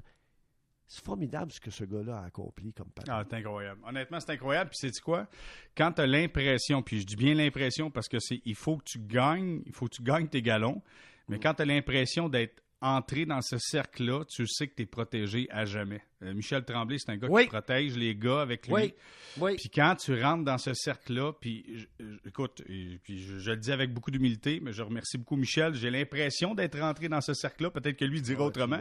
C'est 0.89 1.03
formidable 1.03 1.51
ce 1.51 1.59
que 1.59 1.69
ce 1.69 1.83
gars-là 1.83 2.19
a 2.19 2.25
accompli 2.27 2.71
comme 2.71 2.89
patron. 2.91 3.13
Ah, 3.13 3.23
c'est 3.29 3.35
incroyable. 3.35 3.81
Honnêtement, 3.85 4.21
c'est 4.21 4.31
incroyable. 4.31 4.69
Puis, 4.69 4.79
c'est 4.79 5.01
quoi? 5.01 5.27
Quand 5.75 5.91
tu 5.91 6.01
as 6.01 6.07
l'impression, 6.07 6.81
puis 6.81 7.01
je 7.01 7.05
dis 7.05 7.17
bien 7.17 7.33
l'impression 7.33 7.91
parce 7.91 8.07
que 8.07 8.19
c'est 8.19 8.39
il 8.45 8.55
faut 8.55 8.77
que 8.77 8.85
tu 8.85 8.99
gagnes, 8.99 9.61
il 9.65 9.73
faut 9.73 9.87
que 9.87 9.95
tu 9.95 10.01
gagnes 10.01 10.29
tes 10.29 10.41
galons. 10.41 10.81
Mais 11.27 11.39
quand 11.39 11.55
tu 11.55 11.63
as 11.63 11.65
l'impression 11.65 12.29
d'être 12.29 12.63
entré 12.81 13.25
dans 13.25 13.41
ce 13.41 13.57
cercle-là, 13.57 14.23
tu 14.25 14.45
sais 14.47 14.67
que 14.67 14.75
tu 14.75 14.83
es 14.83 14.85
protégé 14.85 15.47
à 15.49 15.65
jamais. 15.65 16.01
Euh, 16.21 16.33
Michel 16.33 16.63
Tremblay, 16.63 16.97
c'est 16.99 17.11
un 17.11 17.17
gars 17.17 17.27
Oui. 17.29 17.43
qui 17.43 17.49
protège 17.49 17.97
les 17.97 18.15
gars 18.15 18.41
avec 18.41 18.67
lui. 18.67 18.73
Oui, 18.75 18.93
oui. 19.39 19.55
Puis 19.55 19.69
quand 19.69 19.95
tu 19.95 20.21
rentres 20.21 20.43
dans 20.43 20.57
ce 20.59 20.73
cercle-là, 20.73 21.33
puis 21.41 21.87
écoute, 22.25 22.61
et- 22.69 22.99
puis 23.03 23.19
je, 23.23 23.39
je 23.39 23.51
le 23.51 23.57
dis 23.57 23.71
avec 23.71 23.93
beaucoup 23.93 24.11
d'humilité, 24.11 24.59
mais 24.61 24.73
je 24.73 24.81
remercie 24.83 25.17
beaucoup 25.17 25.35
Michel. 25.37 25.73
J'ai 25.73 25.89
l'impression 25.89 26.53
d'être 26.53 26.79
rentré 26.79 27.09
dans 27.09 27.21
ce 27.21 27.33
cercle-là. 27.33 27.71
Peut-être 27.71 27.97
que 27.97 28.05
lui 28.05 28.21
dira 28.21 28.45
autrement. 28.45 28.77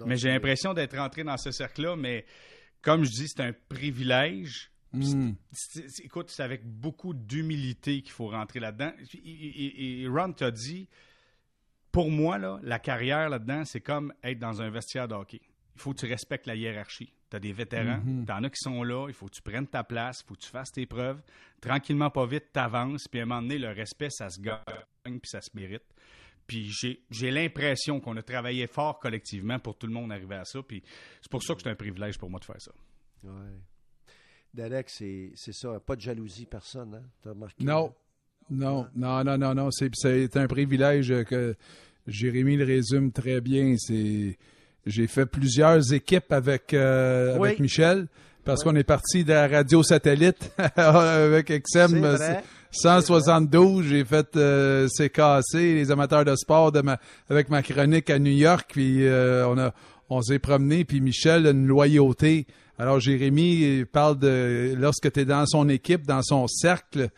Non, 0.00 0.06
Mais 0.06 0.16
j'ai 0.16 0.28
l'impression 0.28 0.74
d'être 0.74 0.96
rentré 0.98 1.24
dans 1.24 1.36
ce 1.38 1.50
cercle-là, 1.50 1.96
mais 1.96 2.26
comme 2.82 3.04
je 3.04 3.10
dis, 3.10 3.28
c'est 3.28 3.40
un 3.40 3.52
privilège. 3.68 4.70
Mm. 4.92 5.32
C'est- 5.52 6.04
écoute, 6.04 6.30
c'est 6.30 6.42
avec 6.42 6.64
beaucoup 6.64 7.12
d'humilité 7.12 8.00
qu'il 8.02 8.12
faut 8.12 8.28
rentrer 8.28 8.60
là-dedans. 8.60 8.92
Et, 9.14 9.18
et- 9.30 10.00
et 10.02 10.08
Ron 10.08 10.32
t'a 10.32 10.50
dit, 10.50 10.88
pour 11.98 12.12
moi, 12.12 12.38
là, 12.38 12.60
la 12.62 12.78
carrière 12.78 13.28
là-dedans, 13.28 13.64
c'est 13.64 13.80
comme 13.80 14.12
être 14.22 14.38
dans 14.38 14.62
un 14.62 14.70
vestiaire 14.70 15.08
de 15.08 15.14
hockey. 15.14 15.40
Il 15.74 15.80
faut 15.80 15.92
que 15.92 15.98
tu 15.98 16.06
respectes 16.06 16.46
la 16.46 16.54
hiérarchie. 16.54 17.12
Tu 17.28 17.36
as 17.36 17.40
des 17.40 17.52
vétérans, 17.52 17.98
Mhm. 18.04 18.24
tu 18.24 18.30
en 18.32 18.44
as 18.44 18.50
qui 18.50 18.60
sont 18.60 18.84
là, 18.84 19.06
il 19.08 19.14
faut 19.14 19.26
que 19.26 19.32
tu 19.34 19.42
prennes 19.42 19.66
ta 19.66 19.82
place, 19.82 20.20
il 20.22 20.28
faut 20.28 20.34
que 20.34 20.40
tu 20.42 20.48
fasses 20.48 20.70
tes 20.70 20.86
preuves. 20.86 21.20
Tranquillement, 21.60 22.08
pas 22.08 22.24
vite, 22.24 22.44
tu 22.54 22.60
avances, 22.60 23.08
puis 23.08 23.18
à 23.18 23.24
un 23.24 23.26
moment 23.26 23.42
donné, 23.42 23.58
le 23.58 23.70
respect, 23.70 24.10
ça 24.10 24.30
se 24.30 24.40
gagne, 24.40 24.60
puis 25.04 25.18
ça 25.24 25.40
se 25.40 25.50
mérite. 25.54 25.82
Puis 26.46 26.70
j'ai 27.10 27.30
l'impression 27.32 27.98
qu'on 27.98 28.16
a 28.16 28.22
travaillé 28.22 28.68
fort 28.68 29.00
collectivement 29.00 29.58
pour 29.58 29.76
tout 29.76 29.88
le 29.88 29.92
monde 29.92 30.12
arriver 30.12 30.36
à 30.36 30.44
ça. 30.44 30.62
Puis 30.62 30.84
c'est 31.20 31.30
pour 31.32 31.42
ça 31.42 31.56
que 31.56 31.62
c'est 31.62 31.68
un 31.68 31.74
privilège 31.74 32.16
pour 32.16 32.30
moi 32.30 32.38
de 32.38 32.44
faire 32.44 32.60
ça. 32.62 32.70
Ouais. 33.24 33.58
Derek, 34.54 34.88
c'est 34.88 35.32
ça. 35.34 35.80
Pas 35.80 35.96
de 35.96 36.00
jalousie, 36.00 36.46
personne, 36.46 36.94
hein? 36.94 37.02
Remarqué? 37.28 37.64
Non. 37.64 37.92
Non, 38.50 38.88
non, 38.94 39.22
non, 39.24 39.36
non, 39.36 39.54
non. 39.54 39.70
C'est, 39.70 39.90
c'est 39.94 40.34
un 40.38 40.46
privilège 40.46 41.12
que 41.24 41.54
Jérémy 42.08 42.56
le 42.56 42.64
résume 42.64 43.12
très 43.12 43.40
bien. 43.40 43.74
C'est, 43.78 44.36
j'ai 44.86 45.06
fait 45.06 45.26
plusieurs 45.26 45.92
équipes 45.92 46.32
avec, 46.32 46.74
euh, 46.74 47.36
Oui. 47.38 47.48
avec 47.48 47.60
Michel 47.60 48.06
parce 48.44 48.64
Oui. 48.64 48.70
qu'on 48.72 48.76
est 48.76 48.84
parti 48.84 49.24
de 49.24 49.32
la 49.32 49.46
radio 49.46 49.82
satellite 49.82 50.50
avec 50.76 51.48
XM 51.48 51.88
C'est 51.88 51.98
vrai. 51.98 52.42
172. 52.70 53.86
J'ai 53.86 54.04
fait 54.04 54.36
euh, 54.36 54.88
CKC, 54.88 55.74
les 55.74 55.90
amateurs 55.90 56.24
de 56.24 56.34
sport, 56.36 56.72
de 56.72 56.80
ma- 56.80 56.98
avec 57.28 57.50
ma 57.50 57.62
chronique 57.62 58.10
à 58.10 58.18
New 58.18 58.32
York. 58.32 58.70
Puis 58.72 59.06
euh, 59.06 59.46
on 59.48 59.58
a, 59.58 59.72
on 60.10 60.22
s'est 60.22 60.38
promené. 60.38 60.84
Puis 60.84 61.00
Michel 61.00 61.46
a 61.46 61.50
une 61.50 61.66
loyauté. 61.66 62.46
Alors 62.78 63.00
Jérémy 63.00 63.84
parle 63.92 64.18
de 64.18 64.74
lorsque 64.78 65.10
tu 65.12 65.20
es 65.20 65.24
dans 65.24 65.44
son 65.46 65.68
équipe, 65.68 66.06
dans 66.06 66.22
son 66.22 66.46
cercle. 66.46 67.08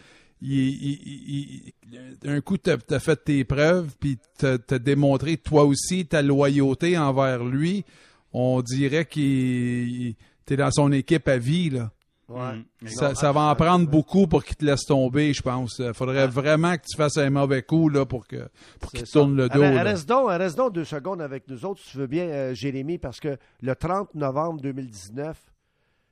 Il, 0.43 0.53
il- 0.53 1.01
il- 1.05 1.73
il- 1.93 2.19
d'un 2.23 2.41
coup, 2.41 2.57
tu 2.57 2.71
as, 2.71 2.99
fait 3.01 3.17
tes 3.25 3.45
preuves, 3.45 3.95
puis 4.01 4.19
tu 4.39 4.47
as 4.47 4.79
démontré 4.79 5.37
toi 5.37 5.65
aussi 5.65 6.07
ta 6.07 6.23
loyauté 6.23 6.97
envers 6.97 7.45
lui. 7.45 7.85
On 8.33 8.63
dirait 8.63 9.05
qu'il 9.07 10.15
tu 10.47 10.55
es 10.55 10.57
dans 10.57 10.71
son 10.71 10.93
équipe 10.93 11.29
à 11.29 11.37
vie. 11.37 11.71
Là. 11.71 11.91
Ouais. 12.29 12.65
Mm. 12.83 12.87
Ça, 12.89 13.15
ça 13.15 13.33
va 13.33 13.41
en 13.51 13.55
prendre 13.57 13.89
beaucoup 13.89 14.29
pour 14.29 14.45
qu'il 14.45 14.57
te 14.57 14.65
laisse 14.65 14.85
tomber, 14.87 15.35
je 15.35 15.43
pense. 15.43 15.81
Il 15.81 15.93
faudrait 15.95 16.29
vraiment 16.29 16.77
que 16.77 16.85
tu 16.89 16.97
fasses 16.97 17.17
un 17.19 17.29
mauvais 17.29 17.63
coup 17.63 17.89
là, 17.89 18.07
pour 18.07 18.27
que 18.27 18.49
pour 18.79 18.93
qu'il 18.93 19.01
C'est 19.01 19.07
te 19.07 19.13
tourne 19.13 19.37
le 19.37 19.49
dos. 19.49 19.61
Reste 19.61 20.09
donc, 20.09 20.29
reste 20.29 20.57
donc 20.57 20.73
deux 20.73 20.85
secondes 20.85 21.21
avec 21.21 21.49
nous 21.49 21.65
autres, 21.65 21.83
si 21.83 21.91
tu 21.91 21.99
veux 21.99 22.07
bien, 22.07 22.25
euh, 22.27 22.55
Jérémy, 22.55 22.99
parce 22.99 23.19
que 23.19 23.37
le 23.61 23.75
30 23.75 24.15
novembre 24.15 24.61
2019, 24.61 25.37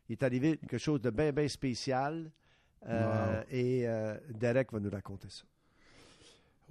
il 0.09 0.13
est 0.15 0.23
arrivé 0.25 0.57
quelque 0.59 0.79
chose 0.79 1.01
de 1.01 1.11
bien, 1.11 1.31
bien 1.33 1.47
spécial. 1.49 2.31
Euh, 2.89 3.43
Et 3.51 3.87
euh, 3.87 4.15
Derek 4.39 4.73
va 4.73 4.81
nous 4.81 4.91
raconter 4.91 5.29
ça. 5.31 5.43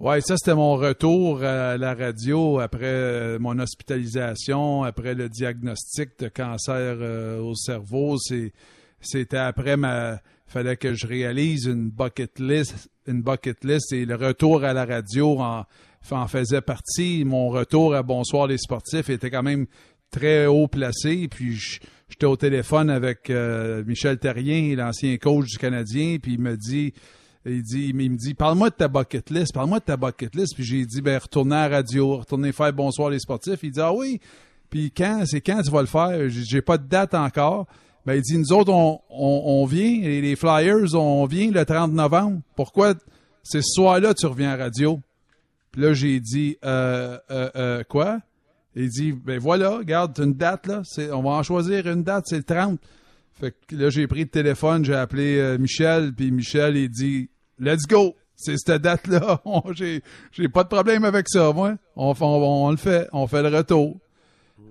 Ouais, 0.00 0.20
ça 0.20 0.36
c'était 0.36 0.54
mon 0.54 0.76
retour 0.76 1.42
à 1.42 1.76
la 1.76 1.92
radio 1.94 2.60
après 2.60 2.84
euh, 2.86 3.38
mon 3.40 3.58
hospitalisation, 3.58 4.84
après 4.84 5.14
le 5.14 5.28
diagnostic 5.28 6.10
de 6.20 6.28
cancer 6.28 6.76
euh, 7.00 7.40
au 7.40 7.54
cerveau. 7.56 8.16
C'était 9.00 9.36
après 9.36 9.76
ma, 9.76 10.20
fallait 10.46 10.76
que 10.76 10.94
je 10.94 11.06
réalise 11.06 11.66
une 11.66 11.90
bucket 11.90 12.38
list, 12.38 12.88
une 13.08 13.22
bucket 13.22 13.64
list 13.64 13.92
et 13.92 14.04
le 14.04 14.14
retour 14.14 14.62
à 14.62 14.72
la 14.72 14.84
radio 14.84 15.40
en, 15.40 15.64
en 16.12 16.28
faisait 16.28 16.60
partie. 16.60 17.24
Mon 17.24 17.48
retour 17.48 17.94
à 17.96 18.02
Bonsoir 18.04 18.46
les 18.46 18.58
sportifs 18.58 19.10
était 19.10 19.30
quand 19.30 19.42
même 19.42 19.66
très 20.12 20.46
haut 20.46 20.68
placé. 20.68 21.26
Puis 21.28 21.56
je- 21.56 21.80
j'étais 22.08 22.26
au 22.26 22.36
téléphone 22.36 22.90
avec 22.90 23.30
euh, 23.30 23.82
Michel 23.86 24.18
Terrien, 24.18 24.74
l'ancien 24.76 25.16
coach 25.16 25.46
du 25.46 25.58
Canadien, 25.58 26.18
puis 26.22 26.34
il 26.34 26.40
me 26.40 26.56
dit. 26.56 26.92
Il, 27.46 27.62
dit, 27.62 27.86
il 27.88 27.94
me 27.94 28.16
dit, 28.16 28.34
parle-moi 28.34 28.68
de 28.68 28.74
ta 28.74 28.88
bucket 28.88 29.30
list, 29.30 29.54
parle-moi 29.54 29.78
de 29.78 29.84
ta 29.84 29.96
bucket 29.96 30.34
list. 30.34 30.54
Puis 30.54 30.64
j'ai 30.64 30.84
dit, 30.84 31.00
ben, 31.00 31.18
retourner 31.18 31.56
à 31.56 31.68
la 31.68 31.76
radio, 31.76 32.18
retourner 32.18 32.52
faire 32.52 32.72
bonsoir 32.74 33.08
les 33.08 33.20
sportifs. 33.20 33.60
Il 33.62 33.70
dit, 33.70 33.80
ah 33.80 33.94
oui. 33.94 34.20
Puis 34.68 34.90
quand, 34.90 35.22
c'est 35.24 35.40
quand 35.40 35.62
tu 35.62 35.70
vas 35.70 35.80
le 35.80 35.86
faire? 35.86 36.28
J'ai 36.28 36.60
pas 36.60 36.76
de 36.76 36.86
date 36.86 37.14
encore. 37.14 37.66
Ben, 38.04 38.14
il 38.14 38.22
dit, 38.22 38.36
nous 38.36 38.52
autres, 38.52 38.72
on, 38.72 39.00
on, 39.08 39.42
on 39.46 39.64
vient, 39.66 40.00
les, 40.02 40.20
les 40.20 40.36
Flyers, 40.36 40.94
on 40.94 41.24
vient 41.26 41.50
le 41.50 41.64
30 41.64 41.92
novembre. 41.92 42.40
Pourquoi 42.54 42.94
c'est 43.42 43.62
ce 43.62 43.72
soir-là 43.76 44.12
tu 44.12 44.26
reviens 44.26 44.50
à 44.50 44.56
la 44.56 44.64
radio? 44.64 45.00
Puis 45.72 45.82
là, 45.82 45.92
j'ai 45.92 46.20
dit, 46.20 46.58
euh, 46.64 47.18
euh, 47.30 47.50
euh, 47.56 47.82
quoi? 47.88 48.20
Il 48.80 48.90
dit, 48.90 49.12
ben 49.12 49.40
voilà, 49.40 49.78
regarde, 49.78 50.16
une 50.20 50.34
date, 50.34 50.68
là. 50.68 50.82
On 51.12 51.22
va 51.22 51.30
en 51.30 51.42
choisir 51.42 51.88
une 51.88 52.04
date, 52.04 52.26
c'est 52.28 52.36
le 52.36 52.44
30. 52.44 52.78
Fait 53.40 53.52
que 53.66 53.74
là, 53.74 53.90
j'ai 53.90 54.06
pris 54.06 54.20
le 54.20 54.28
téléphone, 54.28 54.84
j'ai 54.84 54.94
appelé 54.94 55.38
euh, 55.38 55.58
Michel, 55.58 56.12
puis 56.14 56.30
Michel, 56.30 56.76
il 56.76 56.88
dit 56.88 57.28
Let's 57.58 57.86
go! 57.88 58.14
C'est 58.36 58.56
cette 58.56 58.82
date-là. 58.82 59.42
J'ai, 59.74 60.48
pas 60.48 60.62
de 60.62 60.68
problème 60.68 61.04
avec 61.04 61.28
ça, 61.28 61.52
moi. 61.52 61.74
On, 61.96 62.14
on 62.20 62.70
le 62.70 62.76
fait. 62.76 63.08
On 63.12 63.26
fait 63.26 63.42
le 63.42 63.48
retour. 63.48 63.98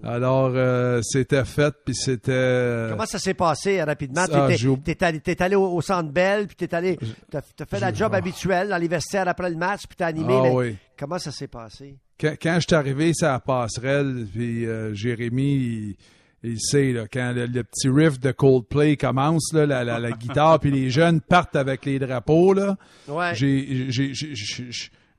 Alors, 0.04 0.52
euh, 0.54 1.02
c'était 1.04 1.44
fait, 1.44 1.74
puis 1.84 1.96
c'était. 1.96 2.32
euh, 2.32 2.92
Comment 2.92 3.06
ça 3.06 3.20
s'est 3.20 3.34
passé 3.34 3.80
euh, 3.80 3.86
rapidement? 3.86 4.26
T'étais- 4.26 4.58
j'ai- 4.58 4.78
T'es 4.78 5.04
allé, 5.04 5.20
t'es 5.20 5.42
allé 5.42 5.56
au, 5.56 5.66
au 5.74 5.82
Centre 5.82 6.12
Bell, 6.12 6.46
puis 6.48 6.56
t'es 6.56 6.74
allé, 6.76 6.98
t'as, 7.32 7.42
t'as 7.42 7.66
fait 7.66 7.80
la 7.80 7.92
job 7.94 8.14
habituelle 8.14 8.70
dans 8.70 8.78
les 8.78 8.88
vestiaires 8.88 9.28
après 9.28 9.50
le 9.50 9.56
match, 9.56 9.82
puis 9.88 9.96
t'as 9.98 10.08
animé. 10.08 10.34
Ah 10.38 10.52
oui. 10.54 10.76
Comment 10.98 11.18
ça 11.20 11.32
s'est 11.32 11.48
passé? 11.48 11.96
quand, 12.20 12.34
quand 12.42 12.56
je 12.60 12.66
suis 12.68 12.76
arrivé 12.76 13.12
sur 13.14 13.28
la 13.28 13.40
passerelle, 13.40 14.28
puis 14.32 14.66
euh, 14.66 14.94
Jérémy, 14.94 15.54
il, 15.56 15.96
il 16.44 16.60
sait, 16.62 16.92
là, 16.94 17.06
quand 17.12 17.34
le, 17.36 17.48
le 17.48 17.64
petit 17.64 17.90
riff 17.90 18.20
de 18.20 18.32
Coldplay 18.32 18.98
commence, 18.98 19.52
là, 19.54 19.66
la, 19.66 19.84
la, 19.84 20.00
la 20.00 20.12
guitare, 20.18 20.60
puis 20.60 20.72
les 20.72 20.90
jeunes 20.92 21.22
partent 21.22 21.56
avec 21.56 21.86
les 21.86 21.98
drapeaux, 22.00 22.54
là, 22.54 22.78
Ouais. 23.08 23.34
j'ai, 23.36 23.88
j'ai, 23.92 24.14
j'ai, 24.14 24.36
j'ai- 24.36 24.70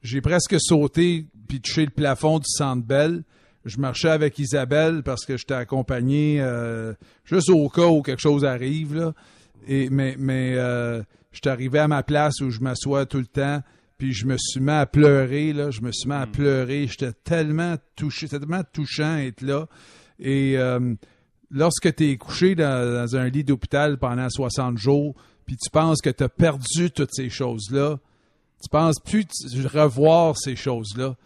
j'ai 0.02 0.20
presque 0.20 0.54
sauté 0.60 1.26
puis 1.48 1.60
touché 1.60 1.84
le 1.84 1.90
plafond 1.90 2.38
du 2.38 2.46
Centre 2.46 2.86
Bell. 2.86 3.22
Je 3.68 3.78
marchais 3.78 4.08
avec 4.08 4.38
Isabelle 4.38 5.02
parce 5.02 5.26
que 5.26 5.36
j'étais 5.36 5.54
accompagné 5.54 6.40
euh, 6.40 6.94
juste 7.24 7.50
au 7.50 7.68
cas 7.68 7.86
où 7.86 8.00
quelque 8.02 8.22
chose 8.22 8.46
arrive. 8.46 8.94
Là. 8.94 9.12
Et, 9.66 9.90
mais 9.90 10.16
mais 10.18 10.54
euh, 10.56 11.02
j'étais 11.32 11.50
arrivé 11.50 11.78
à 11.78 11.86
ma 11.86 12.02
place 12.02 12.40
où 12.40 12.50
je 12.50 12.60
m'assois 12.60 13.04
tout 13.04 13.18
le 13.18 13.26
temps, 13.26 13.62
puis 13.98 14.14
je 14.14 14.26
me 14.26 14.36
suis 14.38 14.60
mis 14.60 14.70
à 14.70 14.86
pleurer. 14.86 15.52
Là. 15.52 15.70
Je 15.70 15.82
me 15.82 15.92
suis 15.92 16.08
mis 16.08 16.14
à 16.14 16.26
pleurer. 16.26 16.86
J'étais 16.86 17.12
tellement 17.12 17.76
touché, 17.94 18.26
c'était 18.26 18.40
tellement 18.40 18.62
touchant 18.72 19.16
d'être 19.16 19.42
là. 19.42 19.66
Et 20.18 20.56
euh, 20.56 20.94
lorsque 21.50 21.94
tu 21.94 22.10
es 22.10 22.16
couché 22.16 22.54
dans, 22.54 23.04
dans 23.04 23.16
un 23.16 23.28
lit 23.28 23.44
d'hôpital 23.44 23.98
pendant 23.98 24.30
60 24.30 24.78
jours, 24.78 25.14
puis 25.44 25.56
tu 25.56 25.68
penses 25.70 26.00
que 26.00 26.10
tu 26.10 26.24
as 26.24 26.30
perdu 26.30 26.90
toutes 26.90 27.12
ces 27.12 27.28
choses-là, 27.28 27.98
tu 28.62 28.68
penses 28.70 28.98
plus 29.04 29.26
revoir 29.66 30.38
ces 30.38 30.56
choses-là. 30.56 31.16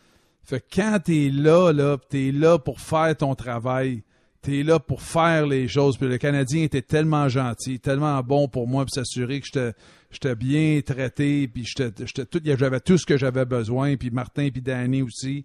Fait 0.45 0.61
que 0.61 0.67
quand 0.75 0.99
t'es 1.05 1.31
là, 1.33 1.73
là, 1.73 1.99
t'es 2.09 2.33
là 2.33 2.59
pour 2.59 2.81
faire 2.81 3.17
ton 3.17 3.35
travail, 3.35 4.03
t'es 4.43 4.63
là 4.65 4.81
pour 4.81 5.03
faire 5.03 5.47
les 5.47 5.69
choses. 5.69 5.97
Puis 5.97 6.09
le 6.09 6.19
Canadien 6.19 6.65
était 6.65 6.83
tellement 6.83 7.29
gentil, 7.29 7.79
tellement 7.79 8.21
bon 8.23 8.49
pour 8.49 8.67
moi, 8.67 8.85
pour 8.85 8.93
s'assurer 8.93 9.41
que 9.41 9.47
j'étais, 9.47 9.73
j'étais 10.11 10.35
bien 10.35 10.81
traité, 10.85 11.49
puis 11.49 11.65
j'étais, 11.65 11.93
j'étais 12.05 12.27
tout, 12.27 12.41
j'avais 12.45 12.81
tout 12.81 12.99
ce 12.99 13.07
que 13.07 13.17
j'avais 13.17 13.45
besoin, 13.45 13.97
puis 13.97 14.11
Martin, 14.11 14.49
puis 14.51 14.61
Danny 14.61 15.03
aussi. 15.03 15.45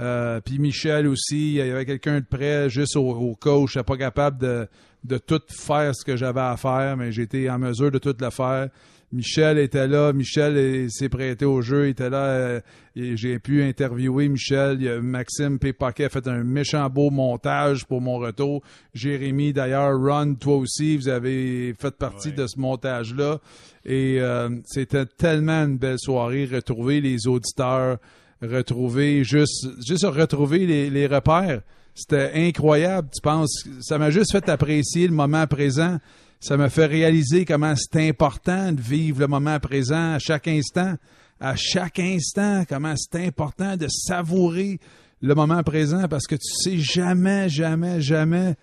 Euh, 0.00 0.40
puis 0.40 0.58
Michel 0.58 1.06
aussi, 1.06 1.50
il 1.50 1.54
y 1.56 1.60
avait 1.60 1.84
quelqu'un 1.84 2.20
de 2.20 2.24
près 2.24 2.70
juste 2.70 2.96
au, 2.96 3.12
où 3.12 3.66
je 3.66 3.80
pas 3.80 3.96
capable 3.98 4.38
de, 4.38 4.66
de 5.04 5.18
tout 5.18 5.42
faire 5.48 5.94
ce 5.94 6.04
que 6.04 6.16
j'avais 6.16 6.40
à 6.40 6.56
faire, 6.56 6.96
mais 6.96 7.12
j'étais 7.12 7.50
en 7.50 7.58
mesure 7.58 7.90
de 7.90 7.98
tout 7.98 8.16
le 8.18 8.30
faire. 8.30 8.68
Michel 9.12 9.58
était 9.58 9.88
là, 9.88 10.12
Michel 10.12 10.88
s'est 10.88 11.08
prêté 11.08 11.44
au 11.44 11.62
jeu, 11.62 11.86
il 11.86 11.90
était 11.90 12.10
là, 12.10 12.24
euh, 12.26 12.60
et 12.94 13.16
j'ai 13.16 13.40
pu 13.40 13.62
interviewer 13.62 14.28
Michel. 14.28 15.00
Maxime 15.02 15.58
P. 15.58 15.72
Paquet 15.72 16.04
a 16.04 16.08
fait 16.08 16.28
un 16.28 16.44
méchant 16.44 16.88
beau 16.88 17.10
montage 17.10 17.84
pour 17.86 18.00
mon 18.00 18.18
retour. 18.18 18.62
Jérémy, 18.94 19.52
d'ailleurs, 19.52 19.98
Ron, 19.98 20.34
toi 20.36 20.58
aussi, 20.58 20.96
vous 20.96 21.08
avez 21.08 21.74
fait 21.76 21.96
partie 21.96 22.28
Ouais. 22.28 22.34
de 22.34 22.46
ce 22.46 22.58
montage-là. 22.60 23.38
Et 23.84 24.20
euh, 24.20 24.48
c'était 24.64 25.06
tellement 25.06 25.64
une 25.64 25.76
belle 25.78 25.98
soirée, 25.98 26.44
retrouver 26.52 27.00
les 27.00 27.26
auditeurs, 27.26 27.98
retrouver 28.40 29.24
juste, 29.24 29.66
juste 29.86 30.04
retrouver 30.06 30.66
les, 30.66 30.88
les 30.90 31.06
repères. 31.06 31.62
C'était 31.94 32.30
incroyable, 32.34 33.08
tu 33.12 33.20
penses? 33.20 33.64
Ça 33.80 33.98
m'a 33.98 34.10
juste 34.10 34.30
fait 34.32 34.48
apprécier 34.48 35.08
le 35.08 35.14
moment 35.14 35.46
présent. 35.46 35.98
Ça 36.40 36.56
m'a 36.56 36.70
fait 36.70 36.86
réaliser 36.86 37.44
comment 37.44 37.74
c'est 37.76 38.08
important 38.08 38.72
de 38.72 38.80
vivre 38.80 39.20
le 39.20 39.26
moment 39.26 39.60
présent 39.60 40.14
à 40.14 40.18
chaque 40.18 40.48
instant. 40.48 40.96
À 41.38 41.54
chaque 41.56 41.98
instant, 41.98 42.64
comment 42.68 42.94
c'est 42.96 43.26
important 43.26 43.76
de 43.76 43.86
savourer 43.88 44.80
le 45.22 45.34
moment 45.34 45.62
présent 45.62 46.08
parce 46.08 46.26
que 46.26 46.34
tu 46.34 46.50
sais 46.64 46.78
jamais, 46.78 47.48
jamais, 47.48 48.00
jamais 48.00 48.56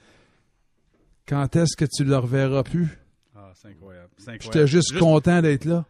quand 1.27 1.55
est-ce 1.55 1.75
que 1.75 1.85
tu 1.85 2.03
le 2.03 2.17
reverras 2.17 2.63
plus. 2.63 2.87
Ah, 3.35 3.51
c'est 3.53 3.69
incroyable. 3.69 4.09
c'est 4.17 4.31
incroyable. 4.31 4.53
J'étais 4.53 4.67
juste 4.67 4.97
content 4.97 5.41
d'être 5.41 5.65
là. 5.65 5.85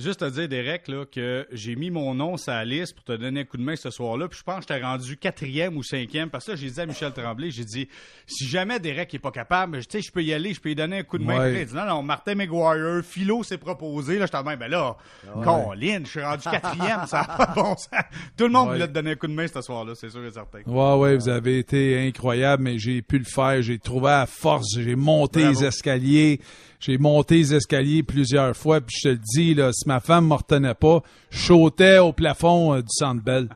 Juste 0.00 0.20
te 0.20 0.30
dire, 0.30 0.48
Derek, 0.48 0.88
là, 0.88 1.04
que 1.04 1.46
j'ai 1.52 1.76
mis 1.76 1.90
mon 1.90 2.14
nom 2.14 2.36
sur 2.36 2.52
la 2.52 2.64
liste 2.64 2.94
pour 2.94 3.04
te 3.04 3.12
donner 3.12 3.40
un 3.40 3.44
coup 3.44 3.56
de 3.56 3.62
main 3.62 3.76
ce 3.76 3.90
soir-là. 3.90 4.28
Puis 4.28 4.38
je 4.38 4.42
pense 4.44 4.64
que 4.64 4.72
j'étais 4.74 4.84
rendu 4.84 5.16
quatrième 5.16 5.76
ou 5.76 5.82
cinquième. 5.82 6.30
Parce 6.30 6.46
que 6.46 6.52
là, 6.52 6.56
j'ai 6.56 6.70
dit 6.70 6.80
à 6.80 6.86
Michel 6.86 7.12
Tremblay, 7.12 7.50
j'ai 7.50 7.64
dit, 7.64 7.88
si 8.26 8.46
jamais 8.48 8.78
Derek 8.80 9.12
n'est 9.12 9.18
pas 9.18 9.30
capable, 9.30 9.78
tu 9.80 9.86
sais, 9.90 10.00
je 10.02 10.10
peux 10.10 10.22
y 10.22 10.32
aller, 10.32 10.54
je 10.54 10.60
peux 10.60 10.70
lui 10.70 10.74
donner 10.74 10.98
un 10.98 11.02
coup 11.02 11.18
de 11.18 11.24
main. 11.24 11.38
Ouais. 11.38 11.52
Puis 11.52 11.60
il 11.62 11.66
dit, 11.66 11.74
non, 11.74 11.84
non, 11.86 12.02
Martin 12.02 12.34
McGuire, 12.34 13.02
Philo 13.04 13.42
s'est 13.42 13.58
proposé. 13.58 14.18
Là, 14.18 14.26
j'étais 14.26 14.42
même, 14.42 14.58
ben 14.58 14.68
là, 14.70 14.96
Colin, 15.42 16.00
je 16.04 16.08
suis 16.10 16.22
rendu 16.22 16.42
quatrième, 16.44 17.06
ça 17.06 17.26
n'a 17.28 17.36
pas 17.36 17.52
bon 17.54 17.74
sens. 17.76 17.88
Tout 18.36 18.44
le 18.44 18.50
monde 18.50 18.68
Ouais. 18.68 18.74
voulait 18.74 18.88
te 18.88 18.92
donner 18.92 19.12
un 19.12 19.16
coup 19.16 19.26
de 19.26 19.32
main 19.32 19.46
ce 19.46 19.60
soir-là, 19.60 19.92
c'est 19.94 20.10
sûr 20.10 20.24
et 20.24 20.30
certain. 20.30 20.60
Ouais, 20.66 20.94
ouais, 20.98 21.16
vous 21.16 21.28
avez 21.28 21.58
été 21.58 21.98
incroyable, 22.06 22.62
mais 22.62 22.78
j'ai 22.78 23.02
pu 23.02 23.18
le 23.18 23.24
faire. 23.24 23.60
J'ai 23.62 23.78
trouvé 23.78 24.10
à 24.10 24.26
force, 24.26 24.66
j'ai 24.78 24.96
monté 24.96 25.40
Bravo. 25.42 25.60
les 25.60 25.66
escaliers. 25.66 26.40
J'ai 26.80 26.96
monté 26.98 27.36
les 27.36 27.54
escaliers 27.54 28.02
plusieurs 28.02 28.56
fois, 28.56 28.80
puis 28.80 28.96
je 28.98 29.02
te 29.04 29.08
le 29.10 29.18
dis, 29.34 29.54
là, 29.54 29.70
si 29.72 29.86
ma 29.86 30.00
femme 30.00 30.28
me 30.28 30.34
retenait 30.34 30.74
pas, 30.74 31.02
je 31.30 31.38
sautais 31.38 31.98
au 31.98 32.12
plafond 32.12 32.74
euh, 32.74 32.80
du 32.80 32.88
Centre 32.90 33.22
Bell. 33.22 33.48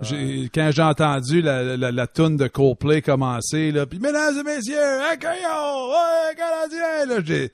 J'ai- 0.00 0.48
Quand 0.54 0.70
j'ai 0.72 0.82
entendu 0.82 1.42
la, 1.42 1.76
la, 1.76 1.92
la 1.92 2.06
toune 2.06 2.38
de 2.38 2.48
Coldplay 2.48 3.02
commencer, 3.02 3.70
là, 3.72 3.84
puis 3.84 3.98
mesdames 3.98 4.38
et 4.38 4.42
messieurs, 4.42 5.02
accueillons, 5.12 5.90
ouais, 5.90 6.34
Canadien, 6.34 7.14
là, 7.14 7.22
j'ai, 7.22 7.50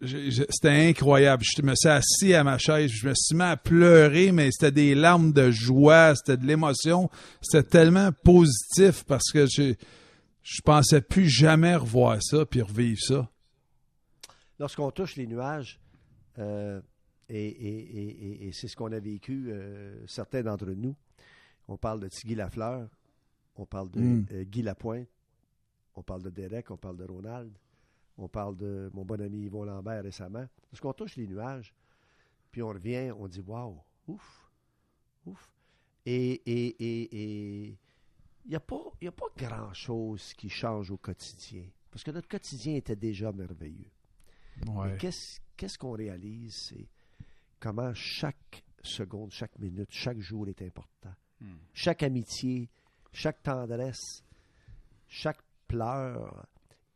j'ai- 0.00 0.30
j'ai- 0.30 0.46
c'était 0.48 0.88
incroyable. 0.90 1.42
Je 1.44 1.62
me 1.62 1.74
suis 1.74 1.88
assis 1.88 2.32
à 2.34 2.44
ma 2.44 2.56
chaise, 2.58 2.88
je 2.92 3.08
me 3.08 3.14
suis 3.16 3.34
mis 3.36 3.42
à 3.42 3.56
pleurer, 3.56 4.30
mais 4.30 4.50
c'était 4.52 4.70
des 4.70 4.94
larmes 4.94 5.32
de 5.32 5.50
joie, 5.50 6.14
c'était 6.14 6.36
de 6.40 6.46
l'émotion. 6.46 7.10
C'était 7.42 7.68
tellement 7.68 8.10
positif 8.22 9.02
parce 9.08 9.32
que 9.32 9.46
je, 9.46 9.74
je 10.44 10.60
pensais 10.64 11.00
plus 11.00 11.28
jamais 11.28 11.74
revoir 11.74 12.18
ça 12.22 12.46
puis 12.46 12.62
revivre 12.62 13.00
ça. 13.00 13.28
Lorsqu'on 14.58 14.90
touche 14.90 15.16
les 15.16 15.26
nuages, 15.26 15.78
euh, 16.38 16.80
et, 17.28 17.46
et- 17.46 17.98
et- 17.98 18.08
et- 18.44 18.48
et 18.48 18.52
c'est 18.52 18.68
ce 18.68 18.76
qu'on 18.76 18.92
a 18.92 19.00
vécu, 19.00 19.46
euh, 19.50 20.06
certains 20.06 20.42
d'entre 20.42 20.66
nous, 20.70 20.94
on 21.68 21.76
parle 21.76 22.00
de 22.00 22.08
Tigui 22.08 22.34
Lafleur, 22.34 22.88
on 23.56 23.66
parle 23.66 23.90
de 23.90 24.00
Mm. 24.00 24.26
euh, 24.32 24.44
Guy 24.44 24.62
Lapointe, 24.62 25.08
on 25.94 26.02
parle 26.02 26.22
de 26.22 26.30
Derek, 26.30 26.70
on 26.70 26.76
parle 26.76 26.96
de 26.96 27.04
Ronald, 27.04 27.52
on 28.18 28.28
parle 28.28 28.56
de 28.56 28.90
mon 28.94 29.04
bon 29.04 29.20
ami 29.20 29.44
Yvon 29.44 29.64
Lambert 29.64 30.02
récemment. 30.04 30.46
Lorsqu'on 30.72 30.92
touche 30.92 31.16
les 31.16 31.26
nuages, 31.26 31.74
puis 32.50 32.62
on 32.62 32.68
revient, 32.68 33.12
on 33.18 33.26
dit 33.28 33.40
Waouh, 33.40 33.78
ouf, 34.08 34.50
ouf. 35.26 35.50
Et 36.04 36.42
il 37.68 37.76
n'y 38.48 38.54
a 38.54 38.60
pas, 38.60 38.82
y 39.02 39.06
a 39.08 39.12
pas 39.12 39.26
grand-chose 39.36 40.32
qui 40.34 40.48
change 40.48 40.90
au 40.92 40.96
quotidien, 40.96 41.64
parce 41.90 42.04
que 42.04 42.10
notre 42.12 42.28
quotidien 42.28 42.76
était 42.76 42.94
déjà 42.96 43.32
merveilleux. 43.32 43.90
Ouais. 44.66 44.96
Qu'est-ce 44.98 45.78
qu'on 45.78 45.92
réalise, 45.92 46.54
c'est 46.68 46.88
comment 47.60 47.92
chaque 47.94 48.62
seconde, 48.82 49.30
chaque 49.32 49.58
minute, 49.58 49.88
chaque 49.90 50.18
jour 50.20 50.48
est 50.48 50.62
important. 50.62 51.12
Hmm. 51.40 51.54
Chaque 51.72 52.02
amitié, 52.02 52.68
chaque 53.12 53.42
tendresse, 53.42 54.22
chaque 55.08 55.40
pleur 55.68 56.46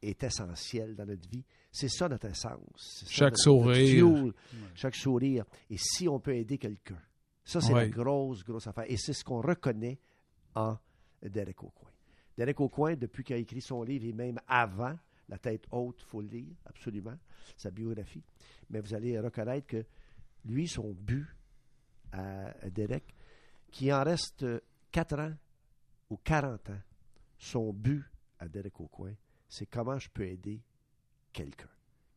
est 0.02 0.22
essentiel 0.22 0.94
dans 0.94 1.06
notre 1.06 1.28
vie. 1.28 1.44
C'est 1.72 1.88
ça 1.88 2.08
notre 2.08 2.26
essence. 2.26 3.04
Chaque 3.08 3.32
notre- 3.32 3.42
sourire. 3.42 4.06
notre 4.08 4.20
fuel, 4.20 4.32
chaque 4.74 4.94
sourire. 4.94 5.44
Et 5.68 5.76
si 5.78 6.08
on 6.08 6.18
peut 6.18 6.34
aider 6.34 6.58
quelqu'un, 6.58 7.00
ça 7.44 7.60
c'est 7.60 7.72
la 7.72 7.80
Ouais. 7.80 7.90
grosse, 7.90 8.42
grosse 8.44 8.66
affaire. 8.66 8.84
Et 8.90 8.96
c'est 8.96 9.12
ce 9.12 9.22
qu'on 9.24 9.40
reconnaît 9.40 9.98
en 10.54 10.76
Derek 11.22 11.62
Aucoin. 11.62 11.90
Derek 12.36 12.58
Aucoin, 12.60 12.94
depuis 12.96 13.22
qu'il 13.24 13.36
a 13.36 13.38
écrit 13.38 13.60
son 13.60 13.82
livre 13.82 14.06
et 14.06 14.12
même 14.12 14.38
avant, 14.48 14.96
La 15.30 15.38
tête 15.38 15.66
haute, 15.70 15.96
il 16.00 16.04
faut 16.06 16.20
le 16.20 16.28
lire, 16.28 16.54
absolument, 16.66 17.16
sa 17.56 17.70
biographie. 17.70 18.22
Mais 18.68 18.80
vous 18.80 18.92
allez 18.94 19.18
reconnaître 19.18 19.66
que 19.68 19.84
lui, 20.44 20.66
son 20.68 20.92
but 20.92 21.26
à, 22.12 22.52
Derek, 22.70 23.14
qui 23.70 23.92
en 23.92 24.02
reste 24.02 24.44
4 24.90 25.18
ans 25.20 25.34
ou 26.10 26.16
40 26.16 26.70
ans, 26.70 26.80
son 27.38 27.72
but 27.72 28.04
à 28.40 28.48
Derek 28.48 28.78
Aucoin, 28.80 29.14
c'est 29.48 29.66
comment 29.66 29.98
je 29.98 30.08
peux 30.10 30.26
aider 30.26 30.60
quelqu'un. 31.32 31.68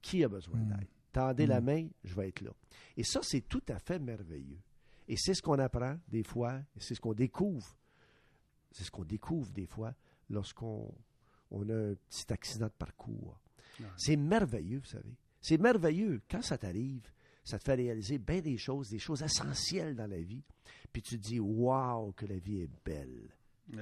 Qui 0.02 0.24
a 0.24 0.28
besoin 0.28 0.60
Mm. 0.60 0.70
d'aide? 0.70 0.88
Tendez 1.12 1.46
la 1.46 1.62
main, 1.62 1.88
je 2.04 2.16
vais 2.16 2.30
être 2.30 2.42
là. 2.42 2.52
Et 2.98 3.04
ça, 3.04 3.20
c'est 3.22 3.42
tout 3.48 3.62
à 3.70 3.78
fait 3.78 4.00
merveilleux. 4.00 4.60
Et 5.08 5.16
c'est 5.18 5.36
ce 5.36 5.42
qu'on 5.44 5.60
apprend 5.60 5.98
des 6.08 6.24
fois, 6.24 6.56
et 6.76 6.80
c'est 6.80 6.96
ce 6.96 7.00
qu'on 7.02 7.14
découvre. 7.14 7.78
C'est 8.72 8.84
ce 8.84 8.90
qu'on 8.90 9.04
découvre 9.06 9.52
des 9.52 9.68
fois 9.68 9.94
lorsqu'on 10.32 10.92
on 11.54 11.70
a 11.70 11.74
un 11.74 11.94
petit 12.10 12.32
accident 12.34 12.66
de 12.68 12.72
parcours. 12.78 13.40
C'est 13.98 14.16
merveilleux, 14.18 14.80
vous 14.80 14.90
savez. 14.90 15.16
C'est 15.42 15.58
merveilleux. 15.58 16.22
Quand 16.30 16.42
ça 16.42 16.58
t'arrive, 16.58 17.02
ça 17.44 17.58
te 17.60 17.64
fait 17.64 17.76
réaliser 17.76 18.18
bien 18.18 18.40
des 18.40 18.58
choses, 18.58 18.90
des 18.90 19.00
choses 19.00 19.22
essentielles 19.24 19.96
dans 19.96 20.08
la 20.10 20.22
vie. 20.22 20.44
Puis 20.92 21.02
tu 21.02 21.18
te 21.18 21.24
dis, 21.24 21.40
waouh, 21.40 22.12
que 22.14 22.26
la 22.26 22.38
vie 22.38 22.62
est 22.62 22.70
belle. 22.86 23.30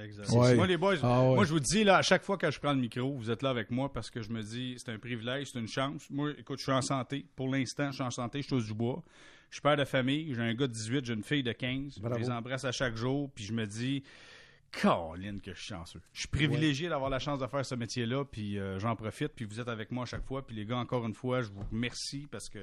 Exact. 0.00 0.28
Ouais. 0.30 0.54
Moi, 0.54 0.66
les 0.66 0.76
boys, 0.76 0.96
Ah 1.02 1.22
ouais. 1.28 1.34
moi, 1.34 1.44
je 1.44 1.52
vous 1.52 1.60
dis, 1.60 1.84
là, 1.84 1.96
à 1.98 2.02
chaque 2.02 2.22
fois 2.22 2.38
que 2.38 2.50
je 2.50 2.58
prends 2.58 2.72
le 2.72 2.80
micro, 2.80 3.16
vous 3.16 3.30
êtes 3.30 3.42
là 3.42 3.50
avec 3.50 3.70
moi 3.70 3.92
parce 3.92 4.10
que 4.10 4.22
je 4.22 4.30
me 4.30 4.42
dis, 4.42 4.76
c'est 4.78 4.90
un 4.92 4.98
privilège, 4.98 5.50
c'est 5.52 5.58
une 5.58 5.68
chance. 5.68 6.08
Moi, 6.10 6.30
écoute, 6.38 6.58
je 6.58 6.62
suis 6.64 6.72
en 6.72 6.82
santé. 6.82 7.26
Pour 7.36 7.48
l'instant, 7.48 7.88
je 7.90 7.94
suis 7.96 8.02
en 8.04 8.10
santé, 8.10 8.42
je 8.42 8.48
touche 8.48 8.66
du 8.66 8.74
bois. 8.74 9.02
Je 9.50 9.56
suis 9.56 9.62
père 9.62 9.76
de 9.76 9.84
famille, 9.84 10.32
j'ai 10.34 10.40
un 10.40 10.54
gars 10.54 10.66
de 10.66 10.72
18, 10.72 11.04
j'ai 11.04 11.12
une 11.12 11.22
fille 11.22 11.42
de 11.42 11.52
15. 11.52 11.98
Bravo. 11.98 12.16
Je 12.16 12.22
les 12.22 12.30
embrasse 12.30 12.64
à 12.64 12.72
chaque 12.72 12.96
jour, 12.96 13.30
puis 13.34 13.44
je 13.44 13.52
me 13.52 13.66
dis, 13.66 14.02
Caroline, 14.72 15.40
que 15.40 15.52
je 15.54 15.58
suis 15.60 15.74
chanceux. 15.74 16.00
Je 16.12 16.20
suis 16.20 16.28
privilégié 16.28 16.88
d'avoir 16.88 17.10
la 17.10 17.18
chance 17.18 17.38
de 17.38 17.46
faire 17.46 17.64
ce 17.64 17.74
métier-là, 17.74 18.24
puis 18.24 18.58
euh, 18.58 18.78
j'en 18.78 18.96
profite, 18.96 19.32
puis 19.34 19.44
vous 19.44 19.60
êtes 19.60 19.68
avec 19.68 19.90
moi 19.90 20.04
à 20.04 20.06
chaque 20.06 20.24
fois. 20.24 20.46
Puis 20.46 20.56
les 20.56 20.64
gars, 20.64 20.78
encore 20.78 21.06
une 21.06 21.14
fois, 21.14 21.42
je 21.42 21.50
vous 21.50 21.64
remercie 21.70 22.26
parce 22.30 22.48
que 22.48 22.58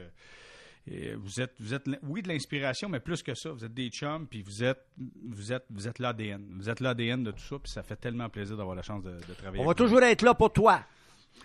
et 0.88 1.14
vous 1.14 1.40
êtes, 1.40 1.53
vous 1.60 1.73
êtes, 1.73 1.88
oui, 2.03 2.22
de 2.22 2.30
l'inspiration, 2.30 2.90
mais 2.90 2.99
plus 2.99 3.22
que 3.22 3.36
ça, 3.36 3.52
vous 3.52 3.64
êtes 3.64 3.73
des 3.73 3.90
chums, 3.90 4.26
puis 4.27 4.41
vous 4.41 4.64
êtes, 4.64 4.86
vous 4.98 5.53
êtes, 5.53 5.65
vous 5.69 5.88
êtes 5.88 5.99
l'ADN. 5.99 6.44
Vous 6.57 6.69
êtes 6.69 6.80
l'ADN 6.80 7.23
de 7.23 7.31
tout 7.31 7.44
ça, 7.44 7.60
puis 7.60 7.72
ça 7.72 7.84
fait 7.84 7.98
tellement 7.98 8.30
plaisir 8.30 8.57
d'avoir 8.57 8.76
la 8.76 8.81
chance 8.81 9.03
de, 9.03 9.11
de 9.11 9.34
travailler. 9.34 9.61
On 9.61 9.68
va 9.68 9.73
vous. 9.73 9.73
toujours 9.76 10.02
être 10.02 10.22
là 10.23 10.34
pour 10.34 10.52
toi. 10.52 10.84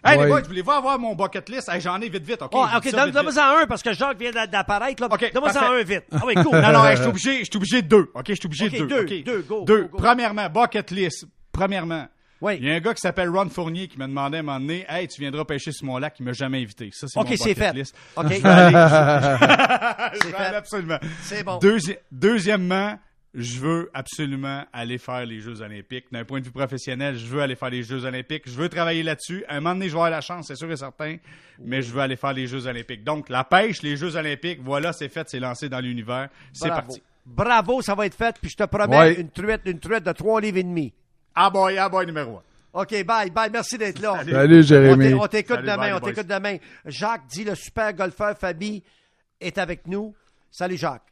Hey, 0.03 0.17
Ouais. 0.19 0.25
les 0.25 0.31
boys, 0.31 0.41
voulez-vous 0.43 0.71
avoir 0.71 0.99
mon 0.99 1.15
bucket 1.15 1.49
list? 1.49 1.69
Hey, 1.69 1.81
j'en 1.81 2.01
ai 2.01 2.09
vite, 2.09 2.25
vite, 2.25 2.43
OK? 2.43 2.51
Oh, 2.55 2.65
Je 2.73 2.77
OK, 2.79 2.91
donne-moi-en 3.13 3.59
un 3.63 3.67
parce 3.67 3.83
que 3.83 3.93
Jacques 3.93 4.19
vient 4.19 4.31
d'a- 4.33 4.47
d'apparaître. 4.47 5.03
là. 5.03 5.09
OK, 5.13 5.33
Donne-moi-en 5.33 5.73
un 5.73 5.83
vite. 5.83 6.05
Ah 6.13 6.21
oui, 6.27 6.35
cool. 6.35 6.45
Non, 6.61 6.73
non, 6.73 6.85
hey, 6.87 6.97
je 6.97 7.03
suis 7.03 7.09
obligé, 7.11 7.39
je 7.41 7.45
suis 7.45 7.57
obligé 7.57 7.83
de 7.83 7.89
deux. 7.89 8.11
OK, 8.15 8.25
je 8.29 8.35
suis 8.35 8.47
obligé 8.47 8.69
de 8.71 8.79
deux. 8.79 8.87
deux, 8.87 9.01
OK? 9.03 9.25
deux, 9.25 9.43
go, 9.43 9.65
Deux. 9.67 9.83
go, 9.85 9.89
go. 9.93 9.99
Premièrement, 9.99 10.49
bucket 10.51 10.91
list. 10.91 11.27
Premièrement, 11.53 12.07
Oui. 12.41 12.57
il 12.61 12.67
y 12.67 12.71
a 12.71 12.75
un 12.75 12.81
gars 12.81 12.93
qui 12.95 13.01
s'appelle 13.01 13.31
Ron 13.31 13.49
Fournier 13.49 13.89
qui 13.89 13.97
m'a 13.97 14.07
demandé 14.07 14.37
à 14.37 14.41
un 14.41 14.43
moment 14.43 14.61
donné, 14.61 14.85
Hey, 14.89 15.09
tu 15.09 15.21
viendras 15.21 15.45
pêcher 15.45 15.73
sur 15.73 15.87
mon 15.87 15.97
lac, 15.99 16.15
il 16.19 16.25
m'a 16.27 16.33
jamais 16.33 16.61
invité. 16.63 16.91
Ça, 16.93 17.07
c'est 17.09 17.19
OK, 17.19 17.31
mon 17.31 17.37
c'est 17.37 17.55
bucket 17.55 17.57
fait. 17.59 17.73
list. 17.73 17.97
OK. 18.17 18.25
Je 18.25 18.29
vais 18.43 18.49
aller- 18.49 18.73
Je 20.21 20.27
vais 20.27 20.31
fait. 20.33 20.37
aller 20.37 20.57
absolument. 20.57 20.99
C'est 21.23 21.43
bon. 21.45 21.59
Deuxi- 21.59 21.97
deuxièmement, 22.13 22.99
je 23.35 23.59
veux 23.59 23.91
absolument 23.95 24.65
aller 24.73 24.97
faire 24.99 25.27
les 25.27 25.41
Jeux 25.41 25.61
Olympiques. 25.61 26.07
D'un 26.13 26.25
point 26.25 26.41
de 26.41 26.45
vue 26.45 26.53
professionnel, 26.53 27.17
je 27.17 27.27
veux 27.27 27.41
aller 27.43 27.57
faire 27.57 27.71
les 27.71 27.83
Jeux 27.83 28.05
Olympiques. 28.05 28.45
Je 28.47 28.55
veux 28.55 28.69
travailler 28.69 29.03
là-dessus. 29.03 29.45
À 29.49 29.57
un 29.57 29.61
moment 29.61 29.75
donné, 29.75 29.87
je 29.89 29.93
vais 29.93 29.97
avoir 29.99 30.11
la 30.11 30.21
chance, 30.21 30.47
c'est 30.49 30.55
sûr 30.57 30.71
et 30.71 30.77
certain, 30.77 31.17
mais 31.59 31.83
je 31.83 31.93
veux 31.93 32.01
aller 32.01 32.17
faire 32.17 32.33
les 32.33 32.47
Jeux 32.47 32.67
Olympiques. 32.67 33.03
Donc, 33.03 33.29
la 33.29 33.43
pêche, 33.45 33.83
les 33.83 33.97
Jeux 33.97 34.15
Olympiques, 34.17 34.61
voilà, 34.63 34.93
c'est 34.93 35.09
fait, 35.09 35.29
c'est 35.29 35.41
lancé 35.41 35.69
dans 35.69 35.81
l'univers. 35.81 36.29
C'est 36.53 36.69
Bravo. 36.69 36.87
parti. 36.87 37.03
Bravo, 37.27 37.83
ça 37.83 37.95
va 37.95 38.07
être 38.07 38.15
fait. 38.17 38.37
Puis 38.41 38.51
je 38.51 38.57
te 38.57 38.69
promets 38.69 38.97
Ouais. 38.97 39.21
une 39.21 39.31
truite, 39.31 39.63
une 39.67 39.81
truite 39.81 40.05
de 40.05 40.13
trois 40.13 40.41
livres 40.41 40.59
et 40.59 40.63
demi. 40.63 40.93
Ah 41.35 41.51
boy, 41.51 41.77
ah 41.79 41.89
boy, 41.89 42.07
numéro 42.07 42.37
un. 42.39 42.43
OK, 42.83 43.05
bye, 43.05 43.31
bye. 43.31 43.51
Merci 43.53 43.79
d'être 43.79 44.01
là. 44.01 44.23
Salut, 44.25 44.63
Jérémy. 44.63 44.93
On 44.93 45.09
t'é- 45.09 45.15
On 45.15 45.27
t'écoute 45.29 45.61
demain, 45.61 45.77
bye, 45.77 45.93
on 45.93 46.01
t'écoute 46.01 46.27
demain. 46.27 46.57
Jacques 46.87 47.27
dit 47.29 47.45
le 47.45 47.55
super 47.55 47.93
golfeur 47.95 48.37
Fabi 48.39 48.83
est 49.41 49.59
avec 49.59 49.87
nous. 49.87 50.15
Salut 50.51 50.77
Jacques. 50.77 51.07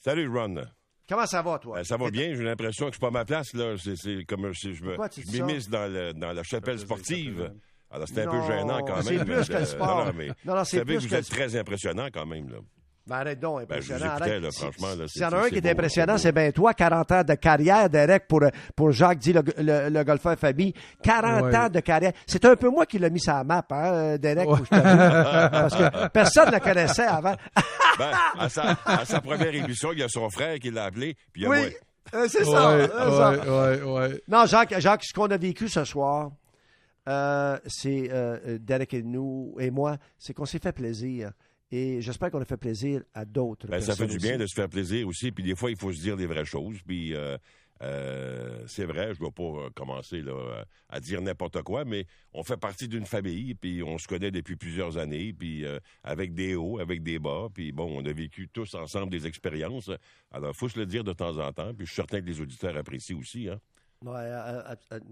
Salut, 0.00 0.28
Ron. 0.28 0.64
Comment 1.08 1.26
ça 1.26 1.42
va, 1.42 1.58
toi? 1.58 1.78
Euh, 1.78 1.84
ça 1.84 1.96
va 1.96 2.10
bien, 2.10 2.34
j'ai 2.34 2.42
l'impression 2.44 2.86
que 2.86 2.92
je 2.92 2.94
suis 2.96 3.00
pas 3.00 3.08
à 3.08 3.10
ma 3.10 3.24
place, 3.24 3.52
là. 3.54 3.74
C'est, 3.78 3.96
c'est 3.96 4.24
comme 4.24 4.52
si 4.54 4.74
je 4.74 4.84
me 4.84 4.96
je 4.96 5.32
m'immisce 5.32 5.68
dans, 5.68 5.86
le- 5.92 6.12
dans 6.14 6.32
la 6.32 6.42
chapelle 6.42 6.78
sportive. 6.78 7.52
Alors, 7.90 8.08
c'est 8.08 8.22
un 8.22 8.30
peu 8.30 8.40
gênant 8.46 8.80
quand 8.84 8.94
même. 8.96 9.02
c'est 9.04 9.24
plus 9.24 9.46
que 9.46 9.52
le 9.52 9.58
Euh, 9.58 9.64
sport. 9.66 9.98
Non, 9.98 10.04
non, 10.06 10.12
mais 10.16 10.28
Non, 10.44 10.54
non, 10.54 10.58
vous 10.60 10.64
c'est 10.64 10.78
savez 10.78 10.96
plus 10.96 11.04
que 11.04 11.08
vous 11.10 11.14
êtes 11.14 11.28
très 11.28 11.56
impressionnant 11.56 12.08
quand 12.12 12.26
même, 12.26 12.48
là. 12.48 12.58
Ben, 13.06 13.16
arrête 13.16 13.38
donc, 13.38 13.58
Ben, 13.58 13.62
impressionnant. 13.64 14.06
écoutais, 14.16 14.22
arrête. 14.30 14.42
là, 14.42 14.50
Si- 14.50 14.60
franchement, 14.62 14.88
là, 14.88 14.94
S'il 14.94 15.08
c'est- 15.08 15.20
y 15.20 15.24
en 15.26 15.32
a 15.32 15.36
un 15.44 15.48
qui 15.50 15.56
est 15.58 15.60
beau, 15.60 15.68
impressionnant, 15.68 16.16
c'est 16.18 16.32
bien 16.32 16.50
toi. 16.52 16.72
40 16.72 17.12
ans 17.12 17.22
de 17.22 17.34
carrière, 17.34 17.90
Derek, 17.90 18.26
pour, 18.26 18.40
pour 18.74 18.92
Jacques 18.92 19.18
dit 19.18 19.34
le, 19.34 19.42
le, 19.58 19.90
le 19.90 20.04
golfeur 20.04 20.38
Fabi. 20.38 20.72
40 21.02 21.42
Ouais. 21.44 21.56
ans 21.56 21.68
de 21.68 21.80
carrière. 21.80 22.12
C'est 22.26 22.44
un 22.46 22.56
peu 22.56 22.70
moi 22.70 22.86
qui 22.86 22.98
l'ai 22.98 23.10
mis 23.10 23.20
sur 23.20 23.34
la 23.34 23.44
map, 23.44 23.62
hein, 23.70 24.16
Derek, 24.16 24.48
je 24.48 24.64
t'avoue. 24.70 25.50
Parce 25.50 25.76
que 25.76 26.08
personne 26.08 26.48
ne 26.48 26.54
le 26.54 26.60
connaissait 26.60 27.04
avant. 27.06 27.34
Ben, 27.98 28.10
à, 28.38 28.48
sa, 28.48 28.76
à 28.86 29.04
sa 29.04 29.20
première 29.20 29.54
émission, 29.54 29.92
il 29.92 30.00
y 30.00 30.02
a 30.02 30.08
son 30.08 30.28
frère 30.28 30.58
qui 30.58 30.72
l'a 30.72 30.84
appelé, 30.86 31.14
puis 31.32 31.42
il 31.42 31.44
y 31.44 31.46
a 31.46 31.50
oui, 31.50 31.58
moi. 32.12 32.22
euh, 32.22 32.26
c'est 32.28 32.44
ça. 32.44 32.76
Ouais, 32.76 32.88
c'est 32.88 32.90
ça. 32.90 33.30
ouais, 33.30 33.82
ouais, 33.82 33.82
ouais. 34.08 34.22
Non, 34.26 34.46
Jacques, 34.46 34.74
Jacques, 34.80 35.04
ce 35.04 35.12
qu'on 35.14 35.26
a 35.30 35.36
vécu 35.36 35.68
ce 35.68 35.84
soir, 35.84 36.32
euh, 37.08 37.56
c'est 37.66 38.08
euh, 38.10 38.38
euh, 38.48 38.58
Derek 38.60 38.94
et 38.94 39.02
nous 39.04 39.54
et 39.60 39.70
moi, 39.70 39.98
c'est 40.18 40.32
qu'on 40.34 40.44
s'est 40.44 40.58
fait 40.58 40.72
plaisir. 40.72 41.30
Et 41.70 42.00
j'espère 42.00 42.30
qu'on 42.30 42.40
a 42.40 42.44
fait 42.44 42.56
plaisir 42.56 43.02
à 43.14 43.24
d'autres. 43.24 43.66
Ben, 43.66 43.80
ça 43.80 43.96
fait 43.96 44.06
du 44.06 44.18
bien 44.18 44.32
aussi. 44.32 44.38
de 44.40 44.46
se 44.46 44.54
faire 44.54 44.68
plaisir 44.68 45.08
aussi, 45.08 45.32
puis 45.32 45.42
des 45.44 45.56
fois, 45.56 45.70
il 45.70 45.76
faut 45.76 45.92
se 45.92 46.00
dire 46.00 46.16
des 46.16 46.26
vraies 46.26 46.44
choses, 46.44 46.76
puis 46.86 47.14
euh, 47.14 47.36
euh, 47.82 48.62
c'est 48.66 48.84
vrai, 48.84 49.12
je 49.14 49.20
ne 49.20 49.26
vais 49.26 49.32
pas 49.32 49.42
euh, 49.42 49.70
commencer 49.74 50.20
là, 50.22 50.64
à 50.88 51.00
dire 51.00 51.20
n'importe 51.20 51.62
quoi, 51.62 51.84
mais 51.84 52.06
on 52.32 52.42
fait 52.44 52.56
partie 52.56 52.86
d'une 52.86 53.06
famille, 53.06 53.54
puis 53.54 53.82
on 53.82 53.98
se 53.98 54.06
connaît 54.06 54.30
depuis 54.30 54.56
plusieurs 54.56 54.98
années, 54.98 55.32
puis 55.32 55.64
euh, 55.64 55.78
avec 56.04 56.34
des 56.34 56.54
hauts, 56.54 56.78
avec 56.78 57.02
des 57.02 57.18
bas, 57.18 57.48
puis 57.52 57.72
bon, 57.72 57.90
on 58.00 58.04
a 58.06 58.12
vécu 58.12 58.48
tous 58.48 58.74
ensemble 58.74 59.10
des 59.10 59.26
expériences, 59.26 59.90
alors 60.30 60.52
il 60.54 60.56
faut 60.56 60.68
se 60.68 60.78
le 60.78 60.86
dire 60.86 61.02
de 61.02 61.12
temps 61.12 61.36
en 61.38 61.52
temps, 61.52 61.74
puis 61.74 61.86
je 61.86 61.90
suis 61.92 61.96
certain 61.96 62.20
que 62.20 62.26
les 62.26 62.40
auditeurs 62.40 62.76
apprécient 62.76 63.18
aussi, 63.18 63.48
hein. 63.48 63.58
Ouais, 64.04 64.30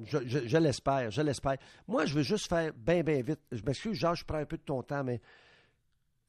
je, 0.05 0.19
je- 0.27 0.47
je 0.47 0.57
l'espère, 0.59 1.11
je 1.11 1.23
l'espère. 1.23 1.57
Moi, 1.89 2.05
je 2.05 2.15
veux 2.15 2.23
juste 2.23 2.47
faire 2.47 2.73
bien, 2.77 3.03
bien 3.03 3.23
vite. 3.23 3.41
Je 3.51 3.62
m'excuse, 3.62 3.95
Georges, 3.99 4.19
je 4.20 4.24
prends 4.27 4.37
un 4.37 4.45
peu 4.45 4.59
de 4.59 4.62
ton 4.62 4.83
temps, 4.83 5.03
mais 5.03 5.19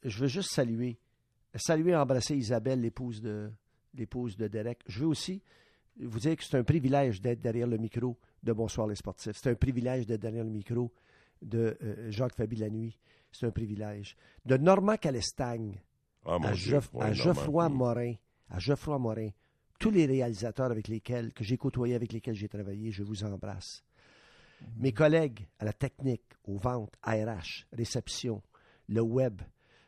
je 0.03 0.19
veux 0.19 0.27
juste 0.27 0.51
saluer. 0.51 0.97
Saluer 1.55 1.91
et 1.91 1.95
embrasser 1.95 2.35
Isabelle, 2.35 2.81
l'épouse 2.81 3.21
de, 3.21 3.51
l'épouse 3.93 4.35
de 4.37 4.47
Derek. 4.47 4.79
Je 4.87 5.01
veux 5.01 5.07
aussi 5.07 5.41
vous 5.99 6.19
dire 6.19 6.35
que 6.35 6.43
c'est 6.43 6.57
un 6.57 6.63
privilège 6.63 7.21
d'être 7.21 7.41
derrière 7.41 7.67
le 7.67 7.77
micro 7.77 8.17
de 8.41 8.51
Bonsoir 8.53 8.87
les 8.87 8.95
sportifs. 8.95 9.37
C'est 9.41 9.51
un 9.51 9.55
privilège 9.55 10.05
d'être 10.07 10.21
derrière 10.21 10.43
le 10.43 10.49
micro 10.49 10.91
de 11.41 11.77
euh, 11.83 12.09
Jacques 12.11 12.35
Fabi 12.35 12.55
la 12.55 12.69
nuit. 12.69 12.97
C'est 13.31 13.45
un 13.45 13.51
privilège. 13.51 14.15
De 14.45 14.57
Normand 14.57 14.97
Calestagne 14.97 15.79
Ah, 16.25 16.37
à. 16.41 16.53
Geoff- 16.53 16.89
à. 16.99 17.13
Geoffroy 17.13 17.69
Mm. 17.69 17.73
Morin, 17.73 18.13
à 18.49 18.59
Geoffroy 18.59 18.97
Morin, 18.97 19.29
tous 19.79 19.91
les 19.91 20.05
réalisateurs 20.05 20.71
avec 20.71 20.87
lesquels, 20.87 21.33
que 21.33 21.43
j'ai 21.43 21.57
côtoyés, 21.57 21.95
avec 21.95 22.13
lesquels 22.13 22.35
j'ai 22.35 22.47
travaillé, 22.49 22.91
je 22.91 23.03
vous 23.03 23.23
embrasse. 23.23 23.83
Mes 24.77 24.93
collègues 24.93 25.45
à 25.59 25.65
la 25.65 25.73
technique, 25.73 26.23
aux 26.45 26.57
ventes, 26.57 26.95
RH, 27.05 27.65
réception, 27.73 28.41
le 28.87 29.01
web, 29.01 29.41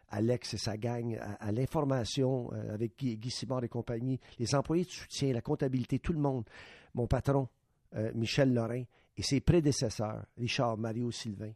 Alex 0.09 0.53
et 0.53 0.57
sa 0.57 0.77
gang, 0.77 1.17
à, 1.39 1.51
l'information 1.51 2.51
euh, 2.53 2.73
avec 2.73 2.97
Guy, 2.97 3.29
Simard 3.29 3.63
et 3.63 3.69
compagnie, 3.69 4.19
les 4.39 4.55
employés 4.55 4.85
de 4.85 4.89
soutien, 4.89 5.33
la 5.33 5.41
comptabilité, 5.41 5.99
tout 5.99 6.13
le 6.13 6.19
monde, 6.19 6.45
mon 6.93 7.07
patron, 7.07 7.47
euh, 7.95 8.11
Michel 8.13 8.53
Lorrain, 8.53 8.83
et 9.17 9.23
ses 9.23 9.39
prédécesseurs, 9.39 10.25
Richard, 10.37 10.77
Mario, 10.77 11.11
Sylvain, 11.11 11.51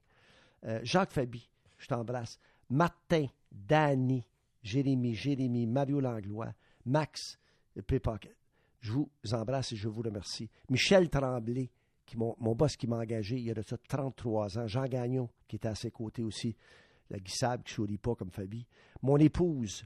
euh, 0.66 0.80
Jacques 0.84 1.12
Fabi, 1.12 1.50
je 1.78 1.88
t'embrasse, 1.88 2.40
Martin, 2.70 3.28
Danny, 3.52 4.26
Jérémy, 4.62 5.16
Jérémy, 5.16 5.66
Mario 5.68 6.00
Langlois, 6.00 6.54
Max, 6.86 7.40
Pickpocket. 7.88 8.36
Je 8.82 8.92
vous 8.94 9.10
embrasse 9.32 9.74
et 9.74 9.76
je 9.76 9.90
vous 9.90 10.02
remercie. 10.02 10.50
Michel 10.70 11.10
Tremblay, 11.10 11.70
qui, 12.06 12.18
mon, 12.18 12.36
mon 12.40 12.56
boss 12.56 12.76
qui 12.76 12.88
m'a 12.88 12.98
engagé 12.98 13.38
il 13.38 13.44
y 13.44 13.52
a 13.52 13.54
de 13.54 13.62
ça 13.62 13.78
33 13.78 14.58
ans. 14.58 14.68
Jean 14.68 14.86
Gagnon, 14.86 15.30
qui 15.48 15.58
était 15.58 15.68
à 15.68 15.76
ses 15.76 15.92
côtés 15.92 16.24
aussi. 16.24 16.56
La 17.10 17.20
Guissable, 17.20 17.64
qui 17.64 17.72
ne 17.72 17.76
sourit 17.76 17.98
pas 17.98 18.16
comme 18.16 18.32
Fabi. 18.32 18.66
Mon 19.02 19.18
épouse, 19.18 19.84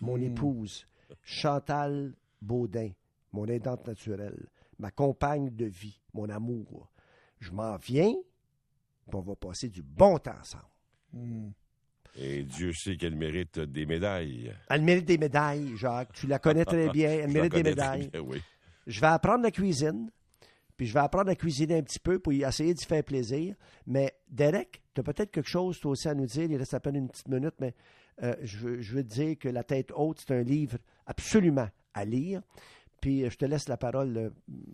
mon 0.00 0.16
épouse, 0.20 0.86
Chantal 1.22 2.14
Baudin, 2.40 2.90
mon 3.32 3.46
aidante 3.46 3.86
naturelle, 3.86 4.48
ma 4.78 4.90
compagne 4.90 5.50
de 5.50 5.66
vie, 5.66 6.00
mon 6.12 6.28
amour. 6.28 6.90
Je 7.40 7.50
m'en 7.52 7.76
viens, 7.76 8.12
puis 8.12 9.16
on 9.16 9.20
va 9.20 9.36
passer 9.36 9.68
du 9.68 9.82
bon 9.82 10.18
temps 10.18 10.38
ensemble. 10.40 11.52
Et 12.14 12.42
Dieu 12.42 12.72
sait 12.72 12.96
qu'elle 12.96 13.16
mérite 13.16 13.58
des 13.58 13.86
médailles. 13.86 14.54
Elle 14.68 14.82
mérite 14.82 15.06
des 15.06 15.18
médailles, 15.18 15.76
Jacques. 15.76 16.12
Tu 16.12 16.26
la 16.26 16.38
connais 16.38 16.64
très 16.64 16.88
bien. 16.92 17.10
Elle 17.10 17.30
mérite 17.32 17.54
des 17.54 17.62
médailles. 17.62 18.10
bien, 18.10 18.20
oui. 18.20 18.42
Je 18.86 19.00
vais 19.00 19.06
apprendre 19.06 19.42
la 19.44 19.50
cuisine, 19.50 20.10
je 20.86 20.94
vais 20.94 21.00
apprendre 21.00 21.30
à 21.30 21.34
cuisiner 21.34 21.76
un 21.76 21.82
petit 21.82 21.98
peu 21.98 22.18
pour 22.18 22.32
essayer 22.32 22.74
d'y 22.74 22.84
faire 22.84 23.04
plaisir. 23.04 23.54
Mais 23.86 24.14
Derek, 24.28 24.82
tu 24.94 25.00
as 25.00 25.04
peut-être 25.04 25.30
quelque 25.30 25.48
chose 25.48 25.78
toi 25.80 25.92
aussi 25.92 26.08
à 26.08 26.14
nous 26.14 26.26
dire. 26.26 26.44
Il 26.44 26.56
reste 26.56 26.74
à 26.74 26.80
peine 26.80 26.96
une 26.96 27.08
petite 27.08 27.28
minute, 27.28 27.54
mais 27.60 27.74
euh, 28.22 28.34
je, 28.42 28.58
veux, 28.58 29.02
te 29.02 29.08
dire 29.08 29.38
que 29.38 29.48
La 29.48 29.64
tête 29.64 29.92
haute, 29.94 30.22
c'est 30.26 30.34
un 30.34 30.42
livre 30.42 30.78
absolument 31.06 31.68
à 31.94 32.04
lire. 32.04 32.42
Puis 33.00 33.24
euh, 33.24 33.30
je 33.30 33.36
te 33.36 33.44
laisse 33.44 33.68
la 33.68 33.76
parole, 33.76 34.32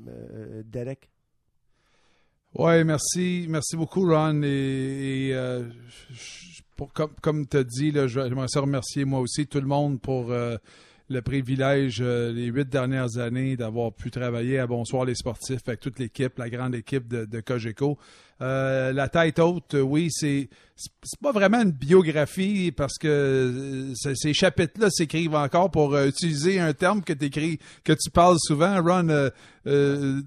euh, 0.08 0.62
Derek. 0.64 1.08
Oui, 2.54 2.82
merci. 2.84 3.46
Merci 3.48 3.76
beaucoup, 3.76 4.08
Ron. 4.08 4.42
Et, 4.42 5.34
pour- 6.76 6.92
comme, 6.92 7.14
comme 7.20 7.46
tu 7.46 7.56
as 7.58 7.64
dit, 7.64 7.92
j'aimerais 8.06 8.46
remercier 8.56 9.04
moi 9.04 9.20
aussi 9.20 9.46
tout 9.46 9.60
le 9.60 9.66
monde 9.66 10.00
pour 10.00 10.32
le 11.10 11.22
privilège 11.22 11.98
euh, 12.02 12.32
les 12.32 12.46
huit 12.46 12.68
dernières 12.68 13.16
années 13.18 13.56
d'avoir 13.56 13.92
pu 13.92 14.10
travailler 14.10 14.58
à 14.58 14.66
Bonsoir 14.66 15.04
les 15.06 15.14
sportifs 15.14 15.60
avec 15.66 15.80
toute 15.80 15.98
l'équipe, 15.98 16.38
la 16.38 16.50
grande 16.50 16.74
équipe 16.74 17.08
de, 17.08 17.24
de 17.24 17.40
Cogeco. 17.40 17.98
Euh, 18.40 18.92
la 18.92 19.08
tête 19.08 19.38
haute, 19.40 19.74
euh, 19.74 19.80
oui, 19.80 20.08
c'est 20.10 20.48
pas 21.20 21.32
vraiment 21.32 21.60
une 21.62 21.72
biographie 21.72 22.70
parce 22.70 22.96
que 22.98 23.92
ces- 23.96 24.32
chapitres-là 24.34 24.90
s'écrivent 24.90 25.34
encore 25.34 25.70
pour 25.70 25.94
euh, 25.94 26.06
utiliser 26.08 26.60
un 26.60 26.72
terme 26.72 27.02
que 27.02 27.12
t'écris, 27.14 27.58
que 27.82 27.94
tu 27.94 28.10
parles 28.10 28.36
souvent, 28.38 28.80
Ron. 28.82 29.08
euh, 29.08 30.20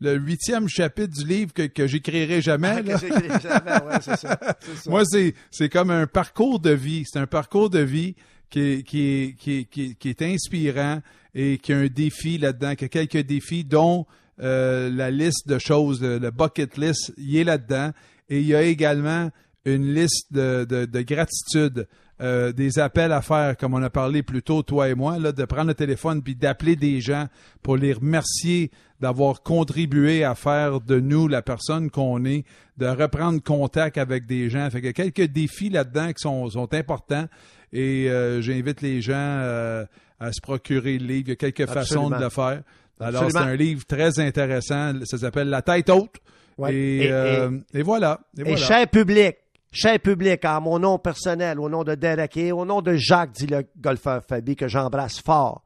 le 0.00 0.14
huitième 0.16 0.68
chapitre 0.68 1.14
du 1.22 1.24
livre 1.26 1.52
que, 1.52 1.62
que 1.66 1.86
j'écrirai 1.86 2.40
jamais. 2.42 2.82
Ah, 2.88 3.84
ouais, 3.84 4.00
ça, 4.00 4.16
ça. 4.16 4.38
Moi, 4.86 5.02
c'est 5.50 5.68
comme 5.68 5.90
un 5.90 6.06
parcours 6.06 6.58
de 6.58 6.70
vie. 6.70 7.04
C'est 7.06 7.18
un 7.20 7.26
parcours 7.28 7.70
de 7.70 7.78
vie 7.80 8.16
qui 8.52 8.84
qui 8.84 9.66
qui 9.70 9.96
qui 9.96 10.08
est, 10.08 10.22
inspirant 10.22 11.00
et 11.34 11.58
qui 11.58 11.72
a 11.72 11.78
un 11.78 11.86
défi 11.86 12.38
là-dedans, 12.38 12.74
qui 12.74 12.84
a 12.84 12.88
quelques 12.88 13.26
défis, 13.26 13.64
dont 13.64 14.06
euh, 14.40 14.90
la 14.90 15.10
liste 15.10 15.48
de 15.48 15.58
choses, 15.58 16.02
le, 16.02 16.18
le 16.18 16.30
bucket 16.30 16.76
list, 16.76 17.12
il 17.16 17.36
est 17.36 17.44
là-dedans. 17.44 17.90
Et 18.28 18.40
il 18.40 18.46
y 18.46 18.54
a 18.54 18.62
également 18.62 19.30
une 19.64 19.94
liste 19.94 20.32
de, 20.32 20.64
de, 20.68 20.84
de 20.84 21.02
gratitude, 21.02 21.86
euh, 22.20 22.52
des 22.52 22.78
appels 22.78 23.12
à 23.12 23.22
faire, 23.22 23.56
comme 23.56 23.74
on 23.74 23.82
a 23.82 23.90
parlé 23.90 24.22
plus 24.22 24.42
tôt, 24.42 24.62
toi 24.62 24.88
et 24.88 24.94
moi, 24.94 25.18
là, 25.18 25.32
de 25.32 25.44
prendre 25.44 25.68
le 25.68 25.74
téléphone 25.74 26.22
puis 26.22 26.34
d'appeler 26.34 26.76
des 26.76 27.00
gens 27.00 27.26
pour 27.62 27.76
les 27.76 27.92
remercier 27.92 28.70
d'avoir 29.00 29.42
contribué 29.42 30.22
à 30.22 30.36
faire 30.36 30.80
de 30.80 31.00
nous 31.00 31.26
la 31.26 31.42
personne 31.42 31.90
qu'on 31.90 32.24
est, 32.24 32.44
de 32.78 32.86
reprendre 32.86 33.42
contact 33.42 33.98
avec 33.98 34.26
des 34.26 34.48
gens. 34.48 34.70
Fait 34.70 34.80
que 34.80 34.90
quelques 34.90 35.32
défis 35.32 35.70
là-dedans 35.70 36.12
qui 36.12 36.20
sont, 36.22 36.48
sont 36.50 36.72
importants 36.72 37.26
et 37.72 38.08
euh, 38.10 38.40
j'invite 38.42 38.80
les 38.82 39.00
gens 39.00 39.12
euh, 39.16 39.84
à 40.20 40.32
se 40.32 40.40
procurer 40.40 40.98
le 40.98 41.06
livre. 41.06 41.24
Il 41.26 41.30
y 41.30 41.32
a 41.32 41.36
quelques 41.36 41.66
façons 41.66 42.10
de 42.10 42.16
le 42.16 42.28
faire. 42.28 42.62
Alors, 43.00 43.30
c'est 43.30 43.38
un 43.38 43.56
livre 43.56 43.84
très 43.86 44.18
intéressant. 44.20 44.92
Ça 45.04 45.18
s'appelle 45.18 45.48
La 45.48 45.62
tête 45.62 45.90
haute. 45.90 46.16
Ouais. 46.58 46.74
Et, 46.74 47.04
Et- 47.06 47.12
euh, 47.12 47.50
et 47.74 47.82
voilà. 47.82 48.20
Et 48.36 48.42
Et 48.42 48.44
voilà. 48.44 48.56
cher 48.58 48.88
public, 48.88 49.36
cher 49.72 49.98
public, 49.98 50.44
en 50.44 50.60
mon 50.60 50.78
nom 50.78 50.98
personnel, 50.98 51.58
au 51.58 51.68
nom 51.68 51.82
de 51.82 51.94
Derek 51.94 52.36
et 52.36 52.52
au 52.52 52.64
nom 52.64 52.82
de 52.82 52.94
Jacques, 52.94 53.32
dit 53.32 53.46
le 53.46 53.64
golfeur 53.80 54.22
Fabi, 54.28 54.54
que 54.54 54.68
j'embrasse 54.68 55.20
fort, 55.20 55.64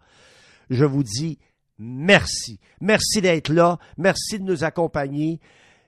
je 0.70 0.84
vous 0.84 1.02
dis 1.02 1.38
merci. 1.78 2.58
Merci 2.80 3.20
d'être 3.20 3.52
là. 3.52 3.78
Merci 3.98 4.38
de 4.38 4.44
nous 4.44 4.64
accompagner. 4.64 5.40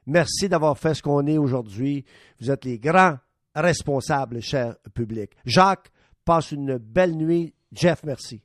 Merci 0.06 0.48
d'avoir 0.48 0.76
fait 0.76 0.94
ce 0.94 1.02
qu'on 1.02 1.26
est 1.26 1.38
aujourd'hui. 1.38 2.04
Vous 2.40 2.50
êtes 2.50 2.64
les 2.64 2.78
grands 2.78 3.16
responsables, 3.54 4.40
cher 4.42 4.76
public. 4.94 5.30
Jacques, 5.46 5.88
passe 6.28 6.52
une 6.52 6.76
belle 6.76 7.16
nuit. 7.16 7.54
Jeff, 7.72 8.02
merci. 8.04 8.42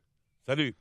Salut. 0.48 0.74